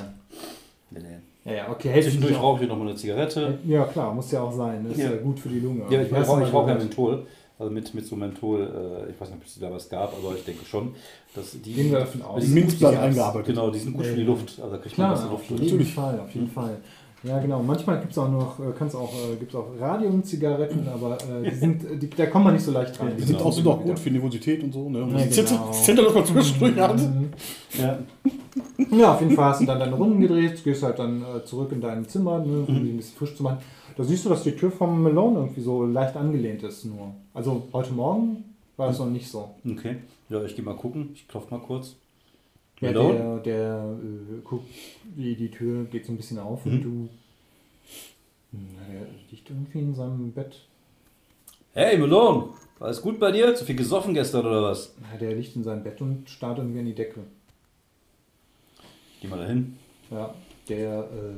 Nee, 0.91 0.99
nee. 1.02 1.52
Ja, 1.52 1.54
ja, 1.60 1.72
okay. 1.72 1.90
hält 1.90 2.04
Zwischendurch 2.04 2.36
auch- 2.36 2.44
rauche 2.44 2.64
ich 2.64 2.70
noch 2.70 2.78
mal 2.78 2.88
eine 2.88 2.95
Zigarette. 2.95 3.58
Ja, 3.66 3.86
klar, 3.86 4.14
muss 4.14 4.32
ja 4.32 4.41
auch 4.41 4.52
sein. 4.52 4.84
Das 4.84 4.98
ist 4.98 5.04
ja, 5.04 5.12
Ja. 5.12 5.18
gut 5.18 5.40
für 5.40 5.49
die 5.49 5.60
Lunge. 5.62 5.84
Ja, 5.90 6.02
ich, 6.02 6.12
ich 6.12 6.28
rauche 6.54 6.70
ja? 6.72 6.76
Menthol. 6.78 7.26
Also 7.60 7.72
mit, 7.74 7.92
mit 7.96 8.06
so 8.06 8.16
Menthol, 8.16 8.62
äh, 9.08 9.12
ich 9.12 9.20
weiß 9.20 9.30
nicht, 9.30 9.40
ob 9.40 9.46
es 9.48 9.60
da 9.60 9.72
was 9.72 9.90
gab, 9.90 10.14
aber 10.16 10.36
ich 10.36 10.44
denke 10.46 10.64
schon, 10.66 10.94
dass 11.34 11.60
die. 11.60 11.74
Gehen 11.74 11.92
wir 11.92 12.00
davon 12.00 12.22
aus. 12.22 12.42
die 12.42 12.48
sind 12.48 12.56
gut- 12.56 12.64
Minzblatt 12.66 12.94
die- 12.94 12.98
eingearbeitet. 12.98 13.48
Genau, 13.48 13.70
die 13.72 13.80
sind 13.80 13.94
gut 13.94 14.06
für 14.06 14.16
die 14.16 14.22
Ja. 14.22 14.28
Luft. 14.28 14.60
Also 14.62 14.72
da 14.76 14.78
kriegt 14.78 14.98
man 14.98 15.08
Klar, 15.08 15.16
bessere 15.16 15.32
auf 15.34 15.40
Luft. 15.40 15.50
jeden 15.50 15.64
Natürlich. 15.66 15.94
Fall, 15.94 16.20
auf 16.20 16.32
jeden 16.36 16.50
Fall. 16.50 16.78
Ja, 17.24 17.40
genau. 17.40 17.64
Manchmal 17.64 18.00
gibt 18.00 18.12
es 18.12 18.18
auch 18.20 18.30
noch, 18.30 18.60
äh, 18.60 18.72
kann's 18.78 18.94
auch, 18.94 19.12
äh, 19.12 19.36
gibt's 19.38 19.56
auch 19.56 19.66
Radium-Zigaretten, 19.80 20.88
aber 20.88 21.18
äh, 21.18 21.50
die 21.50 21.56
sind, 21.60 21.82
die, 22.02 22.10
da 22.12 22.28
kommt 22.28 22.46
man 22.46 22.54
nicht 22.54 22.64
so 22.64 22.72
leicht 22.72 23.00
ran. 23.00 23.08
Die 23.18 23.26
Genau. 23.26 23.28
sind 23.28 23.42
auch, 23.42 23.54
sind 23.54 23.68
auch 23.68 23.82
gut 23.82 23.98
für 24.00 24.12
Nervosität 24.12 24.64
und 24.64 24.72
so. 24.72 24.88
Ne? 24.88 25.02
Und 25.04 25.18
Ja, 25.18 25.26
das 25.26 25.36
genau. 25.36 25.72
Das 25.72 26.14
man 26.14 26.26
zwischendurch 26.26 26.76
hat. 26.78 26.98
Mhm. 26.98 27.30
Ja. 27.78 27.98
Ja, 28.96 29.14
auf 29.16 29.22
jeden 29.22 29.34
Fall 29.36 29.46
hast 29.46 29.62
du 29.62 29.66
dann 29.66 29.80
deine 29.80 29.96
Runden 29.96 30.20
gedreht, 30.22 30.64
gehst 30.64 30.84
halt 30.84 31.00
dann 31.00 31.22
äh, 31.24 31.44
zurück 31.44 31.72
in 31.72 31.82
dein 31.82 32.08
Zimmer, 32.08 32.40
ne, 32.40 32.60
um 32.68 32.84
dich 32.84 32.94
ein 32.94 32.98
bisschen 32.98 33.18
frisch 33.18 33.36
zu 33.36 33.42
machen. 33.44 33.58
Da 33.98 34.03
siehst 34.03 34.26
du, 34.26 34.30
dass 34.30 34.44
die 34.44 34.56
Tür 34.56 34.72
vom 34.72 35.02
Malone 35.02 35.40
irgendwie 35.40 35.61
so 35.61 35.84
leicht 35.86 36.15
angelehnt 36.15 36.61
ist 36.64 36.86
nur. 36.86 37.15
Also 37.34 37.68
heute 37.74 37.91
Morgen 37.94 38.44
war 38.78 38.90
es 38.91 38.99
noch 38.99 39.10
nicht 39.10 39.28
so. 39.28 39.56
Okay. 39.68 39.98
Ja, 40.30 40.44
ich 40.44 40.56
gehe 40.56 40.64
mal 40.64 40.76
gucken. 40.76 41.10
Ich 41.15 41.28
klopfe 41.28 41.56
mal 41.57 41.64
kurz. 41.65 41.95
Ja, 42.80 42.91
Malone? 42.91 43.18
der, 43.18 43.38
der 43.40 43.98
äh, 44.38 44.41
guckt, 44.44 44.68
die, 45.03 45.36
die 45.36 45.49
Tür 45.49 45.86
geht 45.86 46.06
so 46.06 46.11
ein 46.14 46.18
bisschen 46.18 46.38
auf 46.38 46.64
Mhm. 46.65 46.72
und 46.72 46.82
du. 46.84 47.10
Na, 48.52 48.94
der 48.94 49.07
liegt 49.32 49.49
irgendwie 49.49 49.80
in 49.80 49.95
seinem 49.95 50.32
Bett. 50.32 50.61
Hey, 51.74 51.98
Malone! 51.98 52.49
Alles 52.80 53.02
gut 53.02 53.19
bei 53.19 53.32
dir? 53.32 53.56
Zu 53.56 53.65
viel 53.65 53.76
gesoffen 53.76 54.14
gestern 54.14 54.45
oder 54.45 54.61
was? 54.61 54.94
Na, 55.02 55.18
der 55.18 55.34
liegt 55.34 55.56
in 55.56 55.64
seinem 55.64 55.84
Bett 55.84 55.99
und 56.02 56.30
starrt 56.30 56.60
irgendwie 56.60 56.80
an 56.80 56.86
die 56.86 56.94
Decke. 56.94 57.22
Geh 59.22 59.28
mal 59.28 59.40
dahin. 59.40 59.76
Ja, 60.11 60.36
der. 60.69 60.99
Äh, 60.99 61.34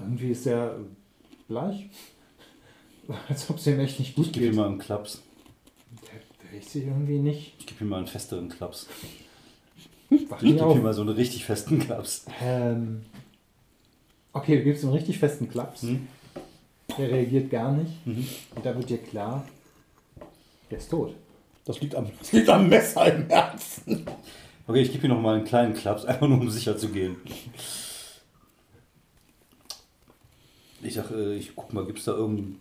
irgendwie 0.00 0.30
ist 0.30 0.46
der 0.46 0.76
äh, 0.76 0.82
bleich. 1.48 1.88
Als 3.28 3.48
ob 3.50 3.56
es 3.58 3.66
ihm 3.66 3.80
echt 3.80 3.98
nicht 3.98 4.14
gut 4.14 4.26
Ich 4.26 4.32
gebe 4.32 4.46
ihm 4.46 4.50
geht. 4.52 4.60
mal 4.60 4.66
einen 4.68 4.78
Klaps. 4.78 5.22
Der 6.02 6.46
bewegt 6.46 6.68
sich 6.68 6.84
irgendwie 6.84 7.18
nicht. 7.18 7.54
Ich 7.58 7.66
gebe 7.66 7.84
ihm 7.84 7.88
mal 7.90 7.98
einen 7.98 8.06
festeren 8.06 8.48
Klaps. 8.48 8.86
Wach 10.28 10.42
Ich 10.42 10.56
gebe 10.56 10.72
ihm 10.72 10.82
mal 10.82 10.94
so 10.94 11.02
einen 11.02 11.10
richtig 11.10 11.44
festen 11.44 11.78
Klaps. 11.78 12.26
Ähm, 12.42 13.02
okay, 14.32 14.58
du 14.58 14.64
gibst 14.64 14.82
ihm 14.82 14.88
einen 14.88 14.98
richtig 14.98 15.18
festen 15.18 15.48
Klaps. 15.48 15.82
Hm? 15.82 16.06
Der 16.98 17.10
reagiert 17.10 17.50
gar 17.50 17.72
nicht. 17.72 18.06
Mhm. 18.06 18.26
Und 18.54 18.66
da 18.66 18.74
wird 18.76 18.90
dir 18.90 18.98
klar, 18.98 19.46
der 20.70 20.78
ist 20.78 20.90
tot. 20.90 21.14
Das 21.64 21.80
liegt, 21.80 21.94
am, 21.94 22.06
das 22.18 22.32
liegt 22.32 22.48
am 22.48 22.68
Messer 22.68 23.14
im 23.14 23.28
Herzen. 23.28 24.06
Okay, 24.66 24.82
ich 24.82 24.92
gebe 24.92 25.06
ihm 25.06 25.12
noch 25.12 25.20
mal 25.20 25.36
einen 25.36 25.44
kleinen 25.44 25.74
Klaps, 25.74 26.04
einfach 26.04 26.26
nur 26.26 26.40
um 26.40 26.50
sicher 26.50 26.76
zu 26.76 26.88
gehen. 26.88 27.16
Ich 30.82 30.94
sag, 30.94 31.10
äh, 31.10 31.34
ich 31.34 31.54
guck 31.54 31.72
mal, 31.72 31.84
gibt's 31.84 32.04
da 32.04 32.12
irgend, 32.12 32.56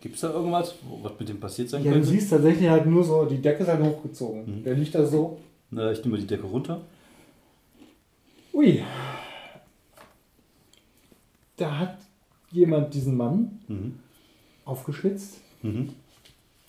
gibt's 0.00 0.20
da 0.20 0.30
irgendwas, 0.32 0.74
was 1.02 1.12
mit 1.18 1.28
dem 1.28 1.40
passiert 1.40 1.68
sein 1.68 1.82
Ja, 1.82 1.90
du 1.90 1.96
könnte? 1.96 2.08
siehst 2.08 2.30
tatsächlich 2.30 2.68
halt 2.68 2.86
nur 2.86 3.02
so, 3.02 3.24
die 3.24 3.38
Decke 3.42 3.62
ist 3.64 3.68
halt 3.68 3.82
hochgezogen. 3.82 4.60
Mhm. 4.60 4.64
Der 4.64 4.74
liegt 4.74 4.94
da 4.94 5.04
so. 5.04 5.38
Na, 5.70 5.90
ich 5.90 5.98
nehme 6.00 6.12
mal 6.16 6.20
die 6.20 6.26
Decke 6.26 6.46
runter. 6.46 6.80
Ui. 8.52 8.82
Da 11.56 11.78
hat 11.78 11.98
jemand 12.52 12.94
diesen 12.94 13.16
Mann 13.16 13.60
Mhm. 13.68 13.98
aufgeschlitzt 14.64 15.38
Mhm. 15.62 15.90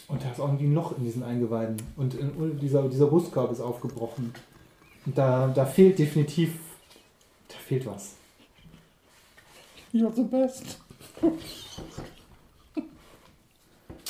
und 0.07 0.23
da 0.23 0.31
ist 0.31 0.39
irgendwie 0.39 0.65
ein 0.65 0.73
Loch 0.73 0.97
in 0.97 1.03
diesen 1.05 1.23
Eingeweiden. 1.23 1.77
Und 1.95 2.13
in, 2.15 2.59
dieser, 2.59 2.87
dieser 2.89 3.07
Brustkorb 3.07 3.51
ist 3.51 3.61
aufgebrochen. 3.61 4.33
Und 5.05 5.17
da, 5.17 5.47
da 5.47 5.65
fehlt 5.65 5.97
definitiv, 5.99 6.53
da 7.47 7.55
fehlt 7.55 7.85
was. 7.85 8.15
You're 9.93 10.13
the 10.13 10.23
best. 10.23 10.77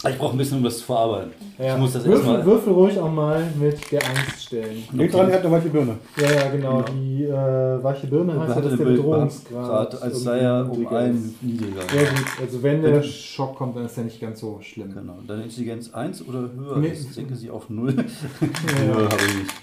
Ich 0.10 0.18
brauche 0.18 0.32
ein 0.32 0.38
bisschen, 0.38 0.58
um 0.58 0.64
das 0.64 0.80
zu 0.80 0.86
verarbeiten. 0.86 1.32
Ja. 1.60 1.76
Ich 1.76 1.80
muss 1.80 1.94
das 1.94 2.04
würfel, 2.04 2.26
erstmal. 2.26 2.46
würfel 2.46 2.74
ruhig 2.74 3.00
auch 3.00 3.12
mal 3.12 3.46
mit 3.60 3.92
der 3.92 4.02
Angst 4.04 4.46
stellen. 4.46 4.84
Denk 4.92 5.12
dran, 5.12 5.30
er 5.30 5.36
hat 5.36 5.46
eine 5.46 5.52
weiche 5.52 5.70
Birne. 5.70 5.98
Ja, 6.18 6.32
ja, 6.32 6.50
genau. 6.50 6.82
Die 6.82 7.26
äh, 7.26 7.84
weiche 7.84 8.08
Birne 8.08 8.34
heißt 8.40 8.50
ja, 8.50 8.56
hatte 8.56 8.70
dass 8.70 8.78
den 8.80 8.88
der 8.88 8.94
Bedrohungsgrad 8.94 10.02
als 10.02 10.24
sei 10.24 10.40
er 10.40 10.72
um 10.72 10.88
einen 10.88 11.36
niedriger. 11.42 11.82
Ja 11.82 12.10
gut, 12.10 12.26
also 12.42 12.64
wenn 12.64 12.82
der 12.82 13.04
Schock 13.04 13.56
kommt, 13.56 13.76
dann 13.76 13.86
ist 13.86 13.96
er 13.96 14.06
nicht 14.06 14.20
ganz 14.20 14.40
so 14.40 14.60
schlimm. 14.62 14.92
Genau. 14.92 15.20
Deine 15.28 15.44
Intelligenz 15.44 15.94
1 15.94 16.28
oder 16.28 16.50
höher? 16.52 16.78
Nee. 16.78 16.94
Ich 16.94 17.14
denke 17.14 17.36
sie 17.36 17.52
auf 17.52 17.70
0. 17.70 17.94
Ja, 17.96 18.04
Ja, 18.88 18.96
habe 18.96 19.16
ich 19.28 19.38
nicht. 19.38 19.54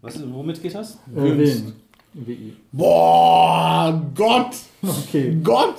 Was, 0.00 0.32
womit 0.32 0.62
geht 0.62 0.74
das? 0.74 0.94
Äh, 1.14 1.20
Willen. 1.20 1.74
WI. 2.14 2.54
Boah, 2.72 4.02
Gott! 4.14 4.56
Okay. 4.82 5.36
Gott! 5.42 5.76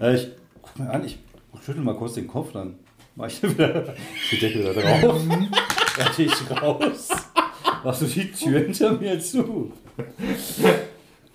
Ja, 0.00 0.12
ich 0.12 0.28
guck 0.62 0.78
mir 0.78 0.90
an, 0.90 1.04
ich 1.04 1.18
schüttel 1.64 1.82
mal 1.82 1.94
kurz 1.96 2.14
den 2.14 2.26
Kopf, 2.28 2.52
dann 2.52 2.74
mach 3.16 3.26
ich 3.26 3.42
wieder 3.42 3.94
die 4.30 4.38
Decke 4.38 4.60
wieder 4.60 4.74
drauf. 4.74 5.20
dann 5.28 6.08
gehe 6.16 6.26
ich 6.26 6.62
raus. 6.62 7.08
Machst 7.82 8.02
du 8.02 8.06
die 8.06 8.30
Tür 8.32 8.60
hinter 8.60 8.92
mir 8.92 9.18
zu? 9.20 9.72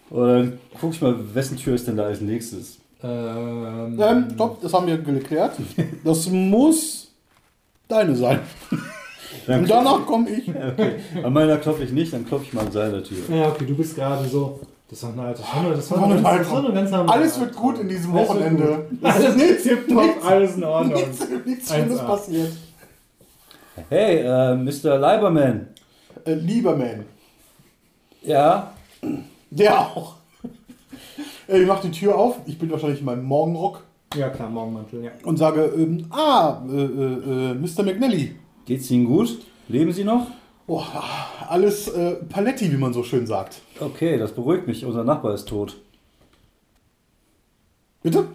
Und 0.10 0.28
dann 0.28 0.60
guck 0.80 0.94
ich 0.94 1.02
mal, 1.02 1.16
wessen 1.36 1.58
Tür 1.58 1.76
ist 1.76 1.88
denn 1.88 1.98
da 1.98 2.06
als 2.06 2.22
nächstes? 2.22 2.80
Ähm, 3.04 3.98
Ähm, 4.00 4.28
stopp, 4.34 4.62
das 4.62 4.74
haben 4.74 4.88
wir 4.88 4.98
geklärt. 4.98 5.58
Das 6.04 6.28
muss 6.28 7.12
deine 7.88 8.16
sein. 8.16 8.40
Dann 9.48 9.62
Und 9.62 9.70
danach 9.70 10.06
komme 10.06 10.30
ich. 10.30 10.48
Okay. 10.50 10.96
An 11.24 11.34
meiner 11.34 11.58
klopfe 11.58 11.84
ich 11.84 11.92
nicht, 11.92 12.14
dann 12.14 12.26
klopfe 12.26 12.46
ich 12.48 12.54
mal 12.54 12.66
an 12.66 12.72
seiner 12.72 13.04
Tür. 13.04 13.18
Ja, 13.30 13.50
okay, 13.50 13.66
du 13.66 13.76
bist 13.76 13.96
gerade 13.96 14.28
so. 14.28 14.60
Das 14.90 15.04
war 15.04 15.14
ein 15.14 15.20
altes 15.20 15.46
das 15.46 15.54
war, 15.56 15.72
das 15.72 15.92
war, 15.92 15.98
eine 16.08 16.24
war 16.50 16.58
eine 16.66 16.74
ganz 16.74 16.92
Alles 17.12 17.40
wird 17.40 17.56
gut 17.56 17.80
in 17.80 17.88
diesem 17.90 18.16
Alles 18.16 18.30
wird 18.30 18.40
Wochenende. 18.40 18.88
gut. 18.90 19.00
Alles 19.04 19.36
nichts, 19.36 19.64
tipptopp, 19.64 20.04
nichts, 20.04 20.26
alles 20.26 20.56
in 20.56 20.64
Ordnung. 20.64 20.94
nichts, 20.96 21.28
nichts 21.46 21.72
Schlimmes 21.74 22.00
1A. 22.00 22.06
passiert. 22.08 22.52
Hey, 23.90 24.18
äh, 24.22 24.56
Mr. 24.56 24.98
Leiberman. 24.98 25.68
Äh, 26.26 26.34
lieber 26.34 26.76
Man, 26.76 27.06
Ja? 28.24 28.74
der 29.52 29.80
auch. 29.80 30.16
Ich 31.48 31.66
mache 31.66 31.88
die 31.88 31.92
Tür 32.00 32.16
auf, 32.16 32.36
ich 32.46 32.60
bin 32.60 32.70
wahrscheinlich 32.70 33.00
in 33.00 33.06
meinem 33.06 33.24
Morgenrock 33.26 33.84
Ja, 34.16 34.30
klar, 34.30 34.50
Morgenmantel, 34.50 35.04
ja. 35.04 35.12
und 35.24 35.38
sage, 35.38 35.64
ähm, 35.76 36.06
ah, 36.12 36.62
äh, 36.68 36.76
äh, 36.76 36.82
äh, 36.84 37.54
Mr. 37.56 37.84
McNally. 37.84 38.36
Geht's 38.70 38.92
Ihnen 38.92 39.08
gut? 39.08 39.40
Leben 39.68 39.92
Sie 39.92 40.04
noch? 40.04 40.28
Oh, 40.68 40.84
alles 41.48 41.88
äh, 41.88 42.18
Paletti, 42.18 42.72
wie 42.72 42.78
man 42.78 42.94
so 42.94 43.02
schön 43.02 43.26
sagt. 43.26 43.62
Okay, 43.80 44.20
das 44.20 44.32
beruhigt 44.32 44.68
mich. 44.68 44.86
Unser 44.86 45.04
Nachbar 45.04 45.34
ist 45.34 45.48
tot. 45.48 45.76
Bitte? 48.04 48.28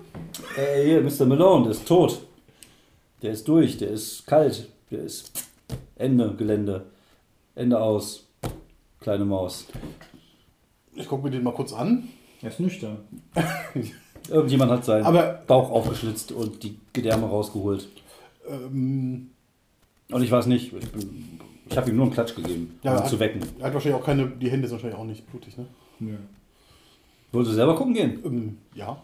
Äh, 0.58 0.86
hier, 0.86 1.02
Mr. 1.02 1.26
Malone, 1.26 1.66
der 1.66 1.70
ist 1.70 1.86
tot. 1.86 2.20
Der 3.22 3.30
ist 3.30 3.46
durch, 3.46 3.78
der 3.78 3.90
ist 3.90 4.26
kalt, 4.26 4.68
der 4.90 5.04
ist 5.04 5.46
Ende 5.94 6.34
Gelände. 6.34 6.86
Ende 7.54 7.78
aus. 7.80 8.26
Kleine 8.98 9.24
Maus. 9.24 9.66
Ich 10.96 11.06
gucke 11.06 11.22
mir 11.22 11.30
den 11.30 11.44
mal 11.44 11.54
kurz 11.54 11.72
an. 11.72 12.08
Er 12.42 12.48
ist 12.48 12.58
nüchtern. 12.58 12.98
Irgendjemand 14.28 14.72
hat 14.72 14.84
seinen 14.84 15.06
Aber 15.06 15.44
Bauch 15.46 15.70
aufgeschlitzt 15.70 16.32
und 16.32 16.64
die 16.64 16.76
Gedärme 16.92 17.26
rausgeholt. 17.26 17.86
ähm, 18.48 19.30
Und 20.10 20.22
ich 20.22 20.30
weiß 20.30 20.46
nicht, 20.46 20.72
ich, 20.72 20.90
bin- 20.92 21.40
ich 21.68 21.76
habe 21.76 21.90
ihm 21.90 21.96
nur 21.96 22.04
einen 22.06 22.14
Klatsch 22.14 22.34
gegeben, 22.34 22.78
Ja, 22.82 22.92
um 22.92 22.96
ihn 22.98 23.02
hat- 23.02 23.08
zu 23.10 23.18
wecken. 23.20 23.40
er 23.58 23.66
hat 23.66 23.74
wahrscheinlich 23.74 24.00
auch 24.00 24.04
keine, 24.04 24.26
die 24.28 24.50
Hände 24.50 24.68
sind 24.68 24.76
wahrscheinlich 24.76 24.98
auch 24.98 25.04
nicht 25.04 25.26
blutig, 25.30 25.56
ne? 25.56 25.66
Nö. 26.00 26.16
Wollen 27.32 27.46
Sie 27.46 27.54
selber 27.54 27.74
gucken 27.74 27.94
gehen? 27.94 28.20
Ähm, 28.24 28.58
ja, 28.74 29.00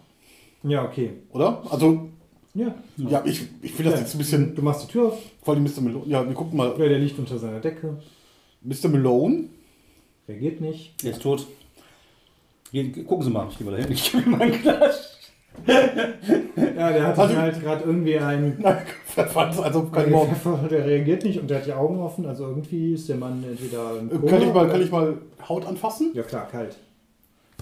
Ja, 0.62 0.84
okay. 0.84 1.12
oder? 1.32 1.62
Also, 1.70 2.10
Ja. 2.54 2.74
ja, 2.96 3.22
ich, 3.24 3.42
ich 3.62 3.78
will 3.78 3.84
das 3.86 3.94
Ja. 3.94 4.00
jetzt 4.00 4.14
ein 4.14 4.18
bisschen, 4.18 4.54
Du 4.54 4.62
machst 4.62 4.84
die 4.84 4.92
Tür 4.92 5.08
auf. 5.08 5.18
vor 5.42 5.54
allem 5.54 5.62
Mr. 5.64 5.80
Malone, 5.80 6.04
ja, 6.06 6.26
wir 6.26 6.34
gucken 6.34 6.56
mal. 6.56 6.70
Ja, 6.78 6.88
der 6.88 6.98
liegt 6.98 7.18
unter 7.18 7.38
seiner 7.38 7.60
Decke. 7.60 8.00
Mr. 8.62 8.88
Malone, 8.88 9.44
Reagiert 10.28 10.60
nicht. 10.60 11.02
Der 11.02 11.10
ist 11.12 11.22
tot. 11.22 11.46
Gehen, 12.70 12.92
gucken 13.04 13.24
Sie 13.24 13.30
mal, 13.30 13.48
ich 13.50 13.58
gehe 13.58 13.66
mal 13.68 13.76
dahin. 13.76 13.90
Ich 13.92 14.12
gebe 14.12 14.22
ihm 14.24 14.30
meinen 14.38 14.60
Klatsch. 14.62 15.09
Ja, 15.66 16.90
der 16.92 17.06
hat 17.08 17.18
Also- 17.18 17.36
halt 17.36 17.60
gerade 17.62 17.84
irgendwie 17.84 18.18
einen. 18.18 18.56
nein, 18.62 18.78
fand 19.04 19.54
es 19.54 19.60
also 19.60 19.82
kein 19.84 20.10
Morgen. 20.10 20.34
Der 20.70 20.86
reagiert 20.86 21.24
nicht 21.24 21.38
und 21.40 21.48
der 21.50 21.58
hat 21.58 21.66
die 21.66 21.72
Augen 21.72 21.98
offen. 22.00 22.26
Also 22.26 22.46
irgendwie 22.48 22.94
ist 22.94 23.08
der 23.08 23.16
Mann 23.16 23.44
entweder 23.48 23.98
im 23.98 24.10
Äh, 24.26 24.28
Kann 24.30 24.42
ich, 24.42 24.52
mal, 24.54 24.68
kann 24.68 24.82
ich 24.82 24.90
mal 24.90 25.18
Haut 25.48 25.66
anfassen? 25.66 26.12
Ja 26.14 26.22
klar, 26.22 26.48
kalt. 26.50 26.76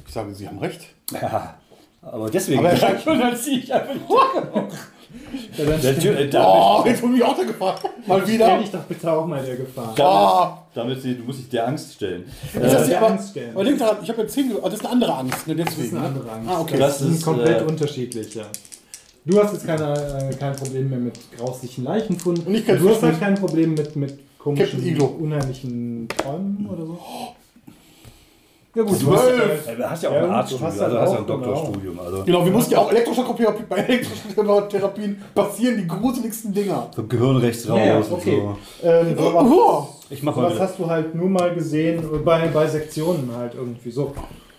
Ich 0.06 0.12
sage, 0.12 0.32
Sie 0.34 0.46
haben 0.48 0.58
recht. 0.58 0.80
Ja, 1.12 1.56
aber 2.02 2.30
deswegen. 2.30 2.60
Aber 2.60 2.70
er 2.70 3.06
und 3.12 3.18
dann 3.18 3.36
ziehe 3.36 3.58
ich 3.58 3.72
einfach. 3.74 3.94
Ja, 5.56 5.64
dann 5.64 5.80
Der 5.80 5.98
Tür, 5.98 6.18
äh, 6.18 6.28
Oh, 6.34 6.78
damit, 6.78 6.86
jetzt 6.92 7.00
bin 7.02 7.16
ich 7.16 7.24
auch 7.24 7.36
der 7.36 7.46
Gefahr. 7.46 7.78
Mal 8.06 8.20
stell 8.22 8.34
wieder. 8.34 8.58
dich 8.58 8.70
doch 8.70 8.82
bitte 8.84 9.12
auch 9.12 9.26
mal 9.26 9.42
der 9.42 9.56
Gefahr. 9.56 9.94
Oh, 9.98 10.68
damit 10.74 11.00
sie, 11.02 11.14
du 11.16 11.24
musst 11.24 11.40
dich 11.40 11.48
der 11.48 11.66
Angst 11.68 11.94
stellen. 11.94 12.24
ich 12.52 12.60
das 12.60 12.86
der 12.88 12.98
aber, 12.98 13.10
Angst 13.10 13.30
stellen. 13.30 13.54
aber 13.54 13.64
denk 13.64 13.78
daran, 13.78 13.96
ich 14.02 14.08
habe 14.08 14.22
jetzt 14.22 14.34
10 14.34 14.52
oh, 14.56 14.64
das 14.64 14.74
ist 14.74 14.80
eine 14.80 14.90
andere 14.92 15.14
Angst, 15.14 15.46
ne, 15.46 15.56
Das 15.56 15.68
ist 15.68 15.78
deswegen. 15.78 15.96
eine 15.96 16.08
ne? 16.08 16.14
andere 16.14 16.32
Angst. 16.32 16.50
Ah, 16.50 16.60
okay. 16.60 16.78
Das 16.78 16.98
Das 16.98 17.08
ist 17.08 17.24
komplett 17.24 17.60
äh, 17.60 17.64
unterschiedlich, 17.64 18.34
ja. 18.34 18.44
Du 19.24 19.42
hast 19.42 19.52
jetzt 19.52 19.66
keine, 19.66 20.30
äh, 20.30 20.34
kein 20.36 20.56
Problem 20.56 20.90
mehr 20.90 20.98
mit 20.98 21.18
grauslichen 21.36 21.84
Leichenfunden. 21.84 22.46
Und 22.46 22.54
ich 22.54 22.66
kein 22.66 22.78
du 22.78 22.88
hast 22.88 23.02
halt 23.02 23.20
kein 23.20 23.34
Problem 23.34 23.74
mit, 23.74 23.94
mit 23.96 24.18
komischen, 24.38 25.00
unheimlichen 25.00 26.08
Träumen 26.08 26.66
oder 26.70 26.86
so. 26.86 26.98
Ja 28.74 28.82
gut, 28.82 29.02
du 29.02 29.12
hast- 29.16 29.28
Äh, 29.28 29.76
Du 29.76 29.90
hast 29.90 30.02
ja 30.02 30.10
auch 30.10 30.14
Ja, 30.14 30.24
ein 30.24 30.30
Arztstudium, 30.30 30.70
du 30.70 30.74
hast 30.74 30.80
also 30.82 30.96
halt 30.98 31.02
hast 31.08 31.12
ja 31.12 31.18
ein 31.18 31.26
genau. 31.26 31.38
Doktorstudium. 31.38 32.00
Also 32.00 32.24
Genau, 32.24 32.44
wir 32.44 32.52
mussten 32.52 32.72
ja 32.72 32.78
auch 32.78 32.90
Elektroschocktherapie, 32.90 33.62
bei 33.68 33.76
Elektroschocktherapien 33.78 35.22
passieren 35.34 35.76
die 35.78 35.86
gruseligsten 35.88 36.52
Dinger. 36.52 36.90
so 36.94 37.02
Gehirn 37.04 37.36
rechts 37.38 37.68
raus 37.68 37.78
Ja, 37.78 37.86
ja, 37.86 37.96
und 37.98 38.12
okay. 38.12 38.42
so. 38.82 38.86
ähm, 38.88 39.16
Oh, 39.18 39.86
Ich 40.10 40.22
mach 40.22 40.36
wieder. 40.36 40.58
hast 40.60 40.78
du 40.78 40.86
halt 40.86 41.14
nur 41.14 41.28
mal 41.28 41.54
gesehen 41.54 41.98
äh, 42.04 42.18
bei, 42.18 42.46
bei 42.48 42.66
Sektionen 42.66 43.30
halt 43.34 43.54
irgendwie 43.54 43.90
so. 43.90 44.12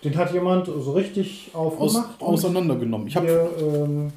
Den 0.03 0.15
hat 0.17 0.31
jemand 0.33 0.65
so 0.67 0.91
richtig 0.93 1.51
aus, 1.53 1.73
aufgemacht. 1.77 2.21
und 2.21 2.27
auseinandergenommen. 2.27 3.07
Ich 3.07 3.15
habe 3.15 3.27
ähm, 3.61 4.11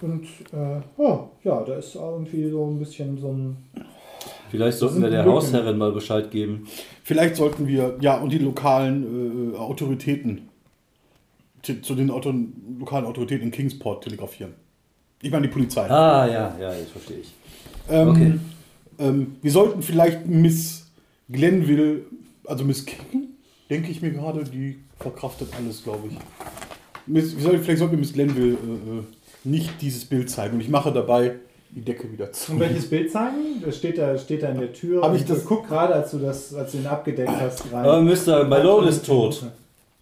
und 0.00 0.24
äh, 0.52 0.80
oh, 0.96 1.18
ja, 1.44 1.62
da 1.62 1.74
ist 1.76 1.94
irgendwie 1.94 2.50
so 2.50 2.64
ein 2.66 2.78
bisschen 2.78 3.16
so 3.18 3.28
ein 3.28 3.56
Vielleicht 4.52 4.76
sollten 4.76 5.00
wir 5.00 5.08
der 5.08 5.22
Lücken. 5.22 5.34
Hausherrin 5.34 5.78
mal 5.78 5.92
Bescheid 5.92 6.30
geben. 6.30 6.68
Vielleicht 7.04 7.36
sollten 7.36 7.66
wir, 7.66 7.96
ja, 8.02 8.18
und 8.18 8.30
die 8.30 8.38
lokalen 8.38 9.54
äh, 9.54 9.56
Autoritäten, 9.56 10.50
zu, 11.62 11.94
den 11.94 12.10
Auto, 12.10 12.34
lokalen 12.78 13.06
Autoritäten 13.06 13.46
in 13.46 13.50
Kingsport 13.50 14.04
telegrafieren. 14.04 14.52
Ich 15.22 15.30
meine 15.30 15.46
die 15.46 15.52
Polizei. 15.54 15.88
Ah, 15.88 16.26
ja, 16.26 16.54
ja, 16.60 16.74
jetzt 16.74 16.90
verstehe 16.90 17.20
ich. 17.20 17.32
Ähm, 17.88 18.08
okay. 18.08 18.32
ähm, 18.98 19.36
wir 19.40 19.50
sollten 19.50 19.80
vielleicht 19.80 20.26
Miss 20.26 20.90
Glenville, 21.30 22.02
also 22.44 22.62
Miss 22.62 22.84
King, 22.84 23.28
denke 23.70 23.90
ich 23.90 24.02
mir 24.02 24.10
gerade, 24.10 24.44
die 24.44 24.80
verkraftet 24.98 25.48
alles, 25.56 25.82
glaube 25.82 26.08
ich. 26.08 26.16
Miss, 27.06 27.32
vielleicht 27.32 27.78
sollten 27.78 27.92
wir 27.92 27.98
Miss 27.98 28.12
Glenville 28.12 28.52
äh, 28.52 28.98
äh, 28.98 29.02
nicht 29.44 29.80
dieses 29.80 30.04
Bild 30.04 30.28
zeigen. 30.28 30.56
Und 30.56 30.60
ich 30.60 30.68
mache 30.68 30.92
dabei 30.92 31.36
die 31.74 31.80
Decke 31.82 32.10
wieder 32.12 32.30
zu. 32.32 32.52
Und 32.52 32.60
welches 32.60 32.88
Bild 32.88 33.10
zeigen? 33.10 33.62
Das 33.64 33.76
steht 33.76 33.98
da, 33.98 34.16
steht 34.18 34.42
da 34.42 34.48
in 34.50 34.60
der 34.60 34.72
Tür. 34.72 35.02
Hab 35.02 35.14
ich 35.14 35.24
das- 35.24 35.44
Guck 35.44 35.66
gerade, 35.66 35.94
als 35.94 36.10
du 36.10 36.18
das, 36.18 36.54
als 36.54 36.72
du 36.72 36.78
ihn 36.78 36.86
abgedeckt 36.86 37.30
hast, 37.30 37.64
rein. 37.72 37.84
Aber 37.84 38.02
Mr. 38.02 38.44
Malone 38.44 38.88
ist 38.88 39.06
tot. 39.06 39.42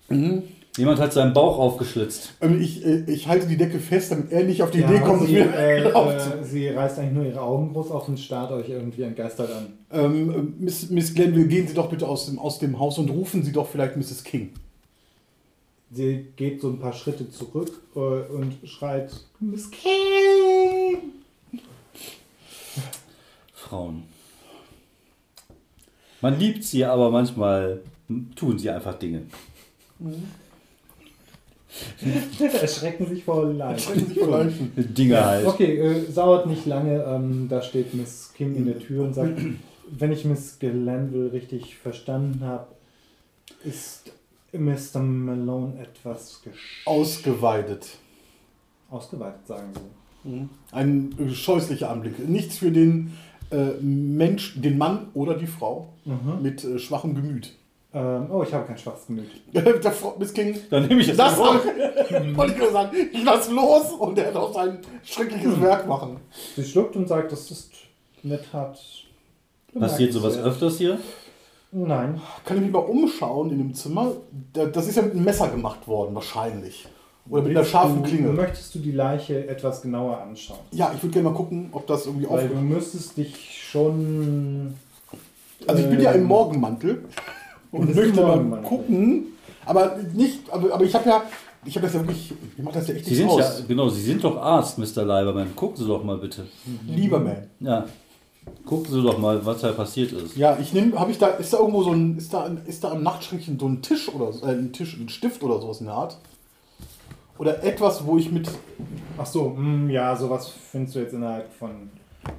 Mhm. 0.09 0.42
Jemand 0.76 1.01
hat 1.01 1.12
seinen 1.12 1.32
Bauch 1.32 1.59
aufgeschlitzt. 1.59 2.34
Ähm, 2.40 2.60
ich, 2.60 2.84
äh, 2.86 3.05
ich 3.06 3.26
halte 3.26 3.47
die 3.47 3.56
Decke 3.56 3.78
fest, 3.80 4.12
damit 4.12 4.30
er 4.32 4.44
nicht 4.44 4.62
auf 4.62 4.70
die 4.70 4.80
Ja, 4.80 4.88
Idee 4.88 5.01
kommt, 5.01 5.26
sie, 5.26 5.36
äh, 5.36 5.82
äh, 5.88 6.44
sie 6.44 6.68
reißt 6.68 6.98
eigentlich 6.98 7.12
nur 7.12 7.24
ihre 7.24 7.40
Augen 7.40 7.72
groß 7.72 7.90
auf 7.90 8.09
und 8.09 8.18
starrt 8.18 8.52
euch 8.52 8.68
irgendwie 8.68 9.02
entgeistert 9.02 9.51
an. 9.51 9.66
Ähm, 9.92 10.30
äh, 10.30 10.62
Miss, 10.64 10.88
Miss 10.90 11.12
Glenville, 11.14 11.47
gehen 11.47 11.66
Sie 11.66 11.74
doch 11.74 11.88
bitte 11.90 12.06
aus 12.09 12.26
dem, 12.26 12.38
aus 12.38 12.59
dem 12.60 12.78
Haus 12.78 12.98
und 12.98 13.10
rufen 13.10 13.42
Sie 13.42 13.52
doch 13.52 13.68
vielleicht 13.68 13.97
Mrs. 13.97 14.22
King. 14.24 14.51
Sie 15.92 16.26
geht 16.36 16.60
so 16.60 16.68
ein 16.68 16.78
paar 16.78 16.92
Schritte 16.92 17.28
zurück 17.30 17.72
äh, 17.97 17.98
und 17.98 18.55
schreit 18.64 19.10
Miss 19.40 19.70
King. 19.72 19.90
Frauen. 23.70 24.02
Man 26.20 26.38
liebt 26.38 26.64
sie, 26.64 26.84
aber 26.84 27.10
manchmal 27.10 27.80
tun 28.34 28.59
sie 28.59 28.68
einfach 28.68 28.98
Dinge. 28.98 29.22
Erschrecken 32.60 33.06
sich 33.06 33.24
vor 33.24 33.48
vielleicht. 33.48 33.88
Dinge 34.76 35.24
halt. 35.24 35.47
Okay, 35.47 35.78
äh, 35.78 36.12
dauert 36.12 36.47
nicht 36.47 36.66
lange. 36.66 37.02
Ähm, 37.05 37.47
da 37.48 37.62
steht 37.62 37.94
Miss 37.94 38.32
King 38.34 38.56
in 38.56 38.66
der 38.66 38.80
Tür 38.80 39.05
und 39.05 39.14
sagt, 39.14 39.40
wenn 39.90 40.10
ich 40.10 40.24
Miss 40.24 40.59
Glanville 40.59 41.32
richtig 41.32 41.76
verstanden 41.76 42.44
habe, 42.44 42.66
ist 43.64 44.10
Mr. 44.52 45.01
Malone 45.01 45.80
etwas 45.80 46.42
gesch... 46.42 46.82
Ausgeweidet. 46.86 47.86
ausgeweitet, 48.90 49.47
sagen 49.47 49.68
sie. 49.74 50.48
Ein 50.72 51.14
äh, 51.18 51.30
scheußlicher 51.30 51.88
Anblick. 51.88 52.18
Nichts 52.28 52.59
für 52.59 52.72
den 52.72 53.12
äh, 53.51 53.72
Mensch, 53.81 54.60
den 54.60 54.78
Mann 54.78 55.09
oder 55.14 55.35
die 55.35 55.47
Frau 55.47 55.89
mit 56.40 56.64
äh, 56.64 56.78
schwachem 56.78 57.14
Gemüt. 57.14 57.52
Ähm, 57.93 58.27
oh, 58.31 58.43
ich 58.44 58.55
habe 58.55 58.66
kein 58.66 58.78
schwaches 58.78 59.06
Gemüt. 59.09 59.28
Der 59.52 59.93
Frau- 59.93 60.14
Miss 60.18 60.32
King. 60.32 60.56
Dann 60.70 60.86
nehme 60.86 61.01
ich 61.01 61.09
das. 61.09 61.16
Das 61.16 61.39
mal. 61.39 61.60
wollte 62.36 62.52
ich 62.52 62.59
nur 62.60 62.70
sagen. 62.70 62.97
Ich 63.12 63.24
lass 63.24 63.51
los 63.51 63.90
und 63.98 64.16
er 64.18 64.31
darf 64.31 64.52
sein 64.55 64.78
schreckliches 65.02 65.60
Werk 65.60 65.89
machen. 65.89 66.18
Sie 66.55 66.62
schluckt 66.64 66.94
und 66.94 67.09
sagt, 67.09 67.32
das 67.32 67.51
ist 67.51 67.72
nett 68.22 68.44
hat. 68.52 68.78
Passiert 69.77 70.12
sowas 70.12 70.39
öfters 70.39 70.78
hier? 70.78 70.98
Nein. 71.72 72.20
Kann 72.44 72.56
ich 72.59 72.62
mich 72.64 72.72
mal 72.72 72.78
umschauen 72.81 73.51
in 73.51 73.59
dem 73.59 73.74
Zimmer? 73.74 74.12
Da- 74.52 74.66
Das 74.66 74.86
ist 74.86 74.97
ja 74.97 75.02
mit 75.02 75.12
einem 75.12 75.24
Messer 75.24 75.48
gemacht 75.48 75.86
worden, 75.89 76.14
wahrscheinlich. 76.14 76.86
Oder 77.28 77.42
mit 77.42 77.56
einer 77.56 77.64
scharfen 77.64 78.02
du, 78.02 78.09
Klinge. 78.09 78.28
Möchtest 78.32 78.74
du 78.74 78.78
die 78.78 78.92
Leiche 78.92 79.47
etwas 79.47 79.82
genauer 79.82 80.20
anschauen? 80.20 80.59
Ja, 80.72 80.92
ich 80.94 81.02
würde 81.02 81.12
gerne 81.12 81.28
mal 81.28 81.34
gucken, 81.34 81.68
ob 81.72 81.86
das 81.86 82.06
irgendwie 82.06 82.26
auf. 82.26 82.34
Weil 82.34 82.48
du 82.48 82.56
müsstest 82.56 83.16
dich 83.16 83.62
schon. 83.70 84.74
Also 85.66 85.82
ich 85.82 85.90
bin 85.90 86.01
ja 86.01 86.12
im 86.12 86.24
Morgenmantel 86.24 87.05
und 87.70 87.94
möchte 87.94 88.22
mal 88.22 88.62
gucken. 88.62 89.26
Aber 89.66 89.98
nicht, 90.14 90.51
aber, 90.51 90.74
aber 90.74 90.84
ich 90.84 90.94
habe 90.94 91.09
ja, 91.09 91.22
ich 91.64 91.76
habe 91.76 91.86
das 91.86 91.94
ja 91.94 92.01
wirklich, 92.01 92.32
ich 92.56 92.64
mache 92.64 92.74
das 92.74 92.88
ja 92.88 92.94
echt 92.94 93.05
Sie 93.05 93.10
nicht 93.10 93.20
sind 93.20 93.30
aus. 93.30 93.59
ja, 93.60 93.64
genau, 93.68 93.88
Sie 93.88 94.02
sind 94.02 94.24
doch 94.24 94.36
Arzt, 94.40 94.78
Mr. 94.78 95.05
Leiberman. 95.05 95.55
Gucken 95.55 95.76
Sie 95.76 95.86
doch 95.86 96.02
mal 96.02 96.16
bitte. 96.16 96.47
Lieber 96.86 97.20
Man. 97.20 97.48
Ja. 97.60 97.86
Gucken 98.64 98.92
Sie 98.92 99.02
doch 99.02 99.18
mal, 99.18 99.44
was 99.44 99.60
da 99.60 99.72
passiert 99.72 100.12
ist. 100.12 100.36
Ja, 100.36 100.59
ich 100.60 100.72
nehme, 100.72 100.98
habe 100.98 101.10
ich 101.10 101.18
da, 101.18 101.28
ist 101.28 101.52
da 101.52 101.59
irgendwo 101.59 101.82
so 101.82 101.92
ein, 101.92 102.16
ist 102.16 102.32
da, 102.32 102.51
ist 102.66 102.82
da 102.82 102.92
am 102.92 103.02
Nachtschränkchen 103.02 103.59
so 103.59 103.68
ein 103.68 103.82
Tisch 103.82 104.09
oder 104.09 104.32
so, 104.32 104.47
äh, 104.47 104.52
ein 104.52 104.72
Tisch, 104.72 104.97
ein 104.97 105.09
Stift 105.10 105.42
oder 105.42 105.60
sowas 105.60 105.80
in 105.80 105.86
der 105.86 105.94
Art? 105.94 106.16
Oder 107.41 107.65
etwas, 107.65 108.05
wo 108.07 108.19
ich 108.19 108.31
mit, 108.31 108.51
Ach 109.17 109.25
so, 109.25 109.49
mm, 109.49 109.89
ja, 109.89 110.15
sowas 110.15 110.53
findest 110.71 110.95
du 110.95 110.99
jetzt 111.01 111.15
innerhalb 111.15 111.51
von. 111.55 111.71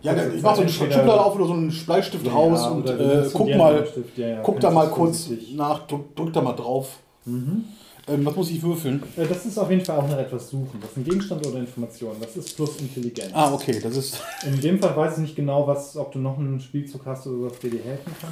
ja, 0.03 0.11
Also 0.13 0.29
ich 0.35 0.43
mache 0.43 0.55
so 0.57 0.61
eine 0.61 0.69
entweder- 0.69 0.91
Schublade 0.93 1.25
auf 1.25 1.35
oder 1.35 1.45
so 1.47 1.53
einen 1.53 1.69
Bleistift 1.85 2.25
Ja, 2.27 2.31
raus 2.33 2.67
und 2.67 2.87
äh, 2.87 3.23
guck 3.33 3.47
einen 3.47 3.57
mal, 3.57 3.87
ja, 4.15 4.27
ja, 4.27 4.39
guck 4.43 4.59
da 4.59 4.69
mal 4.69 4.87
kurz 4.89 5.25
vorsichtig. 5.25 5.55
nach, 5.55 5.87
drück, 5.87 6.15
drück 6.15 6.31
da 6.33 6.41
mal 6.41 6.53
drauf. 6.53 6.99
Ähm, 7.25 8.25
was 8.25 8.35
muss 8.35 8.51
ich 8.51 8.61
würfeln? 8.61 9.01
Äh, 9.17 9.25
Das 9.25 9.43
ist 9.45 9.57
auf 9.57 9.69
jeden 9.71 9.83
Fall 9.85 9.97
auch 9.97 10.07
nach 10.07 10.17
etwas 10.19 10.49
suchen. 10.49 10.77
Das 10.81 10.91
ist 10.91 10.97
ein 10.97 11.03
Gegenstand 11.03 11.45
oder 11.47 11.57
Information. 11.59 12.11
Das 12.21 12.35
ist 12.37 12.55
plus 12.55 12.79
Intelligenz. 12.79 13.29
Ah, 13.33 13.51
okay, 13.53 13.79
das 13.81 13.95
ist. 13.97 14.21
In 14.45 14.59
dem 14.61 14.79
Fall 14.79 14.95
weiß 14.95 15.13
ich 15.13 15.19
nicht 15.23 15.35
genau, 15.35 15.65
was, 15.67 15.97
ob 15.97 16.11
du 16.11 16.19
noch 16.19 16.37
einen 16.37 16.59
Spielzug 16.59 17.01
hast 17.05 17.25
oder 17.25 17.49
was 17.49 17.59
der 17.59 17.71
dir 17.71 17.79
helfen 17.83 18.11
kann. 18.21 18.31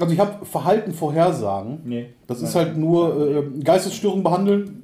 Also 0.00 0.12
ich 0.12 0.18
habe 0.20 0.44
Verhalten 0.46 0.92
vorhersagen. 0.92 1.80
Nee. 1.84 2.10
Das 2.28 2.42
ist 2.42 2.54
Nein. 2.54 2.66
halt 2.66 2.76
nur 2.76 3.30
äh, 3.36 3.42
Geistesstörung 3.62 4.22
behandeln. 4.22 4.82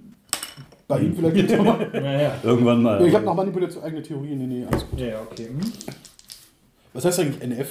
Bei 0.93 1.01
ihm 1.01 1.16
vielleicht 1.16 1.36
jetzt 1.36 1.56
nochmal. 1.56 1.90
Ja, 1.94 2.20
ja. 2.23 2.35
Irgendwann 2.43 2.82
mal. 2.82 3.06
Ich 3.06 3.14
habe 3.14 3.24
noch 3.24 3.35
Manipulation, 3.35 3.82
eigene 3.82 4.02
Theorien. 4.02 4.39
Nee, 4.39 4.47
nee, 4.47 4.66
alles 4.70 4.89
gut. 4.89 5.01
Ja, 5.01 5.20
okay. 5.23 5.48
Hm. 5.48 5.60
Was 6.93 7.05
heißt 7.05 7.20
eigentlich 7.20 7.43
NF? 7.43 7.69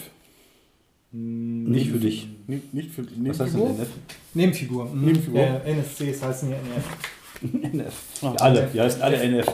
Nicht 1.11 1.91
für 1.91 1.99
dich. 1.99 2.27
Nicht, 2.47 2.73
nicht 2.73 2.91
für 2.91 3.03
Was 3.03 3.39
heißt 3.39 3.53
denn 3.53 3.61
NF? 3.75 3.87
Nebenfigur. 4.33 4.85
Mhm. 4.85 5.05
Nebenfigur. 5.05 5.39
Ja, 5.41 5.57
NSCs 5.59 6.23
heißen 6.23 6.49
ja 6.49 6.55
NF. 6.57 7.73
NF. 7.73 7.93
Ja, 8.21 8.33
alle, 8.39 8.69
die 8.73 8.79
heißen 8.81 9.01
alle 9.01 9.17
NF. 9.17 9.45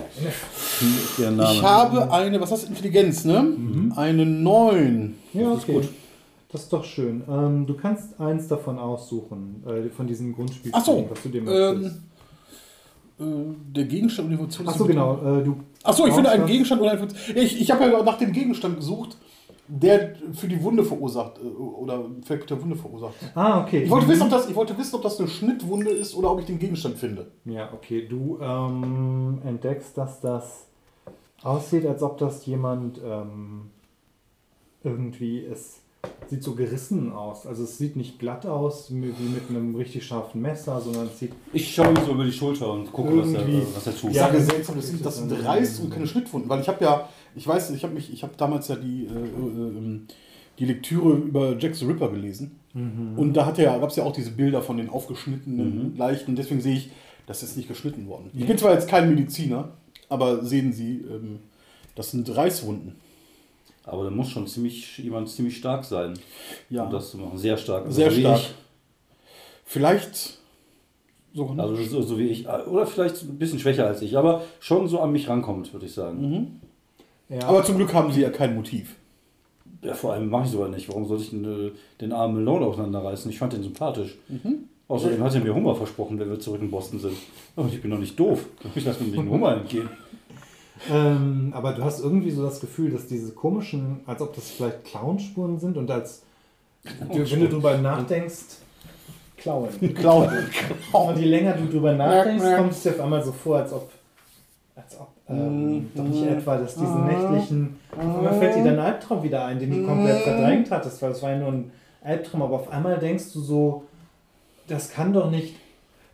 Deren 1.18 1.36
Name. 1.38 1.54
Ich 1.56 1.62
habe 1.64 2.12
eine, 2.12 2.40
was 2.40 2.52
heißt 2.52 2.68
Intelligenz, 2.70 3.26
ne? 3.26 3.54
Eine 3.96 4.26
9. 4.26 5.16
Ja, 5.34 5.50
Das 5.50 5.58
ist 5.58 5.64
okay. 5.64 5.74
gut. 5.74 5.90
Das 6.52 6.62
ist 6.64 6.72
doch 6.74 6.86
schön. 6.86 7.24
Ähm, 7.30 7.66
du 7.66 7.74
kannst 7.74 8.20
eins 8.20 8.48
davon 8.48 8.78
aussuchen, 8.80 9.64
äh, 9.68 9.90
von 9.90 10.08
diesen 10.08 10.34
Grundspielen, 10.34 10.74
Ach 10.78 10.86
so, 10.86 11.06
was 11.10 11.22
du 11.22 11.30
dir 11.30 11.42
möchtest. 11.42 11.86
Ähm, 11.86 11.86
äh, 11.86 12.17
der 13.20 13.86
Gegenstand 13.86 14.28
und 14.28 14.32
die 14.32 14.38
Funktion 14.38 14.68
Ach 14.70 14.76
so, 14.76 14.86
genau. 14.86 15.16
Äh, 15.16 15.44
du 15.44 15.58
Achso, 15.84 16.06
ich 16.06 16.14
finde 16.14 16.30
einen 16.30 16.46
Gegenstand 16.46 16.82
oder 16.82 16.92
eine 16.92 17.00
Funktion. 17.00 17.38
Ich, 17.38 17.60
ich 17.60 17.72
habe 17.72 17.86
ja 17.86 18.04
nach 18.04 18.18
dem 18.18 18.32
Gegenstand 18.32 18.76
gesucht, 18.76 19.18
der 19.68 20.16
für 20.34 20.48
die 20.48 20.62
Wunde 20.62 20.84
verursacht 20.84 21.40
äh, 21.40 21.48
oder 21.48 22.06
vielleicht 22.24 22.50
der 22.50 22.62
Wunde 22.62 22.76
verursacht. 22.76 23.16
Ah, 23.34 23.64
okay. 23.64 23.84
Ich 23.84 23.90
wollte, 23.90 24.08
wissen, 24.08 24.24
ob 24.24 24.30
das, 24.30 24.50
ich 24.50 24.56
wollte 24.56 24.78
wissen, 24.78 24.96
ob 24.96 25.02
das 25.02 25.20
eine 25.20 25.28
Schnittwunde 25.28 25.90
ist 25.90 26.16
oder 26.16 26.32
ob 26.32 26.40
ich 26.40 26.46
den 26.46 26.60
Gegenstand 26.60 26.98
finde. 26.98 27.28
Ja, 27.46 27.74
okay. 27.74 28.08
Du 28.08 28.38
ähm, 28.42 29.40
entdeckst, 29.44 29.98
dass 29.98 30.22
das 30.22 30.68
aussieht, 31.42 31.86
als 31.86 32.04
ob 32.04 32.18
das 32.18 32.46
jemand 32.46 33.00
ähm, 33.04 33.72
irgendwie 34.84 35.44
es 35.44 35.82
sieht 36.30 36.44
so 36.44 36.56
gerissen 36.56 37.12
aus. 37.14 37.46
Also 37.48 37.64
es 37.64 37.78
sieht 37.78 37.96
nicht 37.96 38.20
glatt 38.20 38.46
aus 38.46 38.92
wie 38.92 38.96
mit 38.96 39.50
einem 39.50 39.76
richtig 39.76 40.06
scharfen 40.06 40.42
Messer, 40.42 40.82
sondern 40.82 41.06
es 41.08 41.20
sieht 41.20 41.32
Ich 41.54 41.74
schaue 41.74 41.90
ihm 41.90 42.06
so 42.06 42.12
über 42.12 42.26
die 42.26 42.32
Schulter 42.34 42.72
und 42.74 42.92
gucke, 42.92 43.18
was 43.18 43.32
er, 43.34 43.48
was 43.76 43.88
er 43.88 43.96
tut. 43.98 44.10
Ich 44.12 44.16
Ja, 44.18 44.24
sage 44.26 44.38
das- 44.40 44.48
seltsam, 44.48 44.76
das 44.76 44.88
sind, 44.88 45.06
das 45.06 45.18
sind 45.18 45.32
Reiß 45.32 45.80
und 45.80 45.90
keine 45.90 46.06
Schnittwunden, 46.08 46.50
weil 46.50 46.60
ich 46.62 46.68
habe 46.68 46.84
ja, 46.84 47.08
ich 47.36 47.48
weiß, 47.48 47.70
ich 47.72 47.84
habe 47.84 47.94
mich, 47.94 48.12
ich 48.12 48.24
habe 48.24 48.34
damals 48.38 48.68
ja 48.68 48.76
die, 48.76 49.06
äh, 49.06 49.10
äh, 49.10 49.78
ähm, 49.78 50.08
die 50.60 50.66
Lektüre 50.66 51.14
über 51.16 51.56
Jack 51.58 51.76
the 51.76 51.86
Ripper 51.86 52.10
gelesen 52.10 52.60
und 52.74 53.34
da 53.34 53.46
hat 53.48 53.58
ja, 53.58 53.76
gab 53.80 53.90
es 53.90 53.96
ja 53.96 54.04
auch 54.04 54.12
diese 54.12 54.30
Bilder 54.32 54.62
von 54.62 54.78
den 54.78 54.90
aufgeschnittenen 54.90 55.96
Leichen 55.98 56.30
und 56.32 56.36
deswegen 56.36 56.62
sehe 56.62 56.76
ich, 56.76 56.92
das 57.26 57.42
ist 57.42 57.58
nicht 57.58 57.68
geschnitten 57.68 58.08
worden. 58.08 58.30
Ich 58.36 58.46
bin 58.46 58.56
zwar 58.58 58.74
jetzt 58.74 58.88
kein 58.88 59.10
Mediziner, 59.10 59.70
aber 60.10 60.44
sehen 60.46 60.74
Sie, 60.74 60.98
ähm, 61.10 61.40
das 61.96 62.12
sind 62.12 62.30
Reißwunden. 62.36 62.96
Aber 63.88 64.04
da 64.04 64.10
muss 64.12 64.30
schon 64.30 64.46
ziemlich, 64.48 64.98
jemand 65.00 65.30
ziemlich 65.30 65.58
stark 65.58 65.84
sein, 65.86 66.14
Ja. 66.70 66.84
um 66.84 66.92
das 66.92 67.10
zu 67.12 67.18
machen. 67.18 67.38
Sehr 67.38 67.58
stark. 67.58 67.86
Also 67.86 67.96
Sehr 67.96 68.12
so 68.12 68.20
stark. 68.20 68.40
Ich. 68.40 68.54
Vielleicht 69.66 70.38
sogar 71.34 71.56
noch. 71.56 71.64
Also 71.70 71.84
so, 71.84 72.02
so 72.02 72.18
wie 72.20 72.28
ich. 72.28 72.48
Oder 72.48 72.86
vielleicht 72.86 73.24
ein 73.24 73.38
bisschen 73.38 73.60
schwächer 73.60 73.88
als 73.88 74.02
ich, 74.02 74.18
aber 74.18 74.44
schon 74.60 74.88
so 74.88 75.00
an 75.00 75.12
mich 75.12 75.28
rankommt, 75.30 75.72
würde 75.74 75.86
ich 75.86 75.94
sagen. 75.94 76.60
ja, 77.30 77.48
aber 77.48 77.64
zum 77.64 77.78
Glück 77.78 77.94
haben 77.94 78.12
Sie 78.12 78.22
ja 78.22 78.30
kein 78.30 78.56
Motiv. 78.56 78.96
Ja, 79.84 79.94
vor 79.94 80.14
allem 80.14 80.30
mache 80.30 80.46
ich 80.46 80.52
sogar 80.52 80.70
nicht. 80.70 80.90
Warum 80.90 81.06
sollte 81.06 81.24
ich 81.24 81.30
denn, 81.30 81.46
äh, 81.46 81.72
den 82.02 82.12
armen 82.12 82.44
Malone 82.44 82.66
auseinanderreißen? 82.66 83.30
Ich 83.32 83.38
fand 83.38 83.54
den 83.54 83.64
sympathisch. 83.64 84.18
Außerdem 84.88 85.22
hat 85.24 85.36
er 85.36 85.42
mir 85.42 85.54
Hummer 85.54 85.76
versprochen, 85.76 86.18
wenn 86.20 86.30
wir 86.30 86.40
zurück 86.40 86.62
in 86.62 86.72
Boston 86.72 87.00
sind. 87.00 87.16
Und 87.56 87.74
ich 87.74 87.82
bin 87.82 87.92
doch 87.92 88.00
nicht 88.00 88.18
doof. 88.20 88.46
Ich 88.76 88.86
lasse 88.86 89.04
mir 89.04 89.10
nicht 89.10 89.20
einen 89.20 89.30
Hummer 89.30 89.54
entgehen. 89.58 89.90
Ähm, 90.92 91.52
aber 91.56 91.74
du 91.74 91.84
hast 91.84 92.02
irgendwie 92.02 92.32
so 92.32 92.44
das 92.44 92.60
Gefühl, 92.60 92.92
dass 92.92 93.08
diese 93.08 93.32
komischen, 93.32 94.02
als 94.06 94.22
ob 94.22 94.36
das 94.36 94.50
vielleicht 94.52 94.86
Clownspuren 94.86 95.60
sind 95.60 95.78
und 95.78 95.90
als 95.90 96.24
du, 96.84 97.32
wenn 97.32 97.40
du 97.42 97.50
drüber 97.50 97.78
nachdenkst, 97.78 98.60
Klauen. 99.38 99.70
Klauen. 99.96 100.30
Und 100.92 101.18
je 101.18 101.26
länger 101.26 101.54
du 101.54 101.68
drüber 101.68 101.94
nachdenkst, 101.94 102.56
kommt 102.58 102.72
es 102.72 102.84
dir 102.84 102.92
auf 102.92 103.00
einmal 103.02 103.24
so 103.24 103.32
vor, 103.32 103.58
als 103.58 103.72
ob, 103.72 103.92
als 104.76 105.00
ob 105.00 105.10
ähm, 105.30 105.90
doch 105.94 106.04
nicht 106.04 106.26
etwa, 106.26 106.58
dass 106.58 106.76
diesen 106.76 107.06
nächtlichen, 107.06 107.80
auf 107.92 108.18
einmal 108.18 108.40
fällt 108.40 108.56
dir 108.56 108.64
dein 108.64 108.80
Albtraum 108.80 109.24
wieder 109.24 109.46
ein, 109.46 109.60
den 109.60 109.72
du 109.72 109.86
komplett 109.86 110.24
verdrängt 110.24 110.72
hattest, 110.72 111.02
weil 111.02 111.12
es 111.12 111.22
war 111.22 111.32
ja 111.32 111.38
nur 111.38 111.50
ein 111.50 111.72
Albtraum, 112.04 112.42
aber 112.42 112.56
auf 112.56 112.72
einmal 112.72 112.98
denkst 112.98 113.34
du 113.34 113.42
so, 113.42 113.84
das 114.68 114.92
kann 114.92 115.14
doch 115.14 115.30
nicht, 115.30 115.56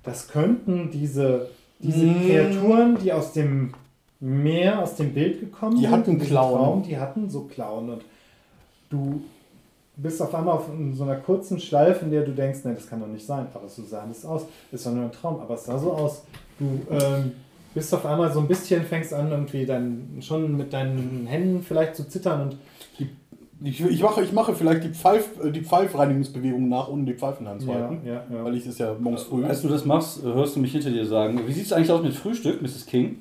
das 0.03 0.27
könnten 0.27 0.91
diese, 0.91 1.49
diese 1.79 2.07
Kreaturen, 2.07 2.97
die 2.97 3.13
aus 3.13 3.33
dem 3.33 3.73
Meer, 4.23 4.81
aus 4.81 4.95
dem 4.95 5.13
Bild 5.13 5.41
gekommen 5.41 5.75
Die 5.75 5.81
sind, 5.81 5.91
hatten 5.91 6.17
Klauen. 6.17 6.55
Traum, 6.55 6.83
die 6.83 6.97
hatten 6.97 7.29
so 7.29 7.41
Klauen 7.41 7.89
und 7.89 8.01
du 8.89 9.21
bist 9.97 10.21
auf 10.21 10.33
einmal 10.33 10.55
auf 10.55 10.69
so 10.93 11.03
einer 11.03 11.17
kurzen 11.17 11.59
Schleife, 11.59 12.05
in 12.05 12.11
der 12.11 12.23
du 12.23 12.31
denkst, 12.31 12.59
nein, 12.63 12.75
das 12.75 12.87
kann 12.89 13.01
doch 13.01 13.07
nicht 13.07 13.25
sein, 13.25 13.47
aber 13.53 13.67
so 13.67 13.83
sah 13.83 14.05
das 14.07 14.25
aus. 14.25 14.45
Ist 14.71 14.85
doch 14.85 14.93
nur 14.93 15.03
ein 15.03 15.11
Traum, 15.11 15.41
aber 15.41 15.55
es 15.55 15.65
sah 15.65 15.77
so 15.77 15.91
aus. 15.91 16.23
Du 16.57 16.79
ähm, 16.89 17.33
bist 17.73 17.93
auf 17.93 18.05
einmal 18.05 18.31
so 18.31 18.39
ein 18.39 18.47
bisschen, 18.47 18.83
fängst 18.83 19.13
an, 19.13 19.29
irgendwie 19.29 19.65
dann 19.65 20.17
schon 20.21 20.55
mit 20.55 20.71
deinen 20.71 21.27
Händen 21.27 21.61
vielleicht 21.61 21.97
zu 21.97 22.07
zittern 22.07 22.43
und 22.43 22.57
Ich, 23.61 23.81
ich, 23.81 24.01
mache, 24.01 24.23
ich 24.23 24.31
mache 24.31 24.55
vielleicht 24.55 24.85
die, 24.85 24.89
Pfeif, 24.89 25.31
äh, 25.43 25.51
die 25.51 25.61
Pfeifreinigungsbewegung 25.61 26.69
nach, 26.69 26.87
ohne 26.87 27.03
die 27.03 27.13
Pfeifen 27.13 27.45
zu 27.59 27.67
ja, 27.67 27.73
halten. 27.73 27.99
ja, 28.05 28.23
ja. 28.31 28.45
Weil 28.45 28.55
ich 28.55 28.65
es 28.65 28.77
ja 28.77 28.95
morgens 28.97 29.23
früh. 29.23 29.43
Als 29.43 29.61
du 29.61 29.67
das 29.67 29.83
machst, 29.83 30.23
hörst 30.23 30.55
du 30.55 30.61
mich 30.61 30.71
hinter 30.71 30.91
dir 30.91 31.05
sagen, 31.05 31.41
wie 31.45 31.51
sieht 31.51 31.65
es 31.65 31.73
eigentlich 31.73 31.91
aus 31.91 32.01
mit 32.01 32.13
Frühstück, 32.13 32.61
Mrs. 32.61 32.85
King? 32.85 33.17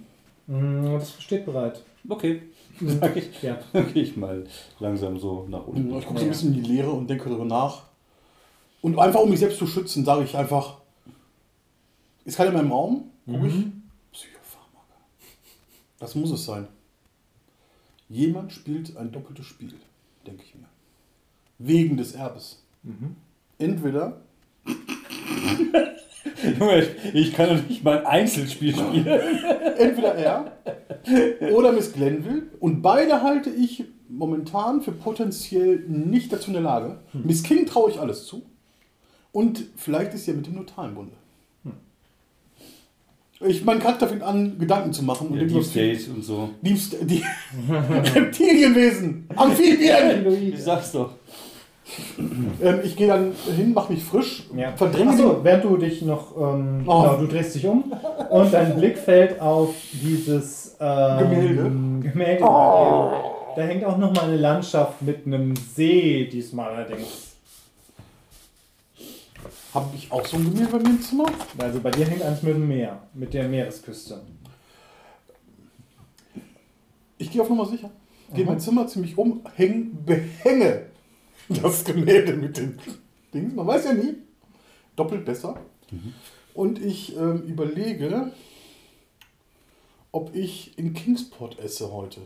Mm, 0.46 0.84
Das 0.92 1.20
steht 1.22 1.44
bereit. 1.46 1.82
Okay, 2.08 2.42
sag 2.80 3.16
ich. 3.16 3.42
Ja. 3.42 3.58
Dann 3.72 3.92
gehe 3.92 4.02
ich 4.02 4.16
mal 4.16 4.44
langsam 4.80 5.18
so 5.18 5.46
nach 5.48 5.66
unten. 5.66 5.96
ich 5.98 6.06
gucke 6.06 6.18
so 6.20 6.24
ein 6.24 6.30
bisschen 6.30 6.54
in 6.54 6.62
die 6.62 6.68
Leere 6.72 6.90
und 6.90 7.08
denke 7.08 7.28
darüber 7.28 7.44
nach. 7.44 7.82
Und 8.80 8.98
einfach 8.98 9.20
um 9.20 9.30
mich 9.30 9.38
selbst 9.38 9.58
zu 9.58 9.66
schützen, 9.66 10.04
sage 10.04 10.24
ich 10.24 10.36
einfach, 10.36 10.78
ist 12.24 12.36
keiner 12.36 12.50
mehr 12.52 12.62
im 12.62 12.72
Raum? 12.72 13.10
Guck 13.26 13.44
ich. 13.44 13.54
Psychopharmaka. 14.12 14.96
Das 16.00 16.14
muss 16.16 16.32
es 16.32 16.44
sein. 16.44 16.66
Jemand 18.08 18.52
spielt 18.52 18.96
ein 18.96 19.12
doppeltes 19.12 19.46
Spiel, 19.46 19.72
denke 20.26 20.42
ich 20.44 20.54
mir. 20.56 20.66
Wegen 21.58 21.96
des 21.96 22.12
Erbes. 22.14 22.62
Entweder 23.58 24.20
Junge, 26.58 26.86
ich 27.14 27.32
kann 27.32 27.48
doch 27.48 27.68
nicht 27.68 27.84
mal 27.84 27.98
ein 27.98 28.06
Einzelspiel 28.06 28.74
spielen. 28.74 29.06
entweder 29.78 30.14
er 30.14 30.52
oder 31.52 31.72
Miss 31.72 31.92
Glenville. 31.92 32.44
Und 32.60 32.82
beide 32.82 33.22
halte 33.22 33.50
ich 33.50 33.84
momentan 34.08 34.82
für 34.82 34.92
potenziell 34.92 35.84
nicht 35.88 36.32
dazu 36.32 36.48
in 36.48 36.54
der 36.54 36.62
Lage. 36.62 36.98
Miss 37.12 37.42
King 37.42 37.66
traue 37.66 37.90
ich 37.90 37.98
alles 37.98 38.26
zu. 38.26 38.42
Und 39.32 39.64
vielleicht 39.76 40.12
ist 40.14 40.24
sie 40.26 40.32
ja 40.32 40.36
mit 40.36 40.46
dem 40.46 40.54
Notar 40.54 40.88
im 40.88 40.94
Bunde. 40.94 41.12
Ich, 43.44 43.64
mein 43.64 43.80
Charakter 43.80 44.06
fängt 44.06 44.22
an, 44.22 44.58
Gedanken 44.58 44.92
zu 44.92 45.02
machen. 45.02 45.32
Ja, 45.32 45.40
denkt 45.40 45.54
Deep 45.54 45.64
State 45.64 46.10
und 46.12 46.22
so. 46.22 46.50
Deep 46.60 46.78
State. 46.78 47.04
Die 47.06 47.24
Reptilienwesen. 48.14 49.26
Amphibien. 49.34 50.52
Ich 50.52 50.62
sag's 50.62 50.92
doch. 50.92 51.14
Ähm, 52.62 52.80
ich 52.84 52.96
gehe 52.96 53.06
dann 53.08 53.32
hin, 53.56 53.72
mache 53.74 53.92
mich 53.92 54.02
frisch, 54.04 54.44
Ja. 54.56 54.72
verdränge 54.76 55.10
Achso, 55.10 55.40
während 55.42 55.64
du 55.64 55.76
dich 55.76 56.02
noch, 56.02 56.36
ähm, 56.36 56.82
Oh. 56.86 57.02
genau, 57.02 57.16
du 57.16 57.26
drehst 57.26 57.54
dich 57.54 57.66
um 57.66 57.92
und 58.30 58.52
dein 58.52 58.76
Blick 58.76 58.98
fällt 58.98 59.40
auf 59.40 59.74
dieses 59.92 60.76
ähm, 60.80 61.18
Gemälde. 61.18 61.62
Gemälde. 62.10 62.40
Da 63.54 63.62
hängt 63.62 63.84
auch 63.84 63.98
noch 63.98 64.12
mal 64.14 64.24
eine 64.24 64.36
Landschaft 64.38 65.02
mit 65.02 65.26
einem 65.26 65.54
See, 65.56 66.26
diesmal 66.32 66.70
allerdings. 66.74 67.32
Habe 69.74 69.86
ich 69.94 70.10
auch 70.12 70.24
so 70.26 70.36
ein 70.36 70.44
Gemälde 70.44 70.72
bei 70.72 70.78
mir 70.78 70.90
im 70.90 71.00
Zimmer? 71.02 71.26
Also 71.58 71.80
bei 71.80 71.90
dir 71.90 72.04
hängt 72.06 72.22
eins 72.22 72.42
mit 72.42 72.54
dem 72.54 72.68
Meer, 72.68 72.98
mit 73.14 73.32
der 73.34 73.48
Meeresküste. 73.48 74.20
Ich 77.18 77.30
gehe 77.30 77.40
auf 77.42 77.48
Nummer 77.48 77.66
sicher. 77.66 77.90
Gehe 78.30 78.40
in 78.40 78.44
Mhm. 78.44 78.48
mein 78.52 78.60
Zimmer 78.60 78.86
ziemlich 78.86 79.16
um, 79.18 79.40
häng, 79.56 79.90
behänge 80.04 80.82
das 81.62 81.84
Gemälde 81.84 82.34
mit 82.34 82.56
den 82.56 82.78
Dings. 83.32 83.54
Man 83.54 83.66
weiß 83.66 83.84
ja 83.86 83.94
nie. 83.94 84.14
Doppelt 84.96 85.24
besser. 85.24 85.58
Und 86.54 86.82
ich 86.82 87.16
ähm, 87.16 87.42
überlege, 87.42 88.32
ob 90.10 90.34
ich 90.34 90.76
in 90.78 90.92
Kingsport 90.92 91.58
esse 91.58 91.92
heute. 91.92 92.20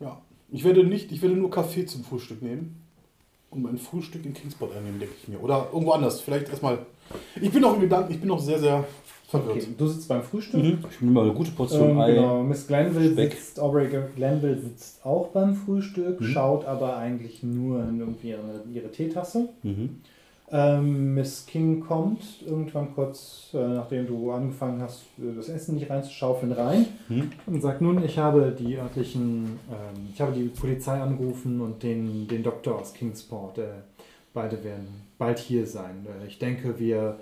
Ja. 0.00 0.22
Ich 0.48 0.64
werde 0.64 0.84
nicht, 0.84 1.12
ich 1.12 1.22
werde 1.22 1.36
nur 1.36 1.50
Kaffee 1.50 1.86
zum 1.86 2.04
Frühstück 2.04 2.40
nehmen. 2.40 2.82
Und 3.50 3.62
mein 3.62 3.78
Frühstück 3.78 4.24
in 4.24 4.34
Kingsport 4.34 4.74
einnehmen, 4.76 5.00
denke 5.00 5.14
ich 5.20 5.28
mir. 5.28 5.40
Oder 5.40 5.68
irgendwo 5.72 5.92
anders. 5.92 6.20
Vielleicht 6.20 6.48
erstmal. 6.48 6.86
Ich 7.40 7.50
bin 7.50 7.62
noch 7.62 7.74
im 7.74 7.80
Gedanken, 7.80 8.12
ich 8.12 8.18
bin 8.18 8.28
noch 8.28 8.40
sehr, 8.40 8.58
sehr. 8.58 8.86
Okay, 9.32 9.62
du 9.76 9.86
sitzt 9.88 10.08
beim 10.08 10.22
Frühstück. 10.22 10.62
Ich 10.90 11.00
nehme 11.00 11.12
mal 11.14 11.24
eine 11.24 11.32
gute 11.34 11.50
Portion 11.50 11.90
Ähm, 11.90 11.98
Ei. 12.00 12.14
genau, 12.14 12.42
Miss 12.44 12.66
Glenville 12.66 13.12
Speck. 13.12 13.32
sitzt, 13.32 13.58
Aubrey 13.60 13.88
Glenville 14.14 14.58
sitzt 14.58 15.04
auch 15.04 15.28
beim 15.28 15.54
Frühstück, 15.56 16.20
Mhm. 16.20 16.24
schaut 16.26 16.64
aber 16.64 16.96
eigentlich 16.96 17.42
nur 17.42 17.82
in 17.88 17.98
irgendwie 18.00 18.28
ihre, 18.30 18.62
ihre 18.72 18.90
Teetasse. 18.92 19.48
Mhm. 19.64 20.00
Ähm, 20.52 21.14
Miss 21.14 21.44
King 21.44 21.80
kommt 21.80 22.20
irgendwann 22.46 22.94
kurz, 22.94 23.48
äh, 23.52 23.56
nachdem 23.66 24.06
du 24.06 24.30
angefangen 24.30 24.80
hast, 24.80 25.02
äh, 25.18 25.34
das 25.34 25.48
Essen 25.48 25.74
nicht 25.74 25.90
reinzuschaufeln, 25.90 26.52
rein 26.52 26.86
Mhm. 27.08 27.32
und 27.46 27.60
sagt, 27.62 27.80
nun, 27.80 28.04
ich 28.04 28.18
habe 28.18 28.54
die 28.56 28.76
örtlichen, 28.78 29.58
ähm, 29.68 30.06
ich 30.14 30.20
habe 30.20 30.30
die 30.30 30.44
Polizei 30.44 31.00
angerufen 31.00 31.60
und 31.60 31.82
den, 31.82 32.28
den 32.28 32.44
Doktor 32.44 32.78
aus 32.78 32.94
Kingsport. 32.94 33.58
Äh, 33.58 33.64
beide 34.32 34.62
werden 34.62 34.86
bald 35.18 35.40
hier 35.40 35.66
sein. 35.66 36.06
Äh, 36.22 36.28
ich 36.28 36.38
denke, 36.38 36.78
wir 36.78 37.18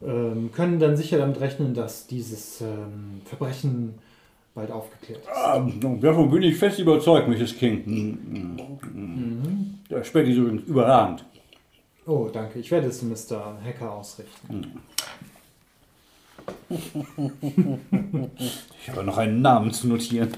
können 0.00 0.78
dann 0.78 0.96
sicher 0.96 1.18
damit 1.18 1.40
rechnen, 1.40 1.74
dass 1.74 2.06
dieses 2.06 2.60
ähm, 2.60 3.20
Verbrechen 3.24 3.94
bald 4.54 4.70
aufgeklärt 4.70 5.22
ist. 5.22 5.28
Ah, 5.28 5.58
davon 6.00 6.30
bin 6.30 6.42
ich 6.42 6.56
fest 6.56 6.78
überzeugt, 6.78 7.28
Mrs. 7.28 7.56
King. 7.56 7.82
Mhm. 7.84 8.78
Mhm. 8.92 9.78
Der 9.90 10.04
Speck 10.04 10.26
ist 10.28 10.36
übrigens 10.36 10.62
überragend. 10.68 11.24
Oh, 12.06 12.28
danke. 12.32 12.58
Ich 12.58 12.70
werde 12.70 12.88
es 12.88 13.02
Mr. 13.02 13.58
Hacker 13.62 13.92
ausrichten. 13.92 14.80
Ich 18.80 18.90
habe 18.90 19.04
noch 19.04 19.18
einen 19.18 19.42
Namen 19.42 19.72
zu 19.72 19.88
notieren. 19.88 20.34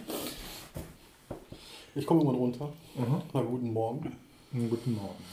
Ich 1.95 2.07
komme 2.07 2.20
irgendwann 2.20 2.41
runter. 2.41 2.73
Mhm. 2.97 3.23
Na, 3.32 3.41
guten 3.41 3.73
Morgen. 3.73 4.16
Guten 4.53 4.95
Morgen. 4.95 5.24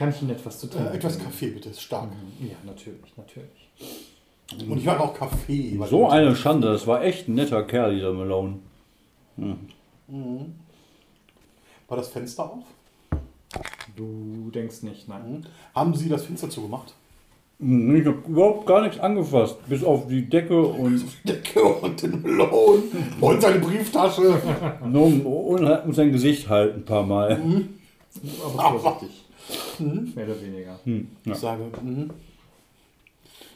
Kann 0.00 0.08
ich 0.08 0.22
Ihnen 0.22 0.30
etwas 0.30 0.58
zu 0.58 0.66
trinken? 0.66 0.92
Äh, 0.92 0.96
etwas 0.96 1.18
Kaffee 1.18 1.48
bitte, 1.50 1.68
ist 1.68 1.82
stark. 1.82 2.08
Mhm. 2.10 2.46
Ja, 2.48 2.54
natürlich, 2.64 3.14
natürlich. 3.18 4.66
Und 4.70 4.78
ich 4.78 4.84
mag 4.86 4.98
auch 4.98 5.12
Kaffee. 5.12 5.78
So 5.90 6.08
eine 6.08 6.34
Schande, 6.34 6.68
das 6.72 6.86
war 6.86 7.04
echt 7.04 7.28
ein 7.28 7.34
netter 7.34 7.62
Kerl, 7.64 7.94
dieser 7.96 8.10
Malone. 8.14 8.54
Mhm. 9.36 10.54
War 11.86 11.98
das 11.98 12.08
Fenster 12.08 12.44
auf? 12.44 12.64
Du 13.94 14.50
denkst 14.54 14.84
nicht, 14.84 15.06
nein. 15.06 15.30
Mhm. 15.32 15.42
Haben 15.74 15.94
Sie 15.94 16.08
das 16.08 16.24
Fenster 16.24 16.48
zugemacht? 16.48 16.94
Hm, 17.58 17.94
Ich 17.96 18.06
habe 18.06 18.22
überhaupt 18.26 18.66
gar 18.66 18.80
nichts 18.80 18.98
angefasst, 19.00 19.56
bis 19.68 19.84
auf 19.84 20.08
die 20.08 20.26
Decke 20.30 20.62
und, 20.62 21.04
Decke 21.28 21.62
und 21.62 22.00
den 22.02 22.22
Melon 22.22 22.84
und 23.20 23.42
seine 23.42 23.58
Brieftasche. 23.58 24.40
nur 24.86 25.04
um- 25.04 25.92
sein 25.92 26.10
Gesicht 26.10 26.48
halt 26.48 26.74
ein 26.74 26.86
paar 26.86 27.04
Mal. 27.04 27.38
Aber 28.56 28.78
vorsichtig. 28.80 29.26
Mhm. 29.78 30.12
Mehr 30.14 30.26
oder 30.26 30.40
weniger. 30.42 30.80
Hm, 30.84 31.08
ja. 31.24 31.32
Ich 31.32 31.38
sage, 31.38 31.64
mhm. 31.82 32.10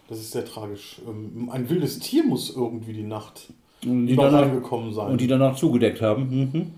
das 0.08 0.18
ist 0.18 0.32
sehr 0.32 0.44
tragisch. 0.44 1.00
Ähm, 1.06 1.48
Ein 1.50 1.68
wildes 1.68 1.98
Tier 1.98 2.24
muss 2.24 2.54
irgendwie 2.54 2.92
die 2.92 3.02
Nacht 3.02 3.52
Und, 3.84 4.06
die 4.06 4.16
danach, 4.16 4.42
reingekommen 4.42 4.92
sein. 4.92 5.12
und 5.12 5.20
die 5.20 5.26
danach 5.26 5.56
zugedeckt 5.56 6.00
haben. 6.00 6.72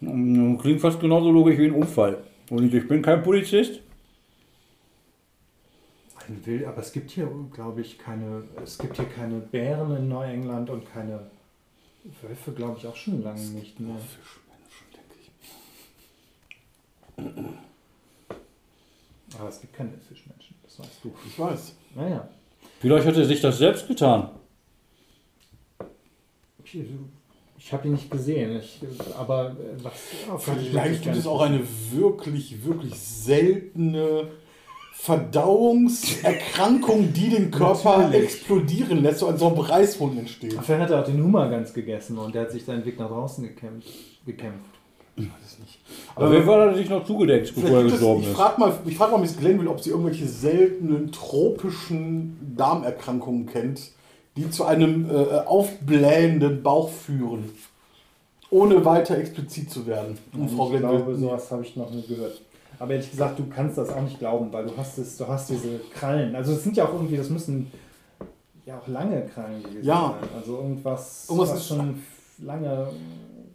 Mhm. 0.00 0.58
Klingt 0.58 0.80
fast 0.80 1.00
genauso 1.00 1.30
logisch 1.30 1.58
wie 1.58 1.66
ein 1.66 1.72
Unfall. 1.74 2.22
Und 2.48 2.72
ich 2.72 2.88
bin 2.88 3.02
kein 3.02 3.22
Polizist. 3.22 3.80
Ein 6.26 6.40
Wild, 6.46 6.64
aber 6.64 6.78
es 6.78 6.92
gibt 6.92 7.10
hier, 7.10 7.28
glaube 7.52 7.80
ich, 7.80 7.98
keine, 7.98 8.44
es 8.62 8.78
gibt 8.78 8.96
hier 8.96 9.04
keine 9.04 9.40
Bären 9.40 9.96
in 9.96 10.08
Neuengland 10.08 10.70
und 10.70 10.90
keine 10.90 11.28
Wölfe, 12.22 12.52
glaube 12.52 12.78
ich, 12.78 12.86
auch 12.86 12.96
schon 12.96 13.22
lange 13.22 13.40
nicht 13.40 13.78
mehr. 13.80 13.96
Fischmenschen, 13.96 14.86
denke 17.16 17.44
ich. 17.44 17.69
Aber 19.38 19.48
es 19.48 19.60
gibt 19.60 19.74
keine 19.74 19.92
Fischmenschen, 20.08 20.56
das 20.62 20.78
weißt 20.78 21.04
du. 21.04 21.12
Ich 21.26 21.38
weiß. 21.38 21.74
Naja. 21.94 22.28
Vielleicht 22.80 23.06
hat 23.06 23.16
er 23.16 23.24
sich 23.24 23.40
das 23.40 23.58
selbst 23.58 23.86
getan. 23.86 24.30
Ich, 26.64 26.76
ich 27.58 27.72
habe 27.72 27.88
ihn 27.88 27.92
nicht 27.92 28.10
gesehen, 28.10 28.58
ich, 28.58 28.80
aber 29.16 29.50
äh, 29.50 29.82
was. 29.82 29.92
Vielleicht 30.42 31.02
gibt 31.02 31.16
es 31.16 31.26
auch 31.26 31.42
eine 31.42 31.60
wirklich, 31.92 32.64
wirklich 32.64 32.98
seltene 32.98 34.28
Verdauungserkrankung, 34.92 37.12
die 37.12 37.30
den 37.30 37.50
Körper 37.50 37.98
Natürlich. 37.98 38.24
explodieren 38.24 39.02
lässt, 39.02 39.20
so 39.20 39.28
ein 39.28 39.38
so 39.38 39.48
ein 39.48 39.58
Reißwund 39.58 40.18
entsteht. 40.18 40.52
Vielleicht 40.62 40.82
hat 40.82 40.90
er 40.90 41.00
auch 41.00 41.06
den 41.06 41.22
Hummer 41.22 41.48
ganz 41.48 41.72
gegessen 41.72 42.18
und 42.18 42.34
der 42.34 42.42
hat 42.42 42.50
sich 42.50 42.64
seinen 42.64 42.84
Weg 42.84 42.98
nach 42.98 43.08
draußen 43.08 43.42
gekämpft. 43.42 43.88
gekämpft. 44.26 44.69
Ich 45.20 45.28
weiß 45.28 45.52
es 45.52 45.58
nicht. 45.58 45.78
Aber 46.14 46.30
wer 46.30 46.46
war 46.46 46.66
da 46.66 46.74
sich 46.74 46.88
noch 46.90 47.04
zugedeckt, 47.04 47.54
bevor 47.54 47.78
er 47.78 47.84
gestorben 47.84 48.22
ich 48.22 48.28
ist? 48.28 48.34
frage 48.36 48.60
mal, 48.60 48.72
ich 48.84 48.96
frag 48.96 49.10
mal 49.12 49.18
Miss 49.18 49.36
Glenville, 49.36 49.70
ob 49.70 49.80
sie 49.80 49.90
irgendwelche 49.90 50.26
seltenen 50.26 51.10
tropischen 51.12 52.54
Darmerkrankungen 52.56 53.46
kennt, 53.46 53.80
die 54.36 54.50
zu 54.50 54.64
einem 54.64 55.08
äh, 55.10 55.14
aufblähenden 55.46 56.62
Bauch 56.62 56.90
führen. 56.90 57.50
Ohne 58.50 58.84
weiter 58.84 59.16
explizit 59.18 59.70
zu 59.70 59.86
werden. 59.86 60.18
Um 60.36 60.48
Frau 60.48 60.72
ich 60.72 60.78
glaube, 60.80 60.96
Glenville. 60.96 61.18
sowas 61.18 61.50
habe 61.50 61.62
ich 61.62 61.76
noch 61.76 61.90
nie 61.90 62.02
gehört. 62.06 62.40
Aber 62.80 62.92
ehrlich 62.92 63.10
gesagt, 63.10 63.38
du 63.38 63.44
kannst 63.46 63.78
das 63.78 63.90
auch 63.90 64.00
nicht 64.02 64.18
glauben, 64.18 64.52
weil 64.52 64.64
du 64.66 64.76
hast 64.76 64.98
es, 64.98 65.16
du 65.16 65.26
hast 65.28 65.50
diese 65.50 65.78
Krallen. 65.94 66.34
Also 66.34 66.52
es 66.52 66.64
sind 66.64 66.76
ja 66.76 66.84
auch 66.86 66.92
irgendwie, 66.94 67.16
das 67.16 67.28
müssen 67.28 67.70
ja 68.66 68.78
auch 68.78 68.88
lange 68.88 69.22
Krallen 69.26 69.62
gewesen 69.62 69.84
Ja. 69.84 70.16
sein. 70.20 70.28
Also 70.36 70.56
irgendwas, 70.56 71.26
Irgendwas 71.28 71.50
was 71.50 71.58
ist- 71.58 71.68
schon 71.68 72.02
lange 72.42 72.88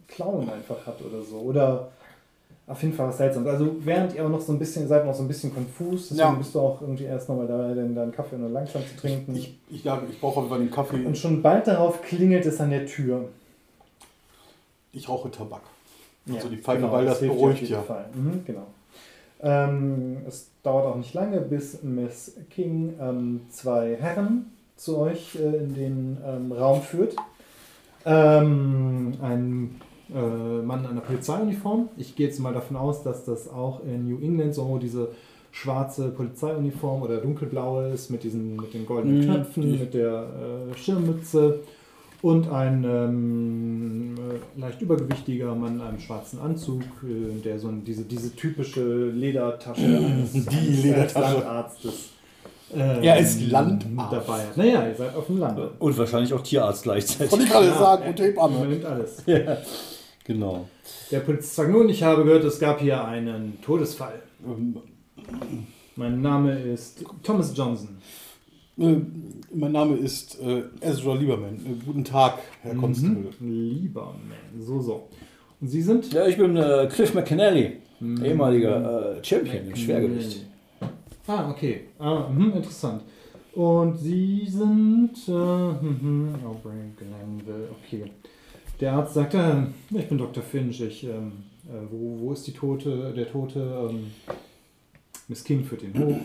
Klauen 0.08 0.48
einfach 0.48 0.86
hat 0.86 1.00
oder 1.02 1.22
so. 1.22 1.36
Oder 1.38 1.88
auf 2.66 2.82
jeden 2.82 2.94
Fall 2.94 3.08
was 3.08 3.18
Seltsames. 3.18 3.48
Also 3.48 3.76
während 3.80 4.14
ihr 4.14 4.24
auch 4.24 4.28
noch 4.28 4.40
so 4.40 4.52
ein 4.52 4.58
bisschen, 4.58 4.82
ihr 4.82 4.88
seid 4.88 5.06
noch 5.06 5.14
so 5.14 5.22
ein 5.22 5.28
bisschen 5.28 5.54
konfus, 5.54 6.08
deswegen 6.08 6.18
Ja. 6.18 6.30
bist 6.32 6.54
du 6.54 6.60
auch 6.60 6.80
irgendwie 6.80 7.04
erst 7.04 7.28
nochmal 7.28 7.46
dabei, 7.46 7.74
den, 7.74 7.94
deinen 7.94 8.12
Kaffee 8.12 8.36
nur 8.36 8.48
langsam 8.50 8.82
zu 8.86 8.96
trinken. 8.96 9.36
Ich, 9.36 9.56
ich, 9.70 9.84
ja, 9.84 10.02
ich 10.10 10.20
brauche 10.20 10.40
Fall 10.48 10.58
den 10.58 10.70
Kaffee. 10.70 11.04
und 11.04 11.16
schon 11.16 11.42
bald 11.42 11.66
darauf 11.68 12.02
klingelt 12.02 12.44
es 12.46 12.60
an 12.60 12.70
der 12.70 12.86
Tür. 12.86 13.28
Ich 14.92 15.08
rauche 15.08 15.30
Tabak. 15.30 15.62
Ja, 16.26 16.36
Also 16.36 16.48
die 16.48 16.56
Pfeife, 16.56 16.80
genau, 16.80 16.92
weil 16.92 17.04
das 17.04 17.20
dir 17.20 17.28
beruhigt 17.28 17.62
ja. 17.68 17.84
Mhm, 18.14 18.42
genau. 18.44 18.66
Ähm, 19.42 20.16
es 20.26 20.48
dauert 20.64 20.86
auch 20.86 20.96
nicht 20.96 21.14
lange, 21.14 21.40
bis 21.42 21.82
Miss 21.82 22.32
King 22.50 22.94
ähm, 23.00 23.42
zwei 23.50 23.94
Herren 24.00 24.50
zu 24.76 24.98
euch 24.98 25.36
äh, 25.36 25.56
in 25.58 25.74
den 25.74 26.18
ähm, 26.26 26.50
Raum 26.50 26.82
führt. 26.82 27.14
Ähm, 28.04 29.14
ein 29.22 29.80
äh, 30.14 30.62
Mann 30.62 30.80
in 30.80 30.86
einer 30.90 31.00
Polizeiuniform. 31.00 31.88
Ich 31.96 32.14
gehe 32.16 32.26
jetzt 32.28 32.38
mal 32.40 32.52
davon 32.54 32.76
aus, 32.76 33.02
dass 33.02 33.24
das 33.24 33.48
auch 33.48 33.80
in 33.84 34.08
New 34.08 34.18
England 34.20 34.54
so 34.54 34.78
diese 34.78 35.08
schwarze 35.52 36.08
Polizeiuniform 36.10 37.02
oder 37.02 37.16
dunkelblaue 37.18 37.88
ist 37.90 38.10
mit 38.10 38.22
diesen 38.24 38.56
mit 38.56 38.74
den 38.74 38.84
goldenen 38.86 39.18
Mhm, 39.20 39.24
Knöpfen, 39.24 39.62
die- 39.62 39.78
mit 39.78 39.94
der 39.94 40.26
äh, 40.72 40.76
Schirmmütze 40.78 41.60
und 42.22 42.50
ein 42.50 42.84
ähm, 42.84 44.14
äh, 44.56 44.60
leicht 44.60 44.80
übergewichtiger 44.82 45.54
Mann 45.54 45.76
in 45.76 45.80
einem 45.80 45.98
schwarzen 46.00 46.40
Anzug, 46.40 46.82
äh, 47.04 47.40
der 47.42 47.58
so 47.58 47.68
ein, 47.68 47.84
diese, 47.84 48.04
diese 48.04 48.34
typische 48.36 49.06
Ledertasche 49.10 49.82
eines, 49.82 50.32
Die 50.32 50.68
Ledertasche. 50.82 51.34
Landarztes 51.34 52.08
ähm, 52.74 53.02
Er 53.02 53.18
ist 53.18 53.40
Landarzt. 53.48 54.12
dabei 54.12 54.38
hat. 54.46 54.56
Naja, 54.56 54.88
ihr 54.88 54.94
seid 54.94 55.14
auf 55.14 55.26
dem 55.26 55.38
Lande. 55.38 55.70
Und 55.78 55.96
wahrscheinlich 55.96 56.32
auch 56.34 56.42
Tierarzt 56.42 56.82
gleichzeitig. 56.82 57.30
Wollte 57.32 57.44
ich 57.44 57.50
gerade 57.50 57.66
Ja. 57.66 57.78
sagen, 57.78 58.02
und 58.08 58.18
Man 58.18 58.26
Hebamme. 58.28 58.66
nimmt 58.66 58.84
alles. 58.84 59.22
Ja, 59.26 59.56
genau. 60.26 60.68
Der 61.10 61.20
Polizist 61.20 61.54
sagt 61.54 61.70
nun, 61.70 61.88
ich 61.88 62.02
habe 62.02 62.24
gehört, 62.24 62.44
es 62.44 62.58
gab 62.58 62.80
hier 62.80 63.04
einen 63.04 63.60
Todesfall. 63.62 64.22
Ähm, 64.46 64.76
Mein 65.96 66.20
Name 66.20 66.58
ist 66.58 67.04
Thomas 67.22 67.52
Johnson. 67.56 67.96
Äh, 68.78 68.96
mein 69.54 69.72
Name 69.72 69.96
ist 69.96 70.38
äh, 70.40 70.64
Ezra 70.80 71.14
Lieberman. 71.14 71.54
Äh, 71.54 71.84
guten 71.86 72.04
Tag, 72.04 72.38
Herr 72.62 72.74
Constable. 72.74 73.30
Lieber 73.40 74.14
Man. 74.28 74.62
So, 74.62 74.80
so. 74.80 75.08
Und 75.60 75.68
Sie 75.68 75.80
sind? 75.80 76.12
Ja, 76.12 76.26
ich 76.26 76.36
bin 76.36 76.56
äh, 76.56 76.86
Cliff 76.92 77.14
McKinley, 77.14 77.78
ehemaliger 78.00 79.16
äh, 79.16 79.24
Champion 79.24 79.68
im 79.68 79.76
Schwergewicht. 79.76 80.44
Ah, 81.26 81.50
okay. 81.50 81.86
Ah, 81.98 82.28
mhm, 82.28 82.52
interessant. 82.52 83.02
Und 83.54 83.96
Sie 83.96 84.46
sind. 84.46 85.12
Äh, 85.26 85.32
mhm, 85.32 86.34
Aubrey 86.44 86.92
Glanville. 86.98 87.70
Okay. 87.82 88.04
Der 88.80 88.92
Arzt 88.92 89.14
sagt, 89.14 89.34
äh, 89.34 89.62
ich 89.90 90.08
bin 90.08 90.18
Dr. 90.18 90.42
Finch. 90.42 90.80
Ich, 90.80 91.04
ähm, 91.04 91.32
äh, 91.66 91.70
wo, 91.90 92.18
wo 92.20 92.32
ist 92.32 92.46
die 92.46 92.52
Tote, 92.52 93.12
der 93.14 93.30
Tote? 93.30 93.88
Ähm, 93.90 94.10
Miss 95.28 95.42
King 95.42 95.64
führt 95.64 95.82
ihn 95.82 95.94
hoch. 95.98 96.18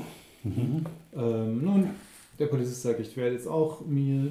Ähm, 0.43 1.63
nun, 1.63 1.89
der 2.37 2.47
Polizist 2.47 2.81
sagt, 2.83 2.99
ich 2.99 3.15
werde 3.15 3.35
jetzt 3.35 3.47
auch 3.47 3.81
mir 3.85 4.27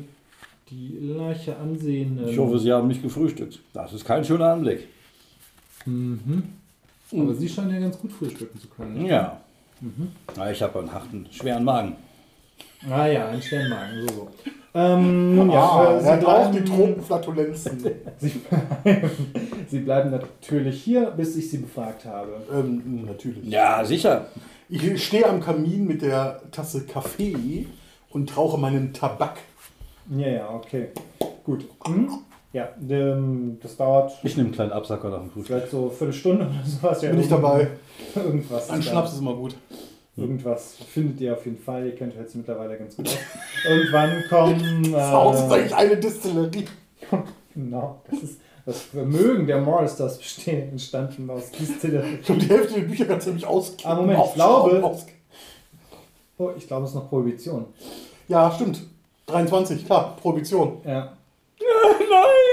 die 0.71 0.99
Leiche 1.01 1.57
ansehen. 1.57 2.19
ähm, 2.23 2.29
Ich 2.29 2.39
hoffe, 2.39 2.59
Sie 2.59 2.71
haben 2.73 2.89
mich 2.89 3.03
gefrühstückt. 3.03 3.61
Das 3.73 3.93
ist 3.93 4.05
kein 4.05 4.25
schöner 4.25 4.53
Anblick. 4.53 4.87
Mhm. 5.87 6.43
Aber 7.13 7.35
Sie 7.35 7.49
scheinen 7.49 7.75
ja 7.75 7.81
ganz 7.81 7.99
gut 7.99 8.13
frühstücken 8.13 8.61
zu 8.61 8.69
können. 8.69 9.03
ne? 9.03 9.09
Ja. 9.09 9.41
Na, 10.37 10.51
ich 10.53 10.61
habe 10.63 10.79
einen 10.79 10.93
harten, 10.93 11.27
schweren 11.31 11.65
Magen. 11.65 11.97
Ah 12.89 13.07
ja, 13.07 13.29
ein 13.29 13.41
Sternmagen, 13.43 14.07
so 14.09 14.15
so. 14.15 14.29
Ähm, 14.73 15.35
nun 15.37 15.51
Ja, 15.51 15.83
ja, 15.85 15.91
äh, 15.91 15.95
er 15.95 16.01
Sie, 16.01 16.09
hat 16.09 16.25
auch 16.25 16.51
die 16.53 16.61
bleiben, 16.61 16.77
Tropenflatulenzen. 16.77 17.79
Sie, 18.19 18.29
bleiben, 18.29 19.11
Sie 19.69 19.79
bleiben 19.81 20.11
natürlich 20.11 20.83
hier, 20.83 21.11
bis 21.11 21.37
ich 21.37 21.51
Sie 21.51 21.59
befragt 21.59 22.05
habe. 22.05 22.29
ähm, 22.53 23.05
natürlich. 23.07 23.45
Ja, 23.49 23.85
sicher. 23.85 24.27
Ich 24.69 25.05
stehe 25.05 25.27
am 25.29 25.41
Kamin 25.41 25.87
mit 25.87 26.03
der 26.03 26.41
Tasse 26.53 26.87
Kaffee 26.87 27.67
und 28.11 28.37
rauche 28.37 28.59
meinen 28.59 28.93
Tabak. 28.93 29.39
Ja, 30.17 30.29
ja, 30.29 30.51
okay. 30.55 30.89
Gut. 31.45 31.65
Mhm. 31.89 32.09
Ja, 32.53 32.69
ähm, 32.89 33.59
das 33.63 33.77
dauert 33.77 34.13
Ich 34.23 34.37
nehme 34.37 34.49
einen 34.49 34.55
kleinen 34.55 34.73
Absacker 34.73 35.09
nach 35.09 35.21
dem 35.21 35.31
Frühstück. 35.31 35.57
vielleicht 35.57 35.71
so 35.71 35.83
eine 35.83 35.91
Viertelstunde 35.91 36.45
oder 36.47 36.65
sowas. 36.65 37.03
Ja, 37.03 37.11
Bin 37.11 37.21
ich 37.21 37.29
dabei. 37.29 37.69
Irgendwas. 38.15 38.71
Ein 38.71 38.83
Schnaps 38.83 39.13
ist 39.13 39.21
immer 39.21 39.35
gut. 39.35 39.55
Irgendwas 40.17 40.75
findet 40.93 41.21
ihr 41.21 41.33
auf 41.35 41.45
jeden 41.47 41.59
Fall. 41.59 41.87
Ihr 41.87 41.95
kennt 41.95 42.15
jetzt 42.15 42.35
mittlerweile 42.35 42.77
ganz 42.77 42.97
gut. 42.97 43.09
Irgendwann 43.69 44.23
kommen. 44.29 44.95
Äh, 44.95 44.97
eigentlich 44.97 45.75
eine 45.75 45.97
Distillerie. 45.97 46.67
genau, 47.55 48.03
das 48.11 48.23
ist 48.23 48.41
das 48.67 48.83
Vermögen 48.83 49.47
der 49.47 49.61
Morris, 49.61 49.97
das 49.97 50.19
bestehen, 50.19 50.71
entstanden 50.71 51.29
aus 51.31 51.51
Distillerie. 51.51 52.19
Ich 52.21 52.27
glaube, 52.27 52.41
die 52.43 52.49
Hälfte 52.49 52.75
der 52.75 52.87
Bücher 52.87 53.05
kannst 53.07 53.27
du 53.27 53.31
nämlich 53.31 53.47
aus. 53.47 53.77
Ah, 53.85 53.95
Moment, 53.95 54.21
ich 54.27 54.35
glaube- 54.35 54.97
Oh, 56.39 56.51
ich 56.57 56.67
glaube, 56.67 56.85
es 56.85 56.91
ist 56.91 56.95
noch 56.97 57.09
Prohibition. 57.11 57.67
Ja, 58.29 58.51
stimmt. 58.51 58.81
23, 59.27 59.85
klar, 59.85 60.17
Prohibition. 60.21 60.81
Ja. 60.87 61.13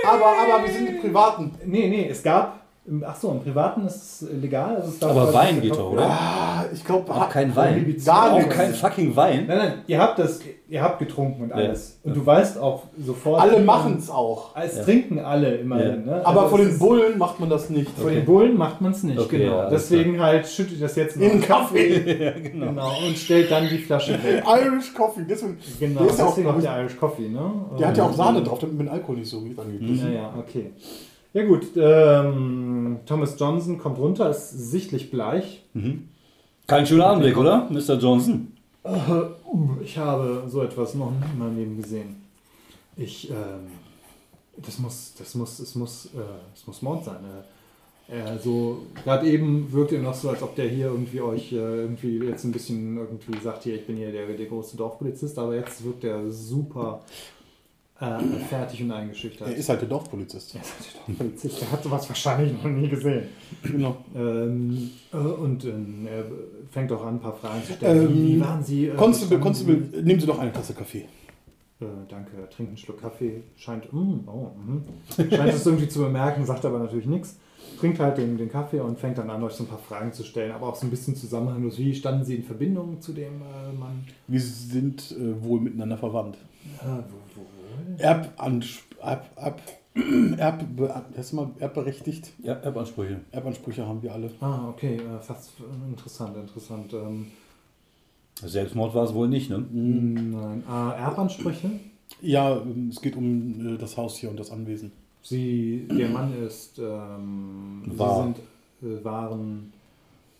Aber, 0.05 0.25
aber 0.25 0.65
wir 0.65 0.73
sind 0.73 0.89
die 0.89 0.93
Privaten. 0.99 1.51
Nee, 1.65 1.87
nee, 1.87 2.07
es 2.09 2.21
gab. 2.21 2.66
Ach 3.05 3.15
so, 3.17 3.31
im 3.31 3.41
Privaten 3.41 3.85
ist 3.85 4.21
es 4.23 4.29
legal. 4.41 4.77
Also 4.77 4.93
es 4.95 5.03
Aber 5.03 5.33
Wein 5.33 5.59
geht 5.59 5.71
doch, 5.75 5.91
oder? 5.91 6.05
Ah, 6.09 6.65
ich 6.73 6.85
glaube, 6.85 7.11
Auch 7.13 7.29
kein 7.29 7.53
Wein. 7.53 7.95
Gar 8.05 8.31
Auch 8.33 8.47
kein 8.49 8.73
fucking 8.73 9.13
Wein. 9.13 9.45
Nein, 9.45 9.57
nein, 9.57 9.73
ihr 9.87 9.99
habt 9.99 10.17
das, 10.19 10.39
ihr 10.69 10.81
habt 10.81 10.99
getrunken 10.99 11.43
und 11.43 11.51
alles. 11.51 11.99
Und 12.03 12.15
du 12.15 12.25
weißt 12.25 12.57
auch 12.59 12.83
sofort. 12.97 13.41
alle 13.41 13.59
machen 13.59 13.97
es 13.99 14.09
auch. 14.09 14.55
Es 14.55 14.77
Ja. 14.77 14.83
trinken 14.83 15.19
alle 15.19 15.55
immerhin. 15.55 16.05
Ne? 16.05 16.21
Aber 16.25 16.43
Also 16.43 16.55
vor 16.55 16.65
den 16.65 16.79
Bullen 16.79 17.17
macht 17.17 17.41
man 17.41 17.49
das 17.49 17.69
nicht. 17.69 17.91
Vor 17.99 18.09
den 18.09 18.23
Bullen 18.23 18.57
macht 18.57 18.79
man 18.79 18.93
es 18.93 19.03
nicht, 19.03 19.19
Okay, 19.19 19.39
genau. 19.39 19.57
ja, 19.57 19.69
Deswegen 19.69 20.21
halt 20.21 20.47
schüttet 20.47 20.81
das 20.81 20.95
jetzt 20.95 21.17
noch 21.17 21.23
In 21.25 21.41
Kaffee. 21.41 21.87
ja, 22.23 22.31
genau. 22.31 22.67
Genau, 22.67 22.91
und 23.05 23.17
stellt 23.17 23.51
dann 23.51 23.67
die 23.67 23.79
Flasche 23.79 24.13
weg. 24.23 24.43
Irish 24.65 24.93
Coffee. 24.93 25.25
Deswegen, 25.29 25.57
Genau, 25.79 26.01
der, 26.03 26.09
ist 26.11 26.19
ja 26.19 26.25
auch, 26.25 26.29
deswegen 26.29 26.49
auch 26.49 26.61
der 26.61 26.79
Irish 26.79 26.97
Coffee, 26.97 27.27
ne? 27.27 27.51
der 27.77 27.87
hat 27.89 27.97
ja 27.97 28.05
auch 28.05 28.13
Sahne 28.13 28.41
drauf, 28.43 28.59
damit 28.59 28.77
man 28.77 28.85
den 28.85 28.93
Alkohol 28.93 29.17
nicht 29.17 29.29
so 29.29 29.41
mit 29.41 29.59
angeht. 29.59 29.81
Ja, 29.81 30.09
ja, 30.09 30.33
okay. 30.39 30.71
Ja 31.33 31.45
gut, 31.45 31.67
ähm, 31.75 32.99
Thomas 33.05 33.35
Johnson 33.39 33.77
kommt 33.77 33.97
runter, 33.99 34.29
ist 34.29 34.49
sichtlich 34.71 35.11
bleich. 35.11 35.63
Kein 36.65 36.85
schöner 36.87 37.07
Anblick, 37.07 37.37
oder, 37.37 37.67
Mr. 37.69 37.97
Johnson? 37.97 38.53
Äh, 38.83 38.91
Ich 39.83 39.97
habe 39.97 40.43
so 40.47 40.61
etwas 40.63 40.95
noch 40.95 41.11
nie 41.11 41.25
in 41.31 41.37
meinem 41.39 41.57
Leben 41.57 41.81
gesehen. 41.81 42.15
Ich, 42.95 43.29
ähm, 43.29 43.67
das 44.57 44.79
muss, 44.79 45.13
das 45.17 45.35
muss, 45.35 45.59
es 45.59 45.75
muss, 45.75 46.05
äh, 46.07 46.19
es 46.55 46.65
muss 46.65 46.81
Mord 46.81 47.05
sein. 47.05 47.17
Äh, 48.09 48.39
so, 48.41 48.79
gerade 49.03 49.29
eben 49.29 49.71
wirkt 49.71 49.91
er 49.91 50.01
noch 50.01 50.13
so, 50.13 50.29
als 50.29 50.41
ob 50.41 50.55
der 50.55 50.69
hier 50.69 50.87
irgendwie 50.87 51.21
euch 51.21 51.51
äh, 51.51 51.55
irgendwie 51.57 52.17
jetzt 52.19 52.45
ein 52.45 52.53
bisschen 52.53 52.97
irgendwie 52.97 53.37
sagt, 53.43 53.63
hier, 53.63 53.75
ich 53.75 53.85
bin 53.85 53.97
hier 53.97 54.11
der, 54.11 54.25
der 54.27 54.45
große 54.45 54.77
Dorfpolizist, 54.77 55.37
aber 55.37 55.55
jetzt 55.55 55.83
wirkt 55.83 56.05
er 56.05 56.31
super 56.31 57.01
äh, 57.99 58.19
fertig 58.47 58.83
und 58.83 58.91
eingeschüchtert. 58.91 59.47
Er 59.47 59.55
ist 59.55 59.69
halt 59.69 59.81
der 59.81 59.89
Dorfpolizist. 59.89 60.55
Er 60.55 60.61
ist 60.61 60.71
der 60.93 61.01
Dorfpolizist, 61.07 61.61
der 61.61 61.71
hat 61.71 61.83
sowas 61.83 62.07
wahrscheinlich 62.07 62.53
noch 62.53 62.69
nie 62.69 62.87
gesehen. 62.89 63.23
Genau. 63.63 63.97
Ähm, 64.15 64.91
äh, 65.11 65.17
und 65.17 65.65
ähm, 65.65 66.07
er 66.07 66.25
fängt 66.69 66.91
auch 66.91 67.03
an, 67.03 67.15
ein 67.15 67.19
paar 67.19 67.33
Fragen 67.33 67.63
zu 67.63 67.73
stellen. 67.73 68.07
Ähm, 68.07 68.13
wie, 68.13 68.39
waren 68.39 68.63
Sie? 68.63 68.87
Äh, 68.87 68.95
Constable, 68.95 69.39
Constable, 69.39 69.77
nehmen 70.03 70.19
Sie 70.19 70.27
doch 70.27 70.37
eine 70.37 70.51
Tasse 70.51 70.73
Kaffee. 70.73 71.05
Äh, 71.79 71.85
danke, 72.07 72.37
er 72.37 72.49
trinkt 72.49 72.69
einen 72.69 72.77
Schluck 72.77 73.01
Kaffee. 73.01 73.43
Scheint, 73.55 73.91
mm, 73.91 74.27
oh, 74.27 74.51
mhm. 74.55 74.83
Scheint 75.15 75.53
es 75.53 75.65
irgendwie 75.65 75.87
zu 75.87 75.99
bemerken, 75.99 76.45
sagt 76.45 76.65
aber 76.65 76.79
natürlich 76.79 77.07
nichts. 77.07 77.37
Trinkt 77.79 77.99
halt 77.99 78.17
den, 78.17 78.37
den 78.37 78.49
Kaffee 78.49 78.79
und 78.79 78.97
fängt 78.99 79.17
dann 79.17 79.29
an, 79.29 79.43
euch 79.43 79.53
so 79.53 79.63
ein 79.63 79.67
paar 79.67 79.77
Fragen 79.79 80.13
zu 80.13 80.23
stellen, 80.23 80.51
aber 80.51 80.67
auch 80.67 80.75
so 80.75 80.87
ein 80.87 80.89
bisschen 80.89 81.15
zusammenhanglos. 81.15 81.77
Wie 81.77 81.93
standen 81.93 82.25
Sie 82.25 82.35
in 82.35 82.43
Verbindung 82.43 83.01
zu 83.01 83.13
dem 83.13 83.41
äh, 83.41 83.73
Mann? 83.77 84.05
Wir 84.27 84.39
sind 84.39 85.11
äh, 85.11 85.43
wohl 85.43 85.59
miteinander 85.59 85.97
verwandt. 85.97 86.37
Äh, 86.79 87.03
wo, 87.97 88.03
wo, 88.03 88.03
wo? 88.03 88.03
Erbanspr 88.03 88.83
Erb, 89.01 89.25
Erb, 89.35 89.61
Erb, 90.37 91.61
erbberechtigt. 91.61 92.31
Ja, 92.43 92.53
Erbansprüche. 92.53 93.21
Erbansprüche 93.31 93.85
haben 93.87 94.01
wir 94.03 94.13
alle. 94.13 94.29
Ah, 94.41 94.69
okay, 94.69 94.97
äh, 94.97 95.19
fast 95.21 95.51
interessant, 95.87 96.35
interessant. 96.37 96.93
Ähm, 96.93 97.27
Selbstmord 98.43 98.93
war 98.93 99.05
es 99.05 99.13
wohl 99.13 99.27
nicht, 99.27 99.49
ne? 99.49 99.57
Nein. 99.71 100.63
Äh, 100.69 100.99
Erbansprüche? 101.01 101.71
Ja, 102.21 102.61
es 102.89 103.01
geht 103.01 103.15
um 103.15 103.75
äh, 103.75 103.77
das 103.77 103.97
Haus 103.97 104.17
hier 104.17 104.29
und 104.29 104.39
das 104.39 104.51
Anwesen. 104.51 104.91
Sie, 105.23 105.87
der 105.91 106.09
Mann 106.09 106.31
ist, 106.45 106.79
ähm, 106.79 107.81
War. 107.87 108.15
Sie 108.15 108.23
sind, 108.85 108.99
äh, 109.01 109.03
waren, 109.03 109.73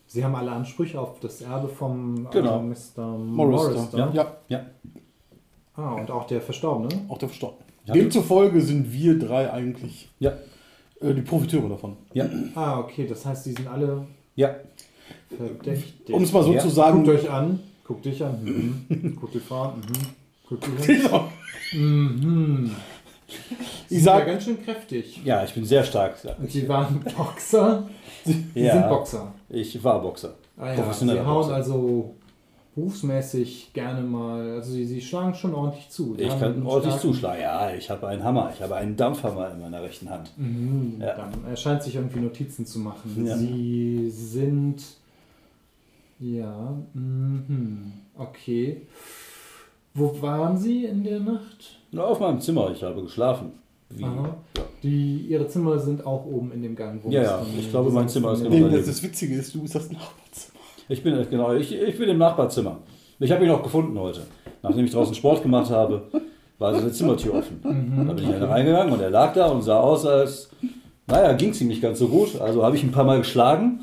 Sie 0.06 0.24
haben 0.24 0.36
alle 0.36 0.52
Ansprüche 0.52 1.00
auf 1.02 1.20
das 1.20 1.42
Erbe 1.42 1.68
vom 1.68 2.28
Genau. 2.32 2.60
äh, 2.60 2.64
Mr. 2.64 3.02
Morris, 3.18 3.76
Morris. 3.76 3.90
da. 3.92 4.12
Ja, 4.14 4.34
Ja. 4.48 4.66
Ah, 5.78 5.94
und 5.94 6.10
auch 6.12 6.26
der 6.28 6.42
Verstorbene. 6.42 6.90
auch 7.08 7.18
der 7.18 7.30
Verstorbene. 7.30 7.64
Demzufolge 7.94 8.60
sind 8.62 8.92
wir 8.92 9.18
drei 9.18 9.50
eigentlich 9.52 10.10
Ja. 10.20 10.34
äh, 11.00 11.14
die 11.14 11.22
Profiteure 11.22 11.70
davon. 11.70 11.96
Ja. 12.14 12.26
Ah, 12.56 12.80
okay, 12.80 13.08
das 13.08 13.26
heißt, 13.26 13.46
Sie 13.46 13.54
sind 13.54 13.68
alle 13.68 14.06
Ja. 14.36 14.56
verdächtig. 15.38 16.14
Um 16.14 16.24
es 16.24 16.34
mal 16.34 16.44
so 16.44 16.54
Ja. 16.54 16.60
zu 16.60 16.70
sagen. 16.70 17.04
Guckt 17.06 17.18
euch 17.20 17.30
an, 17.30 17.60
guckt 17.86 18.06
dich 18.06 18.24
an, 18.24 18.44
mhm. 18.44 19.16
guckt 19.22 19.36
die 19.36 19.40
an, 19.70 19.76
mhm. 19.78 20.50
guckt 20.50 20.68
dich 20.88 21.14
an. 21.14 21.22
Mhm. 21.74 22.72
Sie 23.88 23.96
Ich 23.96 24.04
sind 24.04 24.08
ja 24.08 24.18
sag, 24.20 24.26
ganz 24.26 24.44
schön 24.46 24.64
kräftig. 24.64 25.22
Ja, 25.26 25.44
ich 25.44 25.54
bin 25.54 25.66
sehr 25.66 25.84
stark. 25.84 26.18
sag 26.18 26.40
Und. 26.40 26.48
Sie 26.48 26.68
waren 26.68 27.00
Boxer. 27.18 27.88
Sie 28.26 28.46
Ja. 28.56 28.74
sind 28.74 28.90
Boxer. 28.90 29.34
Ich 29.50 29.84
war 29.84 30.02
Boxer. 30.02 30.34
Ah 30.58 30.68
ja, 30.68 30.76
sie 30.76 30.82
Professioneller 30.82 31.26
hauen 31.26 31.36
Boxer. 31.44 31.54
also 31.56 32.16
berufsmäßig 32.78 33.72
gerne 33.74 34.02
mal, 34.02 34.52
also 34.52 34.72
sie, 34.72 34.86
sie 34.86 35.02
schlagen 35.02 35.34
schon 35.34 35.54
ordentlich 35.56 35.90
zu. 35.90 36.16
Sie 36.16 36.24
Ich 36.24 36.30
kann 36.40 36.64
ordentlich 36.66 36.94
starken- 36.94 37.00
zuschlagen. 37.14 37.42
Ja, 37.42 37.74
ich 37.74 37.90
habe 37.90 38.08
einen 38.08 38.24
Hammer. 38.24 38.52
Ich 38.54 38.62
habe 38.62 38.76
einen 38.76 38.96
Dampfhammer 38.96 39.52
in 39.52 39.60
meiner 39.62 39.82
rechten 39.82 40.10
Hand. 40.10 40.32
Mhm, 40.38 40.98
Ja. 41.02 41.16
Dann 41.16 41.32
er 41.50 41.56
scheint 41.58 41.82
sich 41.84 41.96
irgendwie 41.96 42.20
Notizen 42.20 42.66
zu 42.66 42.80
machen. 42.80 43.26
Ja. 43.26 43.36
Sie 43.36 44.10
sind, 44.12 44.84
ja, 46.20 46.78
mhm, 46.94 47.92
okay. 48.18 48.84
Wo 49.94 50.22
waren 50.22 50.56
Sie 50.58 50.86
in 50.86 51.04
der 51.04 51.20
Nacht? 51.20 51.80
Na, 51.92 52.04
auf 52.04 52.20
meinem 52.20 52.40
Zimmer. 52.40 52.70
Ich 52.72 52.84
habe 52.84 53.02
geschlafen. 53.02 53.52
Wie? 53.90 54.04
Aha. 54.04 54.36
Die, 54.84 55.26
ihre 55.30 55.48
Zimmer 55.48 55.80
sind 55.80 56.06
auch 56.06 56.26
oben 56.26 56.52
in 56.52 56.62
dem 56.62 56.76
Gang. 56.76 57.00
wo 57.04 57.10
Ja, 57.10 57.24
ja, 57.24 57.46
ich 57.58 57.70
glaube, 57.72 57.90
mein 57.90 58.08
Zimmer 58.08 58.34
ist 58.34 58.42
in 58.42 58.52
genau 58.52 58.68
nee, 58.68 58.78
das, 58.78 58.86
das 58.86 59.02
Witzige 59.02 59.36
ist, 59.36 59.56
du 59.56 59.62
bist 59.62 59.74
das 59.76 59.90
Nachbarzimmer. 59.90 60.57
Ich 60.90 61.04
bin 61.04 61.26
genau, 61.30 61.54
ich, 61.54 61.74
ich 61.74 61.98
bin 61.98 62.10
im 62.10 62.18
Nachbarzimmer. 62.18 62.80
Ich 63.20 63.32
habe 63.32 63.44
ihn 63.44 63.52
auch 63.52 63.64
gefunden 63.64 63.98
heute. 64.00 64.22
Nachdem 64.64 64.86
ich 64.86 64.92
draußen 64.92 65.16
Sport 65.16 65.44
gemacht 65.44 65.70
habe, 65.70 66.04
war 66.60 66.74
seine 66.74 66.92
Zimmertür 66.92 67.36
offen. 67.36 67.60
Da 67.62 68.14
bin 68.14 68.24
ich 68.24 68.32
halt 68.32 68.44
reingegangen 68.50 68.94
und 68.94 69.02
er 69.02 69.10
lag 69.10 69.34
da 69.34 69.48
und 69.48 69.62
sah 69.62 69.80
aus, 69.80 70.06
als, 70.06 70.50
naja, 71.08 71.34
ging 71.34 71.50
es 71.50 71.62
ihm 71.62 71.68
nicht 71.68 71.82
ganz 71.82 72.00
so 72.00 72.08
gut. 72.08 72.40
Also 72.40 72.64
habe 72.64 72.76
ich 72.76 72.84
ihn 72.84 72.90
ein 72.90 72.94
paar 72.94 73.04
Mal 73.04 73.20
geschlagen, 73.20 73.82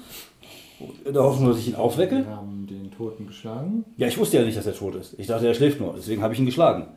in 1.05 1.12
der 1.12 1.22
Hoffnung, 1.22 1.48
dass 1.48 1.59
ich 1.59 1.68
ihn 1.68 1.74
aufwecke. 1.74 2.24
Wir 2.26 2.36
haben 2.36 2.66
den 2.66 2.90
Toten 2.90 3.26
geschlagen. 3.26 3.85
Ja, 3.97 4.06
ich 4.09 4.18
wusste 4.18 4.39
ja 4.39 4.44
nicht, 4.44 4.56
dass 4.56 4.66
er 4.66 4.74
tot 4.74 4.94
ist. 4.97 5.18
Ich 5.18 5.26
dachte, 5.26 5.47
er 5.47 5.55
schläft 5.55 5.81
nur. 5.81 5.94
Deswegen 5.97 6.22
habe 6.22 6.35
ich 6.35 6.40
ihn 6.40 6.47
geschlagen. 6.47 6.89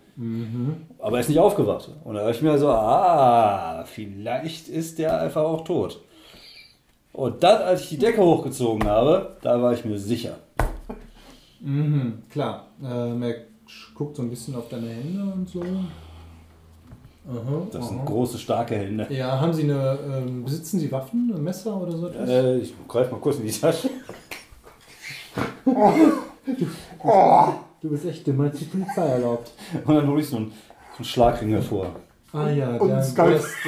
Aber 0.99 1.17
er 1.17 1.21
ist 1.21 1.29
nicht 1.29 1.39
aufgewacht. 1.39 1.91
Und 2.03 2.15
da 2.15 2.21
dachte 2.21 2.37
ich 2.37 2.41
mir 2.41 2.57
so, 2.57 2.69
ah, 2.69 3.83
vielleicht 3.85 4.67
ist 4.67 4.97
der 4.99 5.21
einfach 5.21 5.43
auch 5.43 5.63
tot. 5.63 6.01
Und 7.17 7.41
dann, 7.41 7.63
als 7.63 7.81
ich 7.81 7.89
die 7.89 7.97
Decke 7.97 8.21
hochgezogen 8.21 8.87
habe, 8.87 9.37
da 9.41 9.59
war 9.59 9.73
ich 9.73 9.83
mir 9.83 9.97
sicher. 9.97 10.35
Mhm, 11.59 12.21
klar. 12.29 12.67
Ähm, 12.79 13.23
er 13.23 13.33
guckt 13.95 14.15
so 14.15 14.21
ein 14.21 14.29
bisschen 14.29 14.55
auf 14.55 14.69
deine 14.69 14.89
Hände 14.89 15.23
und 15.33 15.49
so. 15.49 15.61
Aha, 15.61 17.67
Das 17.71 17.87
sind 17.87 17.97
aha. 17.97 18.05
große, 18.05 18.37
starke 18.37 18.75
Hände. 18.75 19.07
Ja, 19.09 19.41
haben 19.41 19.51
Sie 19.51 19.63
eine, 19.63 19.97
ähm, 20.07 20.43
besitzen 20.43 20.79
Sie 20.79 20.91
Waffen, 20.91 21.33
ein 21.35 21.43
Messer 21.43 21.75
oder 21.75 21.97
so 21.97 22.07
etwas? 22.07 22.29
Äh, 22.29 22.57
ich 22.59 22.75
greife 22.87 23.11
mal 23.11 23.19
kurz 23.19 23.37
in 23.37 23.47
die 23.47 23.51
Tasche. 23.51 23.89
Du 27.79 27.89
bist 27.89 28.05
echt 28.05 28.25
dümmer 28.25 28.45
als 28.45 28.57
die 28.57 28.65
Polizei 28.65 29.05
erlaubt. 29.05 29.51
Und 29.85 29.95
dann 29.95 30.07
hole 30.07 30.21
ich 30.21 30.29
so 30.29 30.37
einen, 30.37 30.47
so 30.47 30.97
einen 30.97 31.05
Schlagring 31.05 31.49
hervor. 31.49 31.87
Ah 32.33 32.49
ja, 32.49 32.75
Und 32.77 32.89
der, 32.89 33.05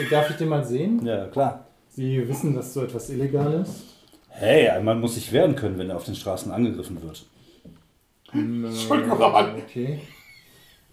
darf 0.10 0.30
ich 0.30 0.38
den 0.38 0.50
mal 0.50 0.64
sehen? 0.64 1.06
Ja, 1.06 1.28
klar. 1.28 1.66
Sie 2.00 2.26
wissen, 2.30 2.56
dass 2.56 2.74
so 2.74 2.82
etwas 2.82 3.10
illegal 3.10 3.62
ist? 3.62 3.84
Hey, 4.30 4.82
man 4.82 5.02
muss 5.02 5.16
sich 5.16 5.34
wehren 5.34 5.54
können, 5.54 5.78
wenn 5.78 5.90
er 5.90 5.98
auf 5.98 6.06
den 6.06 6.16
Straßen 6.16 6.50
angegriffen 6.50 7.02
wird. 7.02 7.26
Entschuldigung, 8.32 9.20
Mann. 9.20 9.56
Okay. 9.58 10.00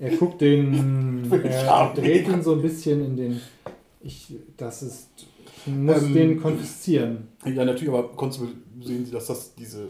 Er 0.01 0.17
guckt 0.17 0.41
den, 0.41 1.31
er 1.45 1.93
dreht 1.95 2.27
ihn 2.27 2.43
so 2.43 2.55
ein 2.55 2.63
bisschen 2.63 3.05
in 3.05 3.17
den, 3.17 3.41
ich, 4.03 4.35
das 4.57 4.83
ist, 4.83 5.09
ich 5.65 5.73
muss 5.73 6.03
Ähm, 6.03 6.13
den 6.13 6.43
konfiszieren. 6.43 7.29
Ja, 7.45 7.65
natürlich, 7.65 7.95
aber 7.95 8.09
Constable 8.09 8.55
sehen 8.83 9.07
Sie, 9.07 9.13
dass 9.13 9.29
das 9.29 9.55
diese, 9.55 9.89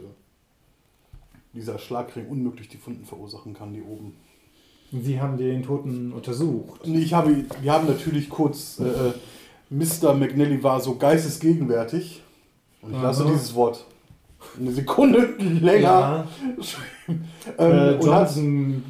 dieser 1.55 1.78
Schlagring 1.78 2.26
unmöglich 2.26 2.68
die 2.68 2.76
Funden 2.76 3.06
verursachen 3.06 3.55
kann, 3.55 3.72
die 3.72 3.80
oben. 3.80 4.18
Sie 4.93 5.18
haben 5.18 5.38
den 5.38 5.62
Toten 5.62 6.12
untersucht. 6.12 6.84
Und 6.84 6.94
ich 6.94 7.14
habe, 7.14 7.47
wir 7.62 7.72
haben 7.72 7.86
natürlich 7.86 8.28
kurz, 8.28 8.80
äh, 8.80 9.12
Mr. 9.70 10.14
McNally 10.14 10.62
war 10.62 10.80
so 10.80 10.94
geistesgegenwärtig. 10.97 12.22
Und 12.82 12.94
ich 12.94 13.02
lasse 13.02 13.24
Aha. 13.24 13.32
dieses 13.32 13.55
Wort 13.55 13.84
eine 14.59 14.70
Sekunde 14.70 15.18
länger. 15.38 15.80
Ja, 15.82 16.26
Ähm, 17.09 17.18
äh, 17.59 17.94
und 17.94 18.10
hat, 18.12 18.28
Johnson 18.28 18.82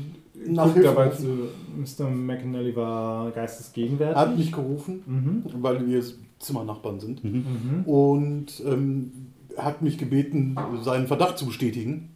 nach 0.49 0.65
Hilfe 0.73 0.83
dabei 0.89 1.09
zu, 1.11 1.49
Mr. 1.77 2.09
McNally 2.11 2.75
war 2.77 3.31
geistesgegenwärtig. 3.31 4.17
hat 4.17 4.37
mich 4.37 4.53
gerufen, 4.53 5.03
Mhm. 5.07 5.63
weil 5.63 5.87
wir 5.87 6.03
Zimmernachbarn 6.39 7.01
sind. 7.01 7.25
Mhm. 7.25 7.83
Und 7.87 8.47
ähm, 8.67 9.13
hat 9.57 9.81
mich 9.83 9.97
gebeten, 9.99 10.55
seinen 10.83 11.07
Verdacht 11.07 11.39
zu 11.39 11.47
bestätigen, 11.47 12.11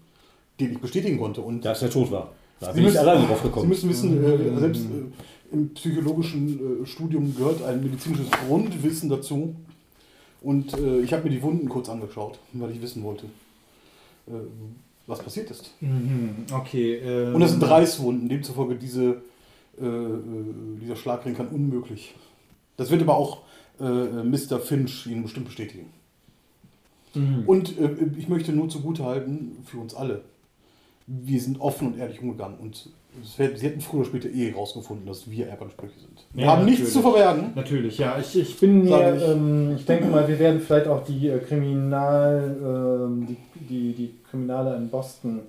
den 0.61 0.73
ich 0.73 0.79
bestätigen 0.81 1.19
konnte. 1.19 1.41
Und 1.41 1.65
Dass 1.65 1.81
er 1.83 1.91
tot 1.91 2.11
war. 2.11 2.33
Da 2.61 2.67
Sie 2.67 2.73
bin 2.75 2.81
ich 2.83 2.87
müssen- 2.95 2.99
alleine 2.99 3.27
drauf 3.27 3.39
Sie 3.39 3.49
gekommen. 3.49 3.69
müssen 3.69 3.91
wissen, 3.91 4.25
äh, 4.25 4.37
Mhm. 4.37 4.59
selbst 4.59 4.83
äh, 4.85 5.55
im 5.55 5.71
psychologischen 5.75 6.83
äh, 6.83 6.87
Studium 6.87 7.35
gehört 7.35 7.63
ein 7.65 7.83
medizinisches 7.83 8.31
Grundwissen 8.31 9.09
dazu. 9.09 9.55
Und 10.43 10.73
äh, 10.79 11.01
ich 11.01 11.13
habe 11.13 11.25
mir 11.25 11.31
die 11.31 11.43
Wunden 11.43 11.69
kurz 11.69 11.89
angeschaut, 11.89 12.39
weil 12.53 12.71
ich 12.71 12.81
wissen 12.81 13.03
wollte, 13.03 13.27
äh, 14.27 14.33
was 15.07 15.19
passiert 15.21 15.51
ist. 15.51 15.73
Mhm. 15.81 16.47
Okay. 16.53 16.97
ähm, 16.97 17.35
Und 17.35 17.41
das 17.41 17.51
sind 17.53 17.63
Reißwunden, 17.63 18.29
demzufolge 18.29 18.77
diese, 18.77 19.23
äh, 19.81 19.85
äh, 19.85 20.15
dieser 20.81 20.97
Schlagring 20.97 21.35
kann 21.35 21.49
unmöglich. 21.49 22.15
Das 22.77 22.91
wird 22.91 23.03
aber 23.03 23.17
auch 23.17 23.39
äh, 23.81 23.85
Mr. 23.85 24.61
Finch 24.61 25.07
Ihnen 25.07 25.23
bestimmt 25.23 25.47
bestätigen. 25.47 25.87
Mhm. 27.15 27.43
Und 27.47 27.79
äh, 27.79 27.91
ich 28.19 28.29
möchte 28.29 28.53
nur 28.53 28.69
zugutehalten, 28.69 29.57
für 29.67 29.79
uns 29.79 29.95
alle, 29.95 30.23
wir 31.07 31.41
sind 31.41 31.61
offen 31.61 31.89
und 31.89 31.99
ehrlich 31.99 32.21
umgegangen. 32.21 32.59
Und 32.59 32.89
wär- 33.37 33.57
sie 33.57 33.67
hätten 33.67 33.81
früher 33.81 34.01
oder 34.01 34.09
später 34.09 34.29
eh 34.31 34.53
rausgefunden, 34.53 35.07
dass 35.07 35.29
wir 35.31 35.49
Erbansprüche 35.49 35.99
sind. 35.99 36.25
Wir 36.33 36.45
Ja, 36.45 36.53
haben 36.53 36.65
nichts 36.65 36.81
natürlich. 36.81 36.95
zu 36.95 37.01
verbergen. 37.03 37.53
Natürlich, 37.55 37.99
ja. 37.99 38.19
Ich, 38.21 38.39
ich 38.39 38.59
bin 38.61 38.85
mir, 38.85 39.17
ich. 39.17 39.23
ähm, 39.29 39.75
ich 39.77 39.85
denke 39.85 40.07
mal, 40.07 40.27
wir 40.29 40.39
werden 40.39 40.61
vielleicht 40.61 40.87
auch 40.87 41.03
die 41.05 41.29
äh, 41.29 41.39
Kriminal, 41.39 42.57
ähm, 42.63 43.27
die, 43.29 43.37
die, 43.69 43.93
die 43.95 44.15
Kriminale 44.31 44.77
in 44.77 44.89
Boston 44.89 45.41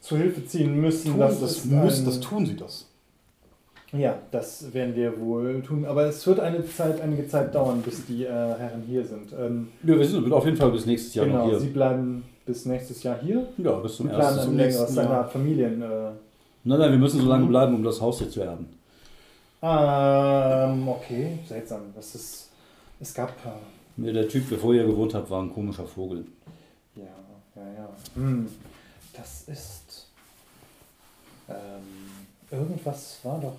zu 0.00 0.16
Hilfe 0.16 0.44
ziehen 0.46 0.80
müssen. 0.80 1.10
Tun, 1.12 1.20
das, 1.20 1.42
ist 1.42 1.64
müssen, 1.66 2.02
ein- 2.02 2.06
das 2.06 2.20
tun 2.20 2.46
sie 2.46 2.56
das. 2.56 2.86
Ja, 3.92 4.18
das 4.30 4.72
werden 4.74 4.94
wir 4.94 5.18
wohl 5.18 5.62
tun. 5.62 5.86
Aber 5.86 6.04
es 6.04 6.26
wird 6.26 6.40
eine 6.40 6.66
Zeit, 6.66 7.00
einige 7.00 7.26
Zeit 7.26 7.54
dauern, 7.54 7.80
bis 7.82 8.04
die 8.04 8.24
äh, 8.24 8.28
Herren 8.28 8.82
hier 8.86 9.02
sind. 9.04 9.32
Ähm, 9.38 9.68
Ja, 9.82 9.98
wir 9.98 10.04
sind 10.06 10.30
auf 10.30 10.44
jeden 10.44 10.56
Fall 10.58 10.70
bis 10.72 10.84
nächstes 10.84 11.14
Jahr 11.14 11.24
genau, 11.26 11.44
noch 11.44 11.50
hier. 11.50 11.60
sie 11.60 11.68
bleiben 11.68 12.22
bis 12.48 12.64
nächstes 12.64 13.02
Jahr 13.02 13.18
hier. 13.20 13.46
Ja, 13.58 13.72
bis 13.78 13.96
zum 13.96 14.08
ersten. 14.08 14.38
ein 14.38 14.44
zum 14.46 14.56
nächsten 14.56 14.98
eine 14.98 15.08
Jahr. 15.10 15.28
Familien. 15.28 15.82
Äh, 15.82 16.10
Nein, 16.64 16.78
nein, 16.80 16.90
wir 16.90 16.98
müssen 16.98 17.20
so 17.20 17.26
lange 17.28 17.46
bleiben, 17.46 17.74
um 17.76 17.82
das 17.84 18.00
Haus 18.00 18.18
hier 18.18 18.28
zu 18.30 18.40
erben. 18.40 18.66
ähm, 19.62 20.88
okay, 20.88 21.38
seltsam. 21.46 21.82
Das 21.94 22.14
ist, 22.14 22.48
es 23.00 23.14
gab 23.14 23.30
äh, 23.98 24.12
Der 24.12 24.28
Typ, 24.28 24.48
der 24.48 24.58
vorher 24.58 24.84
gewohnt 24.84 25.14
hat, 25.14 25.30
war 25.30 25.42
ein 25.42 25.52
komischer 25.52 25.86
Vogel. 25.86 26.24
Ja, 26.96 27.02
ja, 27.56 27.62
ja. 27.78 27.88
Hm. 28.16 28.48
Das 29.16 29.42
ist. 29.48 30.08
Ähm, 31.48 31.54
irgendwas 32.50 33.18
war 33.22 33.40
doch 33.40 33.56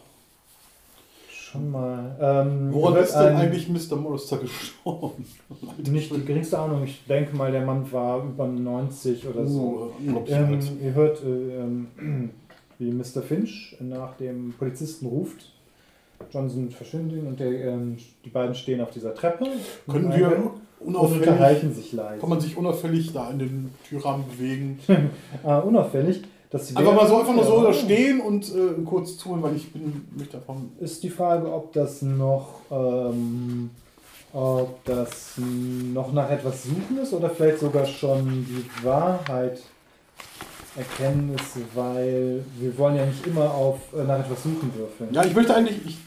schon 1.51 1.71
mal. 1.71 2.15
Ähm, 2.19 2.69
Woran 2.71 3.03
ist 3.03 3.13
denn 3.13 3.35
eigentlich 3.35 3.67
Mr. 3.69 3.95
Morris 3.95 4.29
gestorben? 4.29 5.25
Nicht 5.89 6.15
die 6.15 6.25
geringste 6.25 6.59
Ahnung. 6.59 6.83
Ich 6.83 7.05
denke 7.07 7.35
mal, 7.35 7.51
der 7.51 7.65
Mann 7.65 7.91
war 7.91 8.23
über 8.23 8.47
90 8.47 9.27
oder 9.27 9.45
so. 9.45 9.93
Uh, 10.05 10.23
Ähm, 10.27 10.59
ihr 10.81 10.93
hört, 10.93 11.23
äh, 11.23 11.27
ähm, 11.27 11.87
wie 12.79 12.91
Mr. 12.91 13.21
Finch 13.21 13.75
nach 13.79 14.15
dem 14.17 14.53
Polizisten 14.57 15.07
ruft. 15.07 15.51
Johnson 16.31 16.69
verschwindet 16.69 17.19
ihn 17.19 17.27
und 17.27 17.39
der, 17.39 17.49
ähm, 17.49 17.97
die 18.25 18.29
beiden 18.29 18.53
stehen 18.53 18.81
auf 18.81 18.91
dieser 18.91 19.13
Treppe. 19.15 19.47
Können 19.89 20.13
wir 20.13 20.51
und 20.79 20.95
unauffällig, 20.95 21.27
unterhalten 21.27 21.73
sich 21.73 21.93
leise. 21.93 22.19
kann 22.19 22.29
man 22.29 22.41
sich 22.41 22.57
unauffällig 22.57 23.13
da 23.13 23.29
in 23.31 23.39
den 23.39 23.69
Türrahmen 23.87 24.25
bewegen? 24.27 24.79
Ah, 25.43 25.59
unauffällig. 25.59 26.21
Sie 26.51 26.75
Einfach 26.75 26.95
mal 26.95 27.07
so, 27.07 27.19
einfach 27.19 27.35
nur 27.35 27.45
so 27.45 27.63
da 27.63 27.71
stehen 27.71 28.21
und 28.21 28.49
äh, 28.49 28.81
kurz 28.83 29.17
zuhören, 29.17 29.43
weil 29.43 29.55
ich 29.55 29.71
bin, 29.71 30.07
möchte 30.17 30.37
davon 30.37 30.71
ist 30.79 31.03
die 31.03 31.11
Frage, 31.11 31.51
ob 31.53 31.73
das 31.73 32.01
noch, 32.01 32.61
ähm, 32.71 33.69
ob 34.33 34.83
das 34.85 35.33
noch 35.37 36.11
nach 36.11 36.31
etwas 36.31 36.63
suchen 36.63 36.97
ist 37.03 37.13
oder 37.13 37.29
vielleicht 37.29 37.59
sogar 37.59 37.85
schon 37.85 38.47
die 38.49 38.83
Wahrheit 38.83 39.61
erkennen 40.75 41.35
ist, 41.35 41.57
weil 41.75 42.43
wir 42.59 42.77
wollen 42.79 42.95
ja 42.95 43.05
nicht 43.05 43.27
immer 43.27 43.53
auf 43.53 43.77
äh, 43.93 44.03
nach 44.03 44.19
etwas 44.19 44.41
suchen 44.41 44.71
würfeln. 44.75 45.13
Ja, 45.13 45.23
ich 45.23 45.35
möchte 45.35 45.53
eigentlich. 45.53 45.85
Ich, 45.85 45.97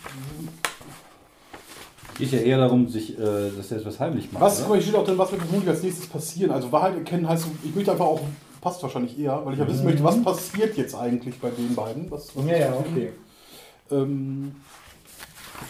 Geht 2.18 2.32
ja 2.32 2.40
eher 2.40 2.58
darum, 2.58 2.88
sich, 2.88 3.16
äh, 3.16 3.50
dass 3.56 3.70
er 3.70 3.78
etwas 3.78 4.00
heimlich 4.00 4.30
macht. 4.32 4.42
was, 4.42 4.66
hier 4.66 4.82
steht 4.82 4.94
auch 4.96 5.04
drin, 5.04 5.16
was 5.16 5.30
wird 5.30 5.42
vermutlich 5.42 5.70
als 5.70 5.82
nächstes 5.82 6.06
passieren? 6.08 6.50
Also 6.50 6.70
Wahrheit 6.72 6.96
erkennen 6.96 7.28
heißt, 7.28 7.46
ich 7.64 7.74
möchte 7.74 7.92
einfach 7.92 8.06
auch, 8.06 8.20
passt 8.62 8.82
wahrscheinlich 8.82 9.18
eher, 9.18 9.44
weil 9.44 9.52
ich 9.52 9.58
ja 9.58 9.68
wissen 9.68 9.84
möchte, 9.84 10.02
was 10.02 10.22
passiert 10.22 10.78
jetzt 10.78 10.94
eigentlich 10.94 11.38
bei 11.38 11.50
den 11.50 11.74
beiden? 11.74 12.10
Was, 12.10 12.34
was 12.34 12.46
Ja, 12.46 12.56
ja, 12.56 12.74
okay. 12.74 13.10
Ähm, 13.90 14.52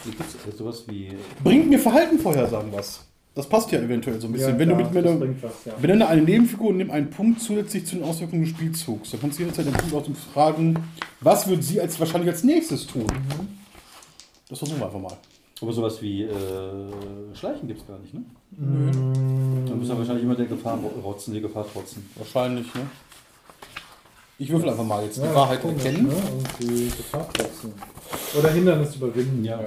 Gibt 0.04 0.20
es 0.20 0.56
sowas 0.56 0.84
wie. 0.86 1.10
bringt 1.42 1.68
mir 1.68 1.78
Verhaltenvorhersagen 1.78 2.72
was? 2.72 3.04
Das 3.34 3.48
passt 3.48 3.72
ja 3.72 3.80
eventuell 3.80 4.20
so 4.20 4.26
ein 4.28 4.32
bisschen. 4.32 4.52
Ja, 4.52 4.58
Wenn 4.58 4.68
klar, 4.68 4.82
du 4.92 5.24
mit 5.24 5.42
mir 5.42 5.50
ja. 5.64 5.72
Benenne 5.80 6.06
eine 6.06 6.22
Nebenfigur 6.22 6.68
und 6.68 6.76
nimm 6.76 6.90
einen 6.90 7.08
Punkt 7.08 7.40
zusätzlich 7.40 7.86
zu 7.86 7.96
den 7.96 8.04
Auswirkungen 8.04 8.42
des 8.42 8.50
Spielzugs. 8.50 9.10
Dann 9.10 9.20
kannst 9.20 9.38
du 9.38 9.42
jederzeit 9.42 9.66
den 9.66 9.72
Punkt 9.72 9.94
aus 9.94 10.04
dem 10.04 10.14
Fragen, 10.14 10.76
was 11.20 11.48
wird 11.48 11.64
sie 11.64 11.80
als 11.80 11.98
wahrscheinlich 11.98 12.30
als 12.30 12.44
nächstes 12.44 12.86
tun? 12.86 13.06
Das 14.50 14.58
versuchen 14.58 14.78
wir 14.80 14.86
einfach 14.86 15.00
mal. 15.00 15.16
Aber 15.62 15.72
sowas 15.72 16.02
wie 16.02 16.24
äh, 16.24 16.34
Schleichen 17.32 17.68
gibt 17.68 17.80
es 17.80 17.86
gar 17.86 17.98
nicht, 18.00 18.12
ne? 18.12 18.22
Mm, 18.56 19.66
Dann 19.68 19.78
muss 19.78 19.88
er 19.88 19.98
wahrscheinlich 19.98 20.24
immer 20.24 20.34
der 20.34 20.46
Gefahr 20.46 20.78
rotzen, 21.02 21.34
die 21.34 21.40
Gefahr 21.40 21.66
trotzen. 21.72 22.08
Wahrscheinlich, 22.16 22.72
ne? 22.74 22.82
Ich 24.38 24.50
würfel 24.50 24.70
einfach 24.70 24.84
mal 24.84 25.04
jetzt 25.04 25.18
die 25.18 25.22
ja, 25.22 25.34
Wahrheit 25.34 25.62
komisch, 25.62 25.84
erkennen. 25.84 26.08
Ne? 26.08 26.14
Und 26.14 26.48
die 26.60 26.86
Gefahr 26.86 27.28
trotzen. 27.32 27.72
Oder 28.38 28.50
Hindernis 28.50 28.96
überwinden. 28.96 29.44
Ja. 29.44 29.58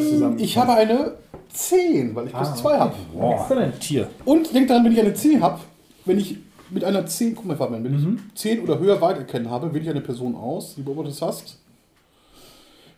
Zusammen. 0.00 0.38
Ähm, 0.38 0.44
ich 0.44 0.58
habe 0.58 0.72
eine 0.74 1.12
10, 1.52 2.14
weil 2.14 2.26
ich 2.26 2.32
plus 2.32 2.48
Ah, 2.48 2.54
2 2.56 2.78
habe. 2.78 2.94
Exzellent. 3.40 3.80
Tier. 3.80 4.08
Und 4.24 4.52
denk 4.52 4.68
daran, 4.68 4.84
wenn 4.84 4.92
ich 4.92 5.00
eine 5.00 5.14
10 5.14 5.40
habe, 5.42 5.60
wenn 6.04 6.18
ich 6.18 6.38
mit 6.70 6.82
einer 6.84 7.06
10, 7.06 7.36
guck 7.36 7.44
mal, 7.44 7.56
Fabian, 7.56 7.84
wenn 7.84 7.92
Mhm. 7.92 8.18
ich 8.34 8.40
10 8.40 8.60
oder 8.62 8.78
höher 8.78 9.00
weit 9.00 9.18
erkennen 9.18 9.48
habe, 9.50 9.72
wähle 9.72 9.84
ich 9.84 9.90
eine 9.90 10.00
Person 10.00 10.34
aus, 10.34 10.74
die 10.74 10.82
beobachtet 10.82 11.16
hast. 11.22 11.58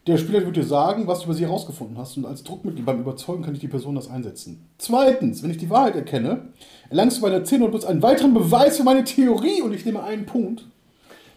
Der 0.09 0.17
Spieler 0.17 0.43
wird 0.43 0.57
dir 0.57 0.65
sagen, 0.65 1.07
was 1.07 1.19
du 1.19 1.25
über 1.27 1.35
sie 1.35 1.45
herausgefunden 1.45 1.99
hast 1.99 2.17
und 2.17 2.25
als 2.25 2.43
Druckmittel 2.43 2.83
beim 2.83 2.99
Überzeugen 2.99 3.43
kann 3.43 3.53
ich 3.53 3.61
die 3.61 3.69
Person 3.69 3.95
das 3.95 4.09
einsetzen. 4.09 4.67
Zweitens, 4.79 5.43
wenn 5.43 5.51
ich 5.51 5.59
die 5.59 5.69
Wahrheit 5.69 5.97
erkenne, 5.97 6.47
erlangst 6.89 7.19
du 7.19 7.21
bei 7.21 7.29
der 7.29 7.45
10 7.45 7.61
oder 7.61 7.73
plus 7.73 7.85
einen 7.85 8.01
weiteren 8.01 8.33
Beweis 8.33 8.79
für 8.79 8.85
meine 8.85 9.05
Theorie 9.05 9.61
und 9.61 9.75
ich 9.75 9.85
nehme 9.85 10.03
einen 10.03 10.25
Punkt. 10.25 10.65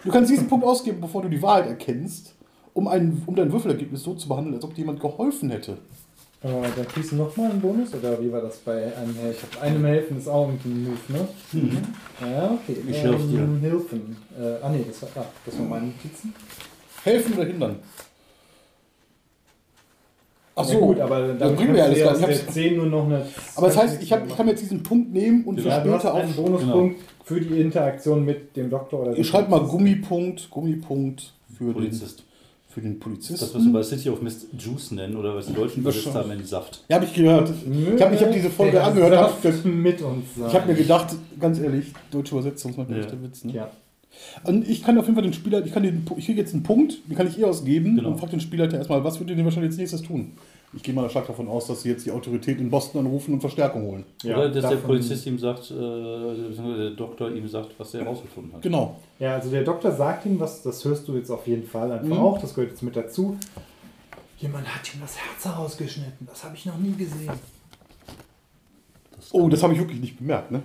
Du 0.05 0.09
kannst 0.09 0.31
diesen 0.31 0.47
Punkt 0.47 0.65
ausgeben, 0.65 1.01
bevor 1.01 1.21
du 1.21 1.27
die 1.27 1.41
Wahrheit 1.41 1.67
erkennst, 1.67 2.33
um, 2.73 2.87
ein, 2.87 3.21
um 3.25 3.35
dein 3.35 3.51
Würfelergebnis 3.51 4.03
so 4.03 4.13
zu 4.13 4.29
behandeln, 4.29 4.55
als 4.55 4.63
ob 4.63 4.73
dir 4.73 4.81
jemand 4.81 5.01
geholfen 5.01 5.49
hätte. 5.49 5.73
Äh, 6.41 6.47
da 6.73 6.85
kriegst 6.85 7.11
du 7.11 7.17
nochmal 7.17 7.51
einen 7.51 7.59
Bonus 7.59 7.93
oder 7.93 8.21
wie 8.23 8.31
war 8.31 8.41
das 8.41 8.55
bei 8.59 8.95
einem 8.95 9.15
Helfen? 9.15 9.49
Einem 9.61 9.83
Helfen 9.83 10.17
ist 10.17 10.29
auch 10.29 10.47
ein 10.47 10.59
Move, 10.63 10.97
ne? 11.09 11.27
Ja, 12.21 12.51
okay. 12.51 12.77
Ich 12.89 13.03
helf 13.03 13.21
dir. 13.29 13.47
Hilfen. 13.69 14.15
Äh, 14.39 14.63
ah 14.63 14.69
ne, 14.69 14.85
das 14.87 15.01
war, 15.01 15.09
ah, 15.23 15.25
das 15.45 15.59
waren 15.59 15.69
meine 15.69 15.87
Notizen. 15.87 16.33
Helfen 17.03 17.33
oder 17.33 17.45
hindern? 17.45 17.75
Ach 20.55 20.65
Ja 20.67 20.73
so, 20.73 20.79
gut, 20.79 20.99
aber 20.99 21.27
das 21.29 21.39
damit 21.39 21.55
bringt 21.57 21.71
mir 21.71 21.83
alles 21.83 21.99
ja 21.99 22.05
gar 22.05 22.13
nicht. 22.13 22.21
Ich 22.29 22.35
der 22.37 22.43
hab's- 22.45 22.53
10 22.53 22.75
nur 22.77 22.85
noch 22.87 23.05
eine... 23.05 23.25
Aber 23.55 23.67
das 23.67 23.77
heißt, 23.77 24.03
ich, 24.03 24.11
hab, 24.11 24.27
ich 24.27 24.35
kann 24.35 24.47
jetzt 24.47 24.61
diesen 24.61 24.83
Punkt 24.83 25.13
nehmen 25.13 25.45
und 25.45 25.59
für 25.61 25.69
ja, 25.69 25.79
du 25.79 25.91
hast 25.93 26.01
später 26.01 26.15
einen 26.15 26.31
auch. 26.31 26.35
Bonuspunkt 26.35 26.99
für 27.23 27.39
die 27.39 27.61
Interaktion 27.61 28.25
mit 28.25 28.55
dem 28.57 28.69
Doktor 28.69 29.01
oder 29.01 29.11
Ich 29.11 29.17
dem 29.17 29.23
schreibe 29.25 29.49
mal 29.49 29.57
Polizisten. 29.59 29.77
Gummipunkt, 29.77 30.49
Gummipunkt 30.49 31.33
für 31.57 31.63
den, 31.65 31.73
Polizist. 31.73 32.23
für 32.67 32.81
den 32.81 32.99
Das, 32.99 33.07
was 33.07 33.13
wir 33.15 33.37
Polizisten. 33.61 33.73
bei 33.73 33.83
City 33.83 34.09
of 34.09 34.21
Mist 34.21 34.47
Juice 34.57 34.91
nennen 34.91 35.15
oder 35.15 35.35
was 35.35 35.45
die 35.47 35.53
Deutschen 35.53 35.81
übersetzt 35.81 36.13
haben 36.13 36.31
in 36.31 36.43
Saft. 36.45 36.83
Ja, 36.89 36.95
habe 36.97 37.05
ich 37.05 37.13
gehört. 37.13 37.49
Ich 37.95 38.01
habe 38.01 38.15
ich 38.15 38.21
hab 38.23 38.31
diese 38.33 38.49
Folge 38.49 38.83
angehört. 38.83 39.15
Hab, 39.17 39.65
mit 39.65 40.01
uns 40.01 40.25
sein. 40.37 40.47
ich 40.49 40.53
habe 40.55 40.67
mir 40.67 40.75
gedacht, 40.77 41.15
ganz 41.39 41.59
ehrlich, 41.59 41.93
deutsche 42.11 42.35
Übersetzung 42.35 42.71
ist 42.71 42.77
manchmal 42.77 42.99
Ja. 42.99 43.05
der 43.05 43.23
Witz. 43.23 43.43
Ne? 43.45 43.53
Ja. 43.53 43.71
Und 44.43 44.67
ich 44.67 44.83
kann 44.83 44.97
auf 44.97 45.05
jeden 45.05 45.15
Fall 45.15 45.23
den 45.23 45.33
Spieler, 45.33 45.65
ich, 45.65 45.71
kann 45.73 45.83
den, 45.83 46.05
ich 46.17 46.25
kriege 46.25 46.39
jetzt 46.39 46.53
einen 46.53 46.63
Punkt, 46.63 46.99
den 47.09 47.15
kann 47.15 47.27
ich 47.27 47.37
ihr 47.39 47.47
ausgeben 47.47 47.95
Genau. 47.95 48.09
und 48.09 48.17
frage 48.19 48.31
den 48.31 48.39
Spielleiter 48.41 48.77
erstmal, 48.77 49.03
was 49.03 49.19
würde 49.19 49.35
denn 49.35 49.43
wahrscheinlich 49.45 49.71
als 49.71 49.77
nächstes 49.77 50.01
tun? 50.01 50.33
Ich 50.73 50.83
gehe 50.83 50.93
mal 50.93 51.09
stark 51.09 51.27
davon 51.27 51.49
aus, 51.49 51.67
dass 51.67 51.81
sie 51.81 51.89
jetzt 51.89 52.05
die 52.05 52.11
Autorität 52.11 52.59
in 52.59 52.69
Boston 52.69 53.01
anrufen 53.05 53.33
und 53.33 53.41
Verstärkung 53.41 53.83
holen. 53.83 54.05
oder 54.23 54.49
dass 54.49 54.69
der 54.69 54.77
Polizist 54.77 55.25
ihm 55.27 55.37
sagt, 55.37 55.69
äh, 55.71 55.73
der 55.75 56.91
Doktor 56.91 57.29
ihm 57.31 57.45
sagt, 57.47 57.71
was 57.77 57.93
er 57.93 58.01
herausgefunden 58.05 58.53
hat. 58.53 58.61
Genau. 58.61 58.97
Ja, 59.19 59.35
also 59.35 59.49
der 59.51 59.63
Doktor 59.63 59.91
sagt 59.91 60.25
ihm 60.25 60.39
was, 60.39 60.61
das 60.63 60.85
hörst 60.85 61.07
du 61.09 61.15
jetzt 61.17 61.29
auf 61.29 61.45
jeden 61.45 61.63
Fall 61.67 61.91
einfach 61.91 62.05
Mhm. 62.07 62.13
auch, 62.23 62.39
das 62.39 62.53
gehört 62.55 62.71
jetzt 62.71 62.83
mit 62.83 62.95
dazu. 62.95 63.35
Jemand 64.37 64.65
hat 64.73 64.93
ihm 64.95 65.01
das 65.01 65.17
Herz 65.17 65.43
herausgeschnitten, 65.45 66.25
das 66.25 66.43
habe 66.45 66.55
ich 66.55 66.65
noch 66.65 66.77
nie 66.77 66.93
gesehen. 66.93 67.31
Oh, 69.33 69.47
das 69.49 69.61
habe 69.63 69.73
ich 69.73 69.79
wirklich 69.79 69.99
nicht 70.01 70.17
bemerkt, 70.17 70.51
ne? 70.51 70.61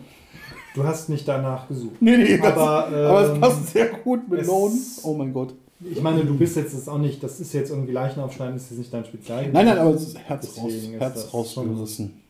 Du 0.76 0.84
hast 0.84 1.08
nicht 1.08 1.26
danach 1.26 1.66
gesucht. 1.68 1.96
Nee, 2.00 2.18
nee, 2.18 2.36
das, 2.36 2.52
Aber, 2.52 2.86
aber 2.88 3.20
es 3.22 3.30
ähm, 3.30 3.40
passt 3.40 3.66
sehr 3.68 3.86
gut 3.86 4.28
mit 4.28 4.46
Lone. 4.46 4.74
Oh 5.04 5.14
mein 5.14 5.32
Gott. 5.32 5.54
Ich 5.80 6.02
meine, 6.02 6.22
du 6.22 6.36
bist 6.36 6.54
jetzt 6.56 6.74
das 6.74 6.86
auch 6.86 6.98
nicht, 6.98 7.22
das 7.22 7.40
ist 7.40 7.54
jetzt 7.54 7.70
irgendwie 7.70 7.92
Leichen 7.92 8.20
aufschneiden, 8.20 8.56
ist 8.56 8.68
jetzt 8.70 8.78
nicht 8.78 8.92
dein 8.92 9.06
Spezialgebiet. 9.06 9.54
Nein, 9.54 9.64
nein, 9.64 9.78
aber 9.78 9.94
es 9.94 10.08
ist 10.08 10.18
Herz, 10.18 10.58
raus, 10.58 10.72
Herz 10.98 11.32
rausgerissen. 11.32 12.20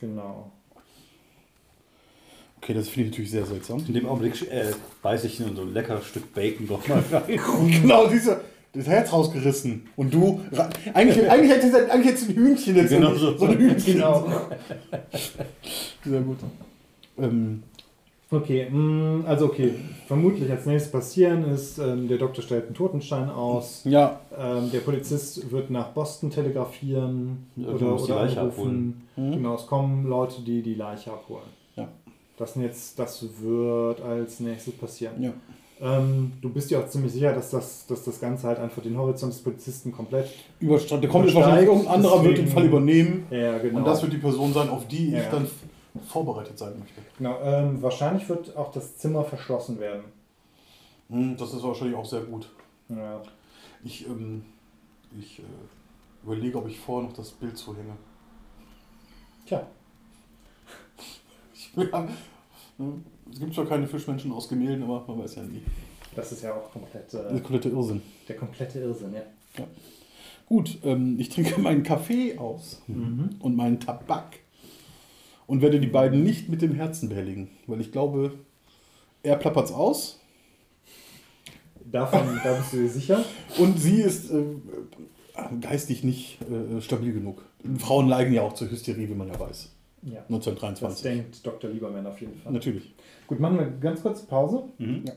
Genau. 0.00 0.50
Okay, 2.60 2.74
das 2.74 2.88
finde 2.88 3.06
ich 3.06 3.12
natürlich 3.12 3.30
sehr 3.30 3.46
seltsam. 3.46 3.84
In 3.86 3.94
dem 3.94 4.06
Augenblick 4.06 4.50
äh, 4.50 4.72
beiß 5.02 5.22
ich 5.22 5.38
in 5.38 5.54
so 5.54 5.62
ein 5.62 5.72
leckeres 5.72 6.06
Stück 6.06 6.34
Bacon 6.34 6.66
doch 6.66 6.88
mal 6.88 7.04
rein. 7.12 7.22
genau, 7.82 8.08
diese, 8.08 8.40
das 8.72 8.88
Herz 8.88 9.12
rausgerissen. 9.12 9.86
Und 9.94 10.12
du, 10.12 10.40
eigentlich, 10.92 11.30
eigentlich 11.30 11.52
hättest 11.52 11.72
du 11.72 11.92
eigentlich 11.92 12.06
hättest 12.06 12.30
ein 12.30 12.34
Hühnchen 12.34 12.74
jetzt. 12.74 12.90
Genau 12.90 13.14
so. 13.14 13.38
so. 13.38 13.46
ein 13.46 13.58
Hühnchen. 13.58 13.94
Genau. 13.94 14.28
Sehr 16.04 16.20
gut. 16.20 16.38
Ähm, 17.18 17.62
Okay, 18.28 18.68
mh, 18.68 19.24
also 19.28 19.46
okay, 19.46 19.74
vermutlich 20.08 20.50
als 20.50 20.66
nächstes 20.66 20.90
passieren 20.90 21.44
ist, 21.44 21.78
ähm, 21.78 22.08
der 22.08 22.18
Doktor 22.18 22.42
stellt 22.42 22.66
einen 22.66 22.74
Totenstein 22.74 23.30
aus, 23.30 23.82
ja, 23.84 24.18
ähm, 24.36 24.68
der 24.72 24.80
Polizist 24.80 25.48
wird 25.52 25.70
nach 25.70 25.90
Boston 25.90 26.30
telegrafieren 26.30 27.46
Irgendwo 27.56 27.76
oder, 27.76 27.86
muss 27.92 28.06
die 28.06 28.12
oder 28.12 28.24
Leiche 28.24 28.40
anrufen. 28.40 29.02
Mhm. 29.14 29.32
Genau, 29.32 29.54
es 29.54 29.66
kommen 29.68 30.08
Leute, 30.08 30.42
die 30.42 30.60
die 30.60 30.74
Leiche 30.74 31.12
abholen. 31.12 31.44
Ja. 31.76 31.86
Das, 32.36 32.54
sind 32.54 32.62
jetzt, 32.62 32.98
das 32.98 33.24
wird 33.40 34.00
als 34.02 34.40
nächstes 34.40 34.74
passieren. 34.74 35.22
ja. 35.22 35.32
Ähm, 35.78 36.32
du 36.40 36.48
bist 36.48 36.70
dir 36.70 36.80
auch 36.80 36.88
ziemlich 36.88 37.12
sicher, 37.12 37.34
dass 37.34 37.50
das, 37.50 37.86
dass 37.86 38.02
das 38.02 38.18
Ganze 38.18 38.46
halt 38.48 38.58
einfach 38.58 38.82
den 38.82 38.96
Horizont 38.96 39.34
des 39.34 39.42
Polizisten 39.42 39.92
komplett. 39.92 40.30
Überstand. 40.58 41.02
Der 41.04 41.10
kommt 41.10 41.26
jetzt 41.26 41.34
Übersteigt, 41.34 41.68
wahrscheinlich 41.68 41.68
irgendein 41.68 41.94
anderer, 41.94 42.24
wird 42.24 42.38
den 42.38 42.44
deswegen- 42.46 42.50
Fall 42.54 42.64
übernehmen. 42.66 43.26
Ja, 43.30 43.58
genau. 43.58 43.78
Und 43.80 43.84
das 43.86 44.00
wird 44.00 44.14
die 44.14 44.16
Person 44.16 44.54
sein, 44.54 44.70
auf 44.70 44.88
die 44.88 45.10
Ja. 45.10 45.18
ich 45.18 45.26
dann 45.26 45.46
vorbereitet 46.00 46.58
sein 46.58 46.78
möchte. 46.78 47.00
genau 47.18 47.38
ähm, 47.42 47.80
wahrscheinlich 47.82 48.28
wird 48.28 48.56
auch 48.56 48.72
das 48.72 48.96
Zimmer 48.96 49.24
verschlossen 49.24 49.78
werden. 49.80 50.04
Hm, 51.08 51.36
Das 51.36 51.52
ist 51.54 51.62
wahrscheinlich 51.62 51.96
auch 51.96 52.04
sehr 52.04 52.22
gut. 52.22 52.50
Ja. 52.88 53.22
Ich, 53.84 54.06
ähm, 54.06 54.44
ich 55.18 55.38
äh, 55.38 55.42
überlege, 56.24 56.58
ob 56.58 56.68
ich 56.68 56.78
vorher 56.78 57.08
noch 57.08 57.16
das 57.16 57.30
Bild 57.30 57.56
zuhänge. 57.56 57.92
Tja, 59.46 59.64
ja, 61.76 62.08
ne, 62.78 62.92
es 63.30 63.38
gibt 63.38 63.54
zwar 63.54 63.66
keine 63.66 63.86
Fischmenschen 63.86 64.32
aus 64.32 64.48
Gemälden, 64.48 64.82
aber 64.84 65.04
man 65.06 65.20
weiß 65.22 65.36
ja 65.36 65.42
nie. 65.42 65.62
das 66.14 66.32
ist 66.32 66.42
ja 66.42 66.54
auch 66.54 66.70
komplett 66.72 67.12
äh, 67.14 67.34
ist 67.34 67.42
kompletter 67.44 67.70
Irrsinn. 67.70 68.02
der 68.28 68.36
komplette 68.36 68.80
Irrsinn, 68.80 69.14
ja. 69.14 69.22
Gut, 70.46 70.78
ähm, 70.84 71.16
ich 71.18 71.28
trinke 71.28 71.60
meinen 71.60 71.82
Kaffee 71.82 72.38
aus 72.38 72.82
Mhm. 72.86 73.30
und 73.40 73.56
meinen 73.56 73.78
Tabak 73.80 74.38
und 75.46 75.62
werde 75.62 75.80
die 75.80 75.86
beiden 75.86 76.22
nicht 76.22 76.48
mit 76.48 76.62
dem 76.62 76.74
Herzen 76.74 77.08
behelligen, 77.08 77.48
weil 77.66 77.80
ich 77.80 77.92
glaube, 77.92 78.32
er 79.22 79.36
plappert's 79.36 79.72
aus 79.72 80.20
Davon, 81.90 82.40
da 82.44 82.54
bist 82.54 82.72
du 82.72 82.78
dir 82.78 82.88
sicher. 82.88 83.24
und 83.58 83.78
sie 83.78 84.00
ist 84.00 84.30
äh, 84.30 84.42
geistig 85.60 86.04
nicht 86.04 86.38
äh, 86.42 86.80
stabil 86.80 87.12
genug. 87.12 87.42
Frauen 87.78 88.08
neigen 88.08 88.32
ja 88.32 88.42
auch 88.42 88.54
zur 88.54 88.70
Hysterie, 88.70 89.08
wie 89.08 89.14
man 89.14 89.28
ja 89.28 89.38
weiß. 89.38 89.72
Ja. 90.02 90.20
Das 90.20 90.26
1923. 90.26 91.02
denkt 91.02 91.46
Dr. 91.46 91.70
Lieberman 91.70 92.06
auf 92.06 92.20
jeden 92.20 92.36
Fall. 92.38 92.52
Natürlich. 92.52 92.94
Gut, 93.26 93.40
machen 93.40 93.58
wir 93.58 93.66
ganz 93.66 94.02
kurz 94.02 94.22
Pause. 94.22 94.64
Mhm. 94.78 95.04
Ja. 95.06 95.12